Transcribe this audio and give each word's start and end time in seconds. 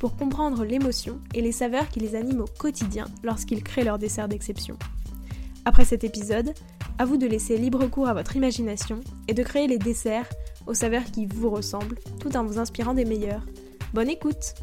pour 0.00 0.16
comprendre 0.16 0.64
l'émotion 0.64 1.20
et 1.34 1.42
les 1.42 1.52
saveurs 1.52 1.90
qui 1.90 2.00
les 2.00 2.16
animent 2.16 2.40
au 2.40 2.46
quotidien 2.46 3.04
lorsqu'ils 3.22 3.62
créent 3.62 3.84
leur 3.84 3.98
dessert 3.98 4.28
d'exception. 4.28 4.78
Après 5.66 5.84
cet 5.84 6.04
épisode, 6.04 6.54
à 6.98 7.04
vous 7.04 7.18
de 7.18 7.26
laisser 7.26 7.58
libre 7.58 7.86
cours 7.86 8.08
à 8.08 8.14
votre 8.14 8.34
imagination 8.34 9.00
et 9.28 9.34
de 9.34 9.42
créer 9.42 9.66
les 9.66 9.78
desserts 9.78 10.28
aux 10.66 10.72
saveurs 10.72 11.04
qui 11.04 11.26
vous 11.26 11.50
ressemblent 11.50 11.98
tout 12.18 12.34
en 12.34 12.44
vous 12.44 12.58
inspirant 12.58 12.94
des 12.94 13.04
meilleurs. 13.04 13.44
Bonne 13.92 14.08
écoute 14.08 14.54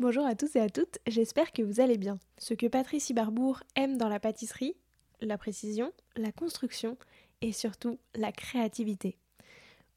Bonjour 0.00 0.26
à 0.26 0.34
tous 0.34 0.56
et 0.56 0.60
à 0.60 0.68
toutes, 0.68 0.98
j'espère 1.06 1.52
que 1.52 1.62
vous 1.62 1.80
allez 1.80 1.98
bien. 1.98 2.18
Ce 2.38 2.54
que 2.54 2.66
Patrice 2.66 3.12
Barbour 3.12 3.62
aime 3.76 3.96
dans 3.96 4.08
la 4.08 4.18
pâtisserie, 4.18 4.74
la 5.20 5.38
précision, 5.38 5.92
la 6.16 6.32
construction 6.32 6.96
et 7.42 7.52
surtout 7.52 7.98
la 8.16 8.32
créativité. 8.32 9.18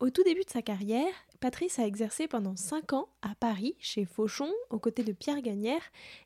Au 0.03 0.09
tout 0.09 0.23
début 0.23 0.43
de 0.43 0.49
sa 0.49 0.61
carrière, 0.61 1.13
Patrice 1.39 1.79
a 1.79 1.87
exercé 1.87 2.27
pendant 2.27 2.57
5 2.57 2.91
ans 2.91 3.07
à 3.21 3.35
Paris, 3.35 3.77
chez 3.79 4.03
Fauchon, 4.03 4.51
aux 4.69 4.77
côtés 4.77 5.05
de 5.05 5.13
Pierre 5.13 5.41
Gagnère, 5.41 5.81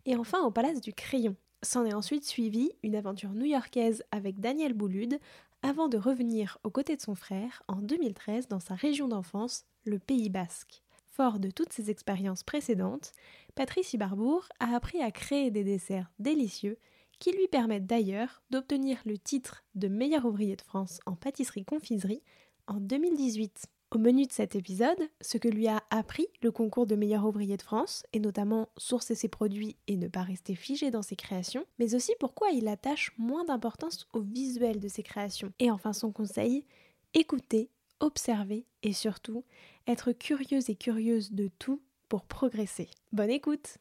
et 0.07 0.15
enfin 0.15 0.41
au 0.41 0.49
Palace 0.49 0.81
du 0.81 0.93
Crayon. 0.93 1.35
S'en 1.61 1.85
est 1.85 1.93
ensuite 1.93 2.25
suivi 2.25 2.71
une 2.81 2.95
aventure 2.95 3.29
new-yorkaise 3.33 4.03
avec 4.09 4.39
Daniel 4.39 4.73
Boulude, 4.73 5.19
avant 5.61 5.89
de 5.89 5.97
revenir 5.99 6.57
aux 6.63 6.71
côtés 6.71 6.95
de 6.95 7.01
son 7.01 7.13
frère 7.13 7.61
en 7.67 7.75
2013 7.75 8.47
dans 8.47 8.59
sa 8.59 8.73
région 8.73 9.07
d'enfance, 9.07 9.65
le 9.85 9.99
Pays 9.99 10.31
Basque. 10.31 10.81
Fort 11.05 11.37
de 11.37 11.51
toutes 11.51 11.71
ses 11.71 11.91
expériences 11.91 12.41
précédentes, 12.41 13.11
Patrice 13.53 13.93
Ibarbourg 13.93 14.49
a 14.59 14.75
appris 14.75 15.03
à 15.03 15.11
créer 15.11 15.51
des 15.51 15.63
desserts 15.63 16.09
délicieux 16.17 16.79
qui 17.19 17.31
lui 17.31 17.47
permettent 17.47 17.85
d'ailleurs 17.85 18.41
d'obtenir 18.49 18.97
le 19.05 19.19
titre 19.19 19.63
de 19.75 19.87
meilleur 19.87 20.25
ouvrier 20.25 20.55
de 20.55 20.61
France 20.61 20.99
en 21.05 21.15
pâtisserie-confiserie 21.15 22.23
en 22.67 22.79
2018. 22.79 23.65
Au 23.91 23.99
menu 23.99 24.25
de 24.25 24.31
cet 24.33 24.55
épisode, 24.55 24.99
ce 25.21 25.37
que 25.37 25.47
lui 25.47 25.67
a 25.67 25.81
appris 25.89 26.27
le 26.41 26.51
concours 26.51 26.85
de 26.85 26.95
meilleur 26.95 27.25
ouvrier 27.25 27.55
de 27.55 27.61
France, 27.61 28.03
et 28.11 28.19
notamment 28.19 28.67
sourcer 28.75 29.15
ses 29.15 29.29
produits 29.29 29.77
et 29.87 29.95
ne 29.95 30.09
pas 30.09 30.23
rester 30.23 30.55
figé 30.55 30.91
dans 30.91 31.01
ses 31.01 31.15
créations, 31.15 31.65
mais 31.79 31.95
aussi 31.95 32.11
pourquoi 32.19 32.49
il 32.51 32.67
attache 32.67 33.13
moins 33.17 33.45
d'importance 33.45 34.05
au 34.11 34.19
visuel 34.19 34.81
de 34.81 34.89
ses 34.89 35.03
créations. 35.03 35.53
Et 35.59 35.71
enfin 35.71 35.93
son 35.93 36.11
conseil, 36.11 36.65
écouter, 37.13 37.69
observer 38.01 38.65
et 38.83 38.91
surtout 38.91 39.45
être 39.87 40.11
curieuse 40.11 40.69
et 40.69 40.75
curieuse 40.75 41.31
de 41.31 41.49
tout 41.59 41.81
pour 42.09 42.25
progresser. 42.25 42.89
Bonne 43.13 43.31
écoute 43.31 43.77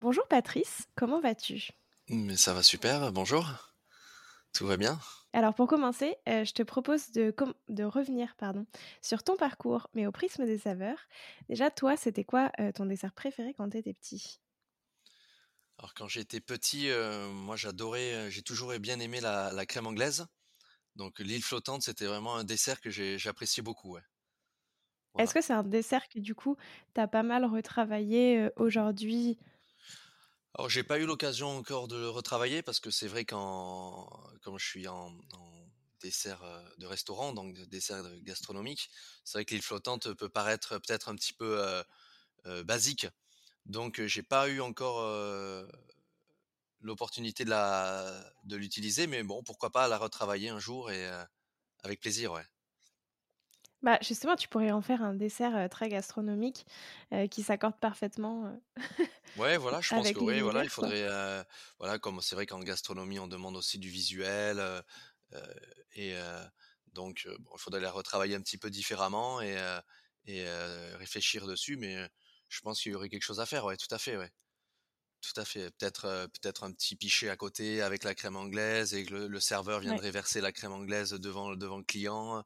Bonjour 0.00 0.26
Patrice, 0.26 0.88
comment 0.96 1.20
vas-tu? 1.20 1.68
Ça 2.34 2.54
va 2.54 2.62
super, 2.62 3.12
bonjour. 3.12 3.71
Tout 4.52 4.66
va 4.66 4.76
bien? 4.76 4.98
Alors 5.34 5.54
pour 5.54 5.66
commencer, 5.66 6.16
euh, 6.28 6.44
je 6.44 6.52
te 6.52 6.62
propose 6.62 7.10
de, 7.12 7.34
de 7.68 7.84
revenir 7.84 8.34
pardon, 8.36 8.66
sur 9.00 9.22
ton 9.22 9.36
parcours, 9.36 9.88
mais 9.94 10.06
au 10.06 10.12
prisme 10.12 10.44
des 10.44 10.58
saveurs. 10.58 10.98
Déjà, 11.48 11.70
toi, 11.70 11.96
c'était 11.96 12.24
quoi 12.24 12.50
euh, 12.60 12.70
ton 12.72 12.86
dessert 12.86 13.12
préféré 13.14 13.54
quand 13.54 13.70
tu 13.70 13.78
étais 13.78 13.94
petit? 13.94 14.40
Alors 15.78 15.92
quand 15.92 16.08
j'étais 16.08 16.40
petit, 16.40 16.88
euh, 16.88 17.28
moi 17.28 17.56
j'adorais, 17.56 18.30
j'ai 18.30 18.42
toujours 18.42 18.72
bien 18.78 18.98
aimé 19.00 19.20
la, 19.20 19.66
crème 19.66 19.86
anglaise. 19.86 20.26
Donc 20.96 21.20
l'île 21.20 21.42
flottante, 21.44 21.82
c'était 21.82 22.06
vraiment 22.06 22.36
un 22.36 22.44
dessert 22.44 22.80
que 22.80 22.90
j'appréciais 22.90 23.62
beaucoup. 23.62 23.98
Est-ce 25.18 25.34
que 25.34 25.40
c'est 25.40 25.52
un 25.52 25.62
dessert 25.62 26.08
que 26.08 26.18
du 26.18 26.34
coup, 26.34 26.56
tu 26.94 27.00
as 27.00 27.08
pas 27.08 27.22
mal 27.22 27.44
retravaillé 27.44 28.48
aujourd'hui? 28.56 29.38
Alors, 30.54 30.68
j'ai 30.68 30.82
pas 30.82 30.98
eu 30.98 31.06
l'occasion 31.06 31.56
encore 31.56 31.88
de 31.88 31.96
le 31.96 32.08
retravailler 32.08 32.62
parce 32.62 32.78
que 32.80 32.90
c'est 32.90 33.08
vrai 33.08 33.24
qu'en, 33.24 34.06
comme 34.42 34.58
je 34.58 34.66
suis 34.66 34.86
en, 34.88 35.16
dessert 36.00 36.42
de 36.78 36.86
restaurant, 36.86 37.32
donc 37.32 37.54
dessert 37.68 38.04
gastronomique, 38.22 38.90
c'est 39.24 39.38
vrai 39.38 39.44
que 39.44 39.54
l'île 39.54 39.62
flottante 39.62 40.12
peut 40.14 40.28
paraître 40.28 40.78
peut-être 40.78 41.08
un 41.08 41.14
petit 41.14 41.32
peu 41.32 41.62
basique. 42.64 43.06
Donc, 43.66 44.02
j'ai 44.02 44.22
pas 44.22 44.48
eu 44.48 44.60
encore 44.60 45.00
l'opportunité 46.80 47.44
de 47.44 47.50
la, 47.50 48.32
de 48.44 48.56
l'utiliser, 48.56 49.06
mais 49.06 49.22
bon, 49.22 49.42
pourquoi 49.44 49.70
pas 49.70 49.88
la 49.88 49.96
retravailler 49.96 50.48
un 50.48 50.58
jour 50.58 50.90
et 50.90 51.08
avec 51.82 52.00
plaisir, 52.00 52.32
ouais. 52.32 52.44
Bah, 53.82 53.98
justement, 54.00 54.36
tu 54.36 54.48
pourrais 54.48 54.70
en 54.70 54.80
faire 54.80 55.02
un 55.02 55.14
dessert 55.14 55.68
très 55.68 55.88
gastronomique 55.88 56.66
qui 57.30 57.42
s'accorde 57.42 57.76
parfaitement 57.78 58.56
Ouais, 59.36 59.56
voilà, 59.56 59.80
je 59.80 59.90
pense 59.90 60.12
que 60.12 60.18
oui, 60.18 60.40
voilà, 60.40 60.62
il 60.62 60.70
faudrait, 60.70 61.08
voilà, 61.78 61.98
comme 61.98 62.20
c'est 62.20 62.34
vrai 62.34 62.46
qu'en 62.46 62.60
gastronomie, 62.60 63.18
on 63.18 63.26
demande 63.26 63.56
aussi 63.56 63.78
du 63.78 63.88
visuel, 63.88 64.62
et 65.94 66.14
donc 66.92 67.26
bon, 67.40 67.50
il 67.56 67.60
faudrait 67.60 67.80
la 67.80 67.90
retravailler 67.90 68.36
un 68.36 68.40
petit 68.40 68.58
peu 68.58 68.70
différemment 68.70 69.40
et, 69.40 69.56
et 70.26 70.44
réfléchir 70.96 71.46
dessus, 71.46 71.76
mais 71.76 72.08
je 72.48 72.60
pense 72.60 72.80
qu'il 72.80 72.92
y 72.92 72.94
aurait 72.94 73.08
quelque 73.08 73.22
chose 73.22 73.40
à 73.40 73.46
faire, 73.46 73.64
ouais, 73.64 73.76
tout 73.76 73.92
à 73.92 73.98
fait, 73.98 74.16
ouais. 74.16 74.30
Tout 75.22 75.40
à 75.40 75.44
fait. 75.44 75.70
Peut-être 75.70 76.26
peut-être 76.32 76.64
un 76.64 76.72
petit 76.72 76.96
pichet 76.96 77.28
à 77.28 77.36
côté 77.36 77.80
avec 77.80 78.02
la 78.02 78.12
crème 78.14 78.36
anglaise 78.36 78.92
et 78.92 79.04
que 79.04 79.14
le, 79.14 79.40
serveur 79.40 79.78
viendrait 79.78 80.10
verser 80.10 80.40
la 80.40 80.50
crème 80.50 80.72
anglaise 80.72 81.12
devant, 81.12 81.54
devant 81.54 81.78
le 81.78 81.84
client 81.84 82.44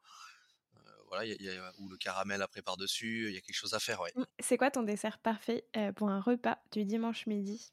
voilà, 1.16 1.26
y 1.26 1.48
a, 1.48 1.72
ou 1.78 1.88
le 1.88 1.96
caramel 1.96 2.42
après 2.42 2.62
par-dessus, 2.62 3.28
il 3.28 3.34
y 3.34 3.38
a 3.38 3.40
quelque 3.40 3.56
chose 3.56 3.74
à 3.74 3.80
faire, 3.80 4.00
ouais. 4.00 4.12
Mmh, 4.14 4.24
c'est 4.40 4.56
quoi 4.56 4.70
ton 4.70 4.82
dessert 4.82 5.18
parfait 5.18 5.68
pour 5.96 6.08
un 6.10 6.20
repas 6.20 6.58
du 6.72 6.84
dimanche 6.84 7.26
midi? 7.26 7.72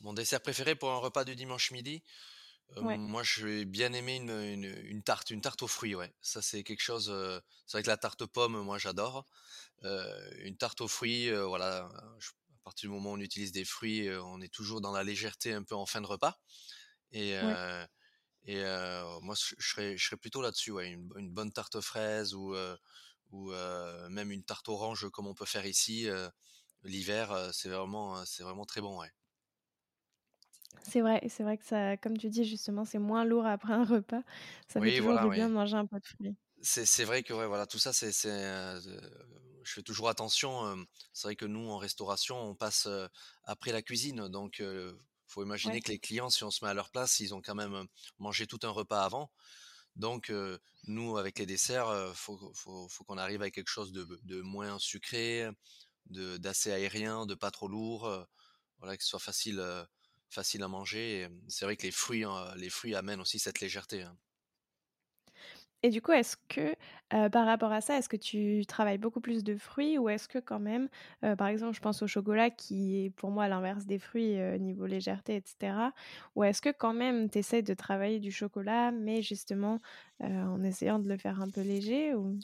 Mon 0.00 0.12
dessert 0.12 0.40
préféré 0.40 0.74
pour 0.74 0.90
un 0.90 0.96
repas 0.96 1.24
du 1.24 1.36
dimanche 1.36 1.70
midi 1.70 2.02
Moi, 2.76 3.22
je 3.22 3.46
vais 3.46 3.64
bien 3.64 3.92
aimer 3.92 4.16
une, 4.16 4.64
une, 4.64 5.02
tarte, 5.02 5.30
une 5.30 5.40
tarte 5.40 5.62
aux 5.62 5.68
fruits, 5.68 5.94
ouais. 5.94 6.12
Ça, 6.22 6.42
c'est 6.42 6.64
quelque 6.64 6.82
chose. 6.82 7.06
c'est 7.66 7.76
vrai 7.76 7.82
que 7.82 7.88
la 7.88 7.96
tarte 7.96 8.26
pomme, 8.26 8.60
moi, 8.62 8.78
j'adore. 8.78 9.26
une 9.82 10.56
tarte 10.56 10.80
aux 10.80 10.88
fruits, 10.88 11.30
voilà. 11.30 11.86
à 11.86 12.64
partir 12.64 12.88
du 12.90 12.94
moment 12.94 13.12
où 13.12 13.14
on 13.14 13.20
utilise 13.20 13.52
des 13.52 13.64
fruits, 13.64 14.08
on 14.10 14.40
est 14.40 14.52
toujours 14.52 14.80
dans 14.80 14.92
la 14.92 15.04
légèreté 15.04 15.52
un 15.52 15.62
peu 15.62 15.74
en 15.76 15.86
fin 15.86 16.00
de 16.00 16.06
repas. 16.06 16.40
Et 17.12 17.36
et 18.44 18.62
moi, 19.22 19.34
je 19.34 19.54
serais, 19.58 19.96
je 19.96 20.04
serais 20.04 20.16
plutôt 20.16 20.42
là-dessus, 20.42 20.72
ouais, 20.72 20.90
une, 20.90 21.30
bonne 21.30 21.52
tarte 21.52 21.76
aux 21.76 21.82
fraises 21.82 22.34
ou, 22.34 22.54
ou 23.30 23.52
même 24.10 24.30
une 24.30 24.44
tarte 24.44 24.68
orange 24.68 25.08
comme 25.10 25.26
on 25.26 25.34
peut 25.34 25.46
faire 25.46 25.66
ici. 25.66 26.08
L'hiver, 26.84 27.50
c'est 27.52 27.68
vraiment, 27.68 28.24
c'est 28.24 28.42
vraiment 28.42 28.64
très 28.64 28.80
bon, 28.80 29.00
ouais. 29.00 29.10
C'est 30.82 31.00
vrai, 31.00 31.22
c'est 31.28 31.42
vrai 31.42 31.56
que 31.56 31.64
ça, 31.64 31.96
comme 31.96 32.18
tu 32.18 32.28
dis 32.28 32.44
justement, 32.44 32.84
c'est 32.84 32.98
moins 32.98 33.24
lourd 33.24 33.46
après 33.46 33.72
un 33.72 33.84
repas. 33.84 34.22
Ça 34.68 34.80
fait 34.80 34.96
toujours 34.96 35.20
du 35.20 35.30
bien 35.30 35.48
de 35.48 35.54
manger 35.54 35.76
un 35.76 35.86
peu 35.86 35.98
de 35.98 36.06
fruits. 36.06 36.36
C'est 36.60 37.04
vrai 37.04 37.22
que 37.22 37.32
ouais, 37.32 37.46
voilà, 37.46 37.66
tout 37.66 37.78
ça, 37.78 37.92
c'est, 37.92 38.12
je 38.12 39.72
fais 39.72 39.82
toujours 39.82 40.08
attention. 40.08 40.76
c'est 41.12 41.28
vrai 41.28 41.36
que 41.36 41.44
nous, 41.44 41.68
en 41.70 41.78
restauration, 41.78 42.36
on 42.40 42.54
passe 42.54 42.88
après 43.44 43.72
la 43.72 43.82
cuisine, 43.82 44.28
donc 44.28 44.62
faut 45.32 45.42
imaginer 45.42 45.80
que 45.80 45.90
les 45.90 45.98
clients, 45.98 46.30
si 46.30 46.44
on 46.44 46.50
se 46.50 46.64
met 46.64 46.70
à 46.70 46.74
leur 46.74 46.90
place, 46.90 47.20
ils 47.20 47.34
ont 47.34 47.40
quand 47.42 47.54
même 47.54 47.86
mangé 48.18 48.46
tout 48.46 48.60
un 48.62 48.70
repas 48.70 49.04
avant. 49.04 49.30
Donc, 49.96 50.32
nous, 50.86 51.16
avec 51.16 51.38
les 51.38 51.46
desserts, 51.46 51.88
il 52.10 52.14
faut, 52.14 52.52
faut, 52.54 53.04
qu'on 53.04 53.18
arrive 53.18 53.42
avec 53.42 53.54
quelque 53.54 53.70
chose 53.70 53.92
de, 53.92 54.40
moins 54.42 54.78
sucré, 54.78 55.48
d'assez 56.06 56.72
aérien, 56.72 57.26
de 57.26 57.34
pas 57.34 57.50
trop 57.50 57.68
lourd, 57.68 58.26
voilà, 58.78 58.96
que 58.96 59.02
ce 59.02 59.10
soit 59.10 59.18
facile, 59.18 59.62
facile 60.28 60.62
à 60.62 60.68
manger. 60.68 61.28
C'est 61.48 61.64
vrai 61.64 61.76
que 61.76 61.82
les 61.82 61.92
fruits, 61.92 62.24
les 62.56 62.70
fruits 62.70 62.94
amènent 62.94 63.20
aussi 63.20 63.38
cette 63.38 63.60
légèreté. 63.60 64.02
Hein. 64.02 64.16
Et 65.82 65.90
du 65.90 66.00
coup, 66.00 66.12
est-ce 66.12 66.36
que, 66.48 66.74
par 67.28 67.44
rapport 67.46 67.72
à 67.72 67.80
ça, 67.80 67.98
est-ce 67.98 68.08
que 68.08 68.16
tu 68.16 68.64
travailles 68.66 68.98
beaucoup 68.98 69.20
plus 69.20 69.42
de 69.44 69.56
fruits 69.56 69.98
ou 69.98 70.08
est-ce 70.08 70.28
que 70.28 70.38
quand 70.38 70.60
même, 70.60 70.88
par 71.20 71.48
exemple, 71.48 71.74
je 71.74 71.80
pense 71.80 72.02
au 72.02 72.06
chocolat 72.06 72.50
qui 72.50 73.04
est 73.06 73.10
pour 73.10 73.30
moi 73.30 73.48
l'inverse 73.48 73.86
des 73.86 73.98
fruits, 73.98 74.36
niveau 74.60 74.86
légèreté 74.86 75.36
etc. 75.36 75.92
ou 76.36 76.44
est-ce 76.44 76.62
que 76.62 76.70
quand 76.70 76.94
même 76.94 77.28
tu 77.30 77.38
essaies 77.38 77.62
de 77.62 77.74
travailler 77.74 78.20
du 78.20 78.30
chocolat, 78.30 78.92
mais 78.92 79.22
justement, 79.22 79.80
en 80.20 80.62
essayant 80.62 80.98
de 81.00 81.08
le 81.08 81.18
faire 81.18 81.40
un 81.40 81.50
peu 81.50 81.62
léger 81.62 82.14
ou? 82.14 82.38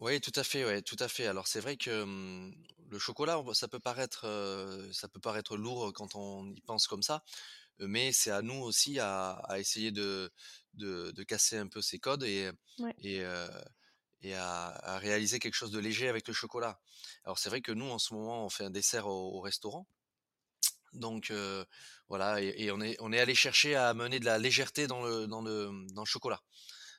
Oui, 0.00 0.20
tout 0.20 0.32
à 0.34 0.42
fait, 0.44 0.64
ouais, 0.64 0.82
tout 0.82 0.96
à 0.98 1.08
fait. 1.08 1.26
Alors 1.26 1.46
c'est 1.46 1.60
vrai 1.60 1.76
que, 1.76 2.04
mmh, 2.04 2.54
le 2.90 2.98
chocolat, 2.98 3.42
ça 3.54 3.68
peut 3.68 3.78
paraître, 3.80 4.26
ça 4.92 5.08
peut 5.08 5.20
paraître 5.20 5.56
lourd 5.56 5.92
quand 5.92 6.14
on 6.16 6.50
y 6.54 6.60
pense 6.62 6.86
comme 6.88 7.02
ça, 7.02 7.22
mais 7.80 8.12
c'est 8.12 8.30
à 8.30 8.42
nous 8.42 8.60
aussi 8.62 8.98
à, 8.98 9.42
essayer 9.58 9.90
de, 9.90 10.30
de, 10.74 11.22
casser 11.24 11.56
un 11.56 11.66
peu 11.66 11.80
ces 11.80 11.98
codes 11.98 12.22
et, 12.22 12.50
et, 13.02 13.22
et 14.22 14.34
à, 14.34 14.98
réaliser 14.98 15.38
quelque 15.38 15.54
chose 15.54 15.70
de 15.70 15.78
léger 15.78 16.08
avec 16.08 16.28
le 16.28 16.34
chocolat. 16.34 16.80
Alors 17.24 17.38
c'est 17.38 17.48
vrai 17.48 17.60
que 17.60 17.72
nous, 17.72 17.90
en 17.90 17.98
ce 17.98 18.14
moment, 18.14 18.44
on 18.44 18.50
fait 18.50 18.64
un 18.64 18.70
dessert 18.70 19.06
au, 19.06 19.40
restaurant. 19.40 19.86
Donc 20.92 21.32
voilà, 22.08 22.40
et, 22.40 22.70
on, 22.70 22.80
est, 22.80 22.96
on 23.00 23.12
est 23.12 23.20
allé 23.20 23.34
chercher 23.34 23.74
à 23.74 23.88
amener 23.88 24.20
de 24.20 24.24
la 24.24 24.38
légèreté 24.38 24.86
dans 24.86 25.02
le, 25.02 25.26
dans 25.26 25.42
le, 25.42 25.70
dans 25.92 26.02
le 26.02 26.06
chocolat. 26.06 26.42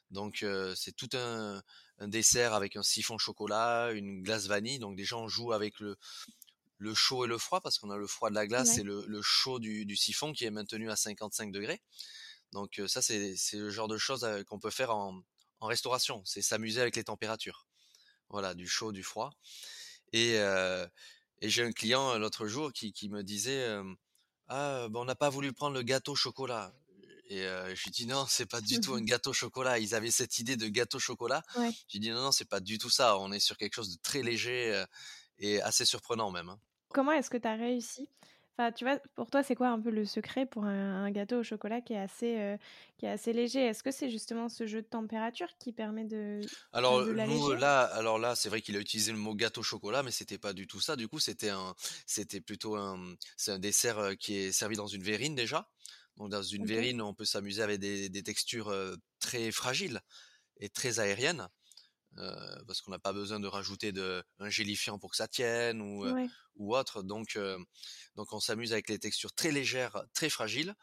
Donc 0.09 0.45
c'est 0.75 0.95
tout 0.95 1.09
un, 1.13 1.61
un, 1.99 2.07
dessert 2.07 2.53
avec 2.53 2.75
un 2.75 2.83
siphon 2.83 3.17
chocolat, 3.17 3.91
une 3.91 4.23
glace 4.23 4.47
vanille. 4.47 4.79
Donc 4.79 4.95
déjà 4.95 5.17
on 5.17 5.27
joue 5.27 5.53
avec 5.53 5.79
le, 5.79 5.97
le 6.81 6.95
chaud 6.95 7.25
et 7.25 7.27
le 7.27 7.37
froid 7.37 7.61
parce 7.61 7.77
qu'on 7.77 7.91
a 7.91 7.97
le 7.97 8.07
froid 8.07 8.31
de 8.31 8.35
la 8.35 8.47
glace 8.47 8.79
et 8.79 8.83
le, 8.83 9.05
le 9.07 9.21
chaud 9.21 9.59
du, 9.59 9.85
du, 9.85 9.95
siphon 9.95 10.33
qui 10.33 10.45
est 10.45 10.51
maintenu 10.51 10.89
à 10.89 10.95
55 10.95 11.51
degrés. 11.51 11.79
Donc 12.53 12.81
ça 12.87 13.03
c'est 13.03 13.35
le 13.53 13.69
genre 13.69 13.87
de 13.87 13.97
choses 13.97 14.27
qu'on 14.47 14.59
peut 14.59 14.71
faire 14.71 14.89
en, 14.89 15.21
en 15.59 15.67
restauration. 15.67 16.23
C'est 16.25 16.41
s'amuser 16.41 16.81
avec 16.81 16.95
les 16.95 17.03
températures. 17.03 17.67
Voilà, 18.29 18.55
du 18.55 18.67
chaud, 18.67 18.91
du 18.91 19.03
froid. 19.03 19.31
Et, 20.11 20.37
et 21.41 21.49
j'ai 21.49 21.63
un 21.63 21.71
client 21.71 22.17
l'autre 22.17 22.47
jour 22.47 22.73
qui, 22.73 22.93
qui, 22.93 23.09
me 23.09 23.23
disait 23.23 23.67
ah 24.47 24.87
bon, 24.89 25.01
on 25.01 25.05
n'a 25.05 25.15
pas 25.15 25.29
voulu 25.29 25.53
prendre 25.53 25.75
le 25.75 25.83
gâteau 25.83 26.15
chocolat. 26.15 26.73
Et 27.27 27.45
euh, 27.45 27.73
je 27.75 27.83
lui 27.83 27.91
dis 27.91 28.07
non, 28.07 28.25
c'est 28.27 28.47
pas 28.47 28.59
du 28.59 28.81
tout 28.81 28.95
un 28.95 29.01
gâteau 29.01 29.33
chocolat. 29.33 29.77
Ils 29.77 29.93
avaient 29.93 30.11
cette 30.11 30.39
idée 30.39 30.57
de 30.57 30.67
gâteau 30.67 30.99
chocolat. 30.99 31.43
Ouais. 31.55 31.71
Je 31.87 31.93
lui 31.93 31.99
dis 31.99 32.09
non, 32.09 32.23
non, 32.23 32.31
c'est 32.31 32.49
pas 32.49 32.59
du 32.59 32.79
tout 32.79 32.89
ça. 32.89 33.19
On 33.19 33.31
est 33.31 33.39
sur 33.39 33.55
quelque 33.55 33.75
chose 33.75 33.95
de 33.95 34.01
très 34.01 34.23
léger 34.23 34.83
et 35.37 35.61
assez 35.61 35.85
surprenant 35.85 36.31
même. 36.31 36.49
Hein. 36.49 36.59
Comment 36.93 37.11
est-ce 37.11 37.29
que 37.29 37.37
tu 37.37 37.47
as 37.47 37.55
réussi? 37.55 38.09
Enfin, 38.57 38.71
tu 38.71 38.83
vois, 38.83 38.99
pour 39.15 39.29
toi, 39.31 39.43
c'est 39.43 39.55
quoi 39.55 39.69
un 39.69 39.79
peu 39.79 39.89
le 39.89 40.05
secret 40.05 40.45
pour 40.45 40.65
un, 40.65 41.09
gâteau 41.11 41.39
au 41.39 41.43
chocolat 41.43 41.79
qui 41.79 41.93
est 41.93 41.99
assez, 41.99 42.57
qui 42.97 43.05
est 43.05 43.09
assez 43.09 43.31
léger? 43.31 43.65
Est-ce 43.65 43.81
que 43.81 43.91
c'est 43.91 44.09
justement 44.09 44.49
ce 44.49 44.67
jeu 44.67 44.81
de 44.81 44.87
température 44.87 45.47
qui 45.57 45.71
permet 45.71 46.03
de 46.03 46.41
Alors 46.73 47.05
nous 47.05 47.53
là, 47.53 47.83
alors 47.83 48.19
là, 48.19 48.35
c'est 48.35 48.49
vrai 48.49 48.61
qu'il 48.61 48.75
a 48.75 48.79
utilisé 48.79 49.13
le 49.13 49.17
mot 49.17 49.33
gâteau 49.35 49.61
au 49.61 49.63
chocolat, 49.63 50.03
mais 50.03 50.11
c'était 50.11 50.37
pas 50.37 50.51
du 50.51 50.67
tout 50.67 50.81
ça. 50.81 50.97
Du 50.97 51.07
coup, 51.07 51.19
c'était 51.19 51.49
un, 51.49 51.73
c'était 52.05 52.41
plutôt 52.41 52.75
un, 52.75 52.99
c'est 53.37 53.51
un 53.51 53.59
dessert 53.59 54.17
qui 54.19 54.35
est 54.35 54.51
servi 54.51 54.75
dans 54.75 54.87
une 54.87 55.01
verrine 55.01 55.33
déjà. 55.33 55.69
Donc 56.17 56.29
dans 56.29 56.43
une 56.43 56.65
verrine, 56.65 57.01
on 57.01 57.13
peut 57.13 57.25
s'amuser 57.25 57.63
avec 57.63 57.79
des, 57.79 58.23
textures 58.23 58.75
très 59.19 59.51
fragiles 59.51 60.01
et 60.57 60.69
très 60.69 60.99
aériennes. 60.99 61.47
Parce 62.15 62.81
qu'on 62.81 62.91
n'a 62.91 62.99
pas 62.99 63.13
besoin 63.13 63.39
de 63.39 63.47
rajouter 63.47 63.91
de, 63.91 64.23
un 64.39 64.49
gélifiant 64.49 64.99
pour 64.99 65.11
que 65.11 65.17
ça 65.17 65.27
tienne 65.27 65.81
ou, 65.81 66.05
ou 66.55 66.75
autre. 66.75 67.03
Donc, 67.03 67.37
donc 68.15 68.33
on 68.33 68.39
s'amuse 68.39 68.73
avec 68.73 68.89
les 68.89 68.99
textures 68.99 69.33
très 69.33 69.51
légères, 69.51 70.03
très 70.13 70.29
fragiles. 70.29 70.75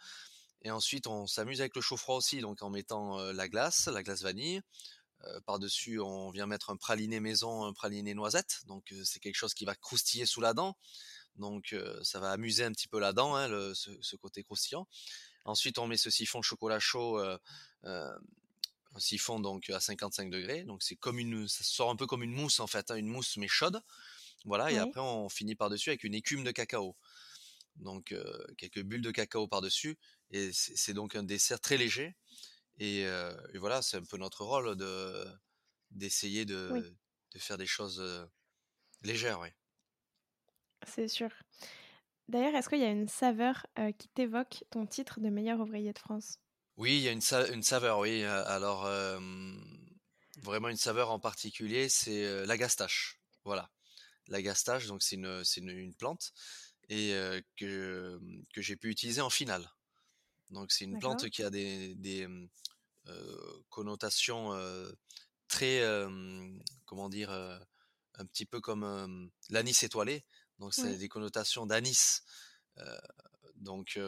Et 0.62 0.70
ensuite, 0.70 1.06
on 1.06 1.26
s'amuse 1.26 1.60
avec 1.60 1.76
le 1.76 1.82
chaud-froid 1.82 2.16
aussi, 2.16 2.40
donc 2.40 2.62
en 2.62 2.70
mettant 2.70 3.18
la 3.32 3.48
glace, 3.48 3.86
la 3.86 4.02
glace 4.02 4.22
vanille. 4.22 4.60
Par-dessus, 5.46 6.00
on 6.00 6.30
vient 6.30 6.46
mettre 6.46 6.70
un 6.70 6.76
praliné 6.76 7.20
maison, 7.20 7.64
un 7.64 7.72
praliné 7.72 8.14
noisette. 8.14 8.60
Donc 8.66 8.92
c'est 9.04 9.20
quelque 9.20 9.36
chose 9.36 9.54
qui 9.54 9.64
va 9.64 9.74
croustiller 9.74 10.26
sous 10.26 10.40
la 10.40 10.54
dent. 10.54 10.76
Donc 11.36 11.74
ça 12.02 12.20
va 12.20 12.32
amuser 12.32 12.64
un 12.64 12.72
petit 12.72 12.88
peu 12.88 12.98
la 12.98 13.12
dent, 13.12 13.36
hein, 13.36 13.48
ce, 13.74 14.16
côté 14.16 14.42
croustillant. 14.42 14.88
Ensuite, 15.44 15.78
on 15.78 15.86
met 15.86 15.96
ce 15.96 16.10
siphon 16.10 16.42
chocolat 16.42 16.80
chaud, 16.80 17.20
un 18.94 19.00
siphon 19.00 19.40
donc 19.40 19.70
à 19.70 19.80
55 19.80 20.30
degrés. 20.30 20.64
Donc 20.64 20.82
c'est 20.82 20.96
comme 20.96 21.18
une, 21.18 21.48
ça 21.48 21.64
sort 21.64 21.90
un 21.90 21.96
peu 21.96 22.06
comme 22.06 22.22
une 22.22 22.32
mousse 22.32 22.60
en 22.60 22.66
fait, 22.66 22.90
hein, 22.90 22.96
une 22.96 23.08
mousse 23.08 23.36
mais 23.36 23.48
chaude. 23.48 23.80
Voilà. 24.44 24.70
Et 24.70 24.78
après, 24.78 25.00
on 25.00 25.28
finit 25.28 25.56
par 25.56 25.68
dessus 25.68 25.90
avec 25.90 26.04
une 26.04 26.14
écume 26.14 26.44
de 26.44 26.50
cacao. 26.52 26.96
Donc 27.76 28.14
quelques 28.56 28.82
bulles 28.82 29.02
de 29.02 29.10
cacao 29.10 29.48
par 29.48 29.60
dessus. 29.60 29.98
Et 30.30 30.50
c'est 30.52 30.94
donc 30.94 31.16
un 31.16 31.22
dessert 31.22 31.60
très 31.60 31.76
léger. 31.76 32.14
Et, 32.78 33.04
voilà, 33.56 33.82
c'est 33.82 33.96
un 33.96 34.04
peu 34.04 34.16
notre 34.16 34.44
rôle 34.44 34.76
de 34.76 35.24
d'essayer 35.90 36.44
de, 36.44 36.94
de, 37.32 37.38
faire 37.38 37.56
des 37.56 37.66
choses 37.66 38.28
légères, 39.02 39.40
oui. 39.40 39.48
C'est 40.86 41.08
sûr. 41.08 41.30
D'ailleurs, 42.28 42.54
est-ce 42.54 42.68
qu'il 42.68 42.78
y 42.78 42.84
a 42.84 42.90
une 42.90 43.08
saveur 43.08 43.66
qui 43.98 44.08
t'évoque 44.08 44.64
ton 44.70 44.86
titre 44.86 45.18
de 45.20 45.30
meilleur 45.30 45.60
ouvrier 45.60 45.92
de 45.92 45.98
France? 45.98 46.38
Oui, 46.78 46.98
il 46.98 47.02
y 47.02 47.08
a 47.08 47.10
une, 47.10 47.22
une 47.52 47.62
saveur, 47.64 47.98
oui. 47.98 48.22
Alors, 48.22 48.88
vraiment 50.42 50.68
une 50.68 50.76
saveur 50.76 51.10
en 51.10 51.18
particulier, 51.18 51.88
c'est 51.88 52.46
la 52.46 52.56
gastache. 52.56 53.20
Voilà. 53.44 53.68
La 54.28 54.40
gastache, 54.40 54.86
donc 54.86 55.02
c'est 55.02 55.16
une, 55.16 55.42
une, 55.56 55.70
une, 55.70 55.94
plante 55.94 56.32
et 56.88 57.12
que, 57.56 58.20
que 58.54 58.62
j'ai 58.62 58.76
pu 58.76 58.90
utiliser 58.90 59.20
en 59.20 59.28
finale. 59.28 59.68
Donc 60.50 60.70
c'est 60.70 60.84
une 60.84 61.00
plante 61.00 61.28
qui 61.30 61.42
a 61.42 61.50
des, 61.50 61.96
des 61.96 62.28
connotations 63.70 64.56
très, 65.48 65.82
comment 66.84 67.08
dire, 67.08 67.32
un 67.32 68.26
petit 68.26 68.46
peu 68.46 68.60
comme 68.60 69.30
l'anis 69.50 69.82
étoilé. 69.82 70.24
Donc 70.60 70.74
c'est 70.74 70.96
des 70.96 71.08
connotations 71.08 71.66
d'anis. 71.66 72.22
donc 73.56 73.98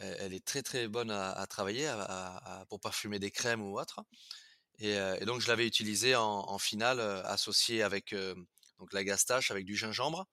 elle 0.00 0.32
est 0.32 0.44
très 0.44 0.62
très 0.62 0.88
bonne 0.88 1.10
à, 1.10 1.46
travailler 1.46 1.92
pour 2.68 2.80
parfumer 2.80 3.18
des 3.18 3.30
crèmes 3.30 3.62
ou 3.62 3.78
autre. 3.78 4.00
Et, 4.78 4.96
donc 5.24 5.40
je 5.40 5.48
l'avais 5.48 5.66
utilisée 5.66 6.14
en, 6.16 6.58
finale 6.58 7.00
associée 7.00 7.82
avec 7.82 8.14
donc 8.78 8.92
la 8.92 9.04
gastache 9.04 9.50
avec 9.50 9.64
du 9.64 9.76
gingembre 9.76 10.26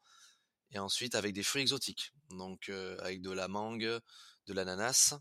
et 0.72 0.80
ensuite 0.80 1.16
avec 1.16 1.34
des 1.34 1.44
fruits 1.44 1.62
exotiques. 1.62 2.14
Donc 2.30 2.70
avec 3.00 3.22
de 3.22 3.32
la 3.32 3.48
mangue, 3.48 4.00
de 4.48 4.54
l'ananas. 4.54 5.16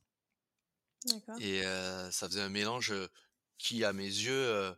Et 1.41 1.63
ça 1.63 2.29
faisait 2.29 2.43
un 2.43 2.49
mélange 2.49 2.93
qui 3.59 3.85
à 3.85 3.93
mes 3.93 4.05
yeux 4.05 4.75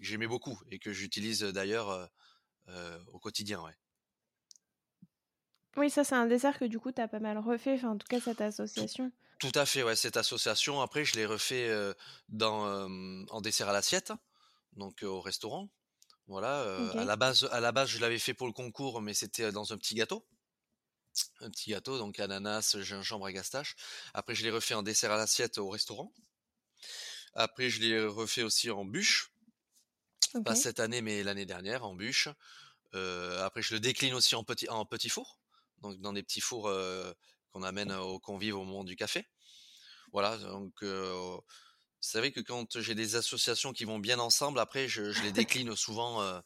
j'aimais 0.00 0.26
beaucoup 0.26 0.60
et 0.70 0.78
que 0.78 0.92
j'utilise 0.92 1.42
d'ailleurs 1.42 2.10
au 3.12 3.18
quotidien. 3.18 3.62
Ouais. 3.62 3.76
Oui, 5.76 5.88
ça 5.88 6.04
c'est 6.04 6.14
un 6.14 6.26
dessert 6.26 6.58
que 6.58 6.64
du 6.64 6.78
coup 6.78 6.90
tu 6.92 7.00
as 7.00 7.08
pas 7.08 7.20
mal 7.20 7.38
refait, 7.38 7.74
enfin 7.74 7.90
en 7.90 7.98
tout 7.98 8.06
cas 8.08 8.20
cette 8.20 8.40
association. 8.40 9.12
Tout, 9.38 9.52
à 9.54 9.64
fait, 9.64 9.82
ouais, 9.82 9.96
cette 9.96 10.18
association. 10.18 10.82
Après, 10.82 11.04
je 11.04 11.14
l'ai 11.14 11.24
refait 11.24 11.70
dans, 12.28 12.88
en 13.30 13.40
dessert 13.40 13.68
à 13.70 13.72
l'assiette, 13.72 14.12
donc 14.74 15.02
au 15.02 15.20
restaurant. 15.20 15.70
Voilà, 16.26 16.60
à 16.92 17.04
la 17.04 17.16
base, 17.16 17.48
à 17.50 17.60
la 17.60 17.72
base, 17.72 17.88
je 17.88 17.98
l'avais 17.98 18.18
fait 18.18 18.34
pour 18.34 18.46
le 18.46 18.52
concours, 18.52 19.00
mais 19.00 19.14
c'était 19.14 19.50
dans 19.50 19.72
un 19.72 19.78
petit 19.78 19.94
gâteau. 19.94 20.26
Un 21.40 21.50
petit 21.50 21.70
gâteau, 21.70 21.98
donc 21.98 22.20
ananas, 22.20 22.76
gingembre 22.80 23.28
et 23.28 23.32
gastache. 23.32 23.76
Après, 24.12 24.34
je 24.34 24.44
l'ai 24.44 24.50
refait 24.50 24.74
en 24.74 24.82
dessert 24.82 25.10
à 25.10 25.16
l'assiette 25.16 25.58
au 25.58 25.70
restaurant. 25.70 26.12
Après, 27.34 27.70
je 27.70 27.80
l'ai 27.80 28.04
refait 28.04 28.42
aussi 28.42 28.70
en 28.70 28.84
bûche. 28.84 29.32
Pas 30.44 30.54
cette 30.54 30.80
année, 30.80 31.00
mais 31.00 31.22
l'année 31.22 31.46
dernière, 31.46 31.84
en 31.84 31.94
bûche. 31.94 32.28
après, 32.92 33.62
je 33.62 33.74
le 33.74 33.80
décline 33.80 34.14
aussi 34.14 34.34
en 34.34 34.44
petit, 34.44 34.68
en 34.68 34.84
petit 34.84 35.08
four 35.08 35.39
donc 35.80 35.98
dans 36.00 36.12
des 36.12 36.22
petits 36.22 36.40
fours 36.40 36.70
qu'on 37.50 37.62
amène 37.62 37.92
aux 37.92 38.18
convives 38.18 38.56
au 38.56 38.64
moment 38.64 38.84
du 38.84 38.96
café. 38.96 39.26
Voilà, 40.12 40.36
donc 40.38 40.82
vous 40.82 41.42
savez 42.00 42.32
que 42.32 42.40
quand 42.40 42.80
j'ai 42.80 42.94
des 42.94 43.16
associations 43.16 43.72
qui 43.72 43.84
vont 43.84 43.98
bien 43.98 44.18
ensemble, 44.18 44.58
après 44.58 44.88
je, 44.88 45.02
les 45.22 45.32
décline 45.32 45.74
souvent 45.76 46.40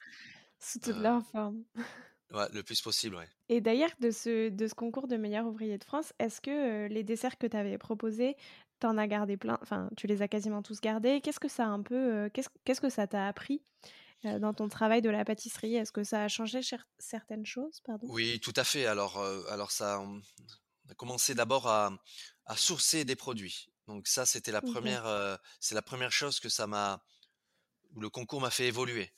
sous 0.61 0.79
toute 0.79 0.97
leur 0.97 1.23
forme. 1.27 1.63
Ouais, 2.33 2.49
le 2.53 2.63
plus 2.65 2.81
possible, 2.81 3.15
ouais. 3.17 3.29
Et 3.49 3.61
d'ailleurs, 3.61 3.91
de 4.01 4.11
ce, 4.11 4.49
de 4.49 4.67
ce 4.67 4.75
concours 4.75 5.07
de 5.07 5.17
meilleur 5.17 5.47
ouvrier 5.47 5.79
de 5.79 5.85
France, 5.85 6.13
est-ce 6.19 6.41
que 6.41 6.89
les 6.89 7.05
desserts 7.05 7.39
que 7.39 7.47
tu 7.47 7.57
avais 7.57 7.79
proposés, 7.79 8.35
tu 8.81 8.87
en 8.89 8.99
as 8.99 9.07
gardé 9.07 9.37
plein, 9.37 9.59
enfin, 9.63 9.89
tu 9.97 10.09
les 10.09 10.21
as 10.21 10.27
quasiment 10.27 10.63
tous 10.63 10.81
gardés? 10.81 11.21
Qu'est-ce 11.21 11.39
que 11.39 11.49
ça 11.49 11.65
a 11.65 11.69
un 11.69 11.83
peu, 11.83 12.29
qu'est-ce, 12.33 12.49
qu'est-ce 12.65 12.81
que 12.81 12.89
ça 12.89 13.07
t'a 13.07 13.29
appris? 13.29 13.63
euh, 13.85 13.89
dans 14.23 14.55
ton 14.55 14.69
travail 14.69 15.03
de 15.03 15.11
la 15.11 15.25
pâtisserie 15.25 15.77
Est-ce 15.77 15.93
que 15.93 16.05
ça 16.05 16.25
a 16.25 16.29
changé 16.29 16.61
certaines 16.99 17.47
choses 17.47 17.81
pardon? 17.81 18.07
Oui, 18.11 18.41
tout 18.41 18.53
à 18.57 18.65
fait. 18.65 18.87
Alors, 18.87 19.19
euh, 19.19 19.43
alors 19.51 19.71
ça, 19.71 20.01
on 20.01 20.21
a 20.89 20.95
commencé 20.95 21.35
d'abord 21.35 21.67
à, 21.67 21.93
à, 22.47 22.57
sourcer 22.57 23.05
des 23.05 23.17
produits. 23.17 23.69
Donc 23.87 24.09
ça, 24.09 24.25
c'était 24.25 24.53
la 24.53 24.63
première, 24.63 25.07
euh, 25.07 25.37
c'est 25.61 25.75
la 25.75 25.83
première 25.83 26.13
chose 26.13 26.41
que 26.41 26.49
ça 26.49 26.67
m'a, 26.67 27.05
le 27.97 28.09
concours 28.09 28.41
m'a 28.41 28.51
fait 28.51 28.67
évoluer. 28.67 29.13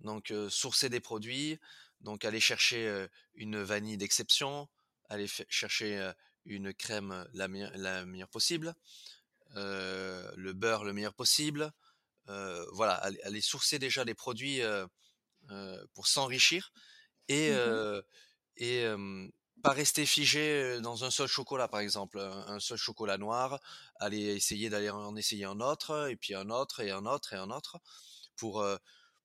Donc 0.00 0.32
sourcer 0.48 0.88
des 0.88 1.00
produits, 1.00 1.60
donc 2.00 2.24
aller 2.24 2.40
chercher 2.40 3.06
une 3.34 3.60
vanille 3.62 3.98
d'exception, 3.98 4.66
aller 5.10 5.26
chercher 5.50 6.12
une 6.46 6.72
crème 6.72 7.28
la, 7.34 7.48
la 7.48 8.06
meilleure 8.06 8.30
possible, 8.30 8.74
le 9.54 10.52
beurre 10.54 10.84
le 10.84 10.94
meilleur 10.94 11.12
possible, 11.12 11.64
euh, 11.64 11.70
voilà, 12.72 12.94
aller, 13.24 13.40
sourcer 13.40 13.78
déjà 13.78 14.04
les 14.04 14.14
produits 14.14 14.62
euh, 14.62 14.86
euh, 15.50 15.84
pour 15.94 16.06
s'enrichir 16.06 16.72
et, 17.28 17.50
mmh 17.50 18.02
et 18.62 18.84
pas 19.62 19.72
rester 19.72 20.04
figé 20.06 20.80
dans 20.80 21.04
un 21.04 21.10
seul 21.10 21.28
chocolat, 21.28 21.68
par 21.68 21.80
exemple, 21.80 22.18
un, 22.18 22.60
seul 22.60 22.78
chocolat 22.78 23.18
noir, 23.18 23.58
aller 23.98 24.34
essayer 24.34 24.70
d'aller 24.70 24.90
en 24.90 25.16
essayer 25.16 25.44
un 25.44 25.60
autre, 25.60 26.08
et 26.10 26.16
puis 26.16 26.34
un 26.34 26.48
autre, 26.50 26.80
et 26.80 26.90
un 26.90 27.04
autre, 27.04 27.34
et 27.34 27.36
un 27.36 27.50
autre, 27.50 27.78
pour, 28.36 28.66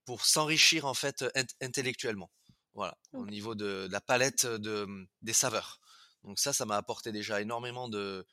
pour 0.05 0.25
s'enrichir 0.25 0.85
en 0.85 0.93
fait 0.93 1.25
intellectuellement. 1.61 2.29
Voilà, 2.73 2.97
au 3.13 3.25
niveau 3.25 3.55
de, 3.55 3.87
la 3.89 4.01
palette 4.01 4.45
de, 4.45 4.87
des 5.21 5.33
saveurs. 5.33 5.79
Donc 6.23 6.39
ça, 6.39 6.53
ça 6.53 6.65
m'a 6.65 6.77
apporté 6.77 7.11
déjà 7.11 7.41
énormément 7.41 7.87
de... 7.87 8.25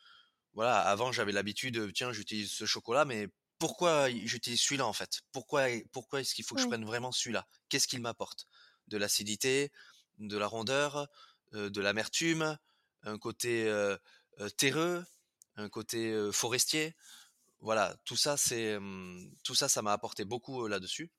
Voilà, 0.54 0.80
avant 0.80 1.12
j'avais 1.12 1.32
l'habitude, 1.32 1.92
tiens, 1.94 2.12
j'utilise 2.12 2.50
ce 2.50 2.64
chocolat, 2.64 3.04
mais 3.04 3.28
pourquoi 3.62 4.10
j'utilise 4.10 4.60
celui-là 4.60 4.88
en 4.88 4.92
fait? 4.92 5.20
Pourquoi, 5.30 5.68
pourquoi 5.92 6.20
est-ce 6.20 6.34
qu'il 6.34 6.44
faut 6.44 6.56
que 6.56 6.62
je 6.62 6.66
prenne 6.66 6.84
vraiment 6.84 7.12
celui-là? 7.12 7.46
Qu'est-ce 7.68 7.86
qu'il 7.86 8.00
m'apporte? 8.00 8.48
De 8.88 8.96
l'acidité, 8.96 9.70
de 10.18 10.36
la 10.36 10.48
rondeur, 10.48 11.06
de 11.52 11.80
l'amertume, 11.80 12.58
un 13.04 13.18
côté 13.18 13.72
terreux, 14.56 15.04
un 15.54 15.68
côté 15.68 16.28
forestier? 16.32 16.96
Voilà, 17.60 17.96
tout 18.04 18.16
ça, 18.16 18.36
c'est 18.36 18.80
tout 19.44 19.54
ça, 19.54 19.68
ça 19.68 19.80
m'a 19.80 19.92
apporté 19.92 20.24
beaucoup 20.24 20.66
là-dessus, 20.66 21.12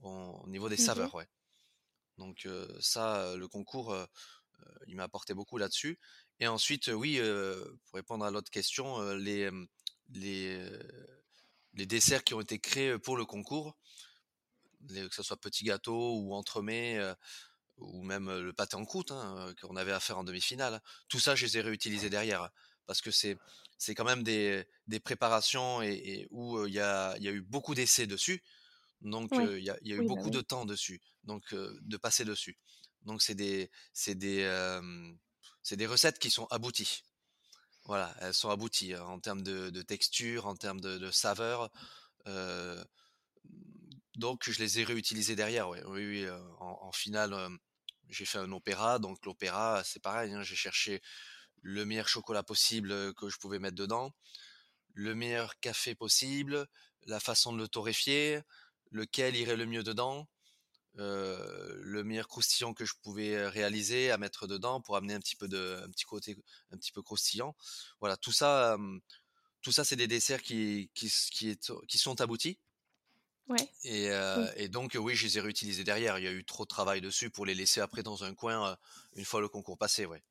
au 0.00 0.48
niveau 0.48 0.68
des 0.68 0.76
saveurs, 0.76 1.14
ouais. 1.14 1.28
Donc 2.18 2.48
ça, 2.80 3.36
le 3.36 3.46
concours, 3.46 3.96
il 4.88 4.96
m'a 4.96 5.04
apporté 5.04 5.34
beaucoup 5.34 5.56
là-dessus. 5.56 6.00
Et 6.40 6.48
ensuite, 6.48 6.88
oui, 6.88 7.20
pour 7.84 7.94
répondre 7.94 8.24
à 8.24 8.32
l'autre 8.32 8.50
question, 8.50 9.14
les 9.14 9.52
les 10.08 10.68
les 11.76 11.86
desserts 11.86 12.24
qui 12.24 12.34
ont 12.34 12.40
été 12.40 12.58
créés 12.58 12.98
pour 12.98 13.16
le 13.16 13.24
concours, 13.24 13.76
que 14.88 15.14
ce 15.14 15.22
soit 15.22 15.36
petit 15.36 15.64
gâteau 15.64 16.16
ou 16.16 16.34
entremets, 16.34 16.98
ou 17.76 18.02
même 18.02 18.30
le 18.30 18.52
pâté 18.52 18.76
en 18.76 18.84
croûte 18.84 19.12
hein, 19.12 19.54
qu'on 19.60 19.76
avait 19.76 19.92
à 19.92 20.00
faire 20.00 20.18
en 20.18 20.24
demi-finale. 20.24 20.82
Tout 21.08 21.20
ça, 21.20 21.34
je 21.34 21.44
les 21.46 21.58
ai 21.58 21.60
réutilisés 21.60 22.10
derrière 22.10 22.50
parce 22.86 23.00
que 23.00 23.10
c'est 23.10 23.36
c'est 23.78 23.94
quand 23.94 24.04
même 24.04 24.22
des, 24.22 24.64
des 24.86 25.00
préparations 25.00 25.82
et, 25.82 26.26
où 26.30 26.64
il 26.66 26.72
y, 26.72 26.80
a, 26.80 27.16
y 27.18 27.28
a 27.28 27.32
eu 27.32 27.42
beaucoup 27.42 27.74
d'essais 27.74 28.06
dessus. 28.06 28.42
Donc 29.02 29.30
il 29.32 29.62
y, 29.62 29.68
a, 29.70 29.76
y 29.82 29.92
a 29.92 29.96
eu 29.96 29.98
bah 29.98 30.04
beaucoup 30.06 30.30
de 30.30 30.40
temps 30.40 30.64
dessus, 30.64 31.02
donc 31.24 31.54
de 31.54 31.96
passer 31.98 32.24
dessus. 32.24 32.56
Donc 33.02 33.20
c'est 33.20 33.34
des 33.34 33.70
c'est 33.92 34.14
des 34.14 34.48
c'est 35.62 35.76
des 35.76 35.86
recettes 35.86 36.18
qui 36.18 36.30
sont 36.30 36.46
abouties. 36.46 37.02
Voilà, 37.86 38.14
elles 38.20 38.34
sont 38.34 38.50
abouties 38.50 38.94
hein, 38.94 39.04
en 39.04 39.20
termes 39.20 39.42
de, 39.42 39.82
texture, 39.82 40.46
en 40.46 40.56
termes 40.56 40.80
de, 40.80 41.10
saveur. 41.10 41.70
donc 44.16 44.48
je 44.48 44.58
les 44.58 44.80
ai 44.80 44.84
réutilisées 44.84 45.36
derrière. 45.36 45.68
Oui, 45.68 45.80
oui, 45.86 46.26
en, 46.58 46.78
en, 46.82 46.92
finale, 46.92 47.34
j'ai 48.08 48.24
fait 48.24 48.38
un 48.38 48.52
opéra. 48.52 48.98
Donc 48.98 49.24
l'opéra, 49.24 49.82
c'est 49.84 50.02
pareil. 50.02 50.32
Hein, 50.32 50.42
j'ai 50.42 50.56
cherché 50.56 51.00
le 51.62 51.84
meilleur 51.84 52.08
chocolat 52.08 52.42
possible 52.42 53.14
que 53.14 53.28
je 53.28 53.38
pouvais 53.38 53.58
mettre 53.58 53.76
dedans, 53.76 54.12
le 54.94 55.14
meilleur 55.14 55.58
café 55.60 55.94
possible, 55.94 56.66
la 57.06 57.20
façon 57.20 57.52
de 57.52 57.58
le 57.58 57.68
torréfier, 57.68 58.40
lequel 58.90 59.36
irait 59.36 59.56
le 59.56 59.66
mieux 59.66 59.82
dedans, 59.82 60.28
le 60.96 62.02
meilleur 62.04 62.28
croustillant 62.28 62.74
que 62.74 62.84
je 62.84 62.94
pouvais 63.02 63.46
réaliser 63.46 64.10
à 64.10 64.18
mettre 64.18 64.46
dedans 64.46 64.80
pour 64.80 64.96
amener 64.96 65.14
un 65.14 65.20
petit 65.20 65.36
peu 65.36 65.48
de, 65.48 65.80
un 65.84 65.90
petit 65.90 66.04
côté 66.04 66.36
un 66.70 66.76
petit 66.76 66.92
peu 66.92 67.02
croustillant. 67.02 67.54
Voilà, 68.00 68.16
tout 68.16 68.32
ça, 68.32 68.78
tout 69.62 69.72
ça, 69.72 69.84
c'est 69.84 69.96
des 69.96 70.06
desserts 70.08 70.42
qui, 70.42 70.90
qui, 70.94 71.12
qui, 71.30 71.58
qui 71.88 71.98
sont 71.98 72.20
aboutis. 72.20 72.58
Ouais. 73.48 73.58
Et, 73.84 74.08
et, 74.56 74.68
donc, 74.68 74.96
oui, 74.98 75.14
je 75.14 75.26
les 75.26 75.38
ai 75.38 75.40
réutilisés 75.40 75.84
derrière. 75.84 76.18
Il 76.18 76.24
y 76.24 76.28
a 76.28 76.32
eu 76.32 76.44
trop 76.44 76.64
de 76.64 76.68
travail 76.68 77.00
dessus 77.00 77.30
pour 77.30 77.46
les 77.46 77.54
laisser 77.54 77.80
après 77.80 78.02
dans 78.02 78.24
un 78.24 78.34
coin 78.34 78.76
une 79.14 79.24
fois 79.24 79.40
le 79.40 79.48
concours 79.48 79.78
passé, 79.78 80.06
ouais. 80.06 80.22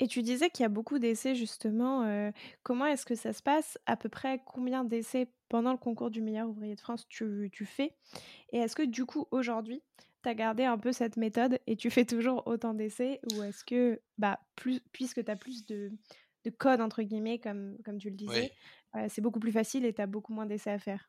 Et 0.00 0.08
tu 0.08 0.22
disais 0.22 0.50
qu'il 0.50 0.64
y 0.64 0.66
a 0.66 0.70
beaucoup 0.70 0.98
d'essais 0.98 1.34
justement. 1.34 2.32
comment 2.62 2.86
est-ce 2.86 3.06
que 3.06 3.14
ça 3.14 3.32
se 3.32 3.42
passe? 3.42 3.78
À 3.86 3.96
peu 3.96 4.08
près 4.08 4.42
combien 4.44 4.84
d'essais 4.84 5.28
pendant 5.54 5.70
le 5.70 5.78
concours 5.78 6.10
du 6.10 6.20
meilleur 6.20 6.48
ouvrier 6.48 6.74
de 6.74 6.80
France 6.80 7.06
tu, 7.08 7.48
tu 7.52 7.64
fais 7.64 7.94
Et 8.52 8.58
est-ce 8.58 8.74
que 8.74 8.82
du 8.82 9.06
coup 9.06 9.28
aujourd'hui, 9.30 9.84
tu 10.24 10.28
as 10.28 10.34
gardé 10.34 10.64
un 10.64 10.78
peu 10.78 10.90
cette 10.90 11.16
méthode 11.16 11.60
et 11.68 11.76
tu 11.76 11.90
fais 11.90 12.04
toujours 12.04 12.44
autant 12.48 12.74
d'essais 12.74 13.20
Ou 13.30 13.44
est-ce 13.44 13.64
que, 13.64 14.02
bah, 14.18 14.40
plus, 14.56 14.80
puisque 14.90 15.24
tu 15.24 15.30
as 15.30 15.36
plus 15.36 15.64
de, 15.64 15.92
de 16.42 16.50
codes, 16.50 16.80
entre 16.80 17.02
guillemets, 17.02 17.38
comme, 17.38 17.76
comme 17.84 17.98
tu 17.98 18.10
le 18.10 18.16
disais, 18.16 18.50
c'est 19.08 19.20
beaucoup 19.20 19.38
plus 19.38 19.52
facile 19.52 19.84
et 19.84 19.94
tu 19.94 20.02
as 20.02 20.08
beaucoup 20.08 20.32
moins 20.32 20.46
d'essais 20.46 20.72
à 20.72 20.80
faire? 20.80 21.08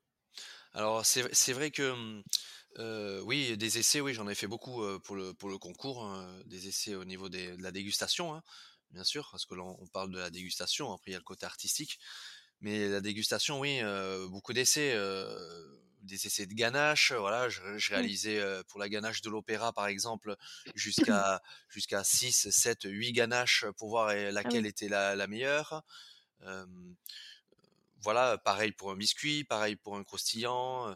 Alors 0.74 1.04
c'est 1.04 1.54
vrai 1.54 1.72
que... 1.72 1.96
Mmh, 1.96 3.24
oui, 3.26 3.58
des 3.58 3.80
essais, 3.80 4.00
oui, 4.00 4.14
j'en 4.14 4.28
ai 4.28 4.36
fait 4.36 4.46
beaucoup 4.46 4.84
pour, 5.06 5.16
le, 5.16 5.34
pour 5.34 5.50
le 5.50 5.58
concours, 5.58 6.06
hein, 6.06 6.40
des 6.46 6.68
essais 6.68 6.94
au 6.94 7.04
niveau 7.04 7.30
de 7.30 7.60
la 7.64 7.72
dégustation. 7.72 8.36
Hein 8.36 8.44
bien 8.92 9.04
sûr, 9.04 9.28
parce 9.32 9.46
que 9.46 9.56
l'on 9.56 9.76
on 9.80 9.88
parle 9.88 10.12
de 10.12 10.20
la 10.20 10.30
dégustation, 10.30 10.94
après 10.94 11.12
il 11.12 11.14
y 11.14 11.16
a 11.16 11.20
le 11.20 11.24
côté 11.24 11.46
artistique. 11.46 12.00
Mais 12.66 12.90
la 12.90 13.00
dégustation, 13.00 13.60
oui, 13.60 13.80
beaucoup 14.30 14.52
d'essais, 14.52 14.98
des 16.02 16.26
essais 16.26 16.48
de 16.48 16.56
ganache. 16.56 17.12
Voilà, 17.12 17.48
je, 17.48 17.62
réalisais 17.92 18.44
pour 18.70 18.80
la 18.80 18.90
ganache 18.90 19.22
de 19.22 19.30
l'opéra, 19.30 19.72
par 19.72 19.86
exemple, 19.86 20.36
jusqu'à 20.74 21.44
jusqu'à 21.70 22.04
6, 22.04 22.50
7, 22.50 22.80
8 22.86 23.12
ganaches 23.12 23.66
pour 23.78 23.90
voir 23.90 24.08
ah 24.08 24.32
laquelle 24.32 24.66
était 24.66 24.90
la, 24.90 25.16
la 25.16 25.28
meilleure. 25.28 25.84
voilà, 28.02 28.40
pareil 28.40 28.72
pour 28.72 28.90
un 28.90 28.96
biscuit, 28.96 29.44
pareil 29.44 29.76
pour 29.76 29.96
un 29.96 30.04
croustillant, 30.04 30.96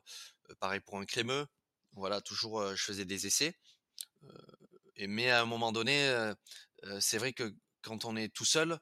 pareil 0.60 0.80
pour 0.80 0.98
un 0.98 1.06
crémeux. 1.06 1.46
Voilà, 1.94 2.20
toujours, 2.20 2.76
je 2.76 2.84
faisais 2.84 3.06
des 3.06 3.28
essais. 3.28 3.54
et 4.96 5.06
mais 5.06 5.30
à 5.30 5.40
un 5.40 5.46
moment 5.46 5.72
donné, 5.72 6.34
c'est 7.00 7.20
vrai 7.20 7.32
que 7.32 7.54
quand 7.84 8.06
on 8.06 8.16
est 8.16 8.34
tout 8.34 8.44
seul, 8.44 8.80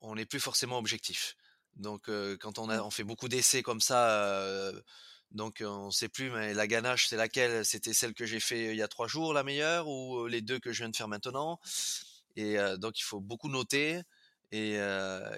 on 0.00 0.14
n'est 0.14 0.26
plus 0.26 0.40
forcément 0.40 0.78
objectif. 0.78 1.36
Donc 1.76 2.10
quand 2.40 2.58
on, 2.58 2.68
a, 2.68 2.82
on 2.82 2.90
fait 2.90 3.04
beaucoup 3.04 3.28
d'essais 3.28 3.62
comme 3.62 3.80
ça, 3.80 4.72
donc 5.30 5.62
on 5.64 5.86
ne 5.86 5.90
sait 5.90 6.08
plus, 6.08 6.30
mais 6.30 6.54
la 6.54 6.66
ganache, 6.66 7.06
c'est 7.08 7.16
laquelle? 7.16 7.64
C'était 7.64 7.92
celle 7.92 8.14
que 8.14 8.26
j'ai 8.26 8.40
fait 8.40 8.70
il 8.70 8.76
y 8.76 8.82
a 8.82 8.88
trois 8.88 9.06
jours, 9.06 9.32
la 9.32 9.44
meilleure, 9.44 9.86
ou 9.86 10.26
les 10.26 10.40
deux 10.40 10.58
que 10.58 10.72
je 10.72 10.78
viens 10.78 10.88
de 10.88 10.96
faire 10.96 11.08
maintenant? 11.08 11.60
Et 12.36 12.56
donc 12.78 12.98
il 12.98 13.02
faut 13.02 13.20
beaucoup 13.20 13.48
noter 13.48 14.00
et 14.50 14.78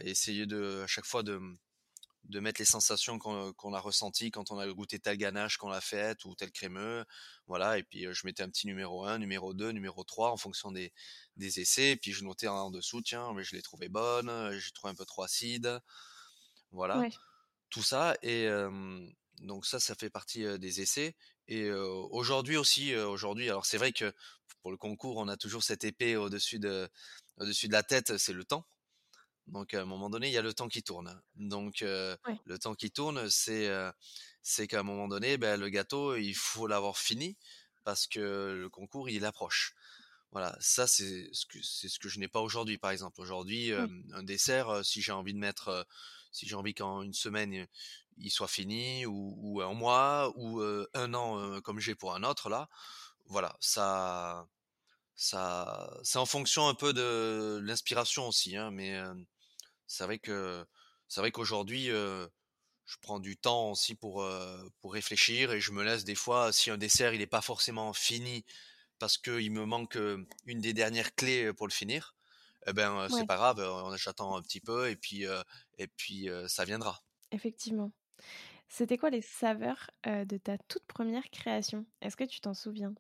essayer 0.03 0.47
de, 0.47 0.83
à 0.85 0.87
chaque 0.87 1.07
fois 1.07 1.23
de, 1.23 1.41
de 2.25 2.41
mettre 2.41 2.61
les 2.61 2.67
sensations 2.67 3.19
qu'on 3.19 3.75
a 3.75 3.81
ressenties 3.81 4.31
quand 4.31 4.51
on 4.51 4.59
a 4.59 4.69
goûté 4.69 4.99
telle 4.99 5.17
ganache 5.17 5.57
qu'on 5.57 5.69
l'a 5.69 5.81
faite 5.81 6.25
ou 6.25 6.35
tel 6.35 6.53
crémeux. 6.53 7.05
Voilà, 7.47 7.79
et 7.79 7.83
puis 7.83 8.07
je 8.13 8.27
mettais 8.27 8.43
un 8.43 8.49
petit 8.49 8.67
numéro 8.67 9.05
1, 9.05 9.19
numéro 9.19 9.55
2, 9.55 9.71
numéro 9.73 10.05
3 10.05 10.31
en 10.31 10.37
fonction 10.37 10.71
des, 10.71 10.93
des 11.37 11.61
essais. 11.61 11.91
Et 11.91 11.97
puis 11.97 12.13
je 12.13 12.23
notais 12.25 12.47
en 12.47 12.71
dessous, 12.71 13.03
tiens, 13.03 13.33
mais 13.35 13.43
je 13.43 13.57
l'ai 13.57 13.63
trouvé 13.63 13.89
bonne, 13.89 14.57
j'ai 14.59 14.71
trouvé 14.73 14.93
un 14.93 14.95
peu 14.95 15.05
trop 15.05 15.23
acide. 15.23 15.81
Voilà, 16.73 17.09
tout 17.71 17.83
ça. 17.83 18.17
Et 18.23 18.49
donc 19.41 19.67
ça, 19.67 19.81
ça 19.81 19.95
fait 19.95 20.11
partie 20.11 20.59
des 20.59 20.81
essais. 20.81 21.17
Et 21.49 21.71
aujourd'hui 21.71 22.57
aussi, 22.57 22.95
aujourd'hui, 22.95 23.49
alors 23.49 23.67
c'est 23.67 23.79
vrai 23.79 23.93
que 23.93 24.13
pour 24.63 24.71
le 24.71 24.77
concours, 24.77 25.17
on 25.17 25.29
a 25.29 25.37
toujours 25.37 25.63
cette 25.63 25.85
épée 25.85 26.17
au-dessus 26.17 26.59
de, 26.59 26.89
au-dessus 27.39 27.67
de 27.67 27.73
la 27.73 27.83
tête, 27.83 28.19
c'est 28.19 28.33
le 28.33 28.45
temps. 28.45 28.67
Donc 29.51 29.75
à 29.75 29.83
un 29.83 29.85
moment 29.85 30.11
donné, 30.11 30.29
il 30.29 30.33
y 30.33 30.39
a 30.39 30.43
le 30.43 30.55
temps 30.55 30.69
qui 30.69 30.83
tourne. 30.83 31.21
Donc 31.37 31.81
le 31.81 32.59
temps 32.59 32.75
qui 32.75 32.91
tourne, 32.91 33.29
c'est 33.29 33.71
c'est 34.43 34.67
qu'à 34.67 34.81
un 34.81 34.83
moment 34.85 35.09
donné, 35.09 35.37
ben, 35.37 35.61
le 35.61 35.69
gâteau, 35.69 36.17
il 36.17 36.35
faut 36.35 36.67
l'avoir 36.67 36.97
fini 36.97 37.37
parce 37.85 38.07
que 38.07 38.57
le 38.61 38.69
concours, 38.69 39.09
il 39.09 39.25
approche. 39.25 39.75
Voilà, 40.33 40.57
ça 40.61 40.87
c'est 40.87 41.29
ce 41.33 41.45
que 41.47 41.59
c'est 41.63 41.89
ce 41.89 41.99
que 41.99 42.09
je 42.09 42.21
n'ai 42.21 42.29
pas 42.29 42.41
aujourd'hui. 42.41 42.79
Par 42.79 42.93
exemple, 42.93 43.21
aujourd'hui, 43.21 43.73
un 43.73 44.23
dessert, 44.23 44.85
si 44.85 45.03
j'ai 45.03 45.13
envie 45.13 45.35
de 45.35 45.39
mettre, 45.39 45.87
si 46.31 46.47
j'ai 46.47 46.55
envie 46.55 46.75
qu'en 46.75 47.03
une 47.03 47.15
semaine 47.15 47.67
il 48.23 48.31
soit 48.31 48.49
fini 48.49 49.07
ou, 49.07 49.35
ou 49.39 49.63
un 49.63 49.73
mois 49.73 50.33
ou 50.37 50.61
un 50.95 51.15
an 51.15 51.61
comme 51.63 51.81
j'ai 51.81 51.95
pour 51.95 52.15
un 52.15 52.23
autre 52.23 52.49
là, 52.49 52.69
voilà, 53.27 53.57
ça 53.61 54.47
ça 55.17 55.99
c'est 56.03 56.19
en 56.19 56.27
fonction 56.27 56.69
un 56.69 56.75
peu 56.75 56.93
de 56.93 57.61
l'inspiration 57.63 58.29
aussi, 58.29 58.57
hein, 58.57 58.71
mais 58.71 58.99
c'est 59.91 60.05
vrai 60.05 60.19
que 60.19 60.65
c'est 61.09 61.21
vrai 61.21 61.33
qu'aujourd'hui 61.33 61.87
je 61.87 62.97
prends 63.03 63.19
du 63.21 63.37
temps 63.37 63.71
aussi 63.73 63.95
pour 63.95 64.27
pour 64.81 64.93
réfléchir 64.93 65.53
et 65.53 65.61
je 65.61 65.73
me 65.73 65.83
laisse 65.83 66.05
des 66.05 66.15
fois 66.15 66.53
si 66.53 66.71
un 66.71 66.79
dessert 66.79 67.13
il 67.13 67.19
n'est 67.19 67.27
pas 67.27 67.43
forcément 67.43 67.93
fini 67.93 68.45
parce 68.99 69.19
qu'il 69.19 69.51
me 69.51 69.65
manque 69.65 69.99
une 70.47 70.61
des 70.61 70.73
dernières 70.73 71.15
clés 71.15 71.53
pour 71.53 71.67
le 71.67 71.73
finir 71.73 72.15
eh 72.67 72.73
ben 72.73 73.09
c'est 73.09 73.27
pas 73.27 73.37
grave 73.37 73.97
j'attends 73.97 74.37
un 74.37 74.43
petit 74.43 74.61
peu 74.61 74.91
et 74.91 74.97
puis 74.97 75.25
et 75.79 75.87
puis 75.89 76.29
ça 76.47 76.65
viendra. 76.65 77.03
Effectivement. 77.33 77.93
C'était 78.69 78.99
quoi 78.99 79.11
les 79.11 79.23
saveurs 79.23 79.91
de 80.07 80.37
ta 80.37 80.57
toute 80.57 80.85
première 80.87 81.29
création? 81.31 81.85
Est-ce 82.01 82.17
que 82.17 82.25
tu 82.25 82.41
t'en 82.41 82.55
souviens? 82.55 82.95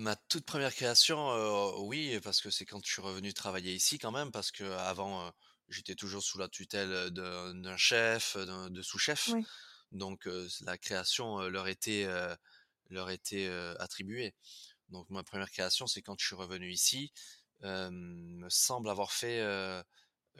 Ma 0.00 0.16
toute 0.16 0.44
première 0.44 0.74
création, 0.74 1.78
oui, 1.86 2.18
parce 2.22 2.40
que 2.40 2.50
c'est 2.50 2.66
quand 2.66 2.84
je 2.84 2.92
suis 2.92 3.00
revenu 3.02 3.32
travailler 3.32 3.72
ici 3.72 3.98
quand 3.98 4.10
même, 4.10 4.32
parce 4.32 4.50
que 4.50 4.64
avant 4.64 5.32
j'étais 5.70 5.94
toujours 5.94 6.22
sous 6.22 6.38
la 6.38 6.48
tutelle 6.48 7.10
d'un 7.10 7.76
chef, 7.76 8.36
de 8.36 8.82
sous-chef. 8.82 9.30
Donc 9.92 10.28
la 10.62 10.78
création 10.78 11.40
leur 11.48 11.68
était 11.68 12.08
leur 12.90 13.10
était 13.10 13.48
attribuée. 13.78 14.34
Donc 14.88 15.08
ma 15.10 15.22
première 15.22 15.50
création, 15.50 15.86
c'est 15.86 16.02
quand 16.02 16.18
je 16.18 16.26
suis 16.26 16.36
revenu 16.36 16.70
ici. 16.70 17.12
me 17.62 18.48
semble 18.48 18.90
avoir 18.90 19.12
fait, 19.12 19.42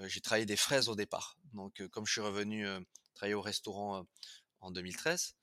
j'ai 0.00 0.20
travaillé 0.20 0.46
des 0.46 0.56
fraises 0.56 0.88
au 0.88 0.96
départ. 0.96 1.36
Donc 1.52 1.86
comme 1.88 2.06
je 2.06 2.12
suis 2.12 2.20
revenu 2.20 2.66
travailler 3.14 3.34
au 3.34 3.42
restaurant 3.42 4.06
en 4.60 4.70
2013, 4.70 5.34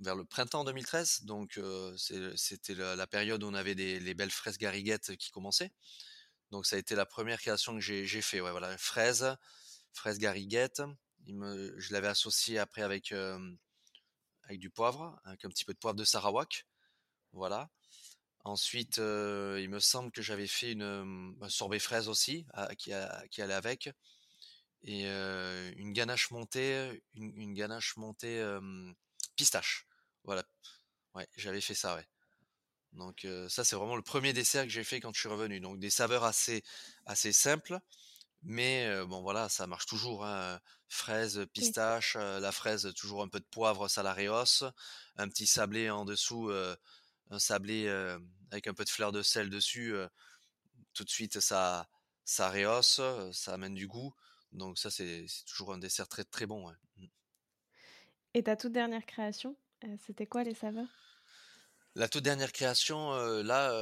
vers 0.00 0.14
le 0.14 0.24
printemps 0.24 0.64
2013. 0.64 1.24
Donc 1.24 1.58
c'était 1.96 2.74
la, 2.74 3.06
période 3.06 3.42
où 3.42 3.48
on 3.48 3.54
avait 3.54 3.74
des, 3.74 4.00
les 4.00 4.14
belles 4.14 4.30
fraises 4.30 4.58
gariguettes 4.58 5.16
qui 5.16 5.30
commençaient. 5.30 5.72
Donc 6.50 6.66
ça 6.66 6.76
a 6.76 6.78
été 6.78 6.94
la 6.94 7.06
première 7.06 7.40
création 7.40 7.74
que 7.74 7.80
j'ai 7.80 8.22
fait. 8.22 8.40
Ouais, 8.40 8.50
voilà, 8.50 8.76
fraises, 8.78 9.36
fraises 9.92 10.18
gariguettes. 10.18 10.82
je 11.26 11.92
l'avais 11.92 12.08
associé 12.08 12.58
après 12.58 12.82
avec 12.82 13.12
du 14.50 14.70
poivre, 14.70 15.20
avec 15.24 15.44
un 15.44 15.48
petit 15.48 15.64
peu 15.64 15.74
de 15.74 15.78
poivre 15.78 15.96
de 15.96 16.04
Sarawak. 16.04 16.66
Voilà. 17.32 17.70
Ensuite, 18.44 18.98
il 18.98 19.68
me 19.68 19.80
semble 19.80 20.12
que 20.12 20.22
j'avais 20.22 20.46
fait 20.46 20.72
une 20.72 21.36
un 21.40 21.48
sorbet 21.48 21.80
fraise 21.80 22.08
aussi 22.08 22.46
qui, 22.78 22.92
allait 22.92 23.54
avec 23.54 23.90
et 24.82 25.04
une 25.06 25.92
ganache 25.92 26.30
montée, 26.30 27.02
une, 27.14 27.54
ganache 27.54 27.96
montée 27.96 28.44
pistache. 29.36 29.86
Voilà. 30.24 30.44
Ouais, 31.14 31.26
j'avais 31.36 31.60
fait 31.60 31.74
ça, 31.74 31.96
ouais. 31.96 32.06
Donc 32.96 33.26
ça 33.48 33.62
c'est 33.62 33.76
vraiment 33.76 33.96
le 33.96 34.02
premier 34.02 34.32
dessert 34.32 34.64
que 34.64 34.70
j'ai 34.70 34.84
fait 34.84 35.00
quand 35.00 35.14
je 35.14 35.20
suis 35.20 35.28
revenu. 35.28 35.60
Donc 35.60 35.78
des 35.78 35.90
saveurs 35.90 36.24
assez 36.24 36.64
assez 37.04 37.32
simples, 37.32 37.78
mais 38.42 39.04
bon 39.06 39.22
voilà, 39.22 39.48
ça 39.48 39.66
marche 39.66 39.86
toujours. 39.86 40.24
Hein. 40.24 40.60
Fraise, 40.88 41.46
pistache, 41.52 42.14
la 42.16 42.52
fraise 42.52 42.92
toujours 42.96 43.22
un 43.22 43.28
peu 43.28 43.40
de 43.40 43.46
poivre 43.50 43.88
salaréos, 43.88 44.64
un 45.16 45.28
petit 45.28 45.46
sablé 45.46 45.90
en 45.90 46.04
dessous, 46.04 46.50
un 47.30 47.38
sablé 47.38 47.88
avec 48.50 48.66
un 48.66 48.74
peu 48.74 48.84
de 48.84 48.90
fleur 48.90 49.12
de 49.12 49.22
sel 49.22 49.50
dessus. 49.50 49.94
tout 50.94 51.04
de 51.04 51.10
suite 51.10 51.40
ça 51.40 51.88
ça 52.24 52.50
rehausse, 52.50 53.00
ça 53.32 53.54
amène 53.54 53.74
du 53.74 53.86
goût. 53.86 54.14
Donc 54.52 54.78
ça 54.78 54.90
c'est 54.90 55.26
toujours 55.46 55.74
un 55.74 55.78
dessert 55.78 56.08
très 56.08 56.24
très 56.24 56.46
bon. 56.46 56.70
Mmh. 56.96 57.06
Et 58.34 58.42
ta 58.42 58.56
toute 58.56 58.72
dernière 58.72 59.04
création, 59.06 59.56
c'était 60.06 60.26
quoi 60.26 60.44
les 60.44 60.54
saveurs? 60.54 61.05
La 61.96 62.08
toute 62.08 62.22
dernière 62.22 62.52
création, 62.52 63.12
là, 63.42 63.72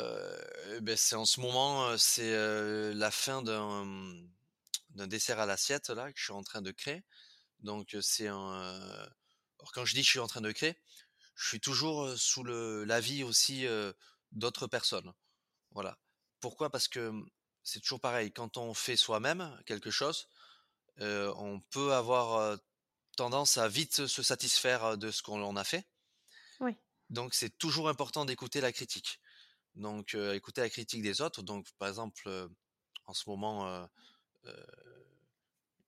eh 0.71 0.81
ben, 0.81 0.97
c'est 0.97 1.17
en 1.17 1.25
ce 1.25 1.41
moment, 1.41 1.99
c'est 1.99 2.95
la 2.95 3.11
fin 3.11 3.43
d'un 3.43 5.07
dessert 5.09 5.41
à 5.41 5.47
l'assiette 5.47 5.91
là 5.91 6.13
que 6.13 6.19
je 6.19 6.25
suis 6.25 6.33
en 6.33 6.45
train 6.45 6.63
de 6.63 6.71
créer. 6.71 7.03
Donc 7.59 7.97
c'est 8.01 8.29
un. 8.29 9.11
Quand 9.73 9.85
je 9.85 9.95
dis 9.95 10.03
que 10.03 10.07
je 10.07 10.11
suis 10.11 10.21
en 10.21 10.29
train 10.29 10.43
de 10.43 10.53
créer, 10.53 10.77
je 11.35 11.49
suis 11.49 11.61
toujours 11.61 12.17
sous 12.17 12.45
l'avis 12.45 13.25
aussi 13.25 13.67
d'autres 14.31 14.69
personnes. 14.69 15.13
Voilà. 15.73 15.99
Pourquoi? 16.39 16.71
Parce 16.71 16.87
que 16.87 17.11
mmh, 17.11 17.29
c'est 17.65 17.81
toujours 17.81 18.01
pareil. 18.01 18.31
Quand 18.31 18.59
on 18.59 18.75
fait 18.75 18.97
soi-même 18.97 19.61
quelque 19.67 19.91
chose, 19.91 20.29
on 21.01 21.61
peut 21.71 21.93
avoir 21.93 22.57
tendance 23.17 23.59
à 23.59 23.67
vite 23.67 24.07
se 24.07 24.23
satisfaire 24.23 24.97
de 24.97 25.11
ce 25.11 25.21
qu'on 25.23 25.57
a 25.57 25.65
fait. 25.65 25.85
Oui. 26.61 26.77
Donc 27.15 27.33
c'est 27.33 27.57
toujours 27.59 27.89
important 27.89 28.25
d'écouter 28.25 28.61
la 28.61 28.73
critique. 28.73 29.21
Donc 29.77 30.15
écouter 30.15 30.61
la 30.61 30.69
critique 30.69 31.01
des 31.01 31.21
autres. 31.21 31.43
Donc 31.43 31.71
par 31.79 31.89
exemple, 31.89 32.29
en 33.07 33.15
ce 33.15 33.31
moment, 33.31 33.89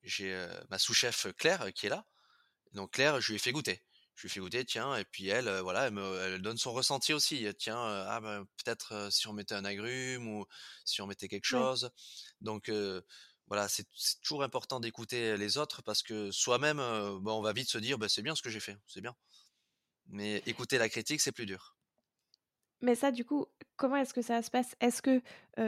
j'ai 0.05 0.49
ma 0.71 0.79
sous-chef 0.79 1.27
Claire 1.37 1.73
qui 1.75 1.87
est 1.87 1.91
là. 1.91 2.07
Donc 2.73 2.93
Claire, 2.93 3.21
je 3.21 3.29
lui 3.33 3.37
ai 3.37 3.39
fait 3.39 3.51
goûter. 3.51 3.83
Je 4.15 4.23
lui 4.23 4.29
ai 4.29 4.31
fait 4.31 4.41
goûter, 4.41 4.65
tiens, 4.65 4.97
et 4.97 5.05
puis 5.05 5.29
elle, 5.29 5.51
voilà, 5.61 5.89
elle, 5.89 5.93
me, 5.93 6.39
donne 6.39 6.59
son 6.59 6.73
ressenti 6.73 7.13
aussi. 7.13 7.47
Tiens, 7.59 7.77
ah 7.77 8.21
ben, 8.21 8.47
peut-être 8.65 9.11
si 9.11 9.27
on 9.27 9.33
mettait 9.33 9.57
un 9.57 9.65
agrume 9.65 10.29
ou 10.29 10.47
si 10.85 11.03
on 11.03 11.09
mettait 11.09 11.29
quelque 11.29 11.45
chose. 11.45 11.91
Donc 12.41 12.71
voilà, 13.49 13.69
c'est 13.69 13.87
toujours 14.23 14.45
important 14.45 14.79
d'écouter 14.79 15.37
les 15.37 15.59
autres 15.59 15.83
parce 15.83 16.05
que 16.05 16.31
soi-même, 16.31 16.79
bon, 17.21 17.39
on 17.39 17.43
va 17.43 17.53
vite 17.53 17.69
se 17.69 17.79
dire, 17.79 17.99
bah, 17.99 18.09
c'est 18.09 18.23
bien 18.23 18.37
ce 18.37 18.43
que 18.43 18.51
j'ai 18.51 18.61
fait, 18.61 18.79
c'est 18.87 19.01
bien. 19.01 19.17
Mais 20.09 20.43
écouter 20.47 20.79
la 20.79 20.89
critique, 20.89 21.21
c'est 21.21 21.33
plus 21.33 21.47
dur. 21.47 21.77
Mais 22.83 22.95
ça, 22.95 23.11
du 23.11 23.25
coup, 23.25 23.47
comment 23.77 23.97
est-ce 23.97 24.13
que 24.13 24.21
ça 24.21 24.43
se 24.43 24.51
passe? 24.51 24.77
Est-ce 24.81 25.01
que 25.01 25.23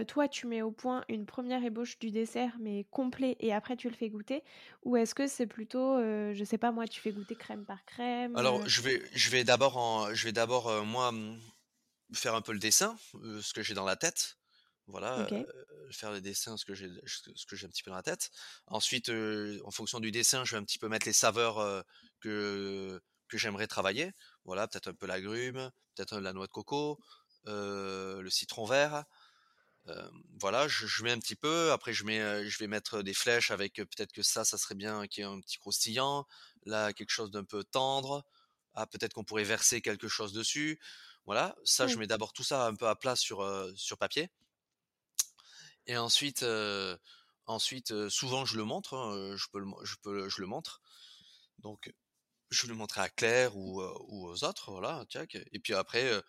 toi, 0.05 0.29
tu 0.29 0.47
mets 0.47 0.61
au 0.61 0.71
point 0.71 1.05
une 1.09 1.25
première 1.25 1.65
ébauche 1.65 1.99
du 1.99 2.11
dessert, 2.11 2.57
mais 2.61 2.85
complet, 2.91 3.37
et 3.41 3.55
après 3.55 3.77
tu 3.77 3.89
le 3.89 3.97
fais 3.97 4.11
goûter? 4.11 4.45
Ou 4.85 4.97
est-ce 4.99 5.15
que 5.15 5.27
c'est 5.27 5.47
plutôt, 5.47 5.99
je 5.99 6.45
sais 6.45 6.59
pas 6.59 6.71
moi, 6.71 6.87
tu 6.87 7.01
fais 7.01 7.11
goûter 7.11 7.35
crème 7.35 7.65
par 7.65 7.83
crème 7.87 8.37
Alors, 8.37 8.69
je 8.69 8.83
vais, 8.83 9.03
je 9.15 9.31
vais 9.31 9.43
d'abord, 9.43 10.15
je 10.15 10.25
vais 10.25 10.33
d'abord 10.33 10.85
moi 10.85 11.11
mmh, 11.13 11.41
faire 12.13 12.35
un 12.35 12.43
peu 12.43 12.53
le 12.53 12.59
dessin, 12.59 12.97
ce 13.15 13.55
que 13.55 13.63
j'ai 13.63 13.75
dans 13.75 13.87
la 13.87 13.97
tête. 13.97 14.37
Voilà, 14.87 15.27
faire 15.91 16.13
le 16.13 16.21
dessin, 16.21 16.57
ce 16.59 16.65
que 16.67 16.75
j'ai, 16.75 16.91
ce 17.07 17.47
que 17.47 17.57
j'ai 17.57 17.67
un 17.67 17.71
petit 17.71 17.83
peu 17.83 17.91
dans 17.91 17.97
la 17.97 18.03
tête. 18.03 18.31
Ensuite, 18.67 19.11
en 19.65 19.71
fonction 19.71 19.99
du 19.99 20.11
dessin, 20.11 20.45
je 20.45 20.53
vais 20.53 20.59
un 20.59 20.65
petit 20.65 20.79
peu 20.79 20.89
mettre 20.89 21.07
les 21.07 21.15
saveurs 21.15 21.85
que 22.21 23.01
que 23.29 23.39
j'aimerais 23.39 23.67
travailler. 23.67 24.13
Voilà, 24.45 24.67
peut-être 24.69 24.89
un 24.89 24.95
peu 24.95 25.07
l'agrume, 25.07 25.71
peut-être 25.95 26.19
la 26.19 26.33
noix 26.33 26.47
de 26.47 26.53
coco, 26.53 26.99
euh, 27.47 28.21
le 28.21 28.31
citron 28.31 28.65
vert. 28.65 29.05
Euh, 29.87 30.11
voilà, 30.39 30.69
je, 30.69 31.03
mets 31.03 31.13
un 31.13 31.19
petit 31.19 31.37
peu. 31.37 31.73
Après, 31.73 31.93
je 31.93 32.05
mets, 32.05 32.21
euh, 32.21 32.49
je 32.49 32.59
vais 32.59 32.67
mettre 32.67 33.03
des 33.03 33.15
flèches 33.15 33.51
avec 33.51 33.75
peut-être 33.77 34.13
que 34.13 34.23
ça, 34.23 34.45
ça 34.45 34.59
serait 34.59 34.75
bien 34.75 35.07
qu'il 35.07 35.25
y 35.25 35.27
ait 35.27 35.31
un 35.31 35.41
petit 35.41 35.59
croustillant. 35.59 36.27
Là, 36.67 36.93
quelque 36.93 37.11
chose 37.11 37.31
d'un 37.31 37.45
peu 37.45 37.65
tendre. 37.65 38.25
Ah, 38.75 38.87
peut-être 38.87 39.15
qu'on 39.15 39.25
pourrait 39.25 39.45
verser 39.45 39.81
quelque 39.81 40.09
chose 40.09 40.33
dessus. 40.33 40.79
Voilà, 41.25 41.57
ça, 41.65 41.87
je 41.87 41.97
mets 41.97 42.07
d'abord 42.07 42.33
tout 42.33 42.45
ça 42.45 42.67
un 42.67 42.75
peu 42.75 42.87
à 42.89 42.97
plat 42.97 43.17
sur 43.17 43.47
sur 43.77 43.99
papier. 43.99 44.31
Et 45.87 45.97
ensuite, 45.97 46.45
ensuite, 47.47 48.09
souvent 48.09 48.45
je 48.45 48.57
le 48.57 48.65
montre. 48.65 48.95
Hein, 48.95 49.37
je 49.37 49.47
peux, 49.53 49.63
je 49.85 49.97
peux, 50.03 50.29
je 50.29 50.41
le 50.41 50.47
montre. 50.47 50.81
Donc, 51.59 51.93
je 52.51 52.63
vais 52.63 52.69
le 52.69 52.75
montrer 52.75 53.01
à 53.01 53.09
Claire 53.09 53.57
ou, 53.57 53.81
aux 53.83 54.45
autres, 54.45 54.71
voilà, 54.71 55.05
Et 55.53 55.59
puis 55.59 55.75
après, 55.75 56.23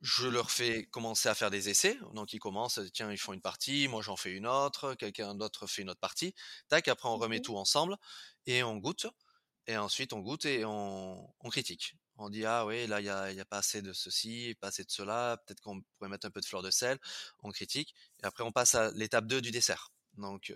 je 0.00 0.26
leur 0.26 0.50
fais 0.50 0.86
commencer 0.86 1.28
à 1.28 1.34
faire 1.34 1.50
des 1.50 1.68
essais. 1.68 1.98
Donc 2.14 2.32
ils 2.32 2.38
commencent, 2.38 2.80
tiens, 2.92 3.10
ils 3.10 3.18
font 3.18 3.32
une 3.32 3.40
partie, 3.40 3.88
moi 3.88 4.02
j'en 4.02 4.16
fais 4.16 4.32
une 4.32 4.46
autre, 4.46 4.94
quelqu'un 4.94 5.34
d'autre 5.34 5.66
fait 5.66 5.82
une 5.82 5.90
autre 5.90 6.00
partie. 6.00 6.34
Tac, 6.68 6.88
après 6.88 7.08
on 7.08 7.16
remet 7.16 7.40
tout 7.40 7.56
ensemble 7.56 7.96
et 8.46 8.62
on 8.62 8.76
goûte. 8.76 9.06
Et 9.66 9.76
ensuite 9.76 10.12
on 10.12 10.20
goûte 10.20 10.44
et 10.44 10.64
on, 10.64 11.32
critique. 11.50 11.96
On 12.18 12.30
dit 12.30 12.44
ah 12.44 12.66
oui 12.66 12.86
là 12.86 13.00
il 13.00 13.06
y 13.06 13.10
a, 13.10 13.32
y 13.32 13.40
a, 13.40 13.44
pas 13.44 13.58
assez 13.58 13.82
de 13.82 13.92
ceci, 13.92 14.56
pas 14.60 14.68
assez 14.68 14.84
de 14.84 14.90
cela, 14.90 15.38
peut-être 15.46 15.60
qu'on 15.60 15.82
pourrait 15.98 16.08
mettre 16.10 16.26
un 16.26 16.30
peu 16.30 16.40
de 16.40 16.46
fleur 16.46 16.62
de 16.62 16.70
sel. 16.70 16.98
On 17.42 17.50
critique 17.50 17.94
et 18.22 18.26
après 18.26 18.44
on 18.44 18.52
passe 18.52 18.74
à 18.74 18.90
l'étape 18.92 19.26
2 19.26 19.40
du 19.40 19.50
dessert. 19.50 19.90
Donc 20.18 20.54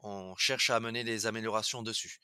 on 0.00 0.34
cherche 0.36 0.70
à 0.70 0.76
amener 0.76 1.04
des 1.04 1.26
améliorations 1.26 1.82
dessus. 1.82 2.20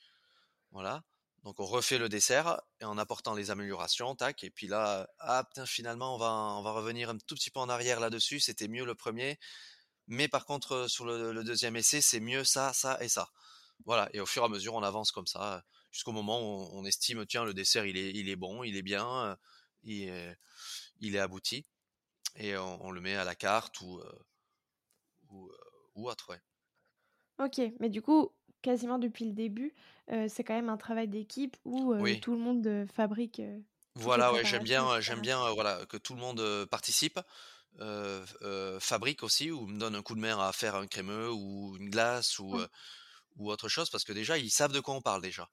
Voilà. 0.74 1.04
Donc 1.44 1.60
on 1.60 1.66
refait 1.66 1.98
le 1.98 2.08
dessert 2.08 2.60
et 2.80 2.84
en 2.84 2.98
apportant 2.98 3.34
les 3.34 3.50
améliorations, 3.50 4.16
tac. 4.16 4.42
Et 4.42 4.50
puis 4.50 4.66
là, 4.66 5.08
ah 5.20 5.48
finalement 5.66 6.16
on 6.16 6.18
va 6.18 6.32
on 6.32 6.62
va 6.62 6.72
revenir 6.72 7.10
un 7.10 7.18
tout 7.18 7.37
petit 7.37 7.50
peu 7.50 7.60
en 7.60 7.68
arrière 7.68 8.00
là-dessus. 8.00 8.40
C'était 8.40 8.66
mieux 8.66 8.84
le 8.84 8.94
premier, 8.96 9.38
mais 10.08 10.26
par 10.26 10.46
contre 10.46 10.88
sur 10.88 11.04
le, 11.04 11.44
deuxième 11.44 11.76
essai, 11.76 12.00
c'est 12.00 12.20
mieux 12.20 12.44
ça, 12.44 12.72
ça 12.72 12.98
et 13.02 13.08
ça. 13.08 13.30
Voilà. 13.84 14.08
Et 14.14 14.20
au 14.20 14.26
fur 14.26 14.42
et 14.42 14.46
à 14.46 14.48
mesure, 14.48 14.74
on 14.74 14.82
avance 14.82 15.12
comme 15.12 15.26
ça 15.28 15.64
jusqu'au 15.92 16.12
moment 16.12 16.40
où 16.40 16.68
on, 16.72 16.84
estime 16.84 17.24
tiens 17.24 17.44
le 17.44 17.54
dessert 17.54 17.87
il 17.87 17.96
est 17.96 18.10
il 18.10 18.28
est 18.28 18.37
bon, 18.37 18.64
il 18.64 18.76
est 18.76 18.82
bien, 18.82 19.38
il 19.84 20.08
est, 20.08 20.38
il 21.00 21.14
est 21.14 21.20
abouti 21.20 21.64
et 22.37 22.56
on, 22.56 22.90
le 22.90 23.00
met 23.00 23.14
à 23.14 23.24
la 23.24 23.37
carte 23.37 23.80
ou 23.80 24.02
ou, 25.30 25.52
ou 25.94 26.08
autre. 26.10 26.37
Ok, 27.38 27.60
mais 27.80 27.90
du 27.90 28.00
coup, 28.00 28.32
quasiment 28.64 28.98
depuis 28.98 29.24
le 29.27 29.33
début, 29.33 29.72
c'est 30.29 30.42
quand 30.42 30.55
même 30.55 30.68
un 30.68 30.77
travail 30.77 31.07
d'équipe 31.09 31.57
où 31.64 31.94
tout 32.20 32.33
le 32.33 32.38
monde 32.38 32.87
fabrique. 32.92 33.40
voilà, 33.94 34.33
ouais, 34.33 34.44
j'aime 34.44 34.64
bien, 34.64 35.00
j'aime 35.00 35.20
bien, 35.20 35.53
voilà, 35.53 35.87
que 35.87 35.96
tout 35.96 36.14
le 36.14 36.20
monde 36.20 36.66
participe, 36.70 37.20
fabrique 38.81 39.22
aussi 39.22 39.50
ou 39.50 39.66
me 39.66 39.79
donne 39.79 39.94
un 39.94 40.03
coup 40.03 40.14
de 40.14 40.20
main 40.20 40.38
à 40.38 40.53
faire 40.53 40.74
un 40.74 40.87
crémeux 40.87 41.31
ou 41.33 41.77
une 41.79 41.90
glace 41.90 42.38
ou 42.38 42.57
ou 43.37 43.50
autre 43.50 43.68
chose 43.68 43.90
parce 43.90 44.05
que 44.05 44.12
déjà 44.12 44.38
ils 44.38 44.50
savent 44.50 44.72
de 44.72 44.81
quoi 44.81 44.94
on 44.94 45.03
parle 45.03 45.22
déjà. 45.22 45.48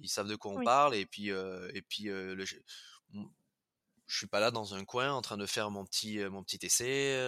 Ils 0.00 0.08
savent 0.08 0.28
de 0.28 0.36
quoi 0.36 0.52
on 0.52 0.64
parle 0.64 0.94
et 0.94 1.06
puis 1.06 1.28
et 1.28 1.82
puis 1.88 2.04
le, 2.04 2.44
je 2.44 2.56
suis 4.16 4.26
pas 4.26 4.40
là 4.40 4.50
dans 4.50 4.74
un 4.74 4.84
coin 4.84 5.12
en 5.12 5.22
train 5.22 5.36
de 5.36 5.46
faire 5.46 5.70
mon 5.70 5.84
petit 5.84 6.18
mon 6.30 6.42
petit 6.42 6.58
essai 6.64 7.18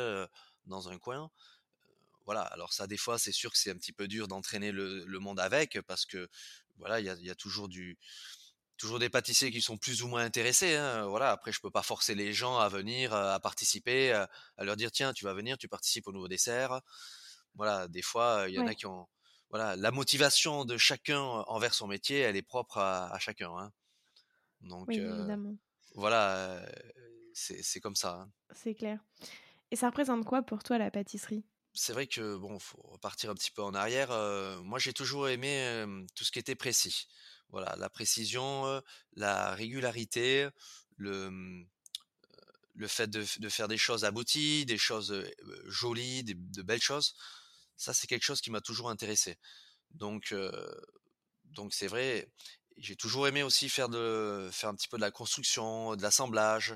dans 0.66 0.88
un 0.88 0.98
coin 0.98 1.30
voilà. 2.30 2.42
Alors 2.42 2.72
ça, 2.72 2.86
des 2.86 2.96
fois, 2.96 3.18
c'est 3.18 3.32
sûr 3.32 3.50
que 3.50 3.58
c'est 3.58 3.72
un 3.72 3.74
petit 3.74 3.92
peu 3.92 4.06
dur 4.06 4.28
d'entraîner 4.28 4.70
le, 4.70 5.18
monde 5.18 5.40
avec 5.40 5.80
parce 5.88 6.06
que 6.06 6.28
voilà, 6.78 7.00
il 7.00 7.06
y 7.06 7.30
a, 7.30 7.34
toujours 7.34 7.68
du 7.68 7.98
toujours 8.76 9.00
des 9.00 9.08
pâtissiers 9.10 9.50
qui 9.50 9.60
sont 9.60 9.76
plus 9.76 10.04
ou 10.04 10.06
moins 10.06 10.22
intéressés. 10.22 10.76
Hein, 10.76 11.06
voilà. 11.06 11.32
Après, 11.32 11.50
je 11.50 11.60
peux 11.60 11.72
pas 11.72 11.82
forcer 11.82 12.14
les 12.14 12.32
gens 12.32 12.56
à 12.60 12.68
venir, 12.68 13.12
à 13.12 13.40
participer, 13.40 14.12
à, 14.12 14.28
leur 14.60 14.76
dire 14.76 14.92
tiens, 14.92 15.12
tu 15.12 15.24
vas 15.24 15.34
venir, 15.34 15.58
tu 15.58 15.66
participes 15.66 16.06
au 16.06 16.12
nouveau 16.12 16.28
dessert. 16.28 16.80
Voilà. 17.56 17.88
Des 17.88 18.00
fois, 18.00 18.44
il 18.46 18.54
y 18.54 18.60
en 18.60 18.68
a 18.68 18.76
qui 18.76 18.86
ont 18.86 19.08
voilà, 19.48 19.74
la 19.74 19.90
motivation 19.90 20.64
de 20.64 20.76
chacun 20.76 21.20
envers 21.20 21.74
son 21.74 21.88
métier, 21.88 22.20
elle 22.20 22.36
est 22.36 22.42
propre 22.42 22.78
à, 22.78 23.18
chacun. 23.18 23.50
Hein. 23.58 23.72
Donc, 24.60 24.88
évidemment. 24.88 25.56
voilà, 25.96 26.64
c'est 27.34 27.80
comme 27.80 27.96
ça. 27.96 28.20
Hein. 28.20 28.30
C'est 28.52 28.76
clair. 28.76 29.00
Et 29.72 29.76
ça 29.76 29.88
représente 29.88 30.24
quoi 30.24 30.42
pour 30.42 30.62
toi 30.62 30.78
la 30.78 30.92
pâtisserie? 30.92 31.44
C'est 31.74 31.92
vrai 31.92 32.06
que 32.06 32.36
bon, 32.36 32.58
faut 32.58 32.82
repartir 32.82 33.30
un 33.30 33.34
petit 33.34 33.50
peu 33.50 33.62
en 33.62 33.74
arrière. 33.74 34.10
moi, 34.62 34.78
j'ai 34.78 34.92
toujours 34.92 35.28
aimé 35.28 35.84
tout 36.14 36.24
ce 36.24 36.30
qui 36.30 36.38
était 36.38 36.54
précis. 36.54 37.08
voilà, 37.50 37.76
la 37.76 37.88
précision, 37.88 38.82
la 39.14 39.54
régularité, 39.54 40.48
le, 40.96 41.30
mmh, 41.30 41.66
le 42.74 42.88
fait 42.88 43.08
de, 43.08 43.48
faire 43.48 43.68
des 43.68 43.78
choses 43.78 44.04
abouties, 44.04 44.64
des 44.66 44.78
choses 44.78 45.14
jolies, 45.66 46.24
de 46.24 46.62
belles 46.62 46.82
choses, 46.82 47.14
ça 47.76 47.94
c'est 47.94 48.06
quelque 48.06 48.24
chose 48.24 48.40
qui 48.40 48.50
m'a 48.50 48.60
toujours 48.60 48.90
intéressé. 48.90 49.38
Donc, 49.90 50.34
donc 51.44 51.74
c'est 51.74 51.86
vrai. 51.86 52.28
J'ai 52.76 52.96
toujours 52.96 53.28
aimé 53.28 53.42
aussi 53.42 53.68
faire 53.68 53.88
de 53.88 54.48
faire 54.52 54.70
un 54.70 54.74
petit 54.74 54.88
peu 54.88 54.96
de 54.96 55.02
la 55.02 55.10
construction, 55.10 55.96
de 55.96 56.02
l'assemblage, 56.02 56.74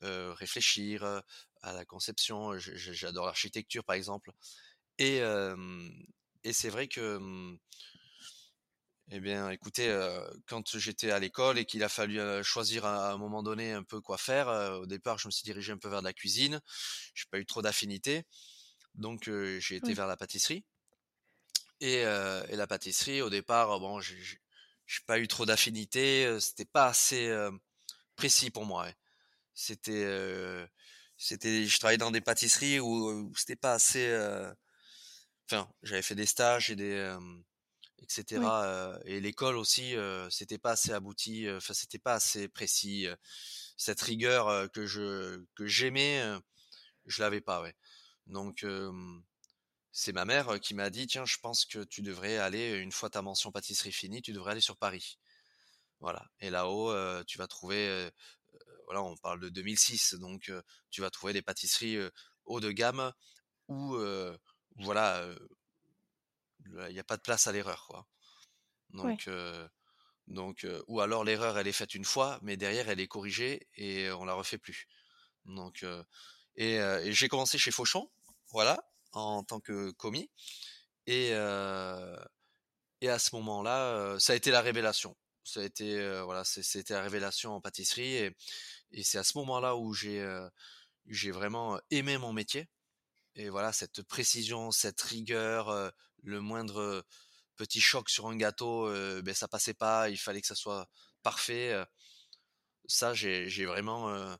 réfléchir 0.00 1.22
à 1.62 1.72
la 1.72 1.84
conception. 1.84 2.58
J'adore 2.58 3.26
l'architecture 3.26 3.84
par 3.84 3.96
exemple. 3.96 4.32
Et, 4.98 5.20
et 6.44 6.52
c'est 6.52 6.68
vrai 6.68 6.88
que 6.88 7.18
mmh, 7.18 7.58
eh 9.14 9.20
bien, 9.20 9.50
écoutez, 9.50 9.94
quand 10.46 10.78
j'étais 10.78 11.10
à 11.10 11.18
l'école 11.18 11.58
et 11.58 11.66
qu'il 11.66 11.82
a 11.82 11.90
fallu 11.90 12.18
choisir 12.42 12.86
à 12.86 13.12
un 13.12 13.18
moment 13.18 13.42
donné 13.42 13.72
un 13.72 13.82
peu 13.82 14.00
quoi 14.00 14.16
faire, 14.16 14.48
au 14.80 14.86
départ, 14.86 15.18
je 15.18 15.28
me 15.28 15.30
suis 15.30 15.44
dirigé 15.44 15.70
un 15.72 15.76
peu 15.76 15.88
vers 15.88 16.00
de 16.00 16.06
la 16.06 16.14
cuisine. 16.14 16.60
J'ai 17.14 17.26
pas 17.30 17.38
eu 17.38 17.44
trop 17.44 17.60
d'affinité, 17.60 18.24
donc 18.94 19.28
j'ai 19.58 19.76
été 19.76 19.92
vers 19.92 20.06
la 20.06 20.16
pâtisserie. 20.16 20.64
Et, 21.80 22.04
la 22.04 22.66
pâtisserie, 22.66 23.20
au 23.20 23.28
départ, 23.28 23.80
bon, 23.80 24.00
j'ai 24.00 24.38
pas 25.06 25.18
eu 25.18 25.28
trop 25.28 25.44
d'affinité. 25.44 26.40
C'était 26.40 26.64
pas 26.64 26.86
assez 26.86 27.30
précis 28.16 28.50
pour 28.50 28.64
moi. 28.64 28.88
C'était, 29.52 30.06
c'était, 31.24 31.66
je 31.66 31.78
travaillais 31.78 31.98
dans 31.98 32.10
des 32.10 32.20
pâtisseries 32.20 32.80
où, 32.80 33.32
c'était 33.36 33.56
pas 33.56 33.74
assez. 33.74 34.12
Enfin, 35.46 35.70
j'avais 35.82 36.02
fait 36.02 36.16
des 36.16 36.26
stages 36.26 36.70
et 36.70 36.76
des 36.76 37.16
etc. 38.02 38.42
et 39.04 39.20
l'école 39.20 39.56
aussi, 39.56 39.94
c'était 40.30 40.58
pas 40.58 40.72
assez 40.72 40.92
abouti, 40.92 41.46
enfin 41.48 41.74
c'était 41.74 42.00
pas 42.00 42.14
assez 42.14 42.48
précis. 42.48 43.06
cette 43.76 44.00
rigueur 44.00 44.70
que 44.72 44.86
je 44.86 45.44
que 45.54 45.66
j'aimais, 45.66 46.22
je 47.06 47.22
l'avais 47.22 47.40
pas, 47.40 47.62
ouais. 47.62 47.74
Donc 48.26 48.64
c'est 49.92 50.12
ma 50.12 50.24
mère 50.24 50.60
qui 50.60 50.74
m'a 50.74 50.90
dit 50.90 51.06
tiens, 51.06 51.24
je 51.24 51.38
pense 51.38 51.64
que 51.64 51.84
tu 51.84 52.02
devrais 52.02 52.38
aller 52.38 52.72
une 52.72 52.92
fois 52.92 53.10
ta 53.10 53.22
mention 53.22 53.52
pâtisserie 53.52 53.92
finie, 53.92 54.22
tu 54.22 54.32
devrais 54.32 54.52
aller 54.52 54.60
sur 54.60 54.76
Paris. 54.76 55.18
Voilà. 56.00 56.26
Et 56.40 56.50
là-haut, 56.50 56.92
tu 57.24 57.38
vas 57.38 57.46
trouver, 57.46 58.10
voilà, 58.86 59.02
on 59.02 59.16
parle 59.16 59.40
de 59.40 59.48
2006, 59.48 60.14
donc 60.14 60.50
tu 60.90 61.00
vas 61.00 61.10
trouver 61.10 61.32
des 61.32 61.42
pâtisseries 61.42 61.98
haut 62.44 62.60
de 62.60 62.70
gamme 62.70 63.12
où, 63.68 63.96
voilà 64.76 65.26
il 66.64 66.92
n'y 66.92 67.00
a 67.00 67.04
pas 67.04 67.16
de 67.16 67.22
place 67.22 67.46
à 67.46 67.52
l'erreur, 67.52 67.86
quoi. 67.88 68.06
Donc, 68.90 69.28
donc 70.28 70.66
ou 70.86 71.00
alors 71.00 71.24
l'erreur 71.24 71.58
elle 71.58 71.66
est 71.66 71.72
faite 71.72 71.94
une 71.94 72.04
fois, 72.04 72.38
mais 72.42 72.56
derrière 72.56 72.88
elle 72.88 73.00
est 73.00 73.08
corrigée 73.08 73.66
et 73.74 74.10
on 74.12 74.24
la 74.24 74.34
refait 74.34 74.58
plus. 74.58 74.86
Donc, 75.44 75.84
et, 76.56 76.78
j'ai 77.12 77.28
commencé 77.28 77.58
chez 77.58 77.70
Fauchon, 77.70 78.10
voilà, 78.50 78.82
en 79.12 79.42
tant 79.44 79.60
que 79.60 79.90
commis, 79.92 80.30
et 81.06 81.30
et 83.00 83.08
à 83.08 83.18
ce 83.18 83.34
moment-là, 83.34 84.16
ça 84.20 84.32
a 84.32 84.36
été 84.36 84.50
la 84.52 84.60
révélation. 84.60 85.16
Ça 85.44 85.60
a 85.60 85.64
été 85.64 86.22
voilà, 86.24 86.44
c'était 86.44 86.94
la 86.94 87.02
révélation 87.02 87.52
en 87.54 87.60
pâtisserie 87.60 88.16
et, 88.92 89.02
c'est 89.02 89.18
à 89.18 89.24
ce 89.24 89.38
moment-là 89.38 89.76
où 89.76 89.94
j'ai 89.94 90.24
j'ai 91.06 91.30
vraiment 91.30 91.80
aimé 91.90 92.18
mon 92.18 92.32
métier 92.32 92.68
et 93.34 93.48
voilà 93.48 93.72
cette 93.72 94.02
précision, 94.02 94.70
cette 94.70 95.00
rigueur, 95.00 95.92
le 96.22 96.40
moindre 96.40 97.04
petit 97.56 97.80
choc 97.80 98.10
sur 98.10 98.28
un 98.28 98.36
gâteau, 98.36 98.88
ben 99.22 99.34
ça 99.34 99.48
passait 99.48 99.74
pas, 99.74 100.10
il 100.10 100.18
fallait 100.18 100.40
que 100.40 100.46
ça 100.46 100.54
soit 100.54 100.88
parfait. 101.22 101.74
ça 102.86 103.14
j'ai 103.14 103.64
vraiment 103.66 104.36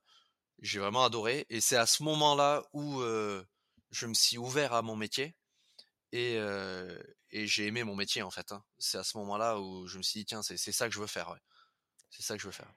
j'ai 0.60 0.78
vraiment 0.78 1.04
adoré 1.04 1.46
et 1.50 1.60
c'est 1.60 1.76
à 1.76 1.86
ce 1.86 2.02
moment-là 2.04 2.62
où 2.72 3.02
je 3.90 4.06
me 4.06 4.14
suis 4.14 4.38
ouvert 4.38 4.72
à 4.72 4.82
mon 4.82 4.96
métier 4.96 5.34
et, 6.12 6.38
et 7.32 7.46
j'ai 7.46 7.66
aimé 7.66 7.82
mon 7.84 7.96
métier 7.96 8.22
en 8.22 8.30
fait. 8.30 8.52
Hein. 8.52 8.62
C'est 8.78 8.98
à 8.98 9.04
ce 9.04 9.16
moment-là 9.18 9.58
où 9.58 9.86
je 9.86 9.98
me 9.98 10.02
suis 10.02 10.20
dit 10.20 10.26
tiens 10.26 10.42
c'est 10.42 10.56
ça 10.56 10.88
que 10.88 10.94
je 10.94 11.00
veux 11.00 11.06
faire. 11.06 11.30
Ouais. 11.30 11.40
C'est 12.10 12.22
ça 12.22 12.36
que 12.36 12.42
je 12.42 12.46
veux 12.46 12.52
faire. 12.52 12.72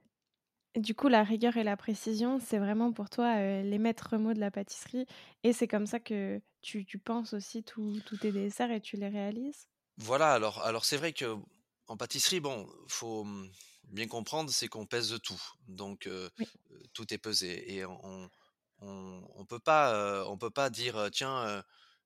Du 0.75 0.93
coup, 0.93 1.07
la 1.07 1.23
rigueur 1.23 1.55
et 1.55 1.63
la 1.63 1.77
précision, 1.77 2.39
c'est 2.39 2.57
vraiment 2.57 2.91
pour 2.91 3.09
toi 3.09 3.39
les 3.61 3.77
maîtres 3.77 4.17
mots 4.17 4.33
de 4.33 4.41
la 4.41 4.51
pâtisserie. 4.51 5.05
Et 5.43 5.53
c'est 5.53 5.69
comme 5.69 5.85
ça 5.85 6.01
que 6.01 6.41
tu, 6.61 6.85
penses 6.99 7.33
aussi 7.33 7.63
tous 7.63 8.01
tes 8.19 8.33
desserts 8.33 8.71
et 8.71 8.81
tu 8.81 8.97
les 8.97 9.07
réalises? 9.07 9.67
Voilà, 9.97 10.33
alors, 10.33 10.61
alors 10.63 10.83
c'est 10.83 10.97
vrai 10.97 11.13
que 11.13 11.37
en 11.87 11.95
pâtisserie, 11.95 12.41
bon, 12.41 12.67
faut 12.89 13.23
mmh, 13.23 13.49
bien 13.85 14.07
comprendre, 14.07 14.49
c'est 14.49 14.67
qu'on 14.67 14.85
pèse 14.85 15.09
de 15.09 15.17
tout. 15.17 15.41
Donc, 15.69 16.09
tout 16.93 17.13
est 17.13 17.19
pesé. 17.19 17.73
Et 17.73 17.85
on 17.85 18.29
on, 18.79 19.45
peut 19.47 19.59
pas, 19.59 20.25
on 20.27 20.37
peut 20.37 20.49
pas 20.49 20.69
dire, 20.69 21.09
tiens, 21.11 21.63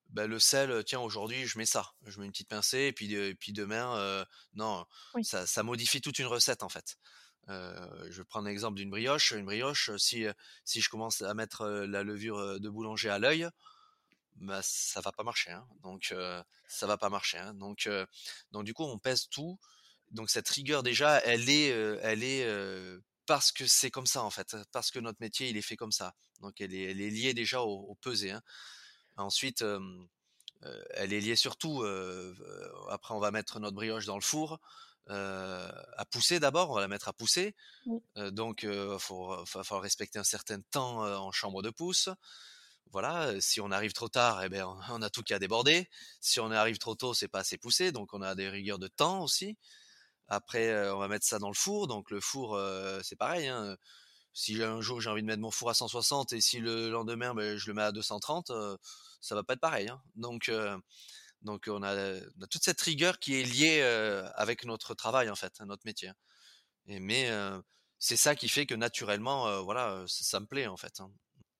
bah, 0.09 0.27
le 0.27 0.39
sel, 0.39 0.83
tiens, 0.85 0.99
aujourd'hui, 0.99 1.45
je 1.45 1.57
mets 1.57 1.65
ça. 1.65 1.91
Je 2.05 2.19
mets 2.19 2.25
une 2.25 2.31
petite 2.31 2.49
pincée, 2.49 2.87
et 2.87 2.93
puis, 2.93 3.35
puis 3.35 3.53
demain, 3.53 4.25
non, 4.53 4.85
ça, 5.23 5.45
ça 5.45 5.63
modifie 5.63 6.01
toute 6.01 6.19
une 6.19 6.27
recette, 6.27 6.63
en 6.63 6.69
fait. 6.69 6.97
Euh, 7.49 8.07
je 8.11 8.21
vais 8.21 8.25
prendre 8.25 8.47
l'exemple 8.47 8.75
d'une 8.75 8.89
brioche. 8.89 9.31
Une 9.31 9.45
brioche, 9.45 9.91
si, 9.97 10.25
si 10.65 10.81
je 10.81 10.89
commence 10.89 11.21
à 11.21 11.33
mettre 11.33 11.67
la 11.67 12.03
levure 12.03 12.59
de 12.59 12.69
boulanger 12.69 13.09
à 13.09 13.19
l'œil, 13.19 13.47
bah, 14.35 14.61
ça 14.63 15.01
va 15.01 15.11
pas 15.11 15.23
marcher. 15.23 15.51
Hein. 15.51 15.67
Donc, 15.83 16.13
ça 16.67 16.87
va 16.87 16.97
pas 16.97 17.09
marcher. 17.09 17.37
Hein. 17.37 17.53
Donc, 17.55 17.89
donc, 18.51 18.65
du 18.65 18.73
coup, 18.73 18.83
on 18.83 18.99
pèse 18.99 19.27
tout. 19.29 19.59
Donc, 20.11 20.29
cette 20.29 20.49
rigueur, 20.49 20.83
déjà, 20.83 21.19
elle 21.19 21.49
est, 21.49 21.67
elle 22.01 22.23
est 22.23 22.47
parce 23.25 23.51
que 23.51 23.67
c'est 23.67 23.91
comme 23.91 24.07
ça, 24.07 24.23
en 24.23 24.29
fait. 24.29 24.55
Parce 24.71 24.91
que 24.91 24.99
notre 24.99 25.21
métier, 25.21 25.49
il 25.49 25.57
est 25.57 25.61
fait 25.61 25.77
comme 25.77 25.91
ça. 25.91 26.15
Donc, 26.41 26.61
elle 26.61 26.73
est, 26.73 26.91
elle 26.91 27.01
est 27.01 27.09
liée 27.09 27.33
déjà 27.33 27.61
au, 27.61 27.79
au 27.89 27.95
pesé. 27.95 28.31
Hein. 28.31 28.41
Ensuite, 29.19 29.63
elle 30.91 31.13
est 31.13 31.19
liée 31.19 31.35
surtout. 31.35 31.83
après, 32.89 33.13
on 33.13 33.19
va 33.19 33.31
mettre 33.31 33.59
notre 33.59 33.75
brioche 33.75 34.05
dans 34.05 34.15
le 34.15 34.21
four. 34.21 34.59
Euh, 35.09 35.71
à 35.97 36.05
pousser 36.05 36.39
d'abord, 36.39 36.69
on 36.69 36.75
va 36.75 36.81
la 36.81 36.87
mettre 36.87 37.07
à 37.07 37.13
pousser. 37.13 37.55
Euh, 38.17 38.31
donc, 38.31 38.63
il 38.63 38.69
euh, 38.69 38.99
faut, 38.99 39.43
falloir 39.45 39.81
respecter 39.81 40.19
un 40.19 40.23
certain 40.23 40.61
temps 40.61 41.01
en 41.01 41.31
chambre 41.31 41.61
de 41.61 41.69
pousse. 41.69 42.09
Voilà, 42.91 43.39
si 43.39 43.61
on 43.61 43.71
arrive 43.71 43.93
trop 43.93 44.09
tard, 44.09 44.43
eh 44.43 44.49
bien, 44.49 44.67
on 44.89 45.01
a 45.01 45.09
tout 45.09 45.23
qui 45.23 45.33
a 45.33 45.39
débordé. 45.39 45.89
Si 46.21 46.39
on 46.39 46.51
arrive 46.51 46.77
trop 46.77 46.95
tôt, 46.95 47.13
c'est 47.13 47.27
pas 47.27 47.39
assez 47.39 47.57
poussé, 47.57 47.91
donc 47.91 48.13
on 48.13 48.21
a 48.21 48.35
des 48.35 48.49
rigueurs 48.49 48.79
de 48.79 48.87
temps 48.87 49.23
aussi. 49.23 49.57
Après, 50.27 50.89
on 50.91 50.99
va 50.99 51.07
mettre 51.07 51.25
ça 51.25 51.39
dans 51.39 51.49
le 51.49 51.55
four. 51.55 51.87
Donc 51.87 52.11
le 52.11 52.19
four, 52.19 52.59
c'est 53.03 53.15
pareil. 53.15 53.47
Hein. 53.47 53.77
Si 54.33 54.61
un 54.63 54.81
jour 54.81 55.01
j'ai 55.01 55.09
envie 55.09 55.21
de 55.21 55.27
mettre 55.27 55.41
mon 55.41 55.51
four 55.51 55.69
à 55.69 55.73
160 55.73 56.33
et 56.33 56.41
si 56.41 56.59
le 56.59 56.89
lendemain 56.89 57.33
ben, 57.33 57.57
je 57.57 57.67
le 57.67 57.73
mets 57.73 57.81
à 57.81 57.91
230, 57.91 58.51
ça 59.21 59.35
va 59.35 59.43
pas 59.43 59.53
être 59.53 59.59
pareil. 59.59 59.89
Hein. 59.89 60.01
Donc 60.15 60.51
donc 61.41 61.65
on 61.67 61.83
a, 61.83 62.19
toute 62.49 62.63
cette 62.63 62.81
rigueur 62.81 63.19
qui 63.19 63.39
est 63.39 63.43
liée 63.43 63.81
avec 64.35 64.65
notre 64.65 64.93
travail 64.93 65.29
en 65.29 65.35
fait, 65.35 65.59
notre 65.61 65.85
métier. 65.85 66.11
Et, 66.87 66.99
mais 66.99 67.29
c'est 67.97 68.17
ça 68.17 68.35
qui 68.35 68.49
fait 68.49 68.65
que 68.65 68.75
naturellement, 68.75 69.63
voilà, 69.63 70.03
ça, 70.07 70.39
me 70.39 70.45
plaît 70.45 70.67
en 70.67 70.77
fait. 70.77 70.99
Hein. 70.99 71.11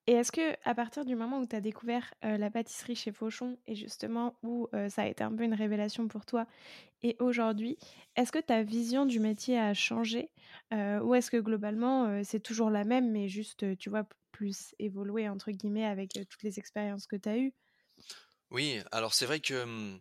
Et 0.06 0.12
est-ce 0.12 0.32
que 0.32 0.56
à 0.64 0.74
partir 0.74 1.04
du 1.04 1.14
moment 1.14 1.38
où 1.38 1.46
tu 1.46 1.54
as 1.54 1.60
découvert 1.60 2.12
la 2.22 2.50
pâtisserie 2.50 2.96
chez 2.96 3.12
Fauchon 3.12 3.58
et 3.66 3.74
justement 3.74 4.34
où 4.42 4.68
ça 4.88 5.02
a 5.02 5.06
été 5.06 5.22
un 5.22 5.32
peu 5.32 5.44
une 5.44 5.54
révélation 5.54 6.08
pour 6.08 6.26
toi 6.26 6.46
et 7.02 7.16
aujourd'hui, 7.18 7.78
est-ce 8.16 8.32
que 8.32 8.38
ta 8.38 8.62
vision 8.62 9.06
du 9.06 9.20
métier 9.20 9.58
a 9.58 9.74
changé? 9.74 10.30
Ou 10.72 11.14
est-ce 11.14 11.30
que 11.30 11.38
globalement 11.38 12.22
c'est 12.24 12.40
toujours 12.40 12.70
la 12.70 12.84
même 12.84 13.10
mais 13.10 13.28
juste 13.28 13.76
tu 13.78 13.90
vois 13.90 14.06
plus 14.32 14.74
évolué 14.78 15.28
entre 15.28 15.50
guillemets 15.50 15.86
avec 15.86 16.12
toutes 16.28 16.42
les 16.42 16.58
expériences 16.58 17.06
que 17.06 17.16
tu 17.16 17.28
as 17.28 17.38
eues? 17.38 17.54
Oui, 18.50 18.80
alors 18.92 19.14
c'est 19.14 19.26
vrai 19.26 19.40
que 19.40 19.98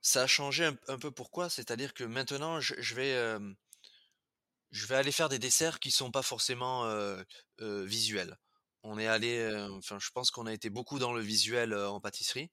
ça 0.00 0.22
a 0.22 0.26
changé 0.26 0.70
un, 0.88 0.98
peu 0.98 1.10
pourquoi, 1.10 1.50
c'est-à-dire 1.50 1.94
que 1.94 2.04
maintenant 2.04 2.60
je, 2.60 2.94
vais 2.94 3.38
je 4.70 4.86
vais 4.86 4.96
aller 4.96 5.12
faire 5.12 5.28
des 5.28 5.38
desserts 5.38 5.78
qui 5.80 5.90
sont 5.90 6.10
pas 6.10 6.22
forcément 6.22 6.88
visuels. 7.58 8.36
On 8.82 8.98
est 8.98 9.06
allé, 9.06 9.66
enfin 9.72 9.98
je 9.98 10.10
pense 10.10 10.30
qu'on 10.30 10.46
a 10.46 10.52
été 10.52 10.70
beaucoup 10.70 10.98
dans 10.98 11.12
le 11.12 11.20
visuel 11.20 11.74
en 11.74 12.00
pâtisserie, 12.00 12.50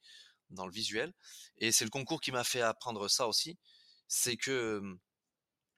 dans 0.50 0.66
le 0.66 0.72
visuel, 0.72 1.14
et 1.58 1.72
c'est 1.72 1.86
le 1.86 1.90
concours 1.90 2.22
qui 2.22 2.32
m'a 2.32 2.44
fait 2.44 2.62
apprendre 2.62 3.08
ça 3.08 3.28
aussi, 3.28 3.58
c'est 4.08 4.38
que 4.38 4.82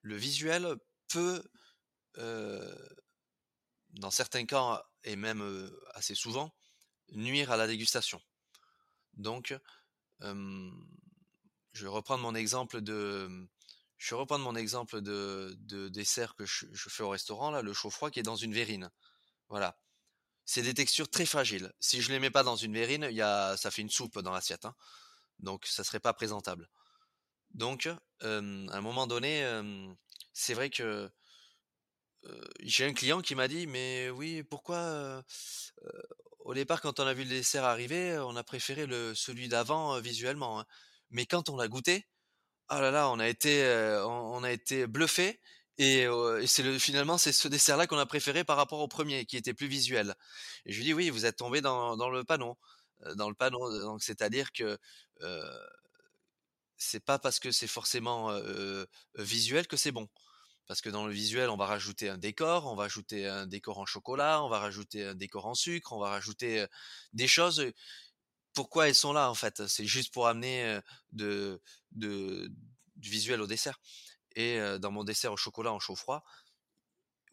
le 0.02 0.16
visuel 0.16 0.76
peut, 1.08 1.44
dans 2.16 4.12
certains 4.12 4.46
cas 4.46 4.84
et 5.04 5.16
même 5.16 5.72
assez 5.94 6.16
souvent, 6.16 6.54
nuire 7.12 7.52
à 7.52 7.58
la 7.58 7.68
dégustation. 7.68 8.22
Donc, 9.14 9.56
je 10.22 11.84
vais 11.84 11.90
reprendre 11.90 12.24
mon 12.24 12.36
exemple 12.36 12.82
de, 12.82 13.48
je 13.98 14.16
mon 14.16 14.56
exemple 14.56 15.02
de, 15.02 15.90
dessert 15.90 16.36
que 16.36 16.46
je, 16.46 16.66
fais 16.74 17.04
au 17.04 17.10
restaurant 17.10 17.52
là, 17.52 17.62
le 17.62 17.74
chaud 17.74 17.90
froid 17.90 18.10
qui 18.10 18.20
est 18.20 18.24
dans 18.24 18.36
une 18.36 18.54
verrine. 18.54 18.90
Voilà. 19.50 19.78
C'est 20.52 20.64
des 20.64 20.74
textures 20.74 21.08
très 21.08 21.28
fragiles. 21.28 21.72
Si 21.80 22.02
je 22.02 22.12
les 22.12 22.18
mets 22.18 22.32
pas 22.32 22.42
dans 22.42 22.56
une 22.56 22.74
verrine, 22.74 23.08
y 23.12 23.22
a, 23.22 23.56
ça 23.56 23.70
fait 23.70 23.84
une 23.84 23.90
soupe 23.92 24.18
dans 24.18 24.32
l'assiette. 24.32 24.66
Hein. 24.66 24.74
Donc, 25.38 25.68
ça 25.68 25.84
serait 25.84 26.00
pas 26.00 26.12
présentable. 26.12 26.68
Donc, 27.52 27.86
à 27.86 27.98
un 28.28 28.82
moment 28.82 29.06
donné, 29.06 29.48
c'est 30.34 30.56
vrai 30.56 30.72
que 30.72 31.08
j'ai 32.62 32.88
un 32.88 32.94
client 32.94 33.22
qui 33.22 33.36
m'a 33.36 33.48
dit: 33.48 33.68
«Mais 33.68 34.10
oui, 34.10 34.42
pourquoi, 34.42 35.24
au 36.40 36.56
départ, 36.56 36.82
quand 36.82 37.00
on 37.00 37.06
a 37.06 37.14
vu 37.14 37.26
le 37.26 37.30
dessert 37.30 37.64
arriver, 37.64 38.18
on 38.18 38.36
a 38.36 38.44
préféré 38.44 38.88
le 38.88 39.14
celui 39.14 39.50
d'avant, 39.50 40.00
visuellement, 40.00 40.62
hein. 40.62 40.66
Mais 41.12 41.28
quand 41.28 41.50
on 41.50 41.58
l'a 41.58 41.68
goûté, 41.68 42.08
ah 42.70 42.82
là 42.82 42.90
là, 42.90 43.12
on 43.12 43.20
a 43.20 43.28
été, 43.28 43.64
on 44.04 44.44
a 44.44 44.52
été 44.52 44.88
bluffé 44.88 45.40
et 45.80 46.08
c'est 46.48 46.63
le 46.63 46.78
finalement, 46.80 47.18
c'est 47.18 47.32
ce 47.34 47.48
dessert-là 47.48 47.88
qu'on 47.88 47.98
a 47.98 48.06
préféré 48.06 48.44
par 48.44 48.58
rapport 48.58 48.80
au 48.82 48.88
premier 48.88 49.26
qui 49.26 49.38
était 49.38 49.54
plus 49.56 49.68
visuel». 49.68 50.15
Et 50.65 50.74
je 50.74 50.78
lui 50.80 50.86
dis: 50.86 50.94
«Oui, 50.94 51.10
vous 51.10 51.26
êtes 51.26 51.38
tombé 51.38 51.62
dans 51.62 52.10
le 52.12 52.24
panneau, 52.24 52.58
dans 53.15 53.30
le 53.30 53.36
panneau, 53.36 53.80
donc 53.82 54.04
c'est-à-dire 54.04 54.52
que, 54.54 54.78
c'est 56.78 57.04
pas 57.04 57.20
parce 57.20 57.39
que 57.39 57.52
c'est 57.52 57.68
forcément, 57.68 58.32
visuel 59.18 59.68
que 59.68 59.78
c'est 59.78 59.92
bon. 59.92 60.08
Parce 60.68 60.82
que 60.82 60.89
dans 60.89 61.08
le 61.08 61.13
visuel, 61.13 61.50
on 61.50 61.58
va 61.58 61.65
rajouter 61.65 62.10
un 62.10 62.18
décor, 62.20 62.68
on 62.68 62.76
va 62.76 62.84
ajouter 62.86 63.28
un 63.28 63.48
décor 63.48 63.80
en 63.80 63.86
chocolat, 63.88 64.44
on 64.44 64.50
va 64.50 64.60
rajouter 64.60 65.04
un 65.06 65.15
décor 65.15 65.48
en 65.48 65.56
sucre, 65.56 65.94
on 65.94 66.00
va 66.00 66.10
rajouter 66.10 66.65
des 67.13 67.28
choses. 67.28 67.65
Pourquoi 68.54 68.88
elles 68.88 68.96
sont 68.96 69.13
là 69.13 69.30
en 69.32 69.36
fait? 69.36 69.68
C'est 69.68 69.86
juste 69.88 70.13
pour 70.13 70.28
amener 70.28 70.80
de, 71.12 71.62
du 71.92 72.50
visuel 73.10 73.42
au 73.42 73.48
dessert. 73.48 73.80
Et 74.39 74.58
dans 74.80 74.89
mon 74.89 75.04
dessert 75.04 75.34
au 75.34 75.38
chocolat 75.38 75.73
en 75.73 75.80
chaud 75.80 75.95
froid, 75.95 76.23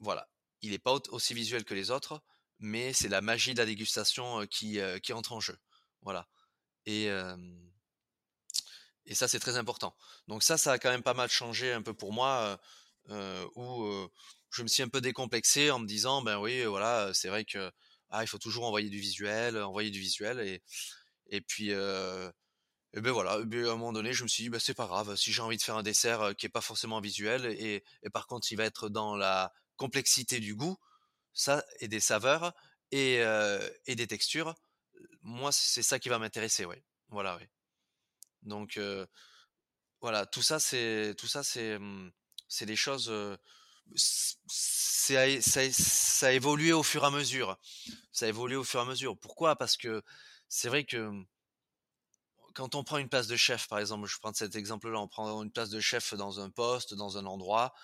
voilà, 0.00 0.28
il 0.60 0.72
n'est 0.72 0.80
pas 0.80 0.92
aussi 1.10 1.34
visuel 1.34 1.64
que 1.64 1.72
les 1.72 1.92
autres, 1.92 2.20
mais 2.58 2.92
c'est 2.92 3.08
la 3.08 3.20
magie 3.20 3.54
de 3.54 3.60
la 3.60 3.64
dégustation 3.64 4.44
qui, 4.48 4.80
qui 5.04 5.12
entre 5.12 5.32
en 5.32 5.38
jeu. 5.38 5.56
Voilà. 6.02 6.28
Et, 6.84 7.08
et 9.04 9.14
ça, 9.14 9.28
c'est 9.28 9.38
très 9.38 9.56
important. 9.56 9.96
Donc 10.26 10.42
ça, 10.42 10.58
ça 10.58 10.72
a 10.72 10.78
quand 10.80 10.90
même 10.90 11.04
pas 11.04 11.14
mal 11.14 11.30
changé 11.30 11.72
un 11.72 11.82
peu 11.82 11.94
pour 11.94 12.12
moi 12.12 12.58
où 13.08 14.08
je 14.50 14.62
me 14.64 14.68
suis 14.68 14.82
un 14.82 14.88
peu 14.88 15.00
décomplexé 15.00 15.70
en 15.70 15.78
me 15.78 15.86
disant 15.86 16.22
ben 16.22 16.40
oui 16.40 16.64
voilà 16.64 17.12
c'est 17.14 17.28
vrai 17.28 17.44
que 17.44 17.70
ah 18.10 18.24
il 18.24 18.26
faut 18.26 18.38
toujours 18.38 18.64
envoyer 18.64 18.88
du 18.88 18.98
visuel 18.98 19.62
envoyer 19.62 19.90
du 19.90 20.00
visuel 20.00 20.40
et 20.40 20.62
et 21.28 21.40
puis 21.40 21.72
et 22.96 23.00
ben 23.00 23.12
voilà, 23.12 23.38
ben 23.44 23.66
à 23.66 23.72
un 23.72 23.76
moment 23.76 23.92
donné, 23.92 24.12
je 24.12 24.22
me 24.22 24.28
suis 24.28 24.44
dit, 24.44 24.48
ben 24.48 24.58
c'est 24.58 24.74
pas 24.74 24.86
grave, 24.86 25.14
si 25.16 25.32
j'ai 25.32 25.42
envie 25.42 25.58
de 25.58 25.62
faire 25.62 25.76
un 25.76 25.82
dessert 25.82 26.34
qui 26.36 26.46
est 26.46 26.50
pas 26.50 26.62
forcément 26.62 27.00
visuel, 27.00 27.46
et, 27.46 27.84
et, 28.02 28.10
par 28.10 28.26
contre, 28.26 28.50
il 28.50 28.56
va 28.56 28.64
être 28.64 28.88
dans 28.88 29.16
la 29.16 29.52
complexité 29.76 30.40
du 30.40 30.54
goût, 30.54 30.76
ça, 31.34 31.62
et 31.80 31.88
des 31.88 32.00
saveurs, 32.00 32.54
et, 32.92 33.22
et 33.86 33.96
des 33.96 34.06
textures, 34.06 34.54
moi, 35.20 35.52
c'est 35.52 35.82
ça 35.82 35.98
qui 35.98 36.08
va 36.08 36.18
m'intéresser, 36.18 36.64
ouais. 36.64 36.82
Voilà, 37.08 37.36
ouais. 37.36 37.50
Donc, 38.42 38.80
voilà, 40.00 40.24
tout 40.24 40.42
ça, 40.42 40.58
c'est, 40.58 41.14
tout 41.18 41.26
ça, 41.26 41.42
c'est, 41.42 41.78
mmh, 41.78 42.12
c'est 42.48 42.66
des 42.66 42.76
choses. 42.76 43.12
ça, 44.46 45.20
a 45.20 46.32
évolué 46.32 46.72
au 46.72 46.82
fur 46.82 47.02
et 47.04 47.06
à 47.06 47.10
mesure. 47.10 47.58
Ça 48.12 48.26
a 48.26 48.28
évolué 48.28 48.56
au 48.56 48.64
fur 48.64 48.80
et 48.80 48.84
à 48.84 48.86
mesure. 48.86 49.18
Pourquoi? 49.18 49.56
Parce 49.56 49.76
que 49.76 50.02
c'est 50.48 50.68
vrai 50.68 50.84
que 50.84 51.10
quand 52.56 52.74
on 52.74 52.82
prend 52.82 52.96
une 52.96 53.10
place 53.10 53.26
de 53.26 53.36
chef, 53.36 53.68
par 53.68 53.78
exemple, 53.78 54.08
je 54.08 54.18
prends 54.18 54.32
cet 54.32 54.56
exemple-là, 54.56 54.98
on 54.98 55.08
prend 55.08 55.42
une 55.42 55.52
place 55.52 55.68
de 55.68 55.78
chef 55.78 56.14
dans 56.14 56.40
un 56.40 56.48
poste, 56.48 56.94
dans 56.94 57.18
un 57.18 57.26
endroit, 57.26 57.74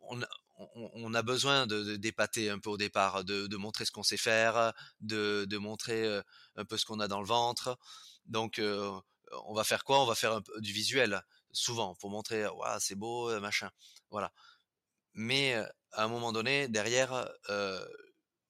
on 0.00 1.14
a, 1.14 1.22
besoin 1.22 1.66
de, 1.66 1.96
d'épater 1.96 2.50
un 2.50 2.58
peu 2.58 2.68
au 2.68 2.76
départ, 2.76 3.24
de, 3.24 3.56
montrer 3.56 3.86
ce 3.86 3.90
qu'on 3.90 4.02
sait 4.02 4.18
faire, 4.18 4.74
de, 5.00 5.56
montrer 5.56 6.20
un 6.56 6.64
peu 6.66 6.76
ce 6.76 6.84
qu'on 6.84 7.00
a 7.00 7.08
dans 7.08 7.20
le 7.20 7.26
ventre. 7.26 7.78
Donc, 8.26 8.60
on 8.60 9.54
va 9.54 9.64
faire 9.64 9.84
quoi? 9.84 10.02
On 10.02 10.06
va 10.06 10.14
faire 10.14 10.42
du 10.58 10.72
visuel 10.72 11.22
souvent 11.50 11.94
pour 11.94 12.10
montrer 12.10 12.46
c'est 12.78 12.94
beau 12.94 13.30
euh, 13.30 13.38
machin 13.38 13.70
voilà. 14.10 14.32
Mais 15.14 15.54
à 15.92 16.04
un 16.04 16.08
moment 16.08 16.32
donné 16.32 16.68
derrière 16.68 17.26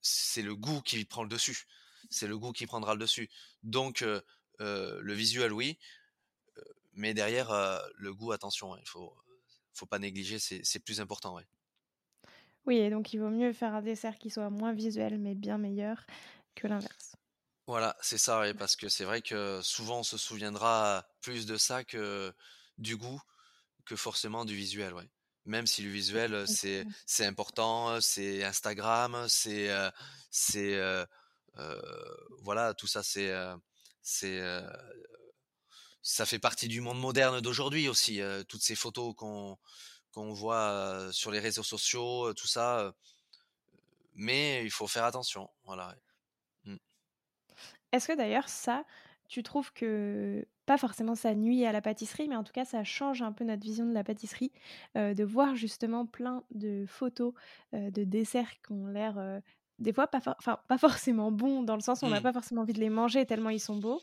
c'est 0.00 0.42
le 0.42 0.56
goût 0.56 0.80
qui 0.82 1.04
prend 1.04 1.22
le 1.22 1.28
dessus. 1.28 1.66
C'est 2.11 2.26
le 2.26 2.37
goût 2.37 2.52
qui 2.52 2.66
prendra 2.66 2.94
le 2.94 3.00
dessus. 3.00 3.30
Donc 3.62 4.04
le 4.62 5.12
visuel 5.12 5.53
oui 5.53 5.79
mais 6.94 7.14
derrière 7.14 7.51
le 7.96 8.14
goût 8.14 8.33
attention 8.33 8.75
hein, 8.75 8.79
il 8.81 8.88
faut 8.88 9.14
faut 9.72 9.87
pas 9.87 9.98
négliger 9.98 10.38
c'est 10.38 10.79
plus 10.81 11.01
important 11.01 11.35
ouais. 11.35 11.46
oui 12.66 12.77
et 12.77 12.90
donc 12.90 13.12
il 13.12 13.18
vaut 13.18 13.31
mieux 13.31 13.53
faire 13.53 13.75
un 13.75 13.83
dessert 13.83 14.18
qui 14.18 14.31
soit 14.31 14.51
moins 14.51 14.72
visuel 14.72 15.18
mais 15.18 15.35
bien 15.35 15.59
meilleur 15.59 16.07
que 16.55 16.66
l'inverse 16.66 17.16
voilà 17.66 17.96
c'est 18.01 18.18
ça 18.18 18.42
parce 18.59 18.77
que 18.77 18.88
c'est 18.88 19.05
vrai 19.05 19.22
que 19.22 19.61
souvent 19.62 20.01
on 20.01 20.03
se 20.05 20.18
souviendra 20.18 21.07
plus 21.20 21.46
de 21.46 21.57
ça 21.57 21.85
que 21.85 22.33
du 22.79 22.96
goût 22.96 23.22
que 23.85 23.96
forcément 23.96 24.44
du 24.44 24.55
visuel, 24.55 24.94
ouais. 24.94 25.09
Même 25.44 25.66
si 25.66 25.83
le 25.83 25.90
visuel, 25.90 26.46
c'est 26.46 26.87
c'est 27.05 27.27
important, 27.27 28.01
c'est 28.01 28.44
Instagram, 28.44 29.27
c'est 29.29 29.70
c'est 30.31 30.81
voilà, 32.42 32.75
tout 32.75 32.87
ça, 32.87 33.03
c'est 33.03 33.33
c'est 34.03 34.41
ça 36.03 36.27
fait 36.27 36.38
partie 36.38 36.69
du 36.69 36.81
monde 36.81 36.99
moderne 36.99 37.41
d'aujourd'hui 37.41 37.88
aussi. 37.88 38.21
toutes 38.49 38.62
ces 38.62 38.75
photos 38.75 39.15
qu'on 39.17 39.59
qu'on 40.12 40.33
voit 40.33 41.09
sur 41.12 41.31
les 41.31 41.38
réseaux 41.41 41.62
sociaux, 41.62 42.35
tout 42.35 42.47
ça. 42.47 42.93
mais 44.15 44.62
il 44.65 44.71
faut 44.71 44.87
faire 44.87 45.05
attention, 45.05 45.49
voilà. 45.65 45.97
Mmh. 46.65 46.77
Est-ce 47.93 48.09
que 48.09 48.17
d'ailleurs 48.17 48.49
ça, 48.49 48.85
tu 49.29 49.43
trouves 49.43 49.73
que 49.73 50.47
pas 50.67 50.77
forcément 50.77 51.15
ça 51.15 51.35
nuit 51.35 51.65
à 51.65 51.73
la 51.73 51.81
pâtisserie, 51.81 52.29
mais 52.29 52.37
en 52.37 52.45
tout 52.45 52.53
cas 52.53 52.65
ça 52.65 52.85
change 52.85 53.23
un 53.23 53.33
peu 53.33 53.45
notre 53.45 53.62
vision 53.62 53.87
de 53.87 53.95
la 53.95 54.05
pâtisserie, 54.05 54.53
de 54.95 55.25
voir 55.25 55.57
justement 55.57 56.07
plein 56.07 56.45
de 56.51 56.85
photos 56.87 57.33
de 57.73 58.05
desserts 58.05 58.61
qui 58.61 58.73
ont 58.73 58.87
l'air 58.87 59.41
des 59.83 59.92
fois 59.92 60.07
pas, 60.07 60.21
pas 60.21 60.79
forcément 60.79 61.31
bons, 61.31 61.62
dans 61.62 61.75
le 61.75 61.83
sens 61.83 62.03
où 62.03 62.07
on 62.07 62.11
n'a 62.11 62.21
mmh. 62.21 62.23
pas 62.23 62.33
forcément 62.33 62.62
envie 62.62 62.73
de 62.73 62.81
les 62.81 62.90
manger 62.90 63.27
tellement 63.27 63.51
ils 63.51 63.61
sont 63.61 63.77
beaux. 63.77 64.01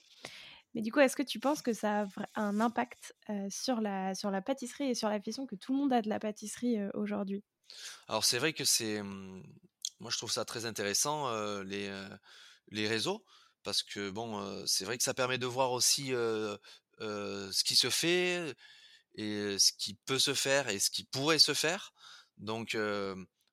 Mais 0.76 0.82
du 0.82 0.92
coup, 0.92 1.00
est-ce 1.00 1.16
que 1.16 1.24
tu 1.24 1.40
penses 1.40 1.64
que 1.64 1.74
ça 1.74 2.06
a 2.36 2.42
un 2.42 2.60
impact 2.60 3.16
sur, 3.50 3.82
la, 3.82 4.14
sur 4.14 4.30
la 4.30 4.42
pâtisserie 4.42 4.90
et 4.90 4.94
sur 4.94 5.10
la 5.10 5.18
vision 5.18 5.48
que 5.48 5.56
tout 5.56 5.74
le 5.74 5.80
monde 5.80 5.94
a 5.94 6.02
de 6.02 6.10
la 6.10 6.20
pâtisserie 6.20 6.78
aujourd'hui? 6.94 7.44
Alors 8.08 8.24
c'est 8.24 8.38
vrai 8.38 8.54
que 8.54 8.66
c'est... 8.66 9.02
Mmh, 9.02 9.44
moi 10.00 10.12
je 10.12 10.18
trouve 10.18 10.32
ça 10.32 10.46
très 10.46 10.66
intéressant, 10.66 11.34
les, 11.64 11.92
les 12.70 12.88
réseaux 12.88 13.24
parce 13.64 13.84
que 13.84 14.10
bon, 14.10 14.64
c'est 14.66 14.86
vrai 14.86 14.98
que 14.98 15.04
ça 15.04 15.14
permet 15.14 15.38
de 15.38 15.46
voir 15.46 15.72
aussi 15.72 16.08
ce 16.08 17.64
qui 17.64 17.76
se 17.76 17.90
fait 17.90 18.56
et 19.16 19.58
ce 19.60 19.74
qui 19.74 19.96
peut 19.96 20.20
se 20.20 20.34
faire 20.34 20.70
et 20.70 20.80
ce 20.80 20.90
qui 20.90 21.04
pourrait 21.04 21.40
se 21.40 21.54
faire. 21.54 21.94
Donc 22.38 22.78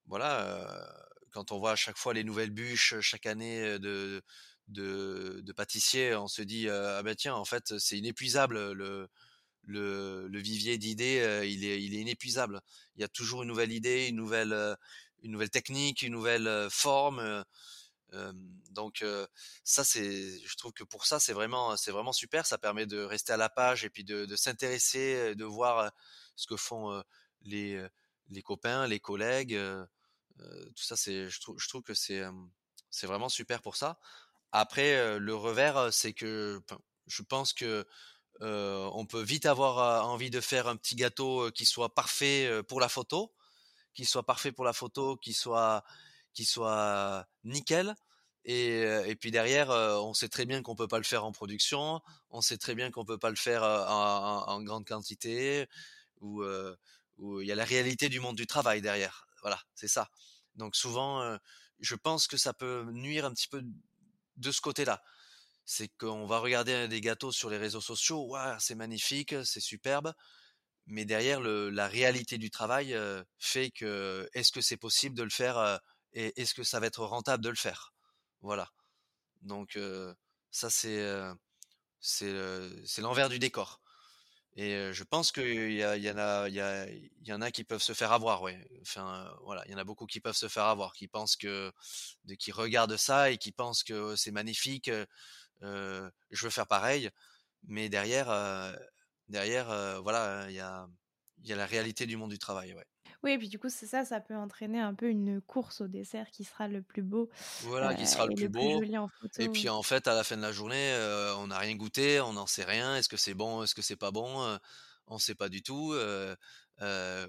voilà, 0.06 0.88
quand 1.36 1.52
on 1.52 1.58
voit 1.58 1.72
à 1.72 1.76
chaque 1.76 1.98
fois 1.98 2.14
les 2.14 2.24
nouvelles 2.24 2.50
bûches 2.50 2.98
chaque 3.00 3.26
année 3.26 3.78
de 3.78 4.22
de, 4.68 5.52
pâtissiers, 5.52 6.14
on 6.16 6.28
se 6.28 6.40
dit 6.40 6.68
ah 6.70 7.02
ben 7.02 7.14
tiens 7.14 7.34
en 7.34 7.44
fait 7.44 7.78
c'est 7.78 7.98
inépuisable 7.98 8.72
le 8.72 9.08
le, 9.64 10.38
vivier 10.38 10.78
d'idées, 10.78 11.44
il 11.46 11.64
est 11.64 11.82
il 11.82 11.94
est 11.94 12.00
inépuisable. 12.00 12.62
Il 12.96 13.02
y 13.02 13.04
a 13.04 13.08
toujours 13.08 13.42
une 13.42 13.48
nouvelle 13.48 13.72
idée, 13.72 14.08
une 14.08 14.16
nouvelle 14.16 14.76
une 15.22 15.32
nouvelle 15.32 15.50
technique, 15.50 16.02
une 16.02 16.12
nouvelle 16.12 16.68
forme 16.70 17.44
donc 18.70 19.04
ça 19.64 19.84
c'est, 19.84 20.40
je 20.46 20.56
trouve 20.56 20.72
que 20.72 20.84
pour 20.84 21.04
ça 21.04 21.20
c'est 21.20 21.34
vraiment 21.34 21.76
c'est 21.76 21.90
vraiment 21.90 22.12
super. 22.14 22.46
Ça 22.46 22.56
permet 22.56 22.86
de 22.86 23.02
rester 23.02 23.34
à 23.34 23.36
la 23.36 23.50
page 23.50 23.84
et 23.84 23.90
puis 23.90 24.04
de, 24.04 24.24
de 24.24 24.36
s'intéresser, 24.36 25.34
de 25.34 25.44
voir 25.44 25.92
ce 26.34 26.46
que 26.46 26.56
font 26.56 27.02
les 27.42 27.84
les 28.30 28.42
copains, 28.42 28.86
les 28.86 29.00
collègues. 29.00 29.58
Tout 30.38 30.82
ça 30.82 30.96
c'est, 30.96 31.28
je 31.28 31.40
trouve 31.40 31.58
je 31.58 31.68
trouve 31.68 31.82
que 31.82 31.94
c'est 31.94 32.22
c'est 32.90 33.06
vraiment 33.06 33.28
super 33.28 33.62
pour 33.62 33.76
ça. 33.76 33.98
Après 34.52 35.18
le 35.18 35.34
revers 35.34 35.92
c'est 35.92 36.12
que 36.12 36.60
je 37.06 37.22
pense 37.22 37.52
que 37.52 37.86
on 38.40 39.06
peut 39.06 39.22
vite 39.22 39.46
avoir 39.46 40.06
envie 40.08 40.30
de 40.30 40.40
faire 40.40 40.68
un 40.68 40.76
petit 40.76 40.96
gâteau 40.96 41.50
qui 41.52 41.64
soit 41.66 41.94
parfait 41.94 42.62
pour 42.68 42.80
la 42.80 42.88
photo, 42.88 43.32
qui 43.94 44.04
soit 44.04 44.24
parfait 44.24 44.52
pour 44.52 44.64
la 44.64 44.72
photo, 44.72 45.16
qui 45.16 45.32
soit 45.32 45.84
qui 46.34 46.44
soit 46.44 47.26
nickel. 47.44 47.94
Et, 48.48 48.82
et, 48.82 49.16
puis 49.16 49.32
derrière, 49.32 49.70
on 49.70 50.14
sait 50.14 50.28
très 50.28 50.46
bien 50.46 50.62
qu'on 50.62 50.76
peut 50.76 50.86
pas 50.86 50.98
le 50.98 51.04
faire 51.04 51.24
en 51.24 51.32
production, 51.32 52.00
on 52.30 52.40
sait 52.40 52.58
très 52.58 52.76
bien 52.76 52.92
qu'on 52.92 53.04
peut 53.04 53.18
pas 53.18 53.30
le 53.30 53.36
faire 53.36 53.64
en, 53.64 54.62
grande 54.62 54.86
quantité, 54.86 55.66
où 56.20 56.44
il 56.44 57.46
y 57.46 57.52
a 57.52 57.56
la 57.56 57.64
réalité 57.64 58.08
du 58.08 58.20
monde 58.20 58.36
du 58.36 58.46
travail 58.46 58.80
derrière. 58.82 59.26
Voilà, 59.42 59.60
c'est 59.74 59.88
ça. 59.88 60.08
Donc 60.54 60.76
souvent, 60.76 61.38
je 61.80 61.94
pense 61.94 62.26
que 62.26 62.36
ça 62.36 62.54
peut 62.54 62.84
nuire 62.92 63.24
un 63.24 63.32
petit 63.32 63.48
peu 63.48 63.62
de 64.36 64.50
ce 64.50 64.60
côté-là. 64.60 65.02
C'est 65.64 65.88
qu'on 65.98 66.26
va 66.26 66.38
regarder 66.38 66.88
des 66.88 67.00
gâteaux 67.00 67.32
sur 67.32 67.50
les 67.50 67.58
réseaux 67.58 67.80
sociaux, 67.80 68.22
waouh, 68.28 68.56
c'est 68.60 68.74
magnifique, 68.74 69.34
c'est 69.44 69.60
superbe, 69.60 70.12
mais 70.86 71.04
derrière 71.04 71.40
la 71.40 71.88
réalité 71.88 72.38
du 72.38 72.50
travail 72.50 72.96
fait 73.38 73.70
que 73.70 74.28
est-ce 74.32 74.52
que 74.52 74.60
c'est 74.60 74.76
possible 74.76 75.16
de 75.16 75.24
le 75.24 75.30
faire 75.30 75.80
et 76.12 76.40
est-ce 76.40 76.54
que 76.54 76.62
ça 76.62 76.80
va 76.80 76.86
être 76.86 77.04
rentable 77.04 77.42
de 77.42 77.48
le 77.50 77.56
faire? 77.56 77.92
Voilà. 78.40 78.70
Donc 79.42 79.78
ça 80.50 80.70
c'est 80.70 81.02
l'envers 82.98 83.28
du 83.28 83.38
décor. 83.38 83.80
Et 84.58 84.92
je 84.92 85.04
pense 85.04 85.32
qu'il 85.32 85.72
y, 85.72 85.80
y, 85.80 86.10
en 86.10 86.18
a, 86.18 86.48
y, 86.48 87.10
y 87.24 87.32
en 87.32 87.42
a 87.42 87.50
qui 87.50 87.62
peuvent 87.64 87.82
se 87.82 87.92
faire 87.92 88.12
avoir, 88.12 88.40
ouais. 88.42 88.58
Enfin, 88.80 89.30
voilà, 89.44 89.62
il 89.66 89.72
y 89.72 89.74
en 89.74 89.78
a 89.78 89.84
beaucoup 89.84 90.06
qui 90.06 90.18
peuvent 90.20 90.36
se 90.36 90.48
faire 90.48 90.64
avoir, 90.64 90.94
qui 90.94 91.08
pensent 91.08 91.36
que, 91.36 91.70
qui 92.38 92.52
regardent 92.52 92.96
ça 92.96 93.30
et 93.30 93.36
qui 93.38 93.52
pensent 93.52 93.84
que 93.84 94.16
c'est 94.16 94.30
magnifique. 94.30 94.90
Euh, 95.62 96.10
je 96.30 96.44
veux 96.44 96.50
faire 96.50 96.66
pareil, 96.66 97.10
mais 97.64 97.88
derrière, 97.90 98.28
derrière, 99.28 100.00
voilà, 100.02 100.46
il 100.48 100.54
y 100.56 100.60
a, 100.60 100.88
y 101.44 101.52
a 101.52 101.56
la 101.56 101.66
réalité 101.66 102.06
du 102.06 102.16
monde 102.16 102.30
du 102.30 102.38
travail, 102.38 102.74
ouais. 102.74 102.86
Oui, 103.26 103.32
et 103.32 103.38
puis 103.38 103.48
du 103.48 103.58
coup, 103.58 103.68
c'est 103.68 103.86
ça, 103.86 104.04
ça 104.04 104.20
peut 104.20 104.36
entraîner 104.36 104.78
un 104.78 104.94
peu 104.94 105.08
une 105.08 105.40
course 105.40 105.80
au 105.80 105.88
dessert 105.88 106.30
qui 106.30 106.44
sera 106.44 106.68
le 106.68 106.80
plus 106.80 107.02
beau. 107.02 107.28
Voilà, 107.62 107.92
qui 107.92 108.06
sera 108.06 108.28
le 108.28 108.36
plus 108.36 108.48
beau. 108.48 108.80
et 109.38 109.48
puis 109.48 109.68
en 109.68 109.82
fait, 109.82 110.06
à 110.06 110.14
la 110.14 110.22
fin 110.22 110.36
de 110.36 110.42
la 110.42 110.52
journée, 110.52 110.94
on 111.36 111.48
n'a 111.48 111.58
rien 111.58 111.74
goûté, 111.74 112.20
on 112.20 112.34
n'en 112.34 112.46
sait 112.46 112.62
rien. 112.62 112.96
Est-ce 112.96 113.08
que 113.08 113.16
c'est 113.16 113.34
bon, 113.34 113.64
est-ce 113.64 113.74
que 113.74 113.82
c'est 113.82 113.96
pas 113.96 114.12
bon 114.12 114.58
On 115.08 115.14
ne 115.14 115.18
sait 115.18 115.34
pas 115.34 115.48
du 115.48 115.60
tout. 115.60 115.96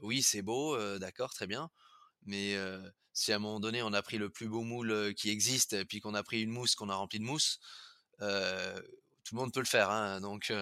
oui, 0.04 0.22
c'est 0.22 0.44
beau, 0.44 0.78
d'accord, 1.00 1.34
très 1.34 1.48
bien. 1.48 1.72
Mais 2.28 2.56
si 3.14 3.34
à 3.34 3.38
un 3.38 3.40
moment 3.40 3.60
donné, 3.60 3.82
on 3.82 3.92
a 3.92 4.04
pris 4.04 4.20
le 4.20 4.30
plus 4.30 4.48
beau 4.48 4.62
moule 4.62 5.16
qui 5.16 5.32
existe, 5.32 5.74
et 5.74 5.84
puis 5.84 6.00
qu'on 6.00 6.14
a 6.14 6.22
pris 6.22 6.44
une 6.44 6.52
mousse 6.52 6.76
qu'on 6.76 6.90
a 6.90 6.96
remplie 6.96 7.18
de 7.18 7.26
mousse, 7.26 7.60
tout 8.20 8.26
le 8.26 9.36
monde 9.40 9.52
peut 9.52 9.62
le 9.62 9.66
faire. 9.66 9.90
Hein, 9.90 10.22
donc, 10.22 10.54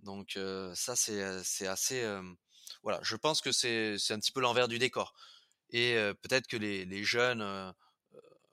donc 0.00 0.38
ça, 0.72 0.96
c'est 0.96 1.66
assez 1.66 2.20
voilà, 2.82 3.00
je 3.02 3.16
pense 3.16 3.40
que 3.40 3.52
c'est 3.52 3.96
un 4.10 4.18
petit 4.18 4.32
peu 4.32 4.40
l'envers 4.40 4.68
du 4.68 4.78
décor. 4.78 5.14
Et 5.70 5.94
peut-être 6.22 6.46
que 6.46 6.56
les, 6.56 6.84
les 6.84 7.04
jeunes, 7.04 7.74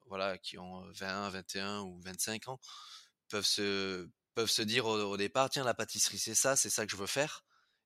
voilà, 0.07 0.37
qui 0.37 0.57
ont 0.57 0.83
20, 0.91 1.29
21 1.29 1.81
ou 1.81 1.99
25 2.01 2.47
ans, 2.49 2.59
peuvent 3.29 3.45
se, 3.45 4.09
peuvent 4.35 4.49
se 4.49 4.61
dire 4.61 4.85
au, 4.85 5.17
départ, 5.17 5.49
tiens, 5.49 5.63
la 5.63 5.73
pâtisserie, 5.73 6.17
c'est 6.17 6.35
ça, 6.35 6.55
c'est 6.55 6.69
ça 6.69 6.85
que 6.85 6.91
je 6.91 6.97
veux 6.97 7.07
faire. 7.07 7.43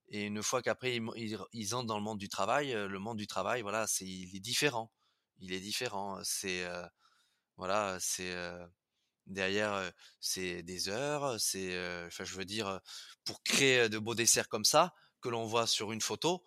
Et 0.09 0.23
une 0.25 0.43
fois 0.43 0.61
qu'après 0.61 0.95
ils, 0.95 1.37
ils, 1.53 1.75
entrent 1.75 1.87
dans 1.87 1.97
le 1.97 2.03
monde 2.03 2.19
du 2.19 2.29
travail, 2.29 2.73
le 2.73 2.99
monde 2.99 3.17
du 3.17 3.27
travail, 3.27 3.61
voilà, 3.61 3.87
c'est 3.87 4.05
il 4.05 4.35
est 4.35 4.39
différent. 4.39 4.91
Il 5.39 5.53
est 5.53 5.59
différent. 5.59 6.19
C'est 6.23 6.65
voilà, 7.57 7.97
c'est 7.99 8.35
derrière, 9.27 9.91
c'est 10.19 10.63
des 10.63 10.89
heures. 10.89 11.39
C'est, 11.39 11.75
enfin, 12.07 12.23
je 12.23 12.35
veux 12.35 12.45
dire, 12.45 12.79
pour 13.23 13.43
créer 13.43 13.89
de 13.89 13.99
beaux 13.99 14.15
desserts 14.15 14.49
comme 14.49 14.65
ça, 14.65 14.93
que 15.25 15.29
l'on 15.29 15.45
voit 15.45 15.65
sur 15.65 15.91
une 15.91 16.01
photo, 16.01 16.43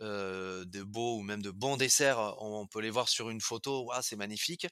euh, 0.00 0.64
de 0.66 0.84
beaux 0.84 1.18
ou 1.18 1.22
même 1.22 1.42
de 1.42 1.50
bons 1.50 1.76
desserts, 1.76 2.18
on, 2.40 2.64
peut 2.68 2.80
les 2.80 2.90
voir 2.90 3.08
sur 3.08 3.28
une 3.28 3.40
photo, 3.40 3.90
c'est 4.02 4.14
magnifique. 4.14 4.68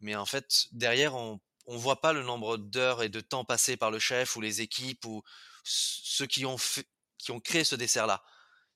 Mais 0.00 0.14
en 0.14 0.26
fait, 0.26 0.66
derrière, 0.72 1.14
on 1.14 1.40
ne 1.68 1.78
voit 1.78 2.02
pas 2.02 2.12
le 2.12 2.22
nombre 2.22 2.58
d'heures 2.58 3.02
et 3.02 3.08
de 3.08 3.20
temps 3.20 3.46
passé 3.46 3.78
par 3.78 3.90
le 3.90 3.98
chef 3.98 4.36
ou 4.36 4.42
les 4.42 4.60
équipes 4.60 5.06
ou 5.06 5.22
ceux 5.64 6.26
qui 6.26 6.44
ont, 6.44 6.58
fait, 6.58 6.86
qui 7.16 7.32
ont 7.32 7.40
créé 7.40 7.64
ce 7.64 7.76
dessert-là. 7.76 8.22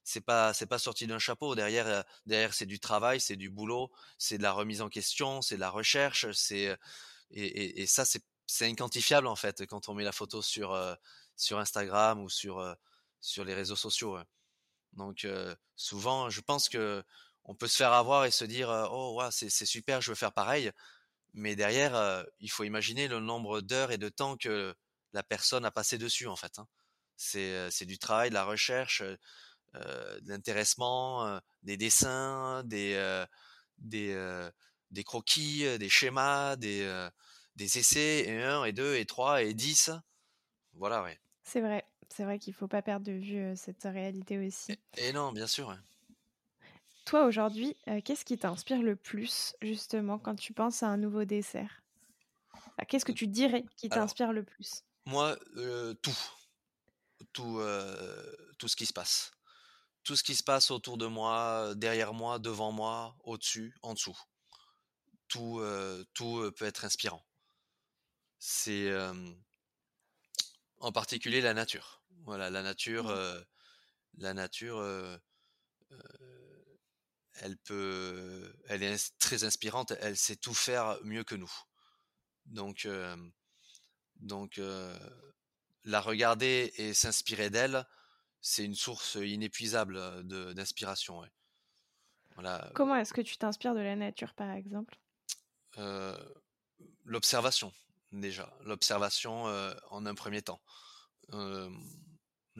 C'est 0.02 0.22
pas 0.22 0.54
c'est 0.54 0.66
pas 0.66 0.78
sorti 0.78 1.06
d'un 1.06 1.18
chapeau. 1.18 1.54
Derrière 1.54 1.86
euh, 1.86 2.02
derrière 2.24 2.54
c'est 2.54 2.66
du 2.66 2.80
travail, 2.80 3.20
c'est 3.20 3.36
du 3.36 3.50
boulot, 3.50 3.92
c'est 4.16 4.38
de 4.38 4.42
la 4.42 4.52
remise 4.52 4.80
en 4.80 4.88
question, 4.88 5.42
c'est 5.42 5.56
de 5.56 5.60
la 5.60 5.70
recherche, 5.70 6.32
c'est 6.32 6.76
et, 7.32 7.82
et, 7.82 7.86
ça 7.86 8.06
c'est 8.06 8.24
c'est 8.46 8.66
inquantifiable 8.66 9.26
en 9.26 9.36
fait 9.36 9.66
quand 9.66 9.88
on 9.90 9.94
met 9.94 10.04
la 10.04 10.12
photo 10.12 10.42
sur 10.42 10.72
euh, 10.72 10.94
sur 11.36 11.58
Instagram 11.58 12.22
ou 12.22 12.30
sur 12.30 12.76
sur 13.20 13.44
les 13.44 13.54
réseaux 13.54 13.76
sociaux. 13.76 14.18
Donc 14.92 15.26
souvent, 15.76 16.30
je 16.30 16.40
pense 16.40 16.68
que 16.68 17.02
on 17.44 17.54
peut 17.54 17.68
se 17.68 17.76
faire 17.76 17.92
avoir 17.92 18.26
et 18.26 18.30
se 18.30 18.44
dire 18.44 18.68
oh 18.90 19.16
ouais, 19.18 19.28
c'est 19.30 19.66
super, 19.66 20.00
je 20.00 20.10
veux 20.10 20.16
faire 20.16 20.32
pareil. 20.32 20.70
Mais 21.32 21.54
derrière, 21.54 22.24
il 22.40 22.50
faut 22.50 22.64
imaginer 22.64 23.08
le 23.08 23.20
nombre 23.20 23.60
d'heures 23.60 23.92
et 23.92 23.98
de 23.98 24.08
temps 24.08 24.36
que 24.36 24.74
la 25.12 25.22
personne 25.22 25.64
a 25.64 25.70
passé 25.70 25.96
dessus 25.98 26.26
en 26.26 26.36
fait. 26.36 26.58
Hein. 26.58 26.66
C'est 27.16 27.86
du 27.86 27.98
travail, 27.98 28.30
de 28.30 28.34
la 28.34 28.44
recherche, 28.44 29.02
de 29.74 30.28
l'intéressement, 30.28 31.40
des 31.62 31.76
dessins, 31.76 32.62
des 32.64 33.24
des 33.78 34.50
des 34.90 35.04
croquis, 35.04 35.78
des 35.78 35.88
schémas, 35.88 36.56
des 36.56 37.08
des 37.56 37.78
essais 37.78 38.24
et 38.26 38.42
un 38.42 38.64
et 38.64 38.72
deux 38.72 38.96
et 38.96 39.06
trois 39.06 39.42
et 39.42 39.54
dix. 39.54 39.90
Voilà, 40.72 41.02
ouais. 41.02 41.20
C'est 41.42 41.60
vrai 41.60 41.89
c'est 42.12 42.24
vrai 42.24 42.38
qu'il 42.38 42.52
ne 42.52 42.56
faut 42.56 42.68
pas 42.68 42.82
perdre 42.82 43.06
de 43.06 43.12
vue 43.12 43.56
cette 43.56 43.84
réalité 43.84 44.38
aussi. 44.38 44.76
Et, 44.96 45.12
non, 45.12 45.32
bien 45.32 45.46
sûr. 45.46 45.76
Toi, 47.06 47.26
aujourd'hui, 47.26 47.76
qu'est-ce 48.04 48.24
qui 48.24 48.36
t'inspire 48.36 48.82
le 48.82 48.96
plus, 48.96 49.54
justement, 49.62 50.18
quand 50.18 50.36
tu 50.36 50.52
penses 50.52 50.82
à 50.82 50.88
un 50.88 50.96
nouveau 50.96 51.24
dessert? 51.24 51.82
Qu'est-ce 52.88 53.04
que 53.04 53.12
tu 53.12 53.26
dirais 53.26 53.64
qui 53.76 53.88
t'inspire 53.88 54.32
le 54.32 54.44
plus? 54.44 54.84
Moi, 55.06 55.36
tout. 56.02 56.18
Tout, 57.32 57.60
tout 58.58 58.68
ce 58.68 58.76
qui 58.76 58.86
se 58.86 58.92
passe. 58.92 59.32
Tout 60.02 60.16
ce 60.16 60.22
qui 60.22 60.34
se 60.34 60.42
passe 60.42 60.70
autour 60.70 60.96
de 60.98 61.06
moi, 61.06 61.74
derrière 61.76 62.14
moi, 62.14 62.38
devant 62.38 62.72
moi, 62.72 63.14
au-dessus, 63.24 63.74
en 63.82 63.94
dessous. 63.94 64.18
Tout, 65.28 65.62
tout 66.14 66.50
peut 66.56 66.64
être 66.64 66.84
inspirant. 66.84 67.24
C'est 68.38 68.90
en 70.78 70.92
particulier 70.92 71.40
la 71.40 71.54
nature. 71.54 71.99
Voilà, 72.30 72.48
la 72.48 72.62
nature, 72.62 73.06
mmh. 73.06 73.44
la 74.18 74.34
nature, 74.34 74.80
elle 77.40 77.56
peut, 77.58 78.54
elle 78.68 78.84
est 78.84 79.18
très 79.18 79.42
inspirante. 79.42 79.94
Elle 80.00 80.16
sait 80.16 80.36
tout 80.36 80.54
faire 80.54 80.96
mieux 81.02 81.24
que 81.24 81.34
nous. 81.34 81.52
Donc, 82.46 82.86
donc, 84.14 84.60
la 85.82 86.00
regarder 86.00 86.72
et 86.76 86.94
s'inspirer 86.94 87.50
d'elle, 87.50 87.84
c'est 88.40 88.64
une 88.64 88.76
source 88.76 89.16
inépuisable 89.16 90.22
d'inspiration. 90.54 91.28
Voilà. 92.36 92.70
Comment 92.76 92.94
est-ce 92.94 93.12
que 93.12 93.22
tu 93.22 93.38
t'inspires 93.38 93.74
de 93.74 93.80
la 93.80 93.96
nature, 93.96 94.34
par 94.34 94.52
exemple? 94.52 94.96
L'observation, 97.04 97.72
déjà. 98.12 98.56
L'observation 98.60 99.46
en 99.90 100.06
un 100.06 100.14
premier 100.14 100.42
temps 100.42 100.62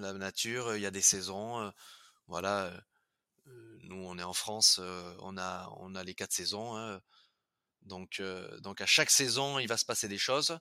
la 0.01 0.13
nature, 0.15 0.77
il 0.77 0.83
y 0.83 0.87
a 0.87 0.91
des 0.91 1.03
saisons. 1.03 1.73
voilà, 2.27 2.73
nous 3.83 3.97
on 3.97 4.19
est 4.19 4.23
en 4.23 4.33
France, 4.33 4.81
on 5.21 5.37
a 5.37 6.05
les 6.05 6.15
quatre 6.15 6.33
saisons. 6.33 6.77
Hein, 6.77 7.01
donc 7.83 8.23
donc 8.61 8.81
à 8.81 8.87
chaque 8.87 9.11
saison, 9.11 9.59
il 9.59 9.67
va 9.69 9.77
se 9.77 9.85
passer 9.85 10.09
des 10.09 10.19
choses. 10.19 10.59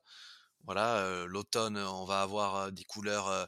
Voilà, 0.66 1.26
l'automne, 1.26 1.78
on 1.78 2.06
va 2.06 2.22
avoir 2.22 2.72
des 2.72 2.84
couleurs 2.84 3.48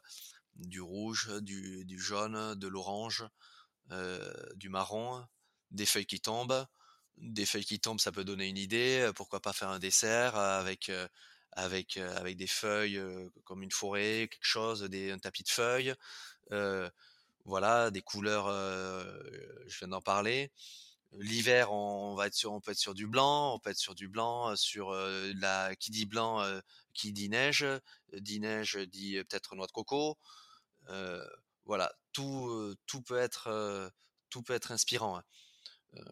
du 0.56 0.82
rouge, 0.82 1.30
du, 1.42 1.86
du 1.86 2.00
jaune, 2.00 2.56
de 2.56 2.68
l'orange, 2.68 3.26
du 4.56 4.70
marron, 4.70 5.26
des 5.72 5.86
feuilles 5.86 6.06
qui 6.06 6.22
tombent. 6.22 6.66
Des 7.18 7.46
feuilles 7.46 7.66
qui 7.66 7.80
tombent, 7.80 8.00
ça 8.00 8.12
peut 8.12 8.24
donner 8.24 8.48
une 8.48 8.58
idée. 8.58 9.12
Pourquoi 9.16 9.42
pas 9.42 9.54
faire 9.54 9.70
un 9.70 9.80
dessert 9.80 10.36
avec 10.36 10.90
avec 11.54 11.98
avec 11.98 12.38
des 12.38 12.48
feuilles 12.48 13.02
comme 13.44 13.64
une 13.64 13.72
forêt, 13.72 14.28
quelque 14.32 14.40
chose, 14.42 14.84
des, 14.84 15.12
un 15.12 15.20
tapis 15.20 15.44
de 15.44 15.50
feuilles, 15.50 15.94
voilà, 17.46 17.92
des 17.92 18.02
couleurs. 18.02 18.48
je 19.68 19.78
viens 19.80 19.88
d'en 19.90 20.02
parler. 20.02 20.52
L'hiver, 21.14 21.74
on, 21.74 22.16
va 22.16 22.28
être 22.28 22.36
sur, 22.36 22.54
on 22.54 22.62
peut 22.62 22.72
être 22.72 22.78
sur 22.78 22.94
du 22.94 23.06
blanc, 23.06 23.56
on 23.56 23.60
peut 23.60 23.70
être 23.70 23.78
sur 23.78 23.96
du 23.96 24.08
blanc, 24.08 24.56
sur 24.56 24.94
la 24.94 25.76
qui 25.76 25.92
dit 25.92 26.06
blanc, 26.06 26.42
qui 26.94 27.12
dit 27.12 27.30
neige, 27.30 27.66
dit 28.14 28.40
neige 28.40 28.78
dit 28.78 29.18
peut-être 29.30 29.56
noix 29.56 29.68
de 29.68 29.72
coco. 29.72 30.18
voilà, 31.66 31.94
tout 32.14 32.76
tout 32.86 33.02
peut 33.02 33.18
être 33.18 33.92
tout 34.30 34.42
peut 34.42 34.54
être 34.54 34.72
inspirant. 34.72 35.18
Hein. 35.18 36.04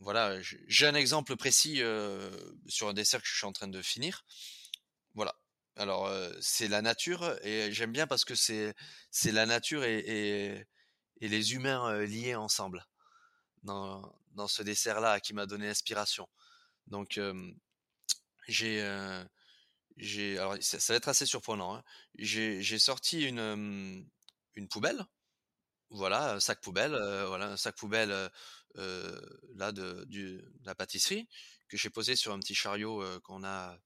voilà, 0.00 0.40
j'ai 0.40 0.86
un 0.86 0.94
exemple 0.94 1.36
précis 1.36 1.82
sur 2.68 2.88
un 2.88 2.94
dessert 2.94 3.20
que 3.20 3.28
je 3.28 3.36
suis 3.36 3.46
en 3.46 3.52
train 3.52 3.68
de 3.68 3.82
finir. 3.82 4.24
Voilà. 5.18 5.34
Alors, 5.74 6.08
c'est 6.40 6.68
la 6.68 6.80
nature 6.80 7.36
et 7.44 7.72
j'aime 7.72 7.90
bien 7.90 8.06
parce 8.06 8.24
que 8.24 8.36
c'est 8.36 8.74
la 9.24 9.46
nature 9.46 9.82
et, 9.82 10.64
les 11.20 11.54
humains 11.54 12.04
liés 12.04 12.36
ensemble 12.36 12.86
dans, 13.64 14.14
ce 14.46 14.62
dessert-là 14.62 15.18
qui 15.18 15.34
m'a 15.34 15.46
donné 15.46 15.66
l'inspiration. 15.66 16.28
Donc, 16.86 17.18
j'ai 18.46 18.80
alors 20.38 20.54
ça, 20.60 20.92
va 20.92 20.96
être 20.96 21.08
assez 21.08 21.26
surprenant. 21.26 21.74
Hein. 21.74 21.82
J'ai 22.16 22.78
sorti 22.78 23.24
une 23.24 24.08
une 24.54 24.68
poubelle, 24.68 25.04
voilà, 25.90 26.34
un 26.34 26.40
sac 26.40 26.60
poubelle, 26.60 26.92
voilà, 27.26 27.46
un 27.46 27.56
sac 27.56 27.74
poubelle 27.74 28.30
de 28.76 30.44
la 30.62 30.74
pâtisserie 30.76 31.28
que 31.68 31.76
j'ai 31.76 31.90
posé 31.90 32.14
sur 32.14 32.32
un 32.32 32.38
petit 32.38 32.54
chariot 32.54 33.02
qu'on 33.22 33.42
a 33.42 33.80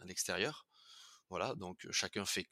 à 0.00 0.04
l'extérieur. 0.04 0.65
Voilà, 1.30 1.54
donc 1.54 1.86
chacun 1.90 2.24
fait 2.24 2.48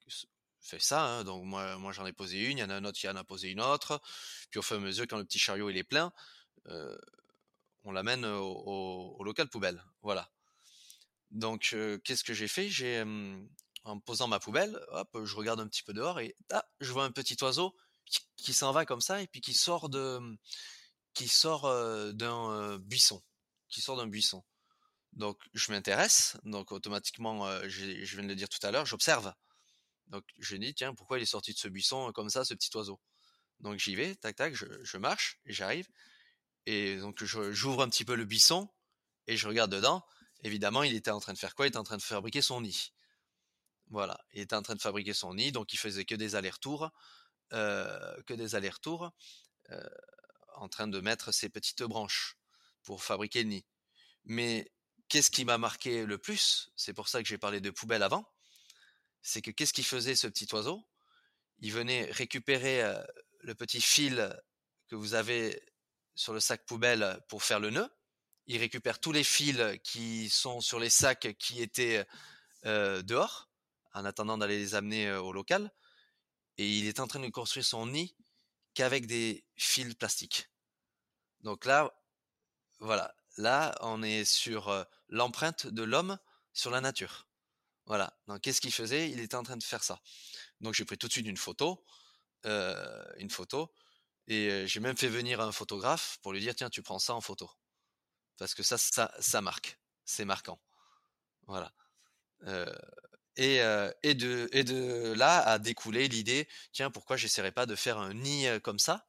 ça. 0.79 1.05
Hein. 1.05 1.25
Donc 1.25 1.45
moi, 1.45 1.79
moi 1.79 1.93
j'en 1.93 2.07
ai 2.07 2.13
posé 2.13 2.45
une, 2.45 2.59
il 2.59 2.61
y 2.61 2.65
en 2.65 2.71
a 2.71 2.75
un 2.75 2.85
autre 2.85 2.99
qui 2.99 3.09
en 3.09 3.17
a 3.17 3.25
posé 3.25 3.51
une 3.51 3.61
autre. 3.61 4.01
Puis 4.51 4.59
au 4.59 4.63
fur 4.63 4.77
et 4.77 4.81
à 4.81 4.83
mesure, 4.83 5.07
quand 5.09 5.19
le 5.19 5.25
petit 5.25 5.39
chariot 5.39 5.71
il 5.71 5.77
est 5.77 5.85
plein, 5.85 6.13
on 7.85 7.93
l'amène 7.93 8.25
au, 8.25 9.23
local 9.25 9.49
poubelle. 9.49 9.83
Voilà. 10.03 10.31
Donc 11.31 11.77
qu'est-ce 12.05 12.25
que 12.25 12.35
j'ai 12.35 12.49
fait? 12.49 12.69
J'ai 12.69 13.05
en 13.85 14.01
posant 14.01 14.29
ma 14.29 14.41
poubelle, 14.41 14.81
hop, 14.89 15.25
je 15.25 15.37
regarde 15.37 15.61
un 15.61 15.69
petit 15.69 15.83
peu 15.83 15.93
dehors 15.93 16.19
et 16.19 16.35
ah, 16.51 16.65
je 16.81 16.91
vois 16.91 17.05
un 17.05 17.11
petit 17.11 17.37
oiseau 17.43 17.77
qui, 18.37 18.55
s'en 18.55 18.73
va 18.73 18.87
comme 18.87 19.03
ça 19.03 19.21
et 19.21 19.27
puis 19.27 19.43
qui 19.43 19.53
sort 19.53 19.91
de, 19.91 20.21
qui 21.13 21.29
sort 21.29 21.65
d'un 22.15 22.79
buisson, 22.79 23.23
qui 23.69 23.83
sort 23.83 23.97
d'un 23.97 24.07
buisson. 24.07 24.43
Donc 25.15 25.39
je 25.55 25.71
m'intéresse, 25.71 26.37
donc 26.45 26.73
automatiquement, 26.73 27.47
je 27.69 27.85
viens 28.17 28.23
de 28.25 28.29
le 28.29 28.35
dire 28.35 28.49
tout 28.49 28.65
à 28.67 28.71
l'heure, 28.71 28.85
j'observe. 28.85 29.33
Donc 30.09 30.25
je 30.39 30.57
dis 30.57 30.75
tiens 30.75 30.95
pourquoi 30.95 31.19
il 31.19 31.23
est 31.23 31.27
sorti 31.27 31.53
de 31.53 31.59
ce 31.59 31.69
buisson 31.69 32.13
comme 32.13 32.29
ça, 32.31 32.45
ce 32.45 32.55
petit 32.55 32.71
oiseau? 32.77 33.01
Donc 33.61 33.79
j'y 33.79 33.95
vais, 33.95 34.15
tac 34.17 34.37
tac, 34.37 34.55
je, 34.55 34.99
marche 34.99 35.41
et 35.47 35.53
j'arrive 35.53 35.89
et 36.67 36.99
donc 36.99 37.23
j'ouvre 37.25 37.83
un 37.83 37.89
petit 37.89 38.05
peu 38.05 38.15
le 38.17 38.25
buisson 38.25 38.69
et 39.27 39.37
je 39.37 39.47
regarde 39.49 39.73
dedans. 39.73 40.05
Évidemment, 40.43 40.83
il 40.83 40.95
était 40.95 41.11
en 41.11 41.21
train 41.21 41.33
de 41.33 41.39
faire 41.39 41.55
quoi? 41.55 41.67
Il 41.67 41.69
était 41.69 41.79
en 41.79 41.85
train 41.85 41.97
de 41.97 42.03
fabriquer 42.03 42.43
son 42.43 42.61
nid. 42.61 42.93
Voilà, 43.89 44.19
il 44.33 44.41
était 44.41 44.57
en 44.57 44.63
train 44.63 44.75
de 44.75 44.81
fabriquer 44.81 45.15
son 45.15 45.35
nid, 45.35 45.53
donc 45.53 45.73
il 45.73 45.79
faisait 45.79 46.05
que 46.05 46.15
des 46.15 46.35
allers-retours, 46.35 46.91
euh, 47.53 48.23
que 48.27 48.35
des 48.35 48.55
allers-retours, 48.55 49.11
euh, 49.71 49.89
en 50.57 50.69
train 50.69 50.89
de 50.89 51.01
mettre 51.01 51.33
ses 51.33 51.49
petites 51.49 51.83
branches 51.83 52.37
pour 52.83 53.03
fabriquer 53.03 53.43
le 53.43 53.51
nid. 53.51 53.67
Mais 54.25 54.71
qu'est-ce 55.09 55.31
qui 55.31 55.45
m'a 55.45 55.59
marqué 55.59 56.07
le 56.07 56.19
plus 56.19 56.73
C'est 56.77 56.93
pour 56.93 57.09
ça 57.09 57.23
que 57.23 57.29
j'ai 57.29 57.39
parlé 57.39 57.61
de 57.61 57.71
poubelle 57.71 58.03
avant. 58.03 58.29
C'est 59.23 59.43
que 59.43 59.51
qu'est-ce 59.51 59.73
qu'il 59.73 59.85
faisait 59.85 60.17
ce 60.17 60.27
petit 60.27 60.47
oiseau? 60.53 60.87
Il 61.61 61.73
venait 61.73 62.11
récupérer 62.11 62.83
le 63.41 63.55
petit 63.55 63.81
fil 63.81 64.35
que 64.89 64.97
vous 64.97 65.15
avez 65.15 65.63
sur 66.15 66.33
le 66.33 66.41
sac 66.41 66.67
poubelle 66.67 67.21
pour 67.29 67.43
faire 67.43 67.61
le 67.61 67.71
nœud. 67.71 67.89
Il 68.47 68.59
récupère 68.59 69.01
tous 69.01 69.13
les 69.13 69.25
fils 69.25 69.63
qui 69.83 70.29
sont 70.29 70.61
sur 70.61 70.79
les 70.79 70.91
sacs 70.91 71.35
qui 71.39 71.63
étaient 71.63 72.07
dehors 72.65 73.49
en 73.95 74.05
attendant 74.05 74.37
d'aller 74.37 74.59
les 74.59 74.75
amener 74.75 75.13
au 75.15 75.33
local. 75.33 75.73
Et 76.59 76.69
il 76.69 76.87
est 76.87 77.01
en 77.01 77.07
train 77.07 77.21
de 77.21 77.29
construire 77.29 77.65
son 77.65 77.87
nid 77.87 78.15
qu'avec 78.75 79.07
des 79.07 79.45
fils 79.57 79.95
plastiques. 79.95 80.51
Donc 81.41 81.65
là, 81.65 81.93
voilà, 82.81 83.15
là, 83.37 83.75
on 83.81 84.03
est 84.03 84.25
sur 84.25 84.87
l'empreinte 85.09 85.67
de 85.67 85.83
l'homme 85.83 86.19
sur 86.53 86.71
la 86.71 86.81
nature. 86.81 87.27
Voilà. 87.87 88.17
Donc 88.27 88.41
qu'est-ce 88.41 88.61
qu'il 88.61 88.73
faisait? 88.73 89.11
Il 89.11 89.21
était 89.21 89.35
en 89.35 89.43
train 89.43 89.57
de 89.57 89.63
faire 89.63 89.85
ça. 89.85 90.01
Donc 90.61 90.75
j'ai 90.75 90.85
pris 90.85 90.97
tout 90.97 91.09
de 91.09 91.13
suite 91.13 91.27
une 91.27 91.37
photo, 91.37 91.85
une 92.45 93.31
photo, 93.31 93.73
et 94.27 94.67
j'ai 94.67 94.81
même 94.81 94.97
fait 94.97 95.09
venir 95.09 95.41
un 95.41 95.53
photographe 95.53 96.19
pour 96.23 96.33
lui 96.33 96.41
dire 96.41 96.55
tiens, 96.55 96.71
tu 96.71 96.83
prends 96.83 96.99
ça 96.99 97.15
en 97.15 97.21
photo, 97.21 97.51
parce 98.39 98.55
que 98.55 98.63
ça, 98.63 98.79
ça, 98.79 99.41
marque, 99.41 99.79
c'est 100.05 100.25
marquant. 100.25 100.59
Voilà. 101.47 101.75
Et, 103.37 103.59
de, 104.15 105.13
là 105.15 105.41
a 105.41 105.59
découlé 105.59 106.09
l'idée, 106.09 106.49
tiens, 106.73 106.91
pourquoi 106.91 107.17
j'essaierais 107.17 107.53
pas 107.53 107.67
de 107.67 107.75
faire 107.75 107.99
un 107.99 108.15
nid 108.15 108.47
comme 108.63 108.79
ça, 108.79 109.07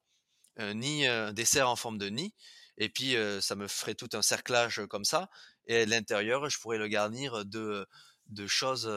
un 0.57 0.73
nid, 0.73 1.05
un 1.07 1.31
dessert 1.31 1.69
en 1.69 1.75
forme 1.75 1.97
de 1.97 2.07
nid, 2.07 2.33
et 2.77 2.89
puis 2.89 3.15
ça 3.41 3.55
me 3.55 3.67
ferait 3.67 3.95
tout 3.95 4.09
un 4.13 4.21
cerclage 4.21 4.81
comme 4.89 5.05
ça, 5.05 5.29
et 5.67 5.81
à 5.81 5.85
l'intérieur, 5.85 6.49
je 6.49 6.59
pourrais 6.59 6.77
le 6.77 6.87
garnir 6.87 7.45
de, 7.45 7.85
de 8.27 8.47
choses, 8.47 8.87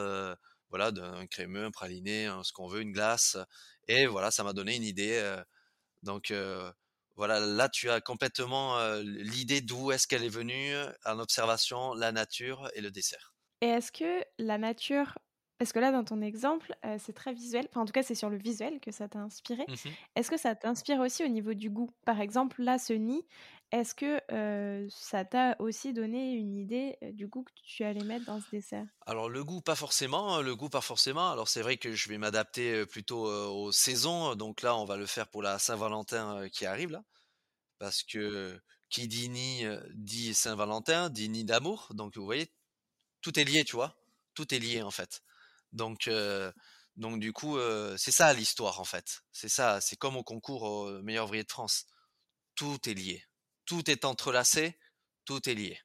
voilà, 0.69 0.91
d'un 0.91 1.25
crémeux, 1.27 1.65
un 1.65 1.71
praliné, 1.71 2.29
ce 2.43 2.51
qu'on 2.53 2.67
veut, 2.67 2.81
une 2.81 2.91
glace, 2.91 3.37
et 3.87 4.05
voilà, 4.07 4.31
ça 4.31 4.43
m'a 4.43 4.53
donné 4.53 4.75
une 4.75 4.83
idée. 4.83 5.41
donc 6.03 6.33
voilà, 7.15 7.39
là 7.39 7.69
tu 7.69 7.89
as 7.89 8.01
complètement 8.01 8.77
l'idée 9.03 9.61
d'où 9.61 9.91
est-ce 9.91 10.07
qu'elle 10.07 10.23
est 10.23 10.29
venue 10.29 10.73
en 11.05 11.19
observation, 11.19 11.93
la 11.93 12.11
nature 12.11 12.69
et 12.75 12.81
le 12.81 12.91
dessert. 12.91 13.35
Et 13.61 13.67
est-ce 13.67 13.91
que 13.91 14.23
la 14.37 14.57
nature, 14.57 15.17
parce 15.57 15.73
que 15.73 15.79
là 15.79 15.91
dans 15.91 16.03
ton 16.03 16.21
exemple, 16.21 16.73
c'est 16.97 17.13
très 17.13 17.33
visuel, 17.33 17.67
enfin 17.69 17.81
en 17.81 17.85
tout 17.85 17.91
cas 17.91 18.03
c'est 18.03 18.15
sur 18.15 18.29
le 18.29 18.37
visuel 18.37 18.79
que 18.79 18.91
ça 18.91 19.09
t'a 19.09 19.19
inspiré, 19.19 19.67
mmh 19.67 19.95
est-ce 20.15 20.29
que 20.31 20.37
ça 20.37 20.55
t'inspire 20.55 20.99
aussi 20.99 21.23
au 21.25 21.27
niveau 21.27 21.53
du 21.53 21.69
goût? 21.69 21.89
Par 22.05 22.21
exemple, 22.21 22.61
là 22.63 22.77
ce 22.79 22.93
nid, 22.93 23.25
est-ce 23.71 23.93
que 23.95 24.87
ça 24.89 25.25
t'a 25.25 25.55
aussi 25.59 25.93
donné 25.93 26.33
une 26.33 26.55
idée 26.55 26.97
du 27.13 27.27
goût 27.27 27.43
que 27.43 27.51
tu 27.63 27.83
allais 27.83 28.03
mettre 28.03 28.25
dans 28.25 28.39
ce 28.39 28.49
dessert? 28.51 28.85
Alors 29.05 29.29
le 29.29 29.43
goût 29.43 29.61
pas 29.61 29.75
forcément, 29.75 30.35
hein, 30.35 30.41
le 30.41 30.55
goût 30.55 30.69
pas 30.69 30.81
forcément. 30.81 31.31
Alors 31.31 31.47
c'est 31.47 31.61
vrai 31.61 31.77
que 31.77 31.93
je 31.93 32.09
vais 32.09 32.17
m'adapter 32.17 32.85
plutôt 32.85 33.25
aux 33.25 33.71
saisons, 33.71 34.35
donc 34.35 34.61
là 34.61 34.75
on 34.75 34.85
va 34.85 34.97
le 34.97 35.05
faire 35.05 35.27
pour 35.27 35.41
la 35.41 35.59
Saint-Valentin 35.59 36.49
qui 36.49 36.65
arrive 36.65 36.91
là, 36.91 37.03
parce 37.77 38.03
que 38.03 38.59
qui 38.89 39.07
dit 39.07 39.29
nid 39.29 39.65
dit 39.93 40.33
Saint-Valentin, 40.33 41.09
dit 41.09 41.29
nid 41.29 41.45
d'amour, 41.45 41.87
donc 41.93 42.15
vous 42.17 42.25
voyez 42.25 42.51
tout 43.21 43.37
est 43.37 43.43
lié, 43.43 43.63
tu 43.65 43.75
vois. 43.75 43.95
Tout 44.33 44.53
est 44.53 44.59
lié 44.59 44.81
en 44.81 44.91
fait. 44.91 45.21
Donc, 45.73 46.09
donc 46.95 47.19
du 47.19 47.33
coup, 47.33 47.57
c'est 47.97 48.11
ça 48.11 48.33
l'histoire 48.33 48.79
en 48.79 48.85
fait. 48.85 49.23
C'est 49.33 49.49
ça. 49.49 49.81
C'est 49.81 49.97
comme 49.97 50.15
au 50.15 50.23
concours 50.23 50.63
au 50.63 51.01
meilleur 51.01 51.25
ouvrier 51.25 51.43
de 51.43 51.51
France. 51.51 51.85
Tout 52.55 52.77
est 52.89 52.93
lié. 52.93 53.25
Tout 53.69 53.87
est 53.87 54.03
entrelacé. 54.03 54.79
Tout 55.25 55.47
est 55.47 55.53
lié. 55.53 55.79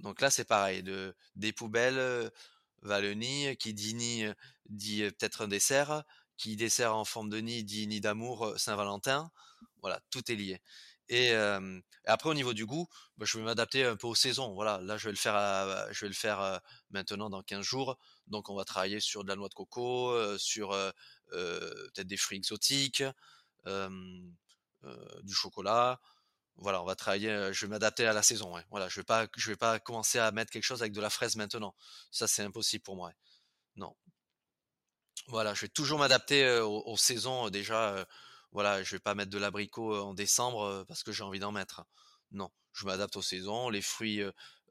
Donc 0.00 0.22
là, 0.22 0.30
c'est 0.30 0.46
pareil. 0.46 0.82
De, 0.82 1.14
des 1.36 1.52
poubelles, 1.52 2.32
va 2.80 3.02
le 3.02 3.12
nid. 3.12 3.54
Qui 3.58 3.74
dit 3.74 3.92
nid 3.92 4.32
dit 4.70 5.02
peut-être 5.02 5.42
un 5.42 5.48
dessert. 5.48 6.04
Qui 6.38 6.56
dessert 6.56 6.96
en 6.96 7.04
forme 7.04 7.28
de 7.28 7.36
nid 7.36 7.64
dit 7.64 7.86
nid 7.86 8.00
d'amour 8.00 8.54
Saint-Valentin. 8.56 9.30
Voilà, 9.82 10.00
tout 10.10 10.32
est 10.32 10.36
lié. 10.36 10.62
Et, 11.10 11.34
après 12.06 12.30
au 12.30 12.34
niveau 12.34 12.54
du 12.54 12.64
goût, 12.64 12.88
bah, 13.18 13.26
je 13.28 13.36
vais 13.36 13.44
m'adapter 13.44 13.84
un 13.84 13.96
peu 13.96 14.06
aux 14.06 14.14
saisons. 14.14 14.54
Voilà, 14.54 14.78
là 14.78 14.96
je 14.96 15.04
vais 15.04 15.12
le 15.12 15.18
faire, 15.18 15.36
je 15.92 16.00
vais 16.06 16.08
le 16.08 16.14
faire 16.14 16.62
maintenant 16.88 17.28
dans 17.28 17.42
15 17.42 17.60
jours. 17.60 17.98
Donc 18.26 18.48
on 18.48 18.54
va 18.54 18.64
travailler 18.64 19.00
sur 19.00 19.22
de 19.22 19.28
la 19.28 19.36
noix 19.36 19.50
de 19.50 19.54
coco, 19.54 20.38
sur 20.38 20.70
peut-être 21.30 22.06
des 22.06 22.16
fruits 22.16 22.38
exotiques, 22.38 23.02
du 23.66 25.34
chocolat. 25.34 26.00
Voilà, 26.58 26.82
on 26.82 26.84
va 26.84 26.96
travailler. 26.96 27.52
je 27.52 27.66
vais 27.66 27.70
m'adapter 27.70 28.06
à 28.06 28.12
la 28.12 28.22
saison. 28.22 28.52
Voilà, 28.70 28.88
je 28.88 29.00
vais 29.00 29.04
pas, 29.04 29.28
vais 29.46 29.56
pas 29.56 29.78
commencer 29.78 30.18
à 30.18 30.30
mettre 30.32 30.50
quelque 30.50 30.64
chose 30.64 30.82
avec 30.82 30.92
de 30.92 31.00
la 31.00 31.10
fraise 31.10 31.36
maintenant. 31.36 31.74
Ça 32.10 32.26
c'est 32.26 32.42
impossible 32.42 32.82
pour 32.82 32.96
moi. 32.96 33.12
Non. 33.76 33.96
Voilà, 35.28 35.54
je 35.54 35.62
vais 35.62 35.68
toujours 35.68 35.98
m'adapter 35.98 36.60
aux, 36.60 36.82
aux, 36.86 36.96
saisons 36.96 37.50
déjà 37.50 38.06
voilà, 38.52 38.82
je 38.82 38.96
vais 38.96 39.00
pas 39.00 39.14
mettre 39.14 39.30
de 39.30 39.38
l'abricot 39.38 39.96
en 39.96 40.14
décembre 40.14 40.84
parce 40.88 41.02
que 41.02 41.12
j'ai 41.12 41.22
envie 41.22 41.38
d'en 41.38 41.52
mettre. 41.52 41.84
Non, 42.32 42.50
je 42.72 42.86
m'adapte 42.86 43.16
aux 43.16 43.22
saisons. 43.22 43.68
Les 43.68 43.82
fruits, 43.82 44.22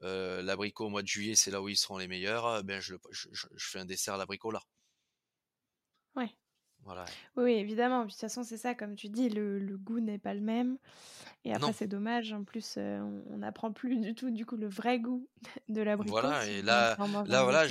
l'abricot 0.02 0.86
au 0.86 0.88
mois 0.88 1.02
de 1.02 1.08
juillet, 1.08 1.36
c'est 1.36 1.50
là 1.50 1.62
où 1.62 1.68
ils 1.68 1.76
seront 1.76 1.98
les 1.98 2.08
meilleurs. 2.08 2.62
Ben 2.64 2.80
je, 2.80 2.96
fais 3.58 3.80
un 3.80 3.84
dessert 3.84 4.14
à 4.14 4.18
l'abricot 4.18 4.50
là. 4.50 4.62
Ouais. 6.16 6.34
Voilà. 6.84 7.04
Oui, 7.36 7.52
évidemment. 7.52 8.04
De 8.04 8.10
toute 8.10 8.18
façon, 8.18 8.42
c'est 8.44 8.56
ça, 8.56 8.74
comme 8.74 8.96
tu 8.96 9.08
dis, 9.08 9.28
le, 9.28 9.76
goût 9.76 10.00
n'est 10.00 10.18
pas 10.18 10.34
le 10.34 10.40
même. 10.40 10.78
Et 11.44 11.52
après, 11.52 11.72
c'est 11.72 11.86
dommage. 11.86 12.32
En 12.32 12.44
plus, 12.44 12.78
on 12.78 13.36
n'apprend 13.38 13.72
plus 13.72 13.98
du 13.98 14.14
tout, 14.14 14.30
du 14.30 14.46
coup, 14.46 14.56
le 14.56 14.68
vrai 14.68 14.98
goût 14.98 15.28
de 15.68 15.82
l'abricot. 15.82 16.12
Voilà. 16.12 16.46
Et 16.46 16.62
là, 16.62 16.96
là, 17.26 17.42
voilà, 17.42 17.66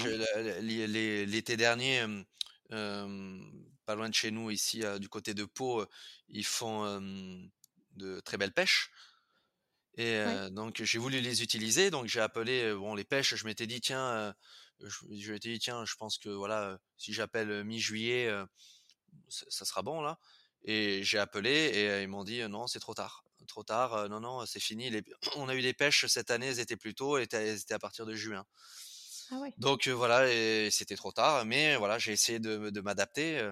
l'été 0.62 1.58
dernier, 1.58 2.06
pas 2.70 3.96
loin 3.96 4.10
de 4.10 4.14
chez 4.14 4.32
nous, 4.32 4.52
ici, 4.52 4.84
du 5.00 5.10
côté 5.10 5.34
de 5.34 5.46
Pau, 5.46 5.84
ils 6.30 6.46
font 6.46 7.02
de 7.96 8.20
très 8.22 8.38
belles 8.38 8.54
pêches. 8.54 8.92
Et 10.00 10.22
donc 10.52 10.84
j'ai 10.84 11.00
voulu 11.00 11.20
les 11.22 11.42
utiliser, 11.42 11.90
donc 11.90 12.06
j'ai 12.06 12.22
appelé 12.22 12.74
bon 12.76 12.94
les 12.94 13.04
pêches. 13.04 13.36
Je 13.36 13.46
m'étais 13.46 13.66
dit 13.66 13.82
tiens, 13.82 14.36
je, 14.82 15.32
m'étais 15.32 15.54
dit 15.54 15.60
tiens, 15.60 15.86
je 15.86 15.96
pense 15.96 16.20
que 16.20 16.30
voilà, 16.30 16.78
si 16.98 17.14
j'appelle 17.14 17.64
mi-juillet, 17.64 18.32
ça 19.30 19.66
sera 19.66 19.82
bon 19.82 20.02
là. 20.02 20.20
Et 20.64 21.04
j'ai 21.04 21.20
appelé 21.20 21.50
et 21.50 22.04
ils 22.04 22.08
m'ont 22.08 22.24
dit 22.24 22.42
non, 22.50 22.68
c'est 22.68 22.80
trop 22.80 22.94
tard, 22.94 23.24
trop 23.48 23.64
tard. 23.64 24.10
non 24.10 24.20
non, 24.20 24.46
c'est 24.46 24.60
fini. 24.60 24.92
On 25.36 25.50
a 25.50 25.56
eu 25.56 25.62
des 25.62 25.74
pêches 25.74 26.06
cette 26.08 26.32
année, 26.32 26.48
elles 26.48 26.60
étaient 26.60 26.78
plus 26.78 26.96
tôt, 26.96 27.18
et 27.18 27.28
elles 27.32 27.62
étaient 27.62 27.74
à 27.74 27.80
partir 27.80 28.06
de 28.06 28.16
juin. 28.16 28.46
Ah 29.30 29.42
donc 29.58 29.88
voilà, 29.88 30.32
et 30.32 30.70
c'était 30.72 30.96
trop 30.96 31.12
tard. 31.12 31.46
Mais 31.46 31.76
voilà, 31.76 32.00
j'ai 32.00 32.14
essayé 32.14 32.40
de, 32.40 32.70
de 32.70 32.82
m'adapter 32.82 33.52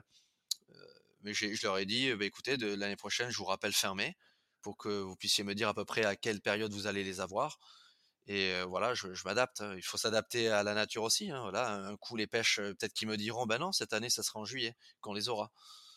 mais 1.25 1.33
je 1.33 1.65
leur 1.65 1.79
ai 1.79 1.85
dit, 1.85 2.13
bah, 2.13 2.23
écoutez, 2.25 2.55
de 2.55 2.73
l'année 2.75 2.95
prochaine, 2.95 3.31
je 3.31 3.37
vous 3.37 3.45
rappelle 3.45 3.73
fermé 3.73 4.15
pour 4.61 4.77
que 4.77 5.01
vous 5.01 5.15
puissiez 5.15 5.43
me 5.43 5.55
dire 5.55 5.67
à 5.67 5.73
peu 5.73 5.83
près 5.83 6.05
à 6.05 6.15
quelle 6.15 6.39
période 6.39 6.71
vous 6.71 6.85
allez 6.87 7.03
les 7.03 7.19
avoir. 7.19 7.59
Et 8.27 8.61
voilà, 8.63 8.93
je, 8.93 9.07
m'adapte. 9.25 9.61
Hein. 9.61 9.73
Il 9.75 9.83
faut 9.83 9.97
s'adapter 9.97 10.49
à 10.49 10.63
la 10.63 10.73
nature 10.73 11.03
aussi. 11.03 11.29
Hein. 11.29 11.41
Voilà, 11.41 11.73
un 11.73 11.95
coup 11.97 12.15
les 12.15 12.27
pêches, 12.27 12.57
peut-être 12.57 12.93
qu'ils 12.93 13.07
me 13.07 13.17
diront, 13.17 13.45
ben 13.45 13.59
non, 13.59 13.71
cette 13.71 13.93
année, 13.93 14.09
ça 14.09 14.23
sera 14.23 14.39
en 14.39 14.45
juillet 14.45 14.75
qu'on 15.01 15.13
les 15.13 15.29
aura. 15.29 15.51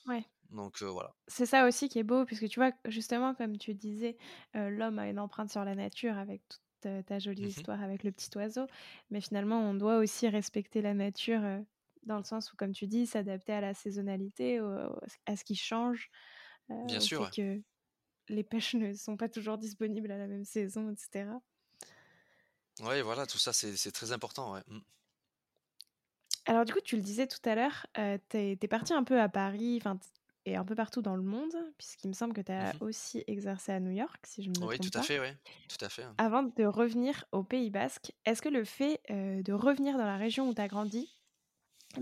Ouais. 0.07 0.24
Donc 0.51 0.83
voilà. 0.83 1.14
C'est 1.26 1.47
ça 1.47 1.66
aussi 1.66 1.89
qui 1.89 1.99
est 1.99 2.05
beau, 2.05 2.24
puisque 2.24 2.49
tu 2.49 2.61
vois, 2.61 2.72
justement, 2.87 3.35
comme 3.35 3.59
tu 3.59 3.74
disais, 3.74 4.16
l'homme 4.55 4.99
a 4.99 5.09
une 5.09 5.18
empreinte 5.18 5.51
sur 5.51 5.64
la 5.64 5.74
nature 5.74 6.16
avec 6.16 6.43
toute 6.49 7.07
ta 7.07 7.18
jolie 7.18 7.45
mmh 7.45 7.49
histoire 7.49 7.83
avec 7.83 8.05
le 8.05 8.12
petit 8.12 8.31
oiseau, 8.37 8.66
mais 9.11 9.20
finalement, 9.20 9.61
on 9.61 9.74
doit 9.74 9.99
aussi 9.99 10.29
respecter 10.29 10.81
la 10.81 10.95
nature 10.95 11.43
dans 12.05 12.16
le 12.16 12.24
sens 12.24 12.53
où, 12.53 12.57
comme 12.57 12.72
tu 12.72 12.87
dis, 12.87 13.07
s'adapter 13.07 13.53
à 13.53 13.61
la 13.61 13.74
saisonnalité, 13.74 14.61
à 15.26 15.37
ce 15.37 15.45
qui 15.45 15.57
change. 15.57 16.11
Bien 16.87 17.01
sûr. 17.01 17.31
que 17.31 17.61
les 18.29 18.45
pêches 18.45 18.74
ne 18.74 18.93
sont 18.95 19.16
pas 19.16 19.29
toujours 19.29 19.59
disponibles 19.59 20.11
à 20.11 20.18
la 20.18 20.26
même 20.26 20.45
saison, 20.45 20.91
etc. 20.91 21.31
Oui, 22.81 23.01
voilà, 23.03 23.26
tout 23.26 23.39
ça, 23.39 23.53
c'est 23.53 23.93
très 23.93 24.12
important. 24.12 24.53
Ouais. 24.55 24.62
Mmh. 24.68 24.79
Alors 26.47 26.64
du 26.64 26.72
coup, 26.72 26.81
tu 26.81 26.97
le 26.97 27.03
disais 27.03 27.26
tout 27.26 27.39
à 27.45 27.55
l'heure, 27.55 27.87
tu 27.95 28.37
es, 28.39 28.57
parti 28.68 28.93
un 28.95 29.05
peu 29.05 29.20
à 29.20 29.29
Paris, 29.29 29.81
et 30.47 30.57
un 30.57 30.64
peu 30.64 30.74
partout 30.74 31.03
dans 31.03 31.16
le 31.16 31.22
monde, 31.22 31.55
puisqu'il 31.79 32.09
me 32.09 32.12
semble 32.14 32.33
que 32.35 32.41
tu 32.41 32.53
as 32.53 32.74
Mmh 32.74 32.81
aussi 32.81 33.22
exercé 33.26 33.72
à 33.72 33.81
New 33.81 33.91
York, 33.93 34.24
si 34.26 34.43
je 34.43 34.51
me 34.51 34.66
Oui, 34.66 34.79
trompe 34.79 34.91
tout 34.91 34.91
à 34.95 35.03
pas. 35.03 35.03
fait, 35.03 35.18
oui, 35.20 35.29
tout 35.68 35.85
à 35.85 35.89
fait. 35.89 36.07
Avant 36.16 36.43
de 36.45 36.64
revenir 36.64 37.24
au 37.33 37.43
Pays 37.45 37.70
basque, 37.70 38.12
est-ce 38.24 38.43
que 38.43 38.49
le 38.49 38.64
fait 38.64 39.01
de 39.09 39.53
revenir 39.53 39.97
dans 39.99 40.05
la 40.07 40.16
région 40.16 40.49
où 40.49 40.55
tu 40.55 40.61
as 40.61 40.68
grandi, 40.68 41.11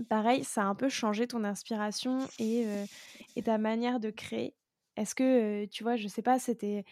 pareil, 0.09 0.43
ça 0.43 0.63
a 0.63 0.65
un 0.65 0.75
peu 0.75 0.89
changé 0.89 1.27
ton 1.27 1.43
inspiration 1.43 2.29
et, 2.39 2.65
et 3.35 3.43
ta 3.43 3.57
manière 3.57 3.99
de 3.99 4.09
créer? 4.11 4.55
Est-ce 4.97 5.15
que, 5.15 5.65
tu 5.65 5.83
vois, 5.83 5.95
je 5.95 6.07
sais 6.07 6.23
pas, 6.23 6.39
c'était 6.39 6.85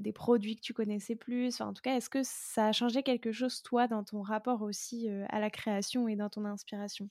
des 0.00 0.12
produits 0.12 0.56
que 0.56 0.60
tu 0.60 0.74
connaissais 0.74 1.16
plus. 1.16 1.60
En 1.60 1.72
tout 1.72 1.82
cas, 1.82 1.96
est-ce 1.96 2.10
que 2.10 2.22
ça 2.22 2.68
a 2.68 2.72
changé 2.72 3.02
quelque 3.02 3.32
chose, 3.32 3.62
toi, 3.62 3.88
dans 3.88 4.04
ton 4.04 4.22
rapport 4.22 4.62
aussi 4.62 5.08
à 5.28 5.40
la 5.40 5.50
création 5.50 6.08
et 6.08 6.16
dans 6.16 6.30
ton 6.30 6.44
inspiration? 6.44 7.08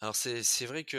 Alors 0.00 0.16
c'est 0.16 0.66
vrai 0.66 0.84
que 0.84 0.98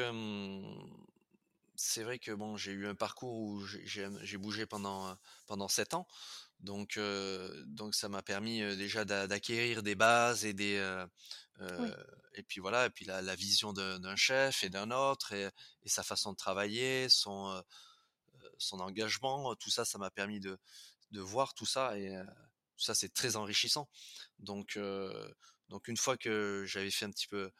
c'est 1.75 2.03
vrai 2.03 2.19
que 2.19 2.31
bon, 2.31 2.55
j'ai 2.55 2.71
eu 2.71 2.87
un 2.87 2.95
parcours 2.95 3.33
où 3.39 3.65
j'ai 3.65 4.37
bougé 4.37 4.65
pendant 4.65 5.17
pendant 5.47 5.67
sept 5.67 5.93
ans, 5.95 6.07
donc 6.59 6.99
donc 7.65 7.95
ça 7.95 8.09
m'a 8.09 8.21
permis 8.21 8.59
déjà 8.77 9.05
d'acquérir 9.05 9.83
des 9.83 9.95
bases 9.95 10.45
et 10.45 10.53
des 10.53 10.77
et 12.35 12.43
puis 12.43 12.59
voilà 12.59 12.85
et 12.87 12.89
puis 12.89 13.05
la, 13.05 13.21
la 13.21 13.35
vision 13.35 13.73
d'un 13.73 14.15
chef 14.15 14.63
et 14.63 14.69
d'un 14.69 14.91
autre 14.91 15.33
et, 15.33 15.49
et, 15.83 15.89
sa 15.89 16.03
façon 16.03 16.31
de 16.31 16.37
travailler, 16.37 17.09
son 17.09 17.63
son 18.63 18.79
engagement, 18.79 19.55
tout 19.55 19.69
ça, 19.69 19.85
ça 19.85 19.97
m'a 19.97 20.11
permis 20.11 20.39
de 20.39 20.57
de 21.11 21.21
voir 21.21 21.53
tout 21.53 21.65
ça 21.65 21.97
et 21.97 22.11
ça 22.77 22.95
c'est 22.95 23.13
très 23.13 23.35
enrichissant. 23.35 23.87
Donc 24.39 24.79
donc 25.69 25.87
une 25.87 25.97
fois 25.97 26.17
que 26.17 26.63
j'avais 26.67 26.91
fait 26.91 27.05
un 27.05 27.11
petit 27.11 27.27
peu 27.27 27.51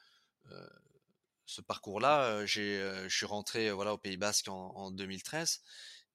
ce 1.45 1.61
parcours-là, 1.61 2.45
j'ai, 2.45 2.79
je 3.07 3.15
suis 3.15 3.25
rentré 3.25 3.71
voilà 3.71 3.93
au 3.93 3.97
Pays 3.97 4.17
Basque 4.17 4.47
en, 4.47 4.71
en 4.75 4.91
2013 4.91 5.61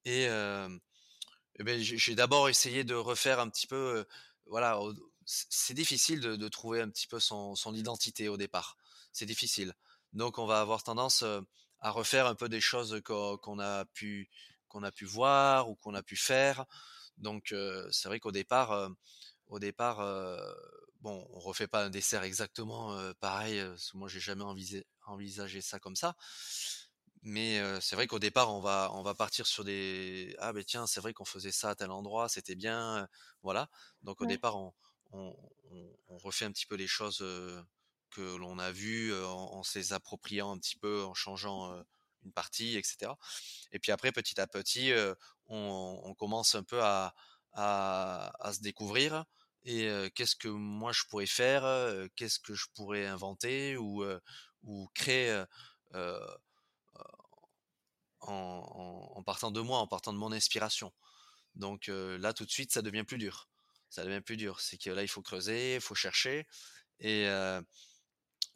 et, 0.05 0.25
et 0.25 1.63
ben, 1.65 1.81
j'ai 1.81 2.15
d'abord 2.15 2.49
essayé 2.49 2.85
de 2.85 2.95
refaire 2.95 3.41
un 3.41 3.49
petit 3.49 3.67
peu, 3.67 4.07
voilà, 4.47 4.81
c'est 5.25 5.75
difficile 5.75 6.21
de, 6.21 6.37
de, 6.37 6.49
trouver 6.49 6.81
un 6.81 6.89
petit 6.89 7.07
peu 7.07 7.21
son, 7.21 7.55
son 7.55 7.75
identité 7.75 8.29
au 8.29 8.37
départ, 8.37 8.77
c'est 9.13 9.27
difficile. 9.27 9.75
Donc 10.13 10.39
on 10.39 10.47
va 10.47 10.61
avoir 10.61 10.83
tendance 10.83 11.25
à 11.81 11.91
refaire 11.91 12.27
un 12.27 12.35
peu 12.35 12.49
des 12.49 12.61
choses 12.61 13.01
qu'on 13.05 13.59
a 13.59 13.85
pu 13.87 14.29
qu'on 14.69 14.83
a 14.83 14.93
pu 14.93 15.05
voir 15.05 15.69
ou 15.71 15.77
qu'on 15.77 15.95
a 15.95 16.03
pu 16.03 16.17
faire. 16.17 16.65
Donc 17.17 17.55
c'est 17.91 18.09
vrai 18.09 18.21
qu'au 18.21 18.33
départ, 18.33 18.91
au 19.49 19.59
départ, 19.59 19.99
bon, 21.01 21.27
on 21.33 21.41
refait 21.41 21.67
pas 21.67 21.85
un 21.85 21.91
dessert 21.91 22.23
exactement 22.23 22.97
pareil. 23.21 23.61
Parce 23.65 23.93
que 23.93 23.97
moi, 23.97 24.09
j'ai 24.09 24.21
jamais 24.21 24.45
envisagé, 24.45 24.87
envisagé 25.07 25.61
ça 25.61 25.79
comme 25.79 25.97
ça. 25.97 26.15
Mais 27.23 27.61
c'est 27.81 27.97
vrai 27.97 28.07
qu'au 28.07 28.21
départ, 28.21 28.55
on 28.55 28.61
va, 28.61 28.91
on 28.95 29.03
va 29.03 29.15
partir 29.15 29.47
sur 29.47 29.65
des 29.65 30.37
ah 30.39 30.53
ben 30.53 30.65
tiens, 30.65 30.87
c'est 30.87 31.01
vrai 31.01 31.13
qu'on 31.13 31.25
faisait 31.25 31.53
ça 31.53 31.71
à 31.71 31.75
tel 31.75 31.91
endroit, 31.91 32.29
c'était 32.29 32.55
bien, 32.55 33.09
voilà. 33.43 33.69
Donc 34.03 34.21
au 34.21 34.27
départ, 34.27 34.57
on, 34.57 34.73
on, 35.11 35.35
on, 36.09 36.19
refait 36.19 36.45
un 36.45 36.53
petit 36.53 36.67
peu 36.67 36.77
les 36.77 36.87
choses 36.87 37.19
que 38.11 38.37
l'on 38.37 38.59
a 38.59 38.71
vues 38.73 39.15
en, 39.15 39.55
en 39.55 39.63
se 39.63 39.79
les 39.79 39.93
appropriant 39.93 40.53
un 40.53 40.59
petit 40.59 40.77
peu, 40.77 41.05
en 41.05 41.15
changeant 41.15 41.85
une 42.25 42.33
partie, 42.33 42.77
etc. 42.77 43.13
Et 43.73 43.79
puis 43.79 43.93
après, 43.93 44.13
petit 44.13 44.41
à 44.41 44.47
petit, 44.47 44.93
on, 45.47 46.15
commence 46.19 46.55
un 46.55 46.63
peu 46.63 46.81
à, 46.83 47.15
se 47.55 48.61
découvrir 48.61 49.25
et 49.65 49.89
qu'est-ce 50.15 50.37
que 50.37 50.49
moi 50.49 50.93
je 50.93 51.03
pourrais 51.09 51.27
faire, 51.27 51.63
qu'est-ce 52.17 52.39
que 52.39 52.55
je 52.55 52.67
pourrais 52.75 53.07
inventer 53.07 53.77
ou, 53.77 54.05
créer 54.95 55.45
en, 58.21 59.23
partant 59.25 59.51
de 59.51 59.61
moi, 59.61 59.79
en 59.79 59.87
partant 59.87 60.13
de 60.13 60.19
mon 60.19 60.33
inspiration. 60.33 60.93
Donc 61.55 61.89
là, 61.89 62.33
tout 62.33 62.45
de 62.45 62.51
suite, 62.51 62.73
ça 62.73 62.83
devient 62.83 63.05
plus 63.05 63.19
dur. 63.19 63.49
Ça 63.91 64.05
devient 64.05 64.21
plus 64.21 64.37
dur. 64.37 64.61
C'est 64.61 64.79
que 64.79 64.91
là, 64.91 65.03
il 65.03 65.09
faut 65.09 65.23
creuser, 65.23 65.77
il 65.77 65.81
faut 65.81 65.95
chercher. 65.95 66.47
Et 67.01 67.27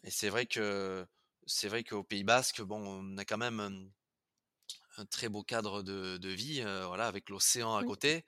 c'est 0.09 0.29
vrai 0.29 0.47
que 0.47 1.07
c'est 1.47 1.69
vrai 1.69 1.85
qu'au 1.85 2.03
Pays 2.03 2.25
Basque, 2.25 2.63
bon, 2.63 2.81
on 2.81 3.19
a 3.19 3.25
quand 3.25 3.39
même 3.39 3.61
un, 3.61 5.01
un 5.01 5.07
très 5.07 5.29
beau 5.29 5.43
cadre 5.43 5.83
de, 5.83 6.17
de 6.17 6.29
vie, 6.29 6.63
voilà, 6.87 7.07
avec 7.07 7.29
l'océan 7.29 7.77
à 7.77 7.83
oui. 7.83 7.87
côté 7.87 8.25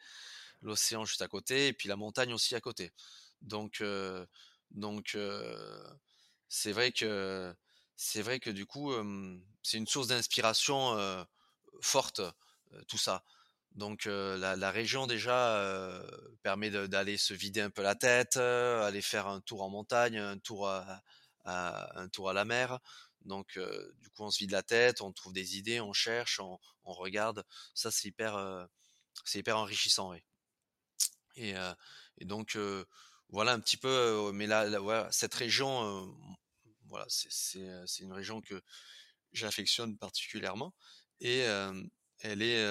l'océan 0.64 1.04
juste 1.04 1.22
à 1.22 1.28
côté 1.28 1.68
et 1.68 1.72
puis 1.72 1.88
la 1.88 1.96
montagne 1.96 2.32
aussi 2.32 2.54
à 2.54 2.60
côté. 2.60 2.92
Donc 3.42 3.80
euh, 3.80 4.26
donc 4.70 5.12
euh, 5.14 5.86
c'est 6.48 6.72
vrai 6.72 6.90
que 6.90 7.54
c'est 7.96 8.22
vrai 8.22 8.40
que 8.40 8.50
du 8.50 8.66
coup 8.66 8.92
euh, 8.92 9.38
c'est 9.62 9.78
une 9.78 9.86
source 9.86 10.08
d'inspiration 10.08 11.26
forte 11.80 12.20
tout 12.88 12.98
ça. 12.98 13.24
Donc 13.72 14.04
la, 14.04 14.54
la, 14.56 14.70
région 14.70 15.08
déjà 15.08 16.00
permet 16.42 16.70
d'aller 16.70 17.16
se 17.18 17.34
vider 17.34 17.60
un 17.60 17.70
peu 17.70 17.82
la 17.82 17.96
tête, 17.96 18.36
aller 18.36 19.02
faire 19.02 19.26
un 19.26 19.40
tour 19.40 19.62
en 19.62 19.68
montagne, 19.68 20.16
un 20.16 20.38
tour 20.38 20.68
à, 20.68 21.02
un 21.44 22.08
tour 22.08 22.30
à 22.30 22.32
la 22.32 22.44
mer. 22.44 22.78
Donc 23.24 23.58
du 24.00 24.10
coup 24.10 24.22
on 24.22 24.30
se 24.30 24.38
vide 24.38 24.50
la 24.50 24.62
tête, 24.62 25.00
on 25.00 25.12
trouve 25.12 25.32
des 25.32 25.56
idées, 25.56 25.80
on 25.80 25.92
cherche, 25.92 26.40
on, 26.40 26.58
regarde. 26.84 27.44
Ça 27.74 27.90
c'est 27.90 28.08
hyper 28.08 28.68
c'est 29.24 29.38
hyper 29.38 29.58
enrichissant. 29.58 30.12
Et, 31.36 31.54
donc 32.22 32.58
voilà 33.28 33.52
un 33.52 33.60
petit 33.60 33.76
peu. 33.76 34.30
mais 34.32 34.46
là, 34.46 34.66
là 34.66 34.78
voilà, 34.78 35.10
cette 35.10 35.34
région, 35.34 36.14
voilà, 36.88 37.06
c'est 37.08 38.00
une 38.00 38.12
région 38.12 38.40
que 38.40 38.62
j'affectionne 39.32 39.96
particulièrement 39.98 40.74
et 41.20 41.40
elle 42.20 42.42
est 42.42 42.64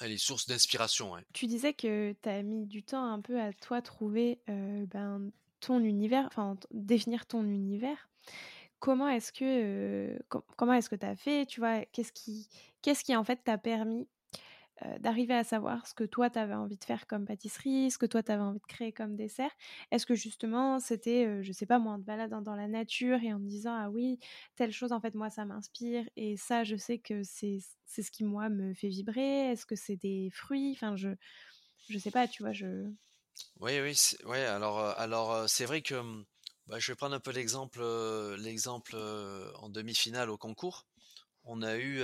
elle 0.00 0.12
est 0.12 0.18
source 0.18 0.46
d'inspiration. 0.46 1.14
Tu 1.32 1.46
disais 1.46 1.74
que 1.74 2.14
tu 2.22 2.28
as 2.28 2.42
mis 2.42 2.66
du 2.66 2.82
temps 2.82 3.12
un 3.12 3.20
peu 3.20 3.40
à 3.40 3.52
toi 3.52 3.82
trouver 3.82 4.40
ben, 4.46 5.30
ton 5.60 5.80
univers, 5.82 6.26
enfin 6.26 6.58
définir 6.72 7.26
ton 7.26 7.44
univers. 7.44 8.08
Comment 8.80 9.08
est-ce 9.08 9.32
que 9.32 10.18
com 10.28 10.42
comment 10.56 10.74
est-ce 10.74 10.90
que 10.90 10.96
tu 10.96 11.06
as 11.06 11.16
fait 11.16 11.46
Tu 11.46 11.60
vois, 11.60 11.84
qu'est-ce 11.86 12.12
qui 12.12 12.48
qu'est-ce 12.82 13.04
qui 13.04 13.16
en 13.16 13.24
fait 13.24 13.42
t'a 13.44 13.58
permis 13.58 14.08
d'arriver 15.00 15.34
à 15.34 15.42
savoir 15.44 15.86
ce 15.88 15.94
que 15.94 16.04
toi, 16.04 16.30
tu 16.30 16.38
avais 16.38 16.54
envie 16.54 16.76
de 16.76 16.84
faire 16.84 17.06
comme 17.08 17.24
pâtisserie, 17.24 17.90
ce 17.90 17.98
que 17.98 18.06
toi, 18.06 18.22
tu 18.22 18.30
avais 18.30 18.42
envie 18.42 18.60
de 18.60 18.66
créer 18.66 18.92
comme 18.92 19.16
dessert? 19.16 19.50
Est-ce 19.90 20.06
que 20.06 20.14
justement, 20.14 20.78
c'était, 20.78 21.42
je 21.42 21.52
sais 21.52 21.66
pas 21.66 21.78
moi, 21.80 21.94
en 21.94 21.98
te 21.98 22.04
baladant 22.04 22.42
dans 22.42 22.54
la 22.54 22.68
nature 22.68 23.22
et 23.22 23.32
en 23.32 23.38
te 23.38 23.44
disant, 23.44 23.74
ah 23.74 23.90
oui, 23.90 24.18
telle 24.56 24.70
chose, 24.72 24.92
en 24.92 25.00
fait, 25.00 25.14
moi, 25.14 25.30
ça 25.30 25.44
m'inspire 25.44 26.08
et 26.16 26.36
ça, 26.36 26.62
je 26.64 26.76
sais 26.76 26.98
que 26.98 27.22
c'est 27.24 27.58
ce 27.86 28.10
qui, 28.10 28.24
moi, 28.24 28.48
me 28.50 28.72
fait 28.74 28.88
vibrer. 28.88 29.50
Est-ce 29.50 29.66
que 29.66 29.74
c'est 29.76 29.96
des 29.96 30.30
fruits? 30.32 30.72
Enfin, 30.76 30.94
je, 30.96 31.10
je 31.88 31.98
sais 31.98 32.10
pas, 32.12 32.28
tu 32.28 32.42
vois, 32.42 32.52
je... 32.52 32.92
Oui, 33.60 33.80
oui, 33.80 33.96
ouais, 34.24 34.44
alors, 34.44 34.78
alors 34.78 35.48
c'est 35.48 35.64
vrai 35.64 35.82
que 35.82 35.94
mmh, 35.94 36.24
bah, 36.66 36.78
je 36.78 36.92
vais 36.92 36.96
prendre 36.96 37.14
un 37.14 37.20
peu 37.20 37.30
l'exemple 37.30 37.82
l'exemple 38.36 38.96
en 38.96 39.68
demi-finale 39.68 40.30
au 40.30 40.38
concours. 40.38 40.86
On 41.44 41.62
a 41.62 41.76
eu 41.76 42.02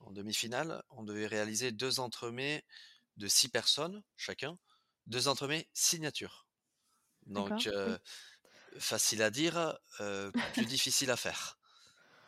en 0.00 0.10
demi-finale, 0.10 0.82
on 0.90 1.02
devait 1.02 1.26
réaliser 1.26 1.72
deux 1.72 2.00
entremets 2.00 2.64
de 3.16 3.28
six 3.28 3.48
personnes 3.48 4.02
chacun, 4.16 4.58
deux 5.06 5.28
entremets 5.28 5.68
signature. 5.74 6.46
Donc 7.26 7.66
euh, 7.66 7.98
facile 8.78 9.22
à 9.22 9.30
dire, 9.30 9.78
euh, 10.00 10.32
plus 10.52 10.66
difficile 10.66 11.10
à 11.10 11.16
faire. 11.16 11.58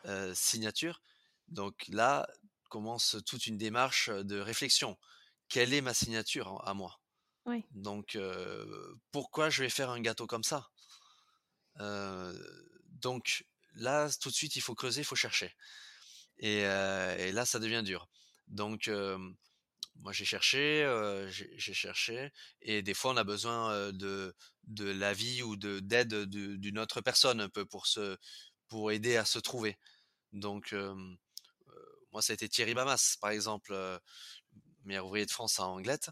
Euh, 0.05 0.33
signature. 0.35 1.01
Donc 1.49 1.85
là 1.89 2.27
commence 2.69 3.17
toute 3.25 3.47
une 3.47 3.57
démarche 3.57 4.09
de 4.09 4.39
réflexion. 4.39 4.97
Quelle 5.49 5.73
est 5.73 5.81
ma 5.81 5.93
signature 5.93 6.61
à 6.67 6.73
moi? 6.73 7.02
Donc 7.71 8.17
pourquoi 9.11 9.49
je 9.49 9.63
vais 9.63 9.69
faire 9.69 9.89
un 9.89 10.01
gâteau 10.01 10.27
comme 10.27 10.43
ça? 10.43 10.69
Donc 11.77 13.45
là 13.75 14.09
tout 14.21 14.29
de 14.29 14.35
suite 14.35 14.55
il 14.55 14.61
faut 14.61 14.75
creuser, 14.75 15.01
il 15.01 15.05
faut 15.05 15.15
chercher. 15.15 15.53
Et, 16.37 16.63
là, 17.31 17.45
ça 17.45 17.59
devient 17.59 17.83
dur. 17.83 18.07
Donc, 18.47 18.89
moi, 19.95 20.11
j'ai 20.11 20.25
cherché, 20.25 20.85
j'ai 21.29 21.73
cherché, 21.73 22.31
et 22.61 22.81
des 22.81 22.93
fois, 22.93 23.11
on 23.11 23.17
a 23.17 23.23
besoin 23.23 23.91
de, 23.91 24.35
de 24.63 24.85
l'avis 24.85 25.43
ou 25.43 25.55
de 25.55 25.79
d'aide 25.79 26.25
d'une 26.25 26.79
autre 26.79 27.01
personne 27.01 27.41
un 27.41 27.49
peu 27.49 27.65
pour 27.65 27.87
se, 27.87 28.17
pour 28.67 28.91
aider 28.91 29.17
à 29.17 29.25
se 29.25 29.39
trouver. 29.39 29.77
Donc, 30.31 30.73
moi, 32.11 32.21
ça 32.21 32.33
a 32.33 32.35
été 32.35 32.49
Thierry 32.49 32.73
Bamas, 32.73 33.17
par 33.21 33.31
exemple, 33.31 33.73
meilleur 34.83 35.05
ouvrier 35.05 35.25
de 35.25 35.31
France 35.31 35.59
à 35.59 35.67
Anglette, 35.67 36.09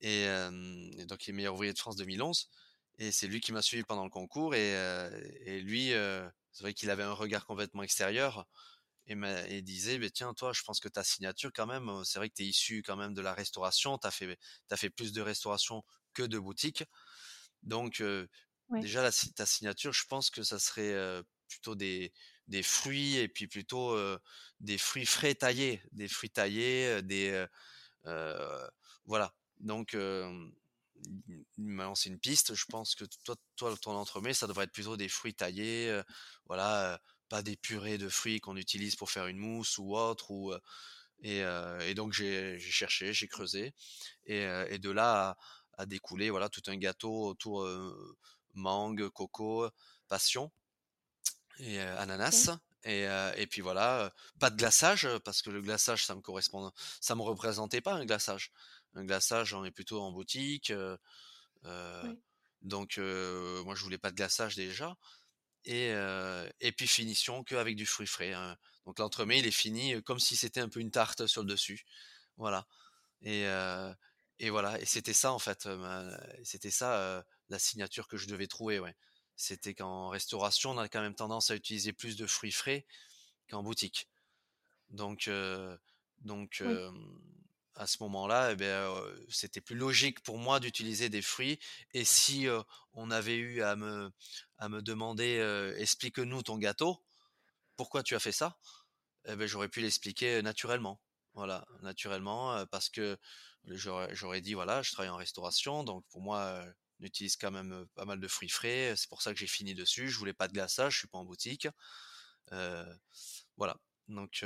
et, 0.00 0.24
et, 0.24 1.06
donc 1.06 1.26
il 1.26 1.30
est 1.30 1.32
meilleur 1.34 1.54
ouvrier 1.54 1.72
de 1.72 1.78
France 1.78 1.96
2011. 1.96 2.50
Et 2.98 3.12
c'est 3.12 3.26
lui 3.26 3.40
qui 3.40 3.52
m'a 3.52 3.62
suivi 3.62 3.82
pendant 3.84 4.04
le 4.04 4.10
concours, 4.10 4.54
et, 4.54 4.72
et 5.44 5.60
lui, 5.60 5.90
c'est 5.90 6.62
vrai 6.62 6.74
qu'il 6.74 6.90
avait 6.90 7.02
un 7.02 7.12
regard 7.12 7.46
complètement 7.46 7.82
extérieur 7.82 8.46
et, 9.06 9.62
disait 9.62 9.98
bah, 9.98 10.10
tiens 10.12 10.34
toi 10.34 10.52
je 10.52 10.62
pense 10.62 10.80
que 10.80 10.88
ta 10.88 11.04
signature 11.04 11.52
quand 11.54 11.66
même 11.66 12.02
c'est 12.04 12.18
vrai 12.18 12.28
que 12.28 12.34
tu 12.34 12.42
es 12.42 12.46
issu 12.46 12.82
quand 12.82 12.96
même 12.96 13.14
de 13.14 13.20
la 13.22 13.34
restauration 13.34 13.98
tu 13.98 14.06
as 14.06 14.10
fait 14.10 14.38
as 14.70 14.76
fait 14.76 14.90
plus 14.90 15.12
de 15.12 15.22
restauration 15.22 15.84
que 16.12 16.22
de 16.24 16.38
boutique 16.38 16.84
donc 17.62 18.02
déjà 18.80 19.02
la 19.02 19.12
ta 19.12 19.46
signature, 19.46 19.92
je 19.92 20.06
pense 20.06 20.30
que 20.30 20.42
ça 20.42 20.58
serait, 20.58 21.22
plutôt 21.48 21.74
des 21.74 22.12
des 22.48 22.62
fruits 22.62 23.16
et 23.16 23.28
puis 23.28 23.48
plutôt, 23.48 23.96
des 24.60 24.78
fruits 24.78 25.06
frais 25.06 25.34
taillés, 25.34 25.82
des 25.92 26.08
fruits 26.08 26.30
taillés, 26.30 27.02
des, 27.02 27.46
voilà. 29.04 29.34
Donc 29.60 29.96
maintenant 31.56 31.94
c'est 31.94 32.08
une 32.08 32.18
piste, 32.18 32.54
je 32.54 32.64
pense 32.66 32.94
que 32.94 33.04
toi 33.24 33.36
toi 33.56 33.76
ton 33.80 33.92
entremets, 33.92 34.34
ça 34.34 34.46
devrait 34.46 34.64
être 34.64 34.72
plutôt 34.72 34.96
des 34.96 35.08
fruits 35.08 35.34
taillés, 35.34 36.00
voilà, 36.46 37.00
pas 37.28 37.42
des 37.42 37.56
purées 37.56 37.98
de 37.98 38.08
fruits 38.08 38.40
qu'on 38.40 38.56
utilise 38.56 38.96
pour 38.96 39.10
faire 39.10 39.26
une 39.26 39.38
mousse 39.38 39.78
ou 39.78 39.96
autre 39.96 40.30
ou, 40.30 40.52
et, 41.20 41.42
et 41.86 41.94
donc 41.94 42.12
j'ai 42.12 42.58
cherché, 42.58 43.12
j'ai 43.12 43.28
creusé 43.28 43.74
et, 44.26 44.42
et 44.68 44.78
de 44.78 44.90
là 44.90 45.36
a, 45.78 45.86
découlé 45.86 46.30
voilà 46.30 46.48
tout 46.48 46.62
un 46.66 46.76
gâteau 46.76 47.26
autour 47.26 47.66
mangue, 48.54 49.08
coco, 49.10 49.68
passion 50.08 50.50
et 51.58 51.80
ananas. 51.80 52.50
Et, 52.84 53.04
et, 53.36 53.46
puis 53.48 53.62
voilà, 53.62 54.12
pas 54.38 54.48
de 54.48 54.56
glaçage 54.56 55.08
parce 55.24 55.42
que 55.42 55.50
le 55.50 55.60
glaçage 55.60 56.06
ça 56.06 56.14
me 56.14 56.20
correspond, 56.20 56.70
ça 57.00 57.16
me 57.16 57.22
représentait 57.22 57.80
pas 57.80 57.94
un 57.94 58.04
glaçage. 58.04 58.52
Un 58.94 59.04
glaçage, 59.04 59.52
on 59.54 59.64
est 59.64 59.70
plutôt 59.70 60.00
en 60.00 60.12
boutique. 60.12 60.72
Donc 62.62 62.98
moi 62.98 63.74
je 63.74 63.82
voulais 63.82 63.98
pas 63.98 64.10
de 64.10 64.16
glaçage 64.16 64.56
déjà. 64.56 64.96
Et, 65.64 65.88
et 66.60 66.72
puis 66.72 66.86
finition 66.86 67.44
qu'avec 67.44 67.76
du 67.76 67.86
fruit 67.86 68.06
frais. 68.06 68.32
Hein. 68.32 68.56
Donc 68.86 68.98
l'entremets 68.98 69.40
il 69.40 69.46
est 69.46 69.50
fini 69.50 70.02
comme 70.02 70.20
si 70.20 70.36
c'était 70.36 70.60
un 70.60 70.68
peu 70.68 70.80
une 70.80 70.90
tarte 70.90 71.26
sur 71.26 71.42
le 71.42 71.48
dessus. 71.48 71.84
Voilà. 72.36 72.66
Et, 73.22 73.42
et 74.38 74.50
voilà. 74.50 74.80
Et 74.80 74.86
c'était 74.86 75.12
ça 75.12 75.32
en 75.32 75.38
fait. 75.38 75.68
C'était 76.44 76.70
ça 76.70 77.24
la 77.48 77.58
signature 77.58 78.08
que 78.08 78.16
je 78.16 78.26
devais 78.26 78.46
trouver. 78.46 78.78
Ouais 78.78 78.94
c'était 79.36 79.74
qu'en 79.74 80.08
restauration, 80.08 80.70
on 80.70 80.78
a 80.78 80.88
quand 80.88 81.02
même 81.02 81.14
tendance 81.14 81.50
à 81.50 81.56
utiliser 81.56 81.92
plus 81.92 82.16
de 82.16 82.26
fruits 82.26 82.52
frais 82.52 82.86
qu'en 83.48 83.62
boutique. 83.62 84.08
Donc, 84.88 85.30
donc 86.18 86.62
à 87.76 87.86
ce 87.86 88.02
moment-là, 88.02 88.52
eh 88.52 88.56
ben, 88.56 88.90
c'était 89.28 89.60
plus 89.60 89.76
logique 89.76 90.20
pour 90.22 90.38
moi 90.38 90.60
d'utiliser 90.60 91.08
des 91.08 91.22
fruits. 91.22 91.58
Et 91.92 92.04
si 92.04 92.46
on 92.94 93.10
avait 93.10 93.36
eu 93.36 93.62
à 93.62 93.76
me, 93.76 94.10
à 94.58 94.68
me 94.68 94.82
demander, 94.82 95.72
explique-nous 95.78 96.42
ton 96.42 96.58
gâteau, 96.58 97.02
pourquoi 97.76 98.02
tu 98.02 98.14
as 98.14 98.20
fait 98.20 98.32
ça? 98.32 98.58
eh 99.26 99.36
ben, 99.36 99.46
J'aurais 99.46 99.68
pu 99.68 99.80
l'expliquer 99.80 100.42
naturellement. 100.42 101.00
Voilà, 101.34 101.66
naturellement, 101.82 102.64
parce 102.68 102.88
que 102.88 103.18
j'aurais 103.66 104.40
dit, 104.40 104.54
voilà, 104.54 104.82
je 104.82 104.92
travaille 104.92 105.10
en 105.10 105.16
restauration, 105.16 105.84
donc 105.84 106.04
pour 106.08 106.22
moi, 106.22 106.64
on 107.00 107.04
utilise 107.04 107.36
quand 107.36 107.50
même 107.50 107.86
pas 107.94 108.06
mal 108.06 108.20
de 108.20 108.28
fruits 108.28 108.48
frais. 108.48 108.94
C'est 108.96 109.08
pour 109.08 109.20
ça 109.20 109.34
que 109.34 109.38
j'ai 109.38 109.46
fini 109.46 109.74
dessus. 109.74 110.08
Je 110.08 110.18
voulais 110.18 110.32
pas 110.32 110.48
de 110.48 110.54
glaçage, 110.54 110.94
je 110.94 110.98
suis 111.00 111.08
pas 111.08 111.18
en 111.18 111.26
boutique. 111.26 111.68
voilà. 113.56 113.76
Donc 114.08 114.44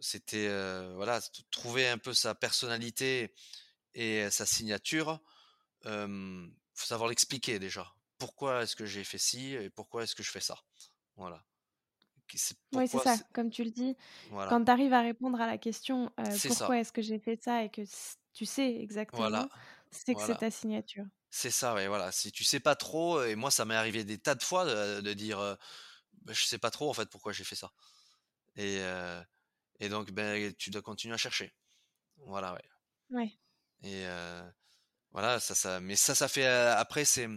c'était 0.00 0.48
voilà 0.94 1.20
trouver 1.50 1.88
un 1.88 1.98
peu 1.98 2.14
sa 2.14 2.34
personnalité 2.34 3.34
et 3.94 4.30
sa 4.30 4.46
signature. 4.46 5.20
faut 5.84 6.86
savoir 6.86 7.08
l'expliquer 7.08 7.58
déjà. 7.58 7.94
Pourquoi 8.18 8.62
est-ce 8.62 8.76
que 8.76 8.86
j'ai 8.86 9.04
fait 9.04 9.18
ci 9.18 9.54
et 9.54 9.70
pourquoi 9.70 10.04
est-ce 10.04 10.14
que 10.14 10.22
je 10.22 10.30
fais 10.30 10.40
ça? 10.40 10.58
Voilà. 11.16 11.44
Oui, 12.72 12.88
c'est 12.88 12.98
ça. 12.98 13.16
Comme 13.32 13.50
tu 13.50 13.64
le 13.64 13.70
dis, 13.70 13.96
quand 14.30 14.64
tu 14.64 14.70
arrives 14.70 14.92
à 14.92 15.00
répondre 15.00 15.40
à 15.40 15.46
la 15.46 15.58
question 15.58 16.10
pourquoi 16.46 16.78
est-ce 16.78 16.92
que 16.92 17.02
j'ai 17.02 17.18
fait 17.18 17.42
ça 17.42 17.64
et 17.64 17.70
que 17.70 17.82
tu 18.32 18.46
sais 18.46 18.76
exactement, 18.80 19.22
voilà. 19.22 19.48
C'est 19.90 20.14
que 20.14 20.22
c'est 20.22 20.36
ta 20.36 20.50
signature. 20.50 21.04
C'est 21.30 21.50
ça, 21.50 21.74
ouais, 21.74 21.86
voilà. 21.86 22.12
Si 22.12 22.32
tu 22.32 22.44
sais 22.44 22.60
pas 22.60 22.76
trop, 22.76 23.22
et 23.22 23.34
moi 23.34 23.50
ça 23.50 23.64
m'est 23.64 23.74
arrivé 23.74 24.04
des 24.04 24.18
tas 24.18 24.34
de 24.34 24.42
fois 24.42 24.64
de, 24.64 25.12
dire, 25.12 25.38
bah, 26.22 26.32
je 26.32 26.44
sais 26.44 26.58
pas 26.58 26.70
trop 26.70 26.88
en 26.88 26.94
fait 26.94 27.08
pourquoi 27.10 27.32
j'ai 27.32 27.44
fait 27.44 27.56
ça. 27.56 27.72
Et, 28.56 28.80
et 29.82 29.88
donc 29.88 30.12
ben 30.12 30.54
tu 30.54 30.70
dois 30.70 30.80
continuer 30.80 31.14
à 31.14 31.18
chercher. 31.18 31.52
Voilà, 32.26 32.54
ouais. 32.54 32.64
Ouais. 33.10 33.38
Et 33.82 34.04
voilà, 35.10 35.40
ça, 35.40 35.54
ça. 35.54 35.80
Mais 35.80 35.96
ça, 35.96 36.14
ça 36.14 36.28
fait 36.28 36.46
après 36.46 37.04
c'est 37.04 37.28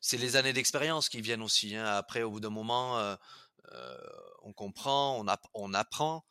c'est 0.00 0.16
les 0.16 0.36
années 0.36 0.54
d'expérience 0.54 1.10
qui 1.10 1.20
viennent 1.20 1.42
aussi. 1.42 1.76
Hein. 1.76 1.84
Après, 1.84 2.22
au 2.22 2.30
bout 2.30 2.40
d'un 2.40 2.50
moment, 2.50 3.16
on 4.42 4.52
comprend, 4.54 5.20
on, 5.20 5.26
on 5.54 5.74
apprend 5.74 6.24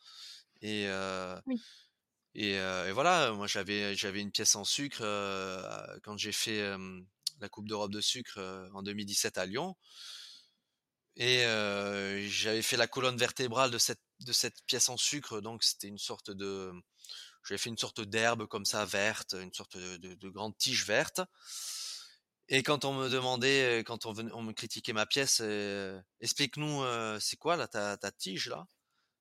et 0.62 0.90
oui. 1.46 1.62
Et, 2.34 2.58
voilà, 2.92 3.32
moi 3.34 3.46
j'avais 3.46 3.96
j'avais 3.96 4.22
une 4.22 4.32
pièce 4.32 4.56
en 4.56 4.66
sucre 4.66 5.04
quand 6.04 6.18
j'ai 6.18 6.32
fait 6.32 6.76
la 7.40 7.48
Coupe 7.48 7.68
d'Europe 7.68 7.92
de 7.92 8.02
sucre 8.02 8.40
en 8.74 8.82
2017 8.82 9.38
à 9.38 9.46
Lyon. 9.46 9.76
Et 11.20 11.44
j'avais 12.30 12.62
fait 12.62 12.78
la 12.78 12.88
colonne 12.88 13.18
vertébrale 13.18 13.72
de 13.72 13.78
cette 13.78 14.02
de 14.22 14.34
cette 14.34 14.62
pièce 14.66 14.90
en 14.90 14.98
sucre, 14.98 15.40
donc 15.42 15.64
c'était 15.64 15.88
une 15.88 15.98
sorte 15.98 16.32
de 16.32 16.72
j'avais 17.44 17.58
fait 17.58 17.70
une 17.70 17.78
sorte 17.78 18.02
d'herbe 18.02 18.48
comme 18.48 18.66
ça 18.66 18.86
verte, 18.86 19.34
une 19.34 19.54
sorte 19.54 19.78
de, 19.78 19.98
de, 19.98 20.30
grande 20.30 20.58
tige 20.58 20.86
verte. 20.86 21.22
Et 22.50 22.64
quand 22.64 22.84
on 22.84 22.94
me 22.94 23.10
demandait, 23.10 23.80
quand 23.86 24.06
on, 24.06 24.14
on 24.34 24.42
me 24.42 24.52
critiquait 24.54 24.94
ma 24.94 25.06
pièce, 25.06 25.42
explique-nous, 26.20 26.84
c'est 27.20 27.38
quoi 27.38 27.56
là 27.56 27.68
ta, 27.68 27.98
ta 27.98 28.12
tige 28.12 28.48
là? 28.48 28.66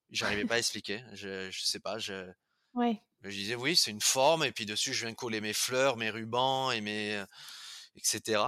J'arrivais 0.09 0.45
pas 0.45 0.55
à 0.55 0.57
expliquer. 0.59 1.03
Je, 1.13 1.51
je 1.51 1.63
sais 1.63 1.79
pas. 1.79 1.99
Je, 1.99 2.29
Ouais. 2.73 3.01
Je 3.21 3.29
disais 3.29 3.55
oui, 3.55 3.75
c'est 3.75 3.91
une 3.91 4.01
forme 4.01 4.43
et 4.43 4.51
puis 4.51 4.65
dessus 4.65 4.93
je 4.93 5.05
viens 5.05 5.13
coller 5.13 5.41
mes 5.41 5.53
fleurs, 5.53 5.97
mes 5.97 6.09
rubans 6.09 6.71
et 6.71 6.81
mes 6.81 7.21
etc. 7.95 8.41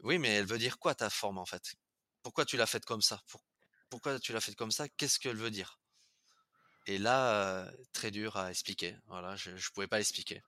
Oui, 0.00 0.18
mais 0.18 0.28
elle 0.28 0.46
veut 0.46 0.58
dire 0.58 0.78
quoi 0.78 0.94
ta 0.94 1.10
forme 1.10 1.38
en 1.38 1.46
fait? 1.46 1.74
Pourquoi 2.26 2.44
tu 2.44 2.56
l'as 2.56 2.66
faite 2.66 2.84
comme 2.84 3.02
ça? 3.02 3.22
Pourquoi 3.88 4.18
tu 4.18 4.32
l'as 4.32 4.40
faite 4.40 4.56
comme 4.56 4.72
ça? 4.72 4.88
Qu'est-ce 4.88 5.20
qu'elle 5.20 5.36
veut 5.36 5.52
dire? 5.52 5.80
Et 6.86 6.98
là, 6.98 7.70
très 7.92 8.10
dur 8.10 8.36
à 8.36 8.50
expliquer. 8.50 8.96
Voilà, 9.06 9.36
je, 9.36 9.56
je 9.56 9.70
pouvais 9.70 9.86
pas 9.86 10.00
expliquer. 10.00 10.42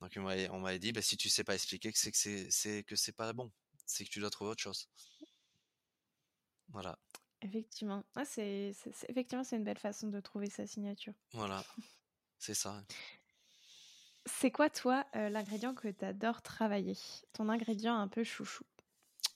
Donc 0.00 0.12
on 0.16 0.60
m'avait 0.60 0.78
dit, 0.78 0.92
bah, 0.92 1.02
si 1.02 1.16
tu 1.16 1.28
sais 1.28 1.42
pas 1.42 1.56
expliquer, 1.56 1.90
c'est 1.96 2.12
que 2.12 2.16
c'est, 2.16 2.48
c'est 2.52 2.84
que 2.84 2.94
c'est 2.94 3.10
pas 3.10 3.32
bon, 3.32 3.50
c'est 3.86 4.04
que 4.04 4.10
tu 4.10 4.20
dois 4.20 4.30
trouver 4.30 4.52
autre 4.52 4.62
chose. 4.62 4.88
Voilà. 6.68 6.96
Effectivement, 7.42 8.04
ah, 8.14 8.24
c'est, 8.24 8.72
effectivement 9.08 9.42
c'est 9.42 9.56
une 9.56 9.64
belle 9.64 9.80
façon 9.80 10.06
de 10.06 10.20
trouver 10.20 10.48
sa 10.48 10.64
signature. 10.64 11.14
Voilà. 11.32 11.64
C'est 12.38 12.54
ça. 12.54 12.84
C'est 14.26 14.52
quoi, 14.52 14.70
toi, 14.70 15.04
l'ingrédient 15.12 15.74
que 15.74 15.88
tu 15.88 16.04
adores 16.04 16.42
travailler? 16.42 16.96
Ton 17.32 17.48
ingrédient 17.48 17.96
un 17.98 18.06
peu 18.06 18.22
chouchou 18.22 18.64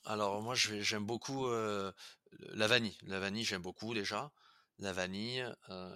Alors, 0.05 0.41
moi, 0.43 0.55
j'aime 0.55 1.05
beaucoup 1.05 1.49
la 1.51 2.67
vanille. 2.67 2.97
La 3.03 3.21
vanille, 3.21 3.45
j'aime 3.45 3.63
beaucoup 3.63 3.95
déjà. 3.95 4.33
La 4.79 4.93
vanille, 4.93 5.47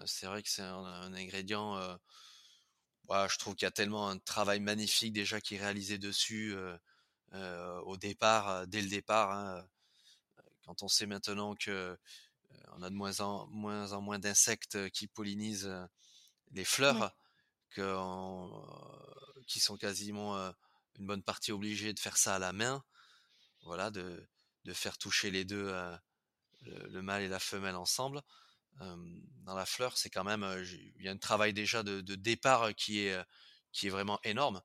c'est 0.07 0.27
vrai 0.27 0.43
que 0.43 0.49
c'est 0.49 0.63
un, 0.63 1.13
ingrédient. 1.15 1.99
je 3.09 3.39
trouve 3.39 3.55
qu'il 3.55 3.67
y 3.67 3.69
a 3.69 3.73
tellement 3.73 4.09
un 4.09 4.19
travail 4.19 4.61
magnifique 4.61 5.13
déjà 5.13 5.41
qui 5.41 5.57
est 5.57 5.61
réalisé 5.61 5.99
dessus 5.99 6.55
au 7.33 7.97
départ, 7.97 8.67
dès 8.67 8.83
le 8.83 8.89
départ. 8.89 9.33
Hein, 9.33 9.67
quand 10.65 10.83
on 10.83 10.89
sait 10.89 11.07
maintenant 11.07 11.55
que 11.55 11.99
on 12.77 12.83
a 12.83 12.91
de 12.91 12.95
moins 12.95 13.21
en 13.21 13.47
moins, 13.49 13.93
en 13.93 14.01
moins 14.01 14.19
d'insectes 14.19 14.91
qui 14.91 15.07
pollinisent 15.07 15.71
les 16.53 16.65
fleurs 16.65 17.17
que, 17.71 17.97
qui 19.47 19.61
sont 19.61 19.77
quasiment 19.77 20.37
une 20.99 21.07
bonne 21.07 21.23
partie 21.23 21.53
obligées 21.53 21.93
de 21.93 22.01
faire 22.01 22.17
ça 22.17 22.37
à 22.37 22.39
la 22.39 22.53
main. 22.53 22.85
Voilà, 23.65 23.91
de, 23.91 24.27
de 24.65 24.73
faire 24.73 24.99
toucher 24.99 25.31
les 25.31 25.45
deux, 25.45 25.73
le, 26.63 27.03
mâle 27.03 27.23
et 27.23 27.29
la 27.29 27.39
femelle 27.39 27.77
ensemble. 27.77 28.21
dans 28.79 29.55
la 29.55 29.67
fleur, 29.67 29.97
c'est 29.97 30.11
quand 30.11 30.25
même, 30.25 30.45
il 30.97 31.03
y 31.03 31.09
a 31.09 31.13
un 31.13 31.19
travail 31.19 31.53
déjà 31.53 31.83
de, 31.83 32.01
de, 32.01 32.15
départ 32.15 32.75
qui 32.75 33.01
est, 33.01 33.19
qui 33.73 33.87
est 33.87 33.91
vraiment 33.91 34.19
énorme. 34.25 34.61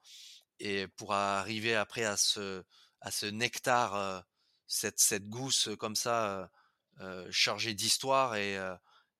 Et 0.59 0.87
pour 0.87 1.13
arriver 1.13 1.75
après 1.75 2.03
à 2.03 2.17
ce, 2.17 2.63
à 3.01 3.11
ce 3.11 3.25
nectar, 3.25 4.25
cette, 4.67 4.99
cette 4.99 5.29
gousse 5.29 5.69
comme 5.79 5.95
ça, 5.95 6.51
chargée 7.31 7.73
d'histoire 7.73 8.35
et, 8.35 8.57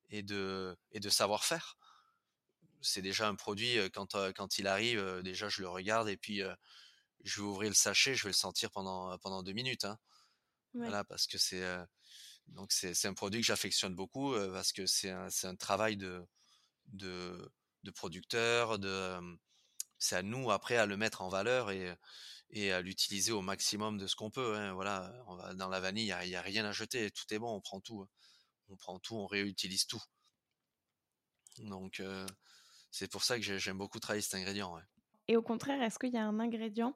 et 0.10 0.24
de, 0.24 0.78
et 0.92 1.00
de 1.00 1.10
savoir-faire 1.10 1.78
c'est 2.82 3.02
déjà 3.02 3.28
un 3.28 3.36
produit 3.36 3.78
quand 3.94 4.16
quand 4.36 4.58
il 4.58 4.66
arrive 4.66 5.22
déjà 5.22 5.50
je 5.50 5.62
le 5.62 5.68
regarde 5.68 6.08
et 6.08 6.16
puis 6.16 6.42
je 7.24 7.42
vais 7.42 7.48
ouvrir 7.48 7.70
le 7.70 7.76
sachet 7.76 8.16
je 8.16 8.24
vais 8.24 8.30
le 8.30 8.34
sentir 8.34 8.72
pendant 8.72 9.18
pendant 9.20 9.44
deux 9.44 9.54
minutes 9.54 9.86
hein. 9.86 9.98
voilà 10.74 11.04
parce 11.04 11.28
que 11.28 11.38
c'est 11.38 11.64
donc 12.48 12.72
c'est 12.72 13.06
un 13.06 13.14
produit 13.14 13.42
que 13.42 13.48
j'affectionne 13.48 13.96
beaucoup 13.96 14.34
parce 14.52 14.72
que 14.72 14.86
c'est 14.86 15.12
un 15.12 15.28
un 15.44 15.56
travail 15.56 15.98
de 15.98 16.26
de 16.88 17.52
de 17.84 17.92
producteur 17.92 18.80
de 18.80 19.20
c'est 19.98 20.16
à 20.16 20.24
nous 20.24 20.52
après 20.52 20.78
à 20.78 20.86
le 20.86 20.98
mettre 20.98 21.22
en 21.22 21.30
valeur 21.30 21.72
et 21.72 21.96
et 22.52 22.72
à 22.72 22.82
l'utiliser 22.82 23.32
au 23.32 23.42
maximum 23.42 23.98
de 23.98 24.08
ce 24.08 24.16
qu'on 24.16 24.32
peut 24.32 24.56
hein. 24.58 24.74
voilà 24.74 25.14
on 25.28 25.36
va 25.36 25.54
dans 25.54 25.70
la 25.70 25.80
vanille 25.80 26.14
il 26.24 26.30
y 26.30 26.36
a, 26.36 26.42
rien 26.42 26.66
à 26.66 26.72
jeter 26.72 27.12
tout 27.12 27.32
est 27.34 27.40
bon 27.40 27.54
on 27.54 27.62
prend 27.62 27.80
tout 27.80 28.02
hein. 28.02 28.10
on 28.70 28.76
prend 28.76 29.00
tout 29.00 29.16
on 29.16 29.28
réutilise 29.28 29.86
tout 29.86 30.02
donc 31.60 32.02
c'est 32.92 33.10
pour 33.10 33.24
ça 33.24 33.40
que 33.40 33.58
j'aime 33.58 33.78
beaucoup 33.78 34.00
travailler 34.00 34.22
cet 34.22 34.36
ingrédient. 34.36 34.80
Et 35.30 35.38
au 35.38 35.44
contraire, 35.44 35.82
est-ce 35.84 36.00
qu'il 36.00 36.12
y 36.12 36.18
a 36.18 36.26
un 36.26 36.40
ingrédient 36.40 36.96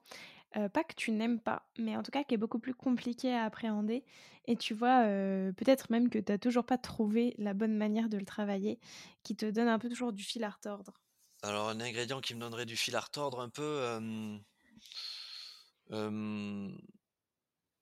pas 0.71 0.83
que 0.83 0.93
tu 0.95 1.11
n'aimes 1.11 1.39
pas, 1.39 1.67
mais 1.79 1.97
en 1.97 2.03
tout 2.03 2.11
cas 2.11 2.23
qui 2.23 2.35
est 2.35 2.37
beaucoup 2.37 2.59
plus 2.59 2.75
compliqué 2.75 3.33
à 3.33 3.43
appréhender. 3.43 4.03
Et 4.45 4.55
tu 4.55 4.75
vois, 4.75 5.03
peut-être 5.03 5.89
même 5.89 6.09
que 6.09 6.19
tu 6.19 6.31
n'as 6.31 6.37
toujours 6.37 6.65
pas 6.65 6.77
trouvé 6.77 7.33
la 7.39 7.53
bonne 7.53 7.75
manière 7.75 8.07
de 8.07 8.17
le 8.17 8.25
travailler, 8.25 8.79
qui 9.23 9.35
te 9.35 9.49
donne 9.49 9.67
un 9.67 9.79
peu 9.79 9.89
toujours 9.89 10.13
du 10.13 10.23
fil 10.23 10.43
à 10.43 10.51
retordre? 10.51 10.93
Alors, 11.41 11.69
un 11.69 11.79
ingrédient 11.79 12.21
qui 12.21 12.35
me 12.35 12.39
donnerait 12.39 12.67
du 12.67 12.75
fil 12.75 12.95
à 12.95 12.99
retordre 12.99 13.39
un 13.39 13.49
peu. 13.49 13.99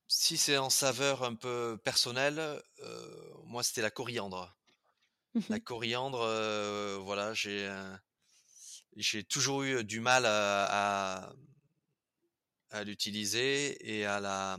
si 0.07 0.37
c'est 0.37 0.57
en 0.57 0.69
saveur 0.69 1.23
un 1.23 1.35
peu 1.35 1.77
personnelle, 1.83 2.41
moi 3.45 3.63
c'était 3.63 3.81
la 3.81 3.91
coriandre. 3.91 4.55
La 5.49 5.59
coriandre, 5.59 6.99
voilà, 7.03 7.33
j'ai 7.33 7.69
j'ai 8.95 9.23
toujours 9.23 9.63
eu 9.63 9.83
du 9.83 9.99
mal 9.99 10.25
à, 10.25 11.33
à, 12.69 12.83
l'utiliser 12.83 13.77
et 13.99 14.05
à 14.05 14.19
la 14.19 14.57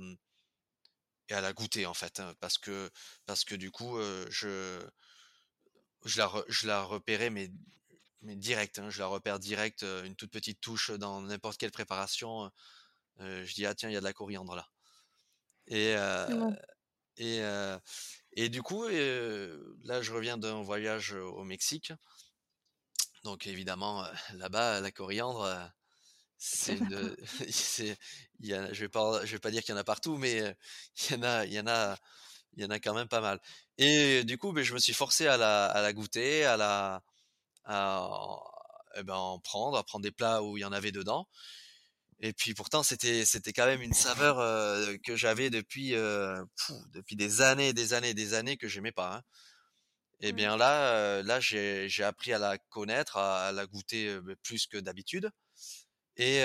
et 1.29 1.35
à 1.35 1.41
la 1.41 1.53
goûter 1.53 1.87
en 1.87 1.95
fait, 1.95 2.21
hein, 2.21 2.35
parce 2.41 2.59
que 2.59 2.91
parce 3.27 3.45
que 3.45 3.55
du 3.55 3.71
coup, 3.71 3.99
je 4.31 4.83
je 6.05 6.19
la 6.19 6.31
je 6.49 6.67
la 6.67 6.83
repérais 6.83 7.31
mais 7.31 7.51
mais 8.23 8.37
direct, 8.37 8.79
hein, 8.79 8.91
je 8.91 9.01
la 9.01 9.07
repère 9.07 9.39
direct, 9.39 9.83
une 9.83 10.15
toute 10.15 10.31
petite 10.31 10.61
touche 10.61 10.91
dans 10.93 11.23
n'importe 11.23 11.59
quelle 11.59 11.73
préparation. 11.73 12.51
je 13.19 13.55
dis 13.55 13.67
ah 13.67 13.75
tiens 13.75 13.89
il 13.91 13.93
y 13.93 13.97
a 13.97 14.01
de 14.01 14.05
la 14.05 14.13
coriandre 14.13 14.55
là. 14.57 14.69
Et 15.67 15.95
et 17.17 17.43
et 18.35 18.49
du 18.49 18.63
coup, 18.63 18.87
là 18.89 20.03
je 20.03 20.13
reviens 20.13 20.39
d'un 20.39 20.63
voyage 20.63 21.13
au 21.13 21.45
Mexique. 21.45 21.93
Donc 23.25 23.47
évidemment 23.47 24.05
là-bas 24.35 24.81
la 24.81 24.91
coriandre 24.91 25.71
c'est 26.39 26.79
c'est 27.51 27.97
il 28.41 28.49
y 28.49 28.55
a, 28.55 28.73
je 28.73 28.81
vais 28.81 28.89
pas 28.89 29.25
je 29.25 29.33
vais 29.33 29.39
pas 29.39 29.51
dire 29.51 29.63
qu'il 29.63 29.75
y 29.75 29.79
en 29.79 29.81
a 29.81 29.85
partout 29.85 30.17
mais 30.17 30.57
il 31.11 31.13
y 31.13 31.15
en 31.19 31.23
a 31.23 31.45
il 31.47 31.53
y 31.53 31.61
en 31.61 31.67
a 31.67 31.97
il 32.55 32.63
y 32.63 32.67
en 32.67 32.71
a 32.71 32.79
quand 32.79 32.95
même 32.95 33.09
pas 33.09 33.21
mal. 33.21 33.41
Et 33.79 34.25
du 34.25 34.39
coup, 34.39 34.53
ben, 34.53 34.63
je 34.63 34.75
me 34.75 34.79
suis 34.79 34.93
forcé 34.95 35.27
à 35.27 35.37
la, 35.37 35.67
à 35.67 35.83
la 35.83 35.93
goûter, 35.93 36.45
à 36.45 36.57
la 36.57 37.03
à 37.65 38.09
eh 38.97 39.03
ben, 39.05 39.15
en 39.15 39.39
prendre, 39.39 39.79
à 39.79 39.85
prendre 39.85 40.03
des 40.03 40.11
plats 40.13 40.43
où 40.43 40.59
il 40.59 40.63
y 40.63 40.65
en 40.65 40.73
avait 40.73 40.93
dedans. 40.93 41.29
Et 42.21 42.33
puis 42.33 42.55
pourtant, 42.55 42.83
c'était 42.83 43.25
c'était 43.25 43.53
quand 43.53 43.67
même 43.67 43.83
une 43.83 43.95
saveur 43.95 44.37
que 45.05 45.17
j'avais 45.17 45.51
depuis 45.51 45.93
depuis 45.93 47.17
des 47.17 47.41
années, 47.43 47.73
des 47.73 47.95
années, 47.95 48.15
des 48.15 48.35
années 48.35 48.57
que 48.57 48.69
j'aimais 48.69 48.93
pas. 48.93 49.17
Hein. 49.17 49.23
Et 50.23 50.33
mmh. 50.33 50.37
bien 50.37 50.57
là, 50.57 51.23
là 51.23 51.41
j'ai 51.41 52.05
appris 52.05 52.33
à 52.33 52.39
la 52.39 52.59
connaître, 52.59 53.17
à, 53.17 53.53
la 53.53 53.67
goûter 53.67 54.19
plus 54.43 54.67
que 54.67 54.79
d'habitude. 54.79 55.31
Et 56.17 56.39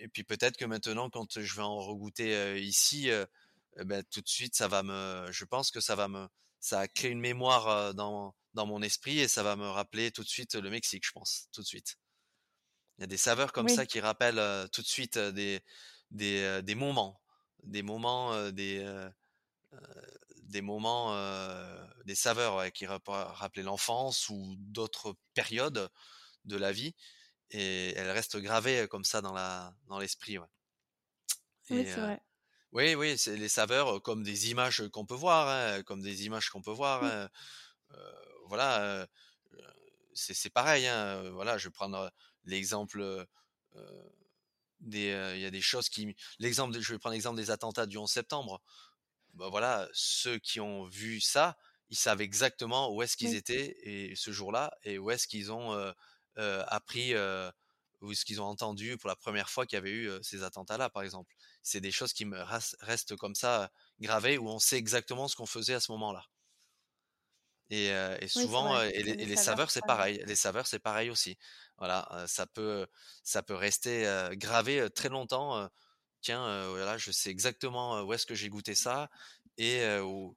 et 0.00 0.08
puis 0.08 0.22
peut-être 0.24 0.56
que 0.56 0.64
maintenant, 0.64 1.10
quand 1.10 1.40
je 1.40 1.54
vais 1.54 1.62
en 1.62 1.76
regoûter 1.76 2.60
ici, 2.62 3.10
eh 3.10 3.84
ben, 3.84 4.02
tout 4.10 4.20
de 4.20 4.28
suite, 4.28 4.54
ça 4.56 4.68
va 4.68 4.82
me, 4.82 5.26
je 5.32 5.44
pense 5.44 5.70
que 5.70 5.80
ça 5.80 5.96
va 5.96 6.08
me, 6.08 6.28
ça 6.60 6.80
a 6.80 6.88
créé 6.88 7.10
une 7.10 7.20
mémoire 7.20 7.94
dans 7.94 8.34
dans 8.54 8.66
mon 8.66 8.82
esprit 8.82 9.20
et 9.20 9.28
ça 9.28 9.42
va 9.42 9.56
me 9.56 9.68
rappeler 9.68 10.10
tout 10.10 10.22
de 10.22 10.28
suite 10.28 10.54
le 10.54 10.70
Mexique, 10.70 11.04
je 11.06 11.12
pense, 11.12 11.48
tout 11.52 11.62
de 11.62 11.66
suite. 11.66 11.96
Il 12.98 13.02
y 13.02 13.04
a 13.04 13.06
des 13.06 13.16
saveurs 13.16 13.52
comme 13.52 13.68
ça 13.68 13.86
qui 13.86 14.00
rappellent 14.00 14.68
tout 14.70 14.82
de 14.82 14.86
suite 14.86 15.18
des, 15.18 15.60
des, 16.10 16.62
des 16.62 16.74
moments, 16.74 17.20
des 17.62 17.82
moments, 17.82 18.50
des, 18.50 18.84
des 20.48 20.62
moments, 20.62 21.14
des 22.04 22.14
saveurs 22.14 22.72
qui 22.72 22.86
rappellent 22.86 23.64
l'enfance 23.64 24.28
ou 24.28 24.56
d'autres 24.58 25.14
périodes 25.34 25.88
de 26.44 26.56
la 26.56 26.72
vie 26.72 26.94
et 27.50 27.94
elles 27.96 28.10
restent 28.10 28.38
gravées 28.38 28.86
comme 28.88 29.04
ça 29.04 29.20
dans 29.20 29.32
la 29.32 29.74
dans 29.86 29.98
l'esprit. 29.98 30.38
Ouais. 30.38 30.46
Oui, 31.70 31.84
c'est 31.86 32.00
vrai. 32.00 32.20
Oui, 32.72 32.94
oui, 32.94 33.16
c'est 33.16 33.36
les 33.36 33.48
saveurs 33.48 34.02
comme 34.02 34.22
des 34.22 34.50
images 34.50 34.88
qu'on 34.90 35.06
peut 35.06 35.14
voir, 35.14 35.48
hein, 35.48 35.82
comme 35.82 36.02
des 36.02 36.26
images 36.26 36.50
qu'on 36.50 36.62
peut 36.62 36.70
voir. 36.72 37.02
Mmh. 37.02 37.06
Hein, 37.06 37.28
voilà, 38.46 39.06
c'est 40.14 40.50
pareil. 40.50 40.86
Hein, 40.86 41.30
voilà, 41.30 41.58
je 41.58 41.68
vais 41.68 41.72
prendre 41.72 42.10
l'exemple 42.44 43.26
des, 44.80 45.32
il 45.34 45.40
y 45.40 45.46
a 45.46 45.50
des 45.50 45.60
choses 45.60 45.88
qui, 45.88 46.14
l'exemple, 46.38 46.78
je 46.78 46.92
vais 46.92 46.98
prendre 46.98 47.14
l'exemple 47.14 47.36
des 47.36 47.50
attentats 47.50 47.86
du 47.86 47.98
11 47.98 48.10
septembre. 48.10 48.62
Ben 49.38 49.48
voilà, 49.50 49.88
ceux 49.92 50.38
qui 50.38 50.60
ont 50.60 50.84
vu 50.84 51.20
ça, 51.20 51.56
ils 51.90 51.96
savent 51.96 52.20
exactement 52.20 52.92
où 52.92 53.02
est-ce 53.02 53.16
qu'ils 53.16 53.34
étaient 53.34 53.76
et 53.82 54.14
ce 54.16 54.30
jour-là 54.32 54.72
et 54.82 54.98
où 54.98 55.10
est-ce 55.10 55.26
qu'ils 55.26 55.52
ont 55.52 55.94
appris 56.36 57.14
ou 58.00 58.14
ce 58.14 58.24
qu'ils 58.24 58.40
ont 58.40 58.46
entendu 58.46 58.96
pour 58.98 59.08
la 59.08 59.16
première 59.16 59.50
fois 59.50 59.66
qu'il 59.66 59.76
y 59.76 59.78
avait 59.78 59.90
eu 59.90 60.10
ces 60.22 60.42
attentats-là, 60.42 60.90
par 60.90 61.02
exemple. 61.02 61.32
C'est 61.62 61.80
des 61.80 61.90
choses 61.90 62.12
qui 62.12 62.24
me 62.24 62.40
restent 62.80 63.16
comme 63.16 63.34
ça 63.34 63.70
gravées 64.00 64.38
où 64.38 64.48
on 64.48 64.58
sait 64.58 64.76
exactement 64.76 65.28
ce 65.28 65.36
qu'on 65.36 65.46
faisait 65.46 65.74
à 65.74 65.80
ce 65.80 65.92
moment-là. 65.92 66.24
Et, 67.70 68.28
souvent, 68.28 68.80
et, 68.82 69.02
les, 69.02 69.36
saveurs, 69.36 69.70
c'est 69.70 69.82
pareil. 69.82 70.22
Les 70.26 70.36
saveurs, 70.36 70.66
c'est 70.66 70.78
pareil 70.78 71.10
aussi. 71.10 71.36
Voilà, 71.76 72.24
ça 72.26 72.46
peut, 72.46 72.86
ça 73.22 73.42
peut 73.42 73.54
rester 73.54 74.06
gravé 74.32 74.88
très 74.90 75.08
longtemps. 75.08 75.68
Tiens, 76.20 76.68
voilà, 76.70 76.98
je 76.98 77.10
sais 77.12 77.30
exactement 77.30 78.02
où 78.02 78.12
est-ce 78.12 78.26
que 78.26 78.34
j'ai 78.34 78.48
goûté 78.48 78.74
ça 78.74 79.10
et 79.58 79.82
où 80.00 80.36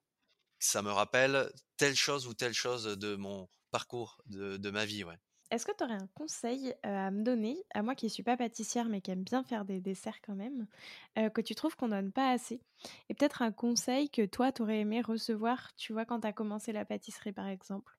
ça 0.59 0.81
me 0.83 0.91
rappelle 0.91 1.51
telle 1.77 1.95
chose 1.95 2.27
ou 2.27 2.33
telle 2.35 2.53
chose 2.53 2.85
de 2.85 3.15
mon 3.15 3.49
parcours, 3.71 4.21
de, 4.27 4.57
de 4.57 4.71
ma 4.71 4.85
vie, 4.85 5.03
ouais. 5.03 5.17
Est-ce 5.51 5.65
que 5.65 5.75
tu 5.75 5.83
aurais 5.83 5.93
un 5.95 6.07
conseil 6.15 6.73
à 6.83 7.11
me 7.11 7.23
donner, 7.23 7.57
à 7.73 7.83
moi 7.83 7.93
qui 7.95 8.05
ne 8.05 8.09
suis 8.09 8.23
pas 8.23 8.37
pâtissière 8.37 8.87
mais 8.89 9.01
qui 9.01 9.11
aime 9.11 9.23
bien 9.23 9.43
faire 9.43 9.65
des 9.65 9.79
desserts 9.81 10.21
quand 10.21 10.35
même, 10.35 10.67
que 11.15 11.41
tu 11.41 11.55
trouves 11.55 11.75
qu'on 11.75 11.89
donne 11.89 12.11
pas 12.13 12.31
assez 12.31 12.61
Et 13.09 13.13
peut-être 13.15 13.41
un 13.41 13.51
conseil 13.51 14.09
que 14.09 14.25
toi, 14.25 14.51
tu 14.53 14.61
aurais 14.61 14.79
aimé 14.79 15.01
recevoir, 15.01 15.75
tu 15.75 15.91
vois, 15.93 16.05
quand 16.05 16.21
tu 16.21 16.27
as 16.27 16.33
commencé 16.33 16.71
la 16.71 16.85
pâtisserie 16.85 17.33
par 17.33 17.47
exemple? 17.47 17.97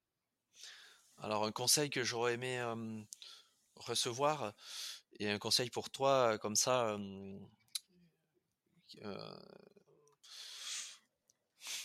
Alors, 1.16 1.44
un 1.46 1.52
conseil 1.52 1.88
que 1.90 2.04
j'aurais 2.04 2.34
aimé 2.34 2.60
recevoir, 3.76 4.52
et 5.18 5.30
un 5.30 5.38
conseil 5.38 5.70
pour 5.70 5.90
toi, 5.90 6.38
comme 6.38 6.56
ça, 6.56 6.96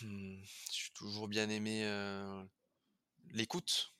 hmm, 0.00 0.42
j'ai 0.72 0.90
toujours 0.94 1.28
bien 1.28 1.48
aimé 1.48 1.84
l'écoute 3.30 3.94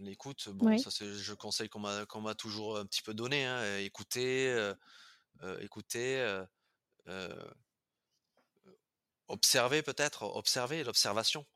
L'écoute, 0.00 0.48
bon, 0.50 0.78
ça 0.78 0.92
c'est, 0.92 1.12
je 1.12 1.34
conseille 1.34 1.68
qu'on 1.68 1.80
m'a, 1.80 2.06
m'a 2.20 2.34
toujours 2.36 2.78
un 2.78 2.86
petit 2.86 3.02
peu 3.02 3.14
donné. 3.14 3.44
Hein, 3.44 3.78
écouter, 3.78 4.72
écouter, 5.60 6.44
observer 9.26 9.82
peut-être, 9.82 10.22
observer 10.22 10.84
l'observation, 10.84 11.46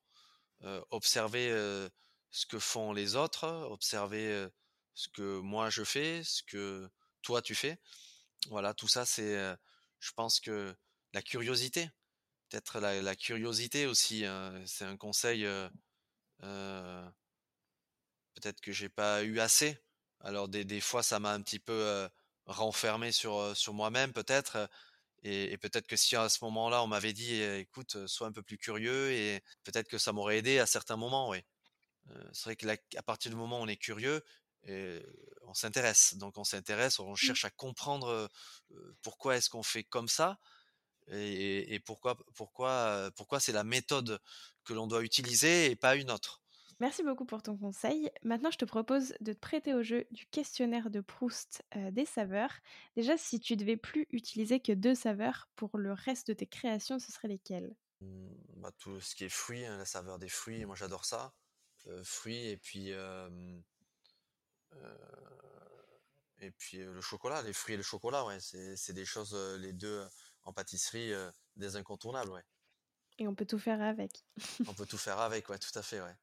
observer 0.91 1.51
ce 2.33 2.47
que 2.47 2.59
font 2.59 2.93
les 2.93 3.15
autres, 3.15 3.47
observer 3.71 4.49
ce 4.95 5.09
que 5.09 5.39
moi 5.39 5.71
je 5.71 5.85
fais, 5.85 6.25
ce 6.25 6.43
que 6.43 6.91
toi 7.23 7.43
tu 7.43 7.55
fais. 7.55 7.79
Voilà, 8.49 8.75
tout 8.75 8.89
ça 8.89 9.07
c'est, 9.07 9.55
je 10.03 10.13
pense 10.13 10.41
que 10.41 10.75
la 11.13 11.23
curiosité, 11.23 11.89
peut-être 12.49 12.81
la, 12.81 13.17
curiosité 13.17 13.87
aussi, 13.87 14.25
hein, 14.27 14.61
c'est 14.67 14.85
un 14.85 14.97
conseil 14.97 15.47
peut-être 18.35 18.61
que 18.61 18.73
j'ai 18.73 18.89
pas 18.89 19.23
eu 19.23 19.41
assez. 19.41 19.79
Alors 20.21 20.49
des, 20.49 20.81
fois, 20.81 21.03
ça 21.03 21.21
m'a 21.21 21.33
un 21.33 21.43
petit 21.43 21.61
peu 21.61 22.09
renfermé 22.47 23.13
sur, 23.13 23.57
sur 23.57 23.75
moi-même, 23.75 24.13
peut-être. 24.13 24.69
Et, 25.23 25.57
peut-être 25.59 25.87
que 25.87 25.97
si 25.97 26.17
à 26.17 26.29
ce 26.29 26.45
moment-là, 26.45 26.83
on 26.83 26.89
m'avait 26.89 27.13
dit, 27.13 27.41
écoute, 27.41 28.07
sois 28.07 28.27
un 28.27 28.33
peu 28.33 28.43
plus 28.43 28.59
curieux, 28.59 29.13
et 29.13 29.43
peut-être 29.63 29.89
que 29.89 29.99
ça 29.99 30.13
m'aurait 30.13 30.39
aidé 30.39 30.59
à 30.59 30.67
certains 30.67 30.97
moments, 30.97 31.29
oui. 31.29 31.39
c'est 32.33 32.45
vrai 32.45 32.57
qu'à 32.57 33.03
partir 33.03 33.31
du 33.31 33.37
moment 33.37 33.61
où 33.61 33.63
on 33.63 33.69
est 33.69 33.77
curieux, 33.77 34.23
on 34.67 35.55
s'intéresse. 35.55 36.15
Donc 36.15 36.39
on 36.39 36.45
s'intéresse, 36.45 36.99
on 36.99 37.13
mmh. 37.13 37.17
cherche 37.17 37.45
à 37.45 37.51
comprendre 37.51 38.29
pourquoi 39.03 39.37
est-ce 39.37 39.51
qu'on 39.51 39.63
fait 39.63 39.85
comme 39.85 40.09
ça, 40.09 40.39
et, 41.09 41.75
et 41.75 41.81
pourquoi, 41.81 42.17
pourquoi, 42.35 43.11
pourquoi 43.17 43.41
c'est 43.41 43.53
la 43.53 43.65
méthode 43.65 44.21
que 44.65 44.73
l'on 44.73 44.87
doit 44.87 45.03
utiliser 45.03 45.71
et 45.71 45.77
pas 45.77 45.97
une 45.97 46.11
autre. 46.11 46.43
Merci 46.81 47.05
beaucoup 47.05 47.25
pour 47.25 47.43
ton 47.43 47.57
conseil. 47.57 48.11
Maintenant, 48.25 48.51
je 48.51 48.59
te 48.59 48.65
propose 48.65 49.15
de 49.21 49.33
te 49.33 49.39
prêter 49.39 49.73
au 49.73 49.85
jeu 49.85 50.05
du 50.11 50.27
questionnaire 50.27 50.91
de 50.91 51.01
Proust 51.01 51.63
des 51.93 52.05
saveurs. 52.05 52.53
Déjà, 52.97 53.17
si 53.17 53.39
tu 53.39 53.57
devais 53.57 53.77
plus 53.77 54.07
utiliser 54.11 54.59
que 54.59 54.73
deux 54.73 54.97
saveurs 54.97 55.49
pour 55.55 55.79
le 55.79 55.93
reste 55.93 56.29
de 56.29 56.35
tes 56.35 56.47
créations, 56.47 56.99
ce 56.99 57.13
seraient 57.13 57.29
lesquelles? 57.29 57.77
Mmh, 58.01 58.31
bah, 58.57 58.73
Tout 58.79 59.01
ce 59.01 59.15
qui 59.15 59.25
est 59.25 59.29
fruits, 59.29 59.65
hein, 59.65 59.79
la 59.79 59.85
saveur 59.85 60.19
des 60.19 60.29
fruits, 60.29 60.65
moi 60.65 60.75
j'adore 60.75 61.05
ça. 61.05 61.33
fruits 62.03 62.49
et 62.49 62.57
puis 62.57 62.93
et 66.39 66.51
puis 66.51 66.79
le 66.79 67.01
chocolat, 67.01 67.43
les 67.43 67.53
fruits 67.53 67.75
et 67.75 67.77
le 67.77 67.83
chocolat, 67.83 68.25
ouais, 68.25 68.39
c'est 68.41 68.93
des 68.93 69.05
choses, 69.05 69.35
les 69.61 69.73
deux 69.73 70.07
en 70.43 70.53
pâtisserie, 70.53 71.13
des 71.57 71.77
incontournables, 71.77 72.31
ouais. 72.31 72.45
Et 73.19 73.29
on 73.29 73.35
peut 73.35 73.47
tout 73.47 73.59
faire 73.59 73.81
avec. 73.83 74.25
on 74.67 74.75
peut 74.75 74.87
tout 74.87 74.99
faire 74.99 75.21
avec, 75.21 75.49
ouais, 75.49 75.59
tout 75.59 75.79
à 75.79 75.83
fait, 75.83 76.01
ouais 76.01 76.17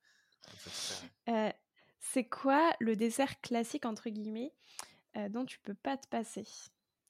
c'est 1.99 2.25
quoi 2.25 2.71
le 2.79 2.95
dessert 2.95 3.39
classique, 3.41 3.85
entre 3.85 4.09
guillemets, 4.09 4.53
dont 5.29 5.45
tu 5.45 5.59
peux 5.59 5.73
pas 5.73 5.97
te 5.97 6.07
passer? 6.07 6.47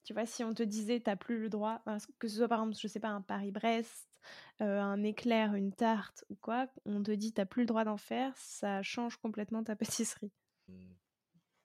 Tu 0.03 0.13
vois, 0.13 0.25
si 0.25 0.43
on 0.43 0.53
te 0.53 0.63
disait 0.63 0.99
t'as 0.99 1.15
plus 1.15 1.39
le 1.39 1.49
droit, 1.49 1.81
que 2.17 2.27
ce 2.27 2.37
soit 2.37 2.47
par 2.47 2.59
exemple, 2.59 2.77
je 2.79 2.87
sais 2.87 2.99
pas, 2.99 3.09
un 3.09 3.21
Paris-Brest, 3.21 4.19
un 4.59 5.03
éclair, 5.03 5.53
une 5.53 5.73
tarte 5.73 6.25
ou 6.29 6.35
quoi, 6.35 6.67
on 6.85 7.03
te 7.03 7.11
dit 7.11 7.33
t'as 7.33 7.45
plus 7.45 7.63
le 7.63 7.67
droit 7.67 7.83
d'en 7.83 7.97
faire, 7.97 8.35
ça 8.35 8.81
change 8.81 9.17
complètement 9.17 9.63
ta 9.63 9.75
pâtisserie. 9.75 10.31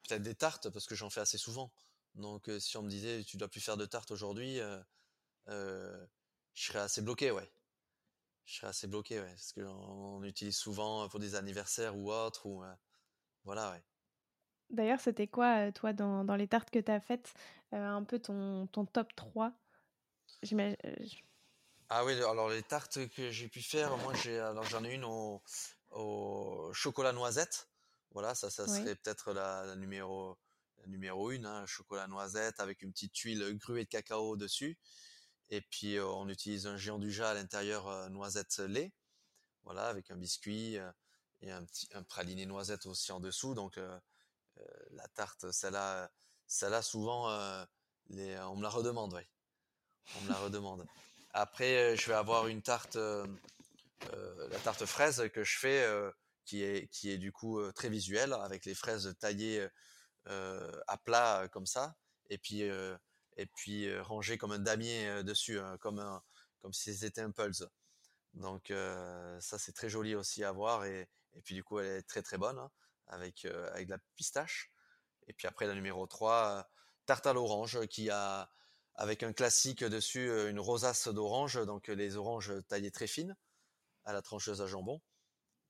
Peut-être 0.06 0.22
des 0.22 0.34
tartes 0.34 0.70
parce 0.70 0.86
que 0.86 0.94
j'en 0.94 1.10
fais 1.10 1.20
assez 1.20 1.38
souvent. 1.38 1.72
Donc 2.14 2.50
si 2.58 2.76
on 2.76 2.82
me 2.82 2.88
disait 2.88 3.24
tu 3.24 3.36
dois 3.36 3.48
plus 3.48 3.60
faire 3.60 3.76
de 3.76 3.86
tartes 3.86 4.10
aujourd'hui, 4.10 4.60
je 5.46 6.06
serais 6.54 6.80
assez 6.80 7.02
bloqué, 7.02 7.30
ouais. 7.30 7.50
Je 8.44 8.56
serais 8.56 8.68
assez 8.68 8.86
bloqué, 8.86 9.20
ouais, 9.20 9.30
parce 9.30 9.52
qu'on 9.52 10.22
utilise 10.22 10.56
souvent 10.56 11.08
pour 11.08 11.18
des 11.18 11.34
anniversaires 11.34 11.96
ou 11.96 12.12
autres, 12.12 12.46
ou 12.46 12.62
voilà, 13.44 13.70
ouais. 13.72 13.82
D'ailleurs, 14.70 15.00
c'était 15.00 15.28
quoi, 15.28 15.72
toi, 15.72 15.92
dans, 15.92 16.24
dans 16.24 16.36
les 16.36 16.48
tartes 16.48 16.70
que 16.70 16.78
tu 16.78 16.90
as 16.90 17.00
faites, 17.00 17.32
un 17.72 18.04
peu 18.04 18.18
ton, 18.18 18.66
ton 18.68 18.84
top 18.84 19.14
3 19.16 19.52
Ah 21.88 22.04
oui, 22.04 22.14
alors 22.14 22.48
les 22.48 22.62
tartes 22.62 23.08
que 23.08 23.30
j'ai 23.30 23.48
pu 23.48 23.62
faire, 23.62 23.96
moi 23.98 24.14
j'ai 24.22 24.38
alors 24.38 24.64
j'en 24.64 24.84
ai 24.84 24.94
une 24.94 25.04
au, 25.04 25.42
au, 25.90 26.70
chocolat 26.72 27.12
noisette. 27.12 27.68
Voilà, 28.14 28.34
ça, 28.34 28.48
ça 28.48 28.66
serait 28.66 28.94
peut-être 28.94 29.32
la, 29.32 29.74
numéro 29.76 30.38
la 30.78 30.86
numéro 30.86 31.32
une, 31.32 31.46
hein, 31.46 31.66
chocolat 31.66 32.06
noisette 32.06 32.60
avec 32.60 32.82
une 32.82 32.92
petite 32.92 33.12
tuile 33.12 33.58
gruée 33.58 33.84
de 33.84 33.88
cacao 33.88 34.36
dessus. 34.36 34.78
Et 35.50 35.60
puis 35.60 35.98
on 36.00 36.28
utilise 36.28 36.66
un 36.66 36.76
géant 36.76 36.98
du 36.98 37.10
jas 37.12 37.30
à 37.30 37.34
l'intérieur 37.34 38.10
noisette 38.10 38.58
lait. 38.58 38.92
Voilà, 39.64 39.88
avec 39.88 40.10
un 40.10 40.16
biscuit 40.16 40.78
et 41.42 41.50
un 41.50 41.64
petit 41.64 41.88
un 41.92 42.02
praliné 42.02 42.46
noisette 42.46 42.86
aussi 42.86 43.12
en 43.12 43.20
dessous. 43.20 43.54
Donc 43.54 43.78
la 44.92 45.08
tarte, 45.08 45.50
celle-là, 45.50 46.10
celle-là 46.46 46.82
souvent, 46.82 47.28
les, 48.10 48.38
on 48.38 48.56
me 48.56 48.62
la 48.62 48.68
redemande, 48.68 49.14
oui. 49.14 49.22
On 50.16 50.20
me 50.22 50.28
la 50.28 50.36
redemande. 50.36 50.86
Après, 51.32 51.96
je 51.96 52.06
vais 52.06 52.14
avoir 52.14 52.46
une 52.46 52.62
tarte, 52.62 52.96
la 52.96 54.58
tarte 54.62 54.86
fraise 54.86 55.28
que 55.32 55.42
je 55.42 55.58
fais, 55.58 55.84
qui 56.44 56.62
est 56.62 56.88
qui 56.88 57.10
est 57.10 57.18
du 57.18 57.32
coup 57.32 57.60
très 57.72 57.88
visuelle, 57.88 58.32
avec 58.32 58.64
les 58.64 58.74
fraises 58.74 59.14
taillées 59.20 59.66
à 60.26 60.98
plat 61.04 61.48
comme 61.52 61.66
ça, 61.66 61.96
et 62.30 62.38
puis 62.38 62.62
et 62.62 63.46
puis 63.56 63.98
rangées 64.00 64.38
comme 64.38 64.52
un 64.52 64.58
damier 64.58 65.22
dessus, 65.24 65.58
hein, 65.58 65.76
comme 65.80 66.20
comme 66.60 66.72
si 66.72 66.94
c'était 66.94 67.20
un 67.22 67.30
pulse. 67.30 67.64
Donc 68.34 68.72
ça 69.40 69.58
c'est 69.58 69.72
très 69.72 69.88
joli 69.88 70.14
aussi 70.14 70.44
à 70.44 70.52
voir 70.52 70.84
et, 70.84 71.08
et 71.34 71.42
puis 71.42 71.54
du 71.54 71.64
coup 71.64 71.78
elle 71.80 71.98
est 71.98 72.02
très 72.02 72.22
très 72.22 72.38
bonne. 72.38 72.58
Hein 72.58 72.70
avec, 73.08 73.44
avec 73.44 73.86
de 73.86 73.92
la 73.92 73.98
pistache. 74.16 74.70
Et 75.26 75.32
puis 75.32 75.46
après 75.46 75.66
la 75.66 75.74
numéro 75.74 76.06
3, 76.06 76.58
euh, 76.58 76.62
tarte 77.06 77.26
à 77.26 77.32
l'orange 77.32 77.86
qui 77.86 78.10
a 78.10 78.50
avec 78.96 79.22
un 79.22 79.32
classique 79.32 79.82
dessus 79.82 80.30
une 80.48 80.60
rosace 80.60 81.08
d'orange, 81.08 81.64
donc 81.66 81.88
les 81.88 82.16
oranges 82.16 82.52
taillées 82.68 82.92
très 82.92 83.08
fines 83.08 83.36
à 84.04 84.12
la 84.12 84.22
trancheuse 84.22 84.62
à 84.62 84.66
jambon. 84.66 85.00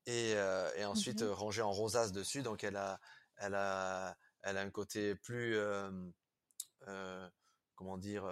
Et, 0.06 0.32
et 0.76 0.84
ensuite 0.84 1.22
mmh 1.22 1.30
rangée 1.30 1.62
en 1.62 1.72
rosace 1.72 2.12
dessus, 2.12 2.42
donc 2.42 2.62
elle 2.62 2.76
a, 2.76 3.00
elle 3.36 3.54
a, 3.54 4.16
elle 4.42 4.58
a 4.58 4.60
un 4.60 4.70
côté 4.70 5.14
plus, 5.14 5.56
comment 7.74 7.98
dire, 7.98 8.24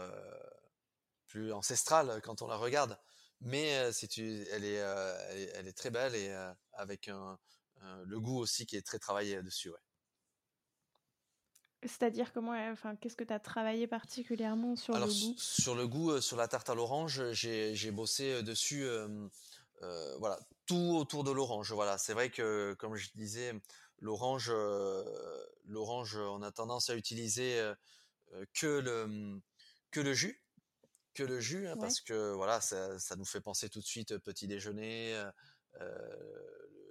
plus 1.28 1.52
ancestral 1.52 2.20
quand 2.22 2.42
on 2.42 2.46
la 2.46 2.56
regarde. 2.56 2.98
Mais 3.40 3.66
elle, 3.68 3.90
est, 3.90 4.18
elle, 4.52 4.64
est, 4.64 5.50
elle 5.54 5.66
est 5.66 5.76
très 5.76 5.90
belle 5.90 6.14
et 6.14 6.32
avec 6.74 7.08
un, 7.08 7.38
euh, 7.82 8.04
le 8.06 8.20
goût 8.20 8.38
aussi 8.38 8.66
qui 8.66 8.76
est 8.76 8.86
très 8.86 8.98
travaillé 8.98 9.42
dessus. 9.42 9.70
Ouais. 9.70 9.78
C'est-à-dire 11.82 12.32
comment, 12.32 12.52
enfin, 12.70 12.94
qu'est-ce 12.94 13.16
que 13.16 13.24
tu 13.24 13.32
as 13.32 13.40
travaillé 13.40 13.88
particulièrement 13.88 14.76
sur 14.76 14.96
le 14.96 15.06
goût? 15.06 15.34
Sur 15.36 15.74
le 15.74 15.88
goût, 15.88 16.12
euh, 16.12 16.20
sur 16.20 16.36
la 16.36 16.46
tarte 16.46 16.70
à 16.70 16.76
l'orange, 16.76 17.32
j'ai 17.32 17.90
bossé 17.90 18.34
euh, 18.34 18.42
dessus, 18.42 18.86
voilà, 20.18 20.38
tout 20.72 20.96
autour 20.96 21.24
de 21.24 21.30
l'orange. 21.30 21.72
Voilà, 21.72 21.98
c'est 21.98 22.14
vrai 22.14 22.30
que, 22.30 22.74
comme 22.78 22.94
je 22.94 23.10
disais, 23.14 23.52
l'orange, 23.98 24.50
l'orange, 25.66 26.16
on 26.16 26.42
a 26.42 26.50
tendance 26.50 26.88
à 26.88 26.96
utiliser 26.96 27.72
que 28.54 28.78
le 28.78 29.40
que 29.90 30.00
le 30.00 30.14
jus, 30.14 30.42
que 31.12 31.22
le 31.22 31.40
jus, 31.40 31.68
hein, 31.68 31.76
parce 31.78 32.00
que 32.00 32.32
voilà, 32.32 32.62
ça, 32.62 32.98
ça, 32.98 33.16
nous 33.16 33.26
fait 33.26 33.42
penser 33.42 33.68
tout 33.68 33.80
de 33.80 33.84
suite 33.84 34.16
petit 34.18 34.46
déjeuner, 34.46 35.22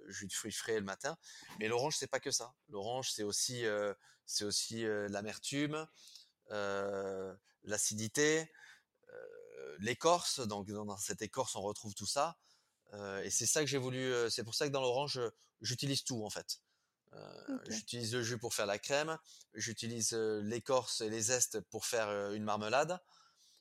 jus 0.08 0.26
de 0.26 0.32
fruits 0.32 0.52
frais 0.52 0.78
le 0.78 0.84
matin. 0.84 1.16
Mais 1.58 1.68
l'orange, 1.68 1.96
c'est 1.96 2.06
pas 2.06 2.20
que 2.20 2.30
ça. 2.30 2.54
L'orange, 2.68 3.10
c'est 3.10 3.22
aussi, 3.22 3.66
euh, 3.66 3.92
c'est 4.26 4.44
aussi 4.44 4.84
euh, 4.84 5.08
l'amertume, 5.08 5.86
euh, 6.50 7.34
l'acidité, 7.64 8.50
l'écorce. 9.78 10.40
Donc 10.40 10.70
dans 10.70 10.96
cette 10.96 11.22
écorce, 11.22 11.56
on 11.56 11.62
retrouve 11.62 11.94
tout 11.94 12.06
ça. 12.06 12.36
Et 12.92 13.30
c'est 13.30 13.46
ça 13.46 13.60
que 13.60 13.66
j'ai 13.66 13.78
voulu. 13.78 14.12
c'est 14.30 14.44
pour 14.44 14.54
ça 14.54 14.66
que 14.66 14.72
dans 14.72 14.80
l'orange, 14.80 15.20
j'utilise 15.60 16.04
tout 16.04 16.24
en 16.24 16.30
fait. 16.30 16.60
J'utilise 17.68 18.14
le 18.14 18.22
jus 18.22 18.38
pour 18.38 18.54
faire 18.54 18.66
la 18.66 18.78
crème, 18.78 19.18
j'utilise 19.54 20.12
l'écorce 20.12 21.00
et 21.00 21.10
les 21.10 21.22
zestes 21.22 21.60
pour 21.60 21.84
faire 21.84 22.32
une 22.32 22.44
marmelade, 22.44 22.98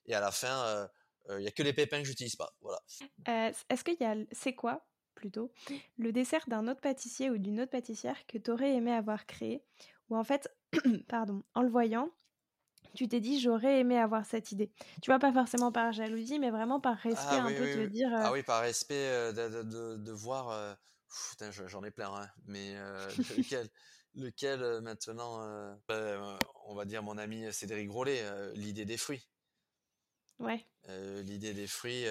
et 0.06 0.16
à 0.16 0.20
la 0.20 0.32
fin, 0.32 0.90
il 1.30 1.38
n'y 1.38 1.48
a 1.48 1.52
que 1.52 1.64
les 1.64 1.74
pépins 1.74 2.00
que 2.00 2.08
j'utilise 2.08 2.36
pas. 2.36 2.56
Voilà. 2.62 2.82
Est-ce 3.70 3.84
qu'il 3.84 3.98
y 4.00 4.06
a, 4.06 4.16
c'est 4.32 4.56
quoi 4.56 4.88
plutôt, 5.16 5.52
le 5.98 6.12
dessert 6.12 6.44
d'un 6.48 6.68
autre 6.68 6.82
pâtissier 6.82 7.30
ou 7.30 7.38
d'une 7.38 7.62
autre 7.62 7.72
pâtissière 7.72 8.26
que 8.26 8.38
tu 8.38 8.50
aurais 8.52 8.74
aimé 8.74 8.92
avoir 8.92 9.26
créé, 9.26 9.64
ou 10.10 10.18
en 10.18 10.24
fait, 10.24 10.50
pardon, 11.08 11.44
en 11.54 11.62
le 11.62 11.70
voyant, 11.70 12.10
tu 12.96 13.08
t'es 13.08 13.20
dit 13.20 13.40
j'aurais 13.40 13.80
aimé 13.80 13.98
avoir 13.98 14.26
cette 14.26 14.52
idée. 14.52 14.72
Tu 15.02 15.10
vois, 15.10 15.20
pas 15.20 15.32
forcément 15.32 15.72
par 15.72 15.92
jalousie, 15.92 16.40
mais 16.40 16.52
vraiment 16.52 16.80
par 16.80 16.98
respect, 16.98 17.38
ah, 17.40 17.44
un 17.44 17.54
peu 17.54 17.66
te 17.66 17.88
dire. 17.88 18.10
Ah 18.14 18.32
oui, 18.32 18.44
par 18.44 18.62
respect 18.62 19.34
de, 19.34 19.64
de, 19.64 19.98
de, 19.98 20.12
voir. 20.12 20.50
Euh, 20.50 20.74
j'en 21.68 21.84
ai 21.84 21.92
plein, 21.92 22.14
hein, 22.14 22.30
mais 22.46 22.76
lequel, 23.38 23.70
lequel 24.16 24.82
maintenant, 24.82 25.40
bah, 25.88 26.38
on 26.66 26.76
va 26.76 26.86
dire 26.86 27.04
mon 27.04 27.18
ami 27.18 27.52
Cédric 27.54 27.88
Grolet, 27.88 28.24
l'idée 28.56 28.86
des 28.86 28.98
fruits. 28.98 29.28
Ouais. 30.40 30.66
l'idée 31.24 31.54
des 31.54 31.68
fruits, 31.68 32.06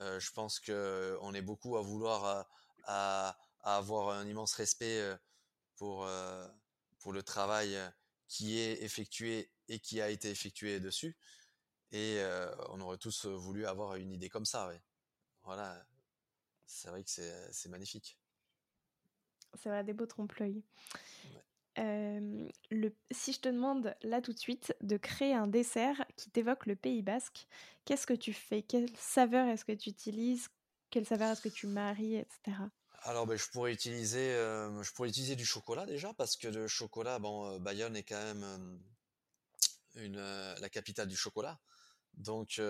je 0.00 0.30
pense 0.32 0.60
que 0.60 1.16
on 1.22 1.34
est 1.34 1.42
beaucoup 1.42 1.76
à 1.76 1.82
vouloir 1.82 2.46
à, 2.84 3.36
avoir 3.62 4.10
un 4.10 4.26
immense 4.26 4.54
respect 4.54 5.02
pour 5.76 6.08
pour 6.98 7.12
le 7.12 7.22
travail 7.22 7.78
qui 8.28 8.58
est 8.58 8.82
effectué 8.82 9.50
et 9.68 9.78
qui 9.78 10.00
a 10.00 10.10
été 10.10 10.30
effectué 10.30 10.80
dessus. 10.80 11.16
Et 11.92 12.20
on 12.70 12.80
aurait 12.80 12.98
tous 12.98 13.26
voulu 13.26 13.66
avoir 13.66 13.96
une 13.96 14.12
idée 14.12 14.28
comme 14.28 14.46
ça. 14.46 14.68
Ouais. 14.68 14.80
Voilà, 15.44 15.86
c'est 16.66 16.88
vrai 16.88 17.04
que 17.04 17.10
c'est 17.10 17.68
magnifique. 17.68 18.18
C'est 19.54 19.68
vrai, 19.68 19.84
des 19.84 19.92
beaux 19.92 20.06
trompe-l'œil 20.06 20.62
le, 22.70 22.90
si 23.10 23.32
je 23.32 23.40
te 23.40 23.48
demande 23.48 23.94
là 24.02 24.20
tout 24.20 24.32
de 24.32 24.38
suite 24.38 24.74
de 24.80 24.96
créer 24.96 25.34
un 25.34 25.46
dessert 25.46 26.04
qui 26.16 26.30
t'évoque 26.30 26.66
le 26.66 26.76
Pays 26.76 27.02
Basque, 27.02 27.46
qu'est-ce 27.84 28.06
que 28.06 28.14
tu 28.14 28.32
fais? 28.32 28.62
Quelle 28.62 28.88
saveur 28.96 29.46
est-ce 29.48 29.64
que 29.64 29.72
tu 29.72 29.90
utilises? 29.90 30.48
Quelle 30.90 31.06
saveur 31.06 31.32
est-ce 31.32 31.42
que 31.42 31.48
tu 31.48 31.66
maries, 31.66 32.16
etc. 32.16 32.56
Alors, 33.02 33.26
ben, 33.26 33.36
je 33.36 33.48
pourrais 33.50 33.72
utiliser, 33.72 34.30
je 34.30 34.92
pourrais 34.92 35.08
utiliser 35.08 35.36
du 35.36 35.44
chocolat 35.44 35.86
déjà 35.86 36.12
parce 36.14 36.36
que 36.36 36.48
le 36.48 36.66
chocolat, 36.66 37.18
bon, 37.18 37.58
Bayonne 37.60 37.96
est 37.96 38.04
quand 38.04 38.22
même 38.22 38.80
une, 39.96 40.16
la 40.16 40.68
capitale 40.68 41.08
du 41.08 41.16
chocolat. 41.16 41.58
Donc, 42.14 42.60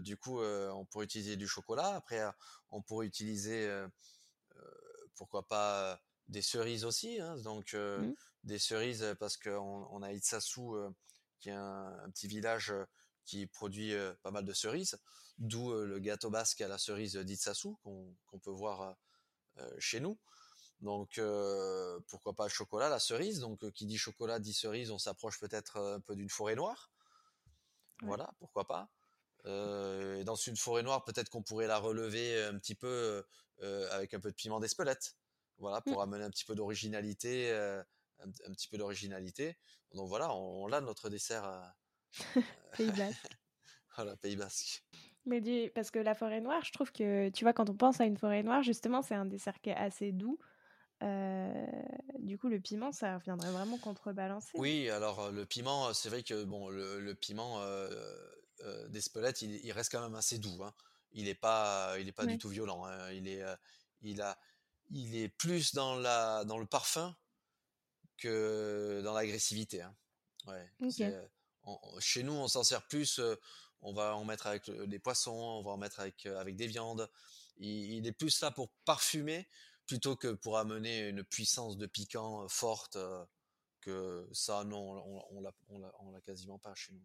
du 0.00 0.16
coup, 0.16 0.42
on 0.42 0.84
pourrait 0.84 1.06
utiliser 1.06 1.36
du 1.36 1.48
chocolat. 1.48 1.94
Après, 1.94 2.22
on 2.70 2.82
pourrait 2.82 3.06
utiliser, 3.06 3.68
pourquoi 5.14 5.46
pas, 5.46 6.00
des 6.28 6.42
cerises 6.42 6.84
aussi. 6.84 7.20
Hein. 7.20 7.36
donc, 7.38 7.72
mmh 7.74 8.12
des 8.44 8.58
cerises 8.58 9.02
euh, 9.02 9.14
parce 9.14 9.36
qu'on 9.36 9.86
on 9.90 10.02
a 10.02 10.12
Itsasu 10.12 10.60
euh, 10.60 10.90
qui 11.40 11.48
est 11.50 11.54
un, 11.54 12.10
petit 12.12 12.28
village 12.28 12.70
euh, 12.70 12.84
qui 13.24 13.46
produit 13.46 13.94
pas 14.22 14.32
mal 14.32 14.44
de 14.44 14.52
cerises, 14.52 14.98
d'où 15.38 15.72
le 15.72 16.00
gâteau 16.00 16.30
basque 16.30 16.62
à 16.62 16.68
la 16.68 16.78
cerise 16.78 17.14
d'Itsasu 17.14 17.68
qu'on 17.82 18.38
peut 18.42 18.50
voir 18.50 18.96
chez 19.78 20.00
nous. 20.00 20.18
Donc 20.80 21.20
pourquoi 22.08 22.34
pas 22.34 22.44
le 22.44 22.50
chocolat, 22.50 22.88
la 22.88 22.98
cerise. 22.98 23.40
Donc 23.40 23.70
qui 23.72 23.86
dit 23.86 23.98
chocolat 23.98 24.38
dit 24.38 24.54
cerise, 24.54 24.90
on 24.90 24.98
s'approche 24.98 25.38
peut-être 25.38 25.78
un 25.78 26.00
peu 26.00 26.16
d'une 26.16 26.30
forêt 26.30 26.56
noire. 26.56 26.90
Voilà, 28.02 28.32
pourquoi 28.38 28.66
pas. 28.66 28.88
et 29.44 30.24
dans 30.24 30.36
une 30.36 30.56
forêt 30.56 30.82
noire, 30.82 31.04
peut-être 31.04 31.28
qu'on 31.28 31.42
pourrait 31.42 31.66
la 31.66 31.78
relever 31.78 32.44
un 32.44 32.58
petit 32.58 32.74
peu 32.74 33.24
avec 33.90 34.14
un 34.14 34.20
peu 34.20 34.30
de 34.30 34.36
piment 34.36 34.60
d'Espelette. 34.60 35.16
Voilà, 35.58 35.82
pour 35.82 35.98
mmh. 35.98 36.02
amener 36.02 36.24
un 36.24 36.30
petit 36.30 36.46
peu 36.46 36.54
d'originalité 36.54 37.52
un, 38.22 38.52
petit 38.52 38.68
peu 38.68 38.78
d'originalité. 38.78 39.56
Donc 39.94 40.08
voilà, 40.08 40.34
on, 40.34 40.64
on 40.64 40.72
a 40.72 40.80
notre 40.80 41.08
dessert. 41.08 41.44
Euh, 41.44 42.40
Pays 42.76 42.90
Basque. 42.92 43.38
voilà, 43.96 44.16
Pays 44.16 44.36
Basque. 44.36 44.84
Mais 45.26 45.40
du, 45.40 45.70
parce 45.74 45.90
que 45.90 45.98
la 45.98 46.14
forêt 46.14 46.40
noire, 46.40 46.64
je 46.64 46.72
trouve 46.72 46.92
que, 46.92 47.28
tu 47.30 47.44
vois, 47.44 47.52
quand 47.52 47.68
on 47.68 47.76
pense 47.76 48.00
à 48.00 48.04
une 48.04 48.16
forêt 48.16 48.42
noire, 48.42 48.62
justement, 48.62 49.02
c'est 49.02 49.14
un 49.14 49.26
dessert 49.26 49.60
qui 49.60 49.70
est 49.70 49.76
assez 49.76 50.12
doux. 50.12 50.38
Du 51.00 52.38
coup, 52.38 52.48
le 52.48 52.60
piment, 52.60 52.92
ça 52.92 53.18
viendrait 53.18 53.50
vraiment 53.50 53.78
contrebalancer. 53.78 54.50
Oui, 54.54 54.90
alors 54.90 55.30
le 55.30 55.46
piment, 55.46 55.92
c'est 55.94 56.08
vrai 56.08 56.22
que 56.22 56.44
bon, 56.44 56.68
le, 56.68 57.14
piment 57.14 57.62
d'Espelette, 58.88 59.42
il, 59.42 59.64
il, 59.64 59.72
reste 59.72 59.92
quand 59.92 60.02
même 60.02 60.14
assez 60.14 60.38
doux. 60.38 60.62
Hein. 60.62 60.74
Il 61.12 61.24
n'est 61.24 61.34
pas, 61.34 61.96
il 61.98 62.08
est 62.08 62.12
pas 62.12 62.26
du 62.26 62.38
tout 62.38 62.48
violent. 62.48 62.84
Hein. 62.84 63.12
Il 63.12 63.28
est, 63.28 63.42
il 64.02 64.22
a, 64.22 64.38
il 64.90 65.16
est 65.16 65.28
plus 65.28 65.74
dans 65.74 65.96
la, 65.96 66.44
dans 66.44 66.58
le 66.58 66.66
parfum 66.66 67.16
que 68.18 69.00
dans 69.02 69.14
l'agressivité. 69.14 69.82
Hein. 69.82 69.94
chez 71.98 72.22
nous, 72.22 72.32
on 72.32 72.48
s'en 72.48 72.62
sert 72.62 72.86
plus. 72.86 73.20
on 73.82 73.92
va 73.92 74.14
en 74.14 74.24
mettre 74.24 74.46
avec 74.46 74.70
des 74.70 74.98
poissons, 74.98 75.32
on 75.32 75.62
va 75.62 75.72
en 75.72 75.76
mettre 75.76 76.00
avec, 76.00 76.26
avec 76.26 76.56
des 76.56 76.66
viandes. 76.66 77.10
Il, 77.58 78.06
est 78.06 78.12
plus 78.12 78.40
là 78.40 78.50
pour 78.50 78.70
parfumer 78.84 79.46
plutôt 79.90 80.14
que 80.14 80.28
pour 80.28 80.56
amener 80.56 81.08
une 81.08 81.24
puissance 81.24 81.76
de 81.76 81.84
piquant 81.86 82.46
forte. 82.46 82.96
que 83.80 84.28
ça, 84.32 84.62
non, 84.62 85.02
on, 85.04 85.50
on 85.98 86.12
l'a 86.12 86.20
quasiment 86.20 86.60
pas 86.60 86.72
chez 86.76 86.92
nous. 86.92 87.02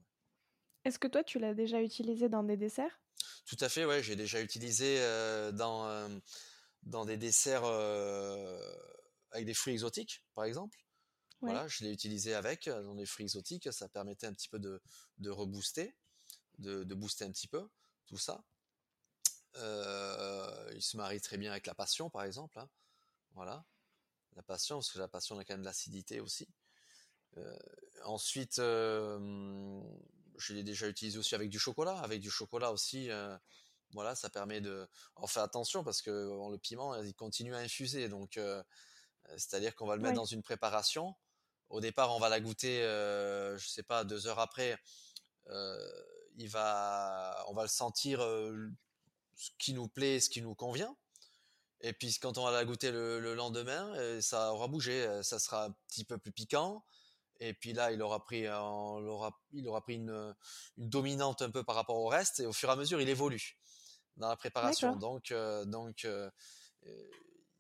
Est-ce 0.84 1.00
que 1.00 1.08
toi, 1.08 1.24
tu 1.24 1.40
l'as 1.40 1.56
déjà 1.56 1.82
utilisé 1.82 2.30
dans 2.30 2.44
des 2.44 2.58
desserts? 2.58 3.02
Tout 3.48 3.58
à 3.60 3.70
fait, 3.70 3.86
ouais. 3.86 4.04
J'ai 4.04 4.16
déjà 4.16 4.40
utilisé 4.40 5.00
dans, 5.54 6.22
dans 6.84 7.06
des 7.06 7.18
desserts 7.18 7.66
avec 9.32 9.46
des 9.48 9.56
fruits 9.56 9.74
exotiques, 9.74 10.24
par 10.36 10.44
exemple. 10.44 10.78
Voilà, 11.42 11.68
je 11.68 11.84
l'ai 11.84 11.92
utilisé 11.92 12.36
avec 12.36 12.70
dans 12.70 12.94
des 12.94 13.08
fruits 13.08 13.26
exotiques. 13.26 13.74
Ça 13.74 13.90
permettait 13.90 14.28
un 14.28 14.34
petit 14.34 14.50
peu 14.50 14.60
de, 14.60 14.80
de 15.18 15.32
rebooster, 15.32 15.96
de, 16.60 16.84
de, 16.84 16.94
booster 16.94 17.26
un 17.26 17.32
petit 17.32 17.48
peu 17.48 17.68
tout 18.06 18.18
ça. 18.18 18.46
Il 19.58 20.82
se 20.82 20.98
marie 20.98 21.22
très 21.22 21.38
bien 21.38 21.52
avec 21.52 21.68
la 21.68 21.76
passion, 21.76 22.10
par 22.10 22.24
exemple. 22.24 22.60
Hein. 22.60 22.70
Voilà, 23.34 23.66
la 24.36 24.44
passion, 24.44 24.78
parce 24.78 24.92
que 24.92 25.00
la 25.00 25.08
passion 25.08 25.38
a 25.38 25.44
quand 25.44 25.54
même 25.54 25.62
de 25.62 25.66
l'acidité 25.66 26.20
aussi. 26.20 26.48
ensuite, 28.04 28.58
je 28.58 30.54
l'ai 30.54 30.64
déjà 30.64 30.88
utilisé 30.88 31.18
aussi 31.18 31.36
avec 31.36 31.50
du 31.50 31.60
chocolat. 31.60 31.98
Avec 32.00 32.22
du 32.22 32.30
chocolat 32.30 32.72
aussi, 32.72 33.10
voilà, 33.92 34.16
ça 34.16 34.30
permet 34.30 34.62
de. 34.62 34.88
On 35.16 35.28
fait 35.28 35.40
attention 35.40 35.84
parce 35.84 36.02
que 36.02 36.12
le 36.52 36.58
piment, 36.58 36.96
il 37.02 37.14
continue 37.14 37.56
à 37.56 37.60
infuser. 37.60 38.10
Donc, 38.10 38.40
c'est-à-dire 39.38 39.76
qu'on 39.76 39.88
va 39.88 39.96
le 39.96 40.02
mettre 40.02 40.16
dans 40.16 40.26
une 40.26 40.44
préparation. 40.44 41.16
Au 41.70 41.82
départ, 41.82 42.16
on 42.16 42.20
va 42.20 42.30
la 42.30 42.40
goûter, 42.40 42.82
je 42.82 43.66
sais 43.68 43.84
pas, 43.84 44.04
deux 44.04 44.28
heures 44.28 44.40
après. 44.40 44.78
il 46.38 46.50
va, 46.50 47.44
on 47.48 47.54
va 47.54 47.64
le 47.64 47.70
sentir 47.70 48.20
ce 49.36 49.52
qui 49.60 49.74
nous 49.74 49.88
plaît, 49.88 50.20
ce 50.20 50.30
qui 50.30 50.42
nous 50.42 50.56
convient. 50.56 50.96
Et 51.82 51.94
puis 51.94 52.18
quand 52.20 52.38
on 52.38 52.46
va 52.46 52.52
la 52.52 52.66
goûter 52.66 52.92
le, 52.92 53.20
le 53.20 53.36
lendemain, 53.36 54.22
ça 54.22 54.54
aura 54.54 54.68
bougé, 54.68 55.22
ça 55.24 55.40
sera 55.40 55.66
un 55.66 55.72
petit 55.88 56.06
peu 56.06 56.18
plus 56.18 56.32
piquant, 56.32 56.84
et 57.40 57.54
puis 57.54 57.74
là, 57.74 57.92
il 57.92 58.02
aura 58.02 58.24
pris, 58.24 58.42
il 58.42 58.48
aura, 58.48 59.38
il 59.52 59.68
aura 59.68 59.82
pris 59.82 59.96
une, 59.96 60.36
une, 60.78 60.90
dominante 60.90 61.42
un 61.42 61.52
peu 61.52 61.64
par 61.64 61.76
rapport 61.76 61.98
au 61.98 62.08
reste. 62.08 62.40
Et 62.40 62.46
au 62.46 62.54
fur 62.54 62.70
et 62.70 62.72
à 62.72 62.76
mesure, 62.76 63.02
il 63.02 63.10
évolue 63.10 63.58
dans 64.18 64.30
la 64.30 64.38
préparation. 64.38 64.96
Donc, 64.96 65.32
euh, 65.32 65.66
donc 65.66 66.06
euh, 66.06 66.30
euh, 66.86 67.10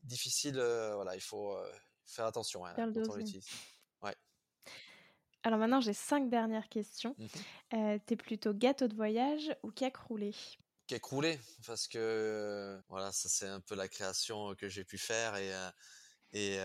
difficile. 0.03 0.55
voilà, 0.55 1.15
il 1.15 1.21
faut 1.21 1.57
faire 2.05 2.25
attention 2.25 2.65
hein, 2.65 2.73
quand 2.75 3.09
on 3.09 3.15
l'utilise. 3.15 3.47
Ouais. 4.01 4.15
Alors 5.43 5.59
maintenant, 5.59 5.81
j'ai 5.81 5.93
cinq 5.93 6.29
dernières 6.29 6.69
questions. 6.69 7.15
Mmh 7.17 7.27
t'es 8.05 8.15
plutôt 8.15 8.53
gâteau 8.53 8.87
de 8.87 8.95
voyage 8.95 9.53
ou 9.61 9.71
cake 9.71 9.97
roulé 9.97 10.33
Roulé, 11.03 11.39
parce 11.65 11.87
que 11.87 12.81
voilà, 12.89 13.11
ça 13.11 13.29
c'est 13.29 13.47
un 13.47 13.59
peu 13.59 13.75
la 13.75 13.87
création 13.87 14.55
que 14.55 14.69
j'ai 14.69 14.83
pu 14.83 14.97
faire 14.97 15.35
et 15.35 15.51
et, 16.33 16.57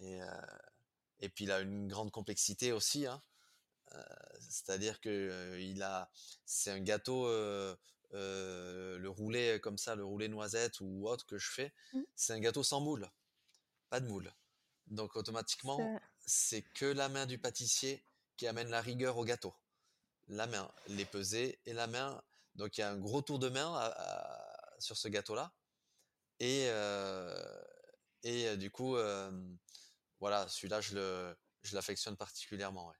et 0.00 0.20
et 1.22 1.28
puis 1.28 1.44
il 1.44 1.52
a 1.52 1.60
une 1.60 1.88
grande 1.88 2.10
complexité 2.10 2.72
aussi. 2.72 3.06
Hein. 3.06 3.22
Euh, 3.94 4.02
c'est-à-dire 4.40 5.00
que 5.00 5.08
euh, 5.08 5.60
il 5.60 5.82
a, 5.82 6.10
c'est 6.44 6.70
un 6.70 6.80
gâteau, 6.80 7.26
euh, 7.26 7.76
le 8.10 9.08
roulé 9.08 9.58
comme 9.62 9.78
ça, 9.78 9.94
le 9.94 10.04
roulé 10.04 10.28
noisette 10.28 10.80
ou 10.80 11.08
autre 11.08 11.24
que 11.26 11.38
je 11.38 11.50
fais, 11.50 11.72
mmh. 11.92 12.00
c'est 12.14 12.32
un 12.32 12.40
gâteau 12.40 12.62
sans 12.62 12.80
moule, 12.80 13.08
pas 13.88 14.00
de 14.00 14.06
moule. 14.06 14.32
Donc 14.88 15.16
automatiquement, 15.16 16.00
c'est 16.26 16.62
que 16.74 16.86
la 16.86 17.08
main 17.08 17.24
du 17.26 17.38
pâtissier 17.38 18.04
qui 18.36 18.46
amène 18.46 18.68
la 18.68 18.80
rigueur 18.80 19.16
au 19.16 19.24
gâteau. 19.24 19.54
La 20.28 20.46
main, 20.46 20.70
les 20.88 21.04
pesées 21.04 21.58
et 21.66 21.72
la 21.72 21.86
main. 21.86 22.22
Donc 22.54 22.78
il 22.78 22.82
y 22.82 22.84
a 22.84 22.90
un 22.90 22.98
gros 22.98 23.22
tour 23.22 23.38
de 23.38 23.48
main 23.48 23.92
sur 24.78 24.96
ce 24.96 25.08
gâteau-là. 25.08 25.54
Et, 26.40 26.68
et 28.22 28.56
du 28.56 28.70
coup, 28.70 28.96
voilà, 30.20 30.48
celui-là, 30.48 30.80
je, 30.80 30.94
le, 30.94 31.36
je 31.62 31.74
l'affectionne 31.74 32.16
particulièrement. 32.16 32.92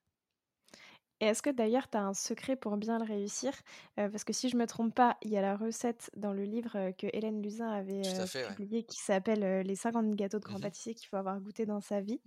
Et 1.20 1.26
est-ce 1.26 1.42
que 1.42 1.50
d'ailleurs, 1.50 1.88
tu 1.88 1.96
as 1.96 2.03
un 2.03 2.14
secret 2.14 2.57
pour 2.57 2.76
bien 2.76 2.98
le 2.98 3.05
réussir? 3.05 3.53
Parce 3.94 4.24
que 4.24 4.32
si 4.32 4.48
je 4.48 4.57
ne 4.57 4.61
me 4.62 4.66
trompe 4.66 4.94
pas, 4.94 5.18
il 5.22 5.30
y 5.30 5.36
a 5.36 5.42
la 5.42 5.57
recette 5.57 6.11
dans 6.16 6.32
le 6.32 6.42
livre 6.44 6.90
que 6.98 7.07
Hélène 7.12 7.40
Luzin 7.42 7.70
avait 7.70 8.26
publié 8.57 8.82
qui 8.84 8.98
s'appelle 9.00 9.61
Les 9.64 9.76
50 9.76 10.14
gâteaux 10.16 10.40
de 10.40 10.44
grand 10.44 10.59
mmh 10.59 10.61
pâtissier 10.61 10.94
qu'il 10.94 11.07
faut 11.09 11.16
avoir 11.16 11.40
goûté 11.40 11.64
dans 11.64 11.80
sa 11.80 12.00
vie. 12.00 12.20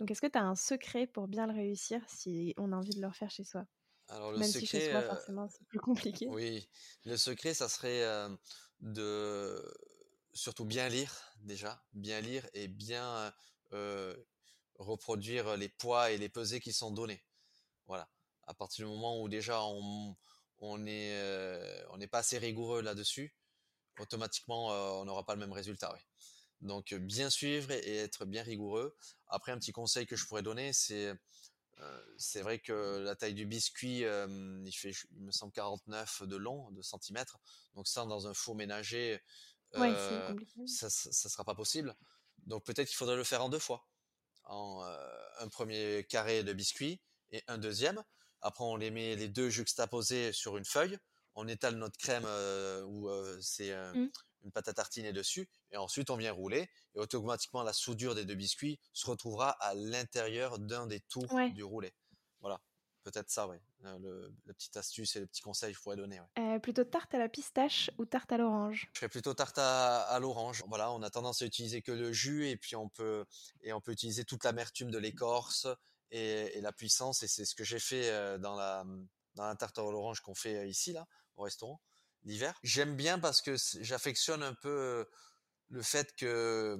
Donc, 0.00 0.10
est-ce 0.10 0.20
que 0.22 0.26
tu 0.28 0.38
as 0.38 0.44
un 0.44 0.56
secret 0.56 1.06
pour 1.06 1.28
bien 1.28 1.46
le 1.46 1.54
réussir 1.54 2.02
si 2.08 2.54
on 2.58 2.72
a 2.72 2.76
envie 2.76 2.94
de 2.94 3.00
le 3.02 3.08
refaire 3.08 3.30
chez 3.30 3.44
soi? 3.44 3.66
Alors, 4.14 4.30
le 4.30 4.38
Même 4.38 4.48
secret, 4.48 4.66
si 4.66 4.66
chez 4.66 4.90
soi, 4.90 5.02
forcément, 5.02 5.48
c'est 5.48 5.66
plus 5.66 5.80
compliqué. 5.80 6.26
Oui, 6.28 6.68
le 7.04 7.16
secret, 7.16 7.52
ça 7.52 7.68
serait 7.68 8.04
de 8.80 9.60
surtout 10.34 10.64
bien 10.64 10.88
lire 10.88 11.12
déjà, 11.40 11.82
bien 11.92 12.20
lire 12.20 12.46
et 12.54 12.68
bien 12.68 13.32
euh, 13.72 14.14
reproduire 14.78 15.56
les 15.56 15.68
poids 15.68 16.10
et 16.10 16.18
les 16.18 16.28
pesées 16.28 16.60
qui 16.60 16.72
sont 16.72 16.90
donnés. 16.90 17.24
Voilà. 17.86 18.08
À 18.46 18.54
partir 18.54 18.86
du 18.86 18.92
moment 18.92 19.20
où 19.20 19.28
déjà 19.28 19.62
on, 19.64 20.16
on 20.58 20.86
est 20.86 21.12
euh, 21.14 21.84
on 21.90 21.96
n'est 21.96 22.06
pas 22.06 22.18
assez 22.18 22.38
rigoureux 22.38 22.82
là-dessus, 22.82 23.34
automatiquement 23.98 24.72
euh, 24.72 24.90
on 25.00 25.04
n'aura 25.06 25.24
pas 25.24 25.34
le 25.34 25.40
même 25.40 25.52
résultat. 25.52 25.96
Donc 26.60 26.94
bien 26.94 27.30
suivre 27.30 27.70
et 27.72 27.96
être 27.96 28.24
bien 28.24 28.42
rigoureux. 28.42 28.96
Après 29.28 29.52
un 29.52 29.58
petit 29.58 29.72
conseil 29.72 30.06
que 30.06 30.16
je 30.16 30.26
pourrais 30.26 30.42
donner, 30.42 30.72
c'est 30.72 31.12
c'est 32.16 32.42
vrai 32.42 32.58
que 32.58 32.98
la 32.98 33.16
taille 33.16 33.34
du 33.34 33.46
biscuit, 33.46 34.00
il 34.00 34.72
fait, 34.72 34.92
il 35.12 35.24
me 35.24 35.30
semble 35.30 35.52
49 35.52 36.22
de 36.24 36.36
long, 36.36 36.70
de 36.70 36.82
centimètres. 36.82 37.38
Donc 37.74 37.88
ça, 37.88 38.04
dans 38.04 38.26
un 38.26 38.34
four 38.34 38.54
ménager, 38.54 39.20
ça, 40.66 40.90
ça 40.90 41.28
sera 41.28 41.44
pas 41.44 41.54
possible. 41.54 41.94
Donc 42.46 42.64
peut-être 42.64 42.88
qu'il 42.88 42.96
faudrait 42.96 43.16
le 43.16 43.24
faire 43.24 43.42
en 43.42 43.48
deux 43.48 43.58
fois. 43.58 43.86
En 44.44 44.84
euh, 44.84 44.96
un 45.40 45.48
premier 45.48 46.04
carré 46.08 46.42
de 46.42 46.52
biscuit 46.52 47.00
et 47.30 47.42
un 47.48 47.58
deuxième. 47.58 48.02
Après, 48.40 48.64
on 48.64 48.76
les 48.76 48.90
met 48.90 49.16
les 49.16 49.28
deux 49.28 49.48
juxtaposés 49.48 50.32
sur 50.32 50.56
une 50.56 50.64
feuille. 50.64 50.98
On 51.34 51.48
étale 51.48 51.76
notre 51.76 51.96
crème 51.96 52.24
euh, 52.26 52.82
où 52.84 53.08
euh, 53.08 53.38
c'est 53.40 53.74
mmh. 53.94 54.10
Une 54.44 54.52
pâte 54.52 54.68
à 54.68 54.74
tartiner 54.74 55.12
dessus. 55.12 55.48
Et 55.72 55.76
ensuite, 55.76 56.10
on 56.10 56.16
vient 56.16 56.32
rouler. 56.32 56.68
Et 56.94 56.98
automatiquement, 56.98 57.62
la 57.62 57.72
soudure 57.72 58.14
des 58.14 58.24
deux 58.24 58.34
biscuits 58.34 58.78
se 58.92 59.06
retrouvera 59.06 59.50
à 59.50 59.74
l'intérieur 59.74 60.58
d'un 60.58 60.86
des 60.86 61.00
tours 61.00 61.28
du 61.54 61.64
roulé. 61.64 61.92
Voilà 62.40 62.60
peut-être 63.04 63.30
ça, 63.30 63.46
oui. 63.46 63.56
Euh, 63.84 63.98
le, 63.98 64.34
la 64.46 64.54
petite 64.54 64.76
astuce 64.76 65.14
et 65.14 65.20
le 65.20 65.26
petit 65.26 65.42
conseil 65.42 65.72
que 65.72 65.78
je 65.78 65.82
pourrais 65.82 65.96
donner. 65.96 66.20
Euh, 66.38 66.58
plutôt 66.58 66.84
tarte 66.84 67.14
à 67.14 67.18
la 67.18 67.28
pistache 67.28 67.90
ou 67.98 68.06
tarte 68.06 68.32
à 68.32 68.38
l'orange? 68.38 68.88
Je 68.92 68.98
ferais 68.98 69.08
plutôt 69.08 69.34
tarte 69.34 69.58
à, 69.58 70.18
l'orange. 70.20 70.64
Voilà, 70.66 70.90
on 70.90 71.02
a 71.02 71.10
tendance 71.10 71.42
à 71.42 71.46
utiliser 71.46 71.82
que 71.82 71.92
le 71.92 72.12
jus 72.12 72.48
et 72.48 72.56
puis 72.56 72.74
on 72.74 72.88
peut, 72.88 73.24
et 73.62 73.72
on 73.72 73.80
peut 73.80 73.92
utiliser 73.92 74.24
toute 74.24 74.42
l'amertume 74.44 74.90
de 74.90 74.98
l'écorce 74.98 75.68
et, 76.10 76.60
la 76.60 76.72
puissance. 76.72 77.22
Et 77.22 77.28
c'est 77.28 77.44
ce 77.44 77.54
que 77.54 77.64
j'ai 77.64 77.78
fait 77.78 78.10
euh, 78.10 78.38
dans 78.38 78.56
la, 78.56 78.84
dans 79.34 79.44
la 79.44 79.54
tarte 79.54 79.78
à 79.78 79.82
l'orange 79.82 80.20
qu'on 80.20 80.34
fait 80.34 80.68
ici, 80.68 80.92
là, 80.92 81.06
au 81.36 81.42
restaurant, 81.42 81.80
l'hiver? 82.24 82.58
J'aime 82.62 82.96
bien 82.96 83.18
parce 83.18 83.42
que 83.42 83.56
j'affectionne 83.80 84.42
un 84.42 84.54
peu 84.54 85.06
le 85.68 85.82
fait 85.82 86.14
que 86.16 86.76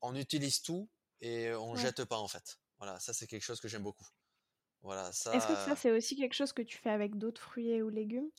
on 0.00 0.14
utilise 0.14 0.62
tout 0.62 0.88
et 1.20 1.52
on 1.52 1.74
ne 1.74 1.78
jette 1.78 2.04
pas 2.04 2.18
en 2.18 2.28
fait. 2.28 2.58
Voilà, 2.78 3.00
ça 3.00 3.12
c'est 3.12 3.26
quelque 3.26 3.42
chose 3.42 3.60
que 3.60 3.68
j'aime 3.68 3.82
beaucoup. 3.82 4.06
Voilà, 4.82 5.12
ça. 5.12 5.34
Est-ce 5.34 5.46
que 5.46 5.54
ça, 5.54 5.74
c'est 5.74 5.90
aussi 5.90 6.16
quelque 6.16 6.34
chose 6.34 6.52
que 6.52 6.62
tu 6.62 6.78
fais 6.78 6.90
avec 6.90 7.18
d'autres 7.18 7.42
fruits 7.42 7.82
ou 7.82 7.88
légumes? 7.88 8.30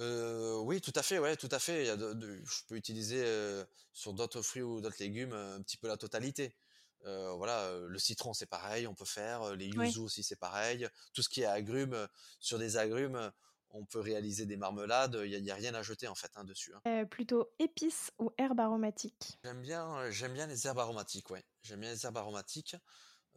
Euh, 0.00 0.56
oui, 0.60 0.80
tout 0.80 0.92
à 0.94 1.02
fait, 1.02 1.18
ouais, 1.18 1.36
tout 1.36 1.50
à 1.50 1.58
fait. 1.58 1.82
Il 1.82 1.86
y 1.86 1.90
a 1.90 1.96
je 1.96 2.64
peux 2.66 2.76
utiliser 2.76 3.22
euh, 3.22 3.62
sur 3.92 4.14
d'autres 4.14 4.40
fruits 4.40 4.62
ou 4.62 4.80
d'autres 4.80 4.96
légumes 5.00 5.34
un 5.34 5.60
petit 5.60 5.76
peu 5.76 5.86
la 5.86 5.98
totalité. 5.98 6.56
Euh, 7.04 7.32
voilà, 7.32 7.78
le 7.86 7.98
citron 7.98 8.32
c'est 8.32 8.46
pareil, 8.46 8.86
on 8.86 8.94
peut 8.94 9.04
faire. 9.04 9.54
Les 9.54 9.66
yuzu 9.66 9.98
aussi 9.98 10.22
c'est 10.22 10.36
pareil. 10.36 10.88
Tout 11.12 11.22
ce 11.22 11.28
qui 11.28 11.42
est 11.42 11.46
agrumes, 11.46 12.08
sur 12.40 12.58
des 12.58 12.78
agrumes, 12.78 13.30
on 13.72 13.84
peut 13.84 14.00
réaliser 14.00 14.46
des 14.46 14.56
marmelades. 14.56 15.20
Il 15.24 15.42
n'y 15.42 15.50
a, 15.50 15.54
rien 15.54 15.74
à 15.74 15.82
jeter 15.82 16.08
en 16.08 16.14
fait 16.14 16.30
hein, 16.36 16.44
dessus. 16.44 16.72
Hein. 16.84 17.04
plutôt 17.06 17.52
épices 17.58 18.12
ou 18.18 18.30
herbes 18.38 18.60
aromatiques 18.60 19.38
J'aime 19.44 19.62
bien, 19.62 20.10
j'aime 20.10 20.34
bien 20.34 20.46
les 20.46 20.66
herbes 20.66 20.78
aromatiques, 20.78 21.30
ouais. 21.30 21.44
J'aime 21.62 21.80
bien 21.80 21.90
les 21.90 22.04
herbes 22.04 22.18
aromatiques. 22.18 22.76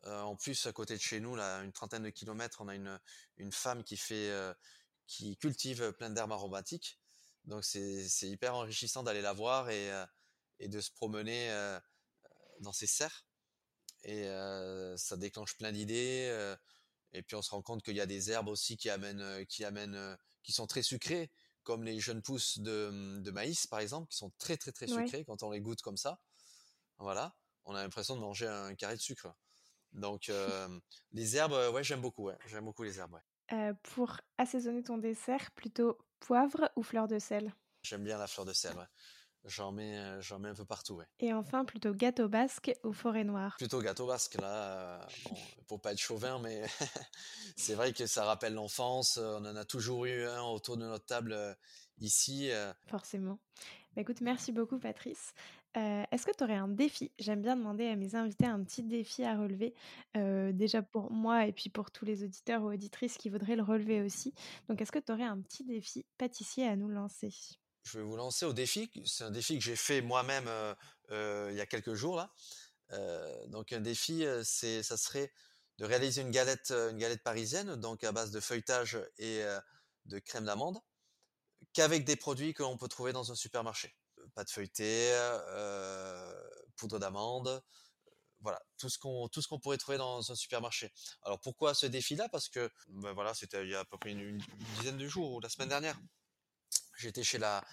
Euh, 0.05 0.21
en 0.21 0.35
plus, 0.35 0.65
à 0.67 0.73
côté 0.73 0.95
de 0.95 1.01
chez 1.01 1.19
nous, 1.19 1.35
là, 1.35 1.63
une 1.63 1.71
trentaine 1.71 2.03
de 2.03 2.09
kilomètres, 2.09 2.61
on 2.61 2.67
a 2.67 2.75
une, 2.75 2.99
une 3.37 3.51
femme 3.51 3.83
qui 3.83 3.97
fait, 3.97 4.29
euh, 4.29 4.53
qui 5.07 5.37
cultive 5.37 5.93
plein 5.93 6.09
d'herbes 6.09 6.31
aromatiques. 6.31 6.99
Donc 7.45 7.63
c'est 7.63 8.07
hyper 8.23 8.55
enrichissant 8.55 9.03
d'aller 9.03 9.21
la 9.21 9.33
voir 9.33 9.69
et, 9.69 9.91
euh, 9.91 10.05
et 10.59 10.67
de 10.67 10.81
se 10.81 10.91
promener 10.91 11.49
dans 12.59 12.73
ces 12.73 12.87
serres. 12.87 13.25
Et 14.03 14.25
ça 14.97 15.17
déclenche 15.17 15.55
plein 15.57 15.71
d'idées. 15.71 16.55
Et 17.15 17.23
puis 17.23 17.35
on 17.35 17.41
se 17.41 17.49
rend 17.51 17.61
compte 17.61 17.83
qu'il 17.83 17.95
y 17.95 18.01
a 18.01 18.05
des 18.05 18.31
herbes 18.31 18.47
aussi 18.47 18.77
qui 18.77 18.89
amènent, 18.89 19.45
qui 19.47 19.63
amènent, 19.63 20.17
qui 20.43 20.51
sont 20.51 20.67
très 20.67 20.81
sucrées, 20.81 21.31
comme 21.63 21.83
les 21.83 21.99
jeunes 21.99 22.21
pousses 22.21 22.59
de, 22.59 23.19
de, 23.19 23.31
maïs 23.31 23.67
par 23.67 23.79
exemple, 23.79 24.07
qui 24.09 24.17
sont 24.17 24.31
très 24.37 24.57
très 24.57 24.71
très 24.71 24.87
sucrées 24.87 25.25
quand 25.25 25.43
on 25.43 25.51
les 25.51 25.61
goûte 25.61 25.81
comme 25.81 25.97
ça. 25.97 26.19
Voilà, 26.97 27.35
on 27.65 27.75
a 27.75 27.81
l'impression 27.81 28.15
de 28.15 28.21
manger 28.21 28.47
un 28.47 28.75
carré 28.75 28.95
de 28.95 29.01
sucre. 29.01 29.33
Donc 29.93 30.29
les 31.11 31.37
herbes, 31.37 31.73
ouais, 31.73 31.83
j'aime 31.83 32.01
beaucoup. 32.01 32.25
Ouais. 32.27 32.37
J'aime 32.47 32.65
beaucoup 32.65 32.83
les 32.83 32.99
herbes. 32.99 33.19
Ouais. 33.51 33.73
pour 33.83 34.17
assaisonner 34.37 34.83
ton 34.83 34.97
dessert, 34.97 35.51
plutôt 35.51 35.97
poivre 36.19 36.69
ou 36.75 36.83
fleur 36.83 37.07
de 37.07 37.19
sel? 37.19 37.53
J'aime 37.83 38.03
bien 38.03 38.17
la 38.17 38.27
fleur 38.27 38.45
de 38.45 38.53
sel. 38.53 38.75
Ouais. 38.75 38.85
J'en 39.47 39.71
mets, 39.71 39.97
euh, 39.97 40.21
j'en 40.21 40.39
mets 40.39 40.49
un 40.49 40.55
peu 40.55 40.65
partout. 40.65 40.95
Ouais. 40.95 41.05
Et 41.19 41.31
enfin, 41.31 41.65
plutôt 41.65 41.93
gâteau 41.93 42.27
basque 42.27 42.73
ou 42.83 42.93
forêt 42.93 43.23
noire? 43.23 43.55
Plutôt 43.57 43.79
gâteau 43.79 44.07
basque, 44.07 44.41
là. 44.41 44.47
Euh, 44.47 44.99
bon, 45.25 45.35
pour 45.67 45.81
pas 45.81 45.91
être 45.91 45.99
chauvin, 45.99 46.39
mais 46.39 46.63
c'est 47.55 47.75
vrai 47.75 47.93
que 47.93 48.07
ça 48.07 48.25
rappelle 48.25 48.55
l'enfance. 48.55 49.17
On 49.17 49.45
en 49.45 49.55
a 49.55 49.63
toujours 49.63 50.05
eu 50.05 50.25
un 50.25 50.41
autour 50.41 50.77
de 50.77 50.85
notre 50.85 51.05
table 51.05 51.33
euh, 51.33 51.53
ici. 51.99 52.49
Forcément. 52.87 53.39
Bah, 53.95 54.01
écoute, 54.01 54.21
merci 54.21 54.51
beaucoup, 54.51 54.79
Patrice. 54.79 55.33
Est-ce 55.75 56.25
que 56.25 56.31
tu 56.31 56.41
aurais 56.41 56.55
un 56.55 56.69
défi? 56.69 57.11
J'aime 57.19 57.41
bien 57.41 57.57
demander 57.57 57.87
à 57.87 57.97
mes 57.97 58.15
invités 58.15 58.45
un 58.45 58.63
petit 58.63 58.81
défi 58.81 59.25
à 59.25 59.37
relever, 59.37 59.73
déjà 60.53 60.81
pour 60.81 61.11
moi 61.11 61.47
et 61.47 61.51
puis 61.51 61.69
pour 61.69 61.91
tous 61.91 62.05
les 62.05 62.23
auditeurs 62.23 62.63
ou 62.63 62.71
auditrices 62.71 63.17
qui 63.17 63.27
voudraient 63.27 63.57
le 63.57 63.63
relever 63.63 64.01
aussi. 64.01 64.33
Donc, 64.69 64.81
est-ce 64.81 64.93
que 64.93 64.99
tu 64.99 65.11
aurais 65.11 65.23
un 65.23 65.41
petit 65.41 65.65
défi 65.65 66.05
pâtissier 66.17 66.65
à 66.65 66.77
nous 66.77 66.87
lancer? 66.87 67.57
Je 67.85 67.99
vais 67.99 68.03
vous 68.03 68.15
lancer 68.15 68.45
au 68.45 68.53
défi. 68.53 68.89
C'est 69.05 69.23
un 69.23 69.31
défi 69.31 69.57
que 69.57 69.63
j'ai 69.63 69.75
fait 69.75 70.01
moi-même 70.01 70.47
euh, 70.47 70.75
euh, 71.11 71.49
il 71.51 71.57
y 71.57 71.61
a 71.61 71.65
quelques 71.65 71.93
jours 71.93 72.17
là. 72.17 72.31
Euh, 72.91 73.47
donc 73.47 73.71
un 73.73 73.79
défi, 73.79 74.25
c'est, 74.43 74.83
ça 74.83 74.97
serait 74.97 75.31
de 75.77 75.85
réaliser 75.85 76.21
une 76.21 76.31
galette, 76.31 76.71
une 76.71 76.97
galette 76.97 77.23
parisienne, 77.23 77.75
donc 77.75 78.03
à 78.03 78.11
base 78.11 78.31
de 78.31 78.39
feuilletage 78.39 78.97
et 79.17 79.43
de 80.05 80.19
crème 80.19 80.45
d'amande, 80.45 80.79
qu'avec 81.73 82.05
des 82.05 82.15
produits 82.15 82.53
que 82.53 82.63
l'on 82.63 82.77
peut 82.77 82.87
trouver 82.87 83.11
dans 83.11 83.31
un 83.31 83.35
supermarché. 83.35 83.95
Pâte 84.35 84.51
feuilletée, 84.51 85.11
poudre 86.77 86.97
d'amande, 86.99 87.61
voilà, 88.39 88.61
tout 88.77 88.89
ce 88.89 88.97
qu'on 88.97 89.27
tout 89.27 89.41
ce 89.41 89.47
qu'on 89.47 89.59
pourrait 89.59 89.77
trouver 89.77 89.97
dans 89.97 90.31
un 90.31 90.35
supermarché. 90.35 90.93
Alors 91.23 91.41
pourquoi 91.41 91.73
ce 91.73 91.87
défi-là? 91.87 92.29
Parce 92.29 92.47
que 92.47 92.69
ben 92.87 93.11
voilà, 93.13 93.33
c'était 93.33 93.63
il 93.63 93.71
y 93.71 93.75
a 93.75 93.79
à 93.81 93.85
peu 93.85 93.97
près 93.97 94.11
une 94.11 94.37
dizaine 94.77 94.97
de 94.97 95.07
jours 95.07 95.33
ou 95.33 95.39
la 95.41 95.49
semaine 95.49 95.69
dernière 95.69 95.99
j'étais 96.97 97.23
chez 97.23 97.37
la, 97.37 97.63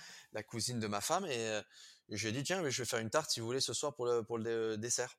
cousine 0.46 0.80
de 0.80 0.86
ma 0.86 1.00
femme 1.00 1.26
et, 1.26 1.48
euh, 1.48 1.62
je 2.08 2.28
lui 2.28 2.34
ai 2.34 2.38
dit 2.38 2.42
tiens 2.42 2.68
je 2.68 2.82
vais 2.82 2.86
faire 2.86 2.98
une 2.98 3.10
tarte 3.10 3.30
si 3.30 3.40
vous 3.40 3.46
voulez 3.46 3.60
ce 3.60 3.72
soir 3.72 3.94
pour 3.94 4.06
le, 4.06 4.24
le 4.38 4.76
dessert. 4.76 5.16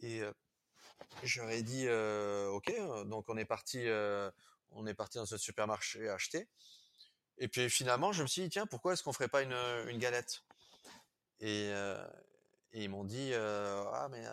Et 0.00 0.22
euh, 0.22 0.32
j'aurais 1.22 1.62
dit 1.62 1.86
euh, 1.86 2.48
ok 2.48 2.72
donc 3.06 3.28
on 3.28 3.36
est 3.36 3.44
parti 3.44 3.86
on 4.70 4.86
est 4.86 4.94
parti 4.94 5.18
dans 5.18 5.26
ce 5.26 5.36
supermarché 5.36 6.08
acheter. 6.08 6.48
Et 7.38 7.48
puis 7.48 7.68
finalement 7.68 8.12
je 8.12 8.22
me 8.22 8.28
suis 8.28 8.42
dit 8.42 8.48
tiens 8.48 8.66
pourquoi 8.66 8.92
est-ce 8.92 9.02
qu'on 9.02 9.12
ferait 9.12 9.28
pas 9.28 9.42
une, 9.42 9.98
galette? 9.98 10.44
Et, 11.40 11.68
et, 12.72 12.84
ils 12.84 12.88
m'ont 12.88 13.04
dit 13.04 13.34
ah 13.34 14.08
mais 14.10 14.24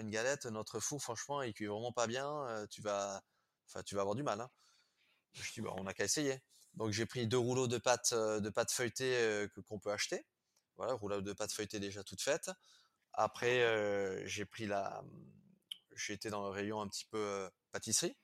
une 0.00 0.10
galette 0.10 0.46
notre 0.46 0.80
four 0.80 1.00
franchement 1.00 1.42
il 1.42 1.52
cuit 1.52 1.66
vraiment 1.66 1.92
pas 1.92 2.06
bien 2.06 2.66
tu 2.70 2.80
vas 2.82 3.22
enfin 3.68 3.82
tu 3.82 3.94
vas 3.94 4.00
avoir 4.00 4.16
du 4.16 4.22
mal. 4.22 4.40
Hein. 4.40 4.50
Je 5.34 5.52
dis 5.52 5.60
bah 5.60 5.72
on 5.76 5.84
n'a 5.84 5.94
qu'à 5.94 6.04
essayer. 6.04 6.40
Donc 6.78 6.92
j'ai 6.92 7.06
pris 7.06 7.26
deux 7.26 7.38
rouleaux 7.38 7.66
de 7.66 7.76
pâte 7.76 8.12
euh, 8.12 8.38
de 8.38 8.50
pâte 8.50 8.70
feuilletée 8.70 9.16
euh, 9.16 9.48
qu'on 9.66 9.80
peut 9.80 9.90
acheter. 9.90 10.24
Voilà, 10.76 10.92
rouleau 10.94 11.20
de 11.20 11.32
pâte 11.32 11.52
feuilletée 11.52 11.80
déjà 11.80 12.04
toute 12.04 12.22
faite. 12.22 12.52
Après 13.14 13.62
euh, 13.62 14.24
j'ai 14.26 14.44
pris 14.44 14.66
la 14.66 15.02
j'ai 15.96 16.12
été 16.12 16.30
dans 16.30 16.44
le 16.44 16.50
rayon 16.50 16.80
un 16.80 16.88
petit 16.88 17.04
peu 17.06 17.50
pâtisserie. 17.72 18.16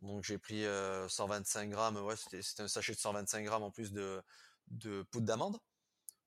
Donc 0.00 0.24
j'ai 0.24 0.36
pris 0.36 0.64
125 1.08 1.70
grammes, 1.70 1.96
ouais, 1.98 2.16
c'était 2.16 2.62
un 2.62 2.68
sachet 2.68 2.92
de 2.92 2.98
125 2.98 3.44
grammes 3.44 3.62
en 3.62 3.70
plus 3.70 3.92
de, 3.92 4.20
de 4.66 5.02
poudre 5.04 5.26
d'amande. 5.26 5.58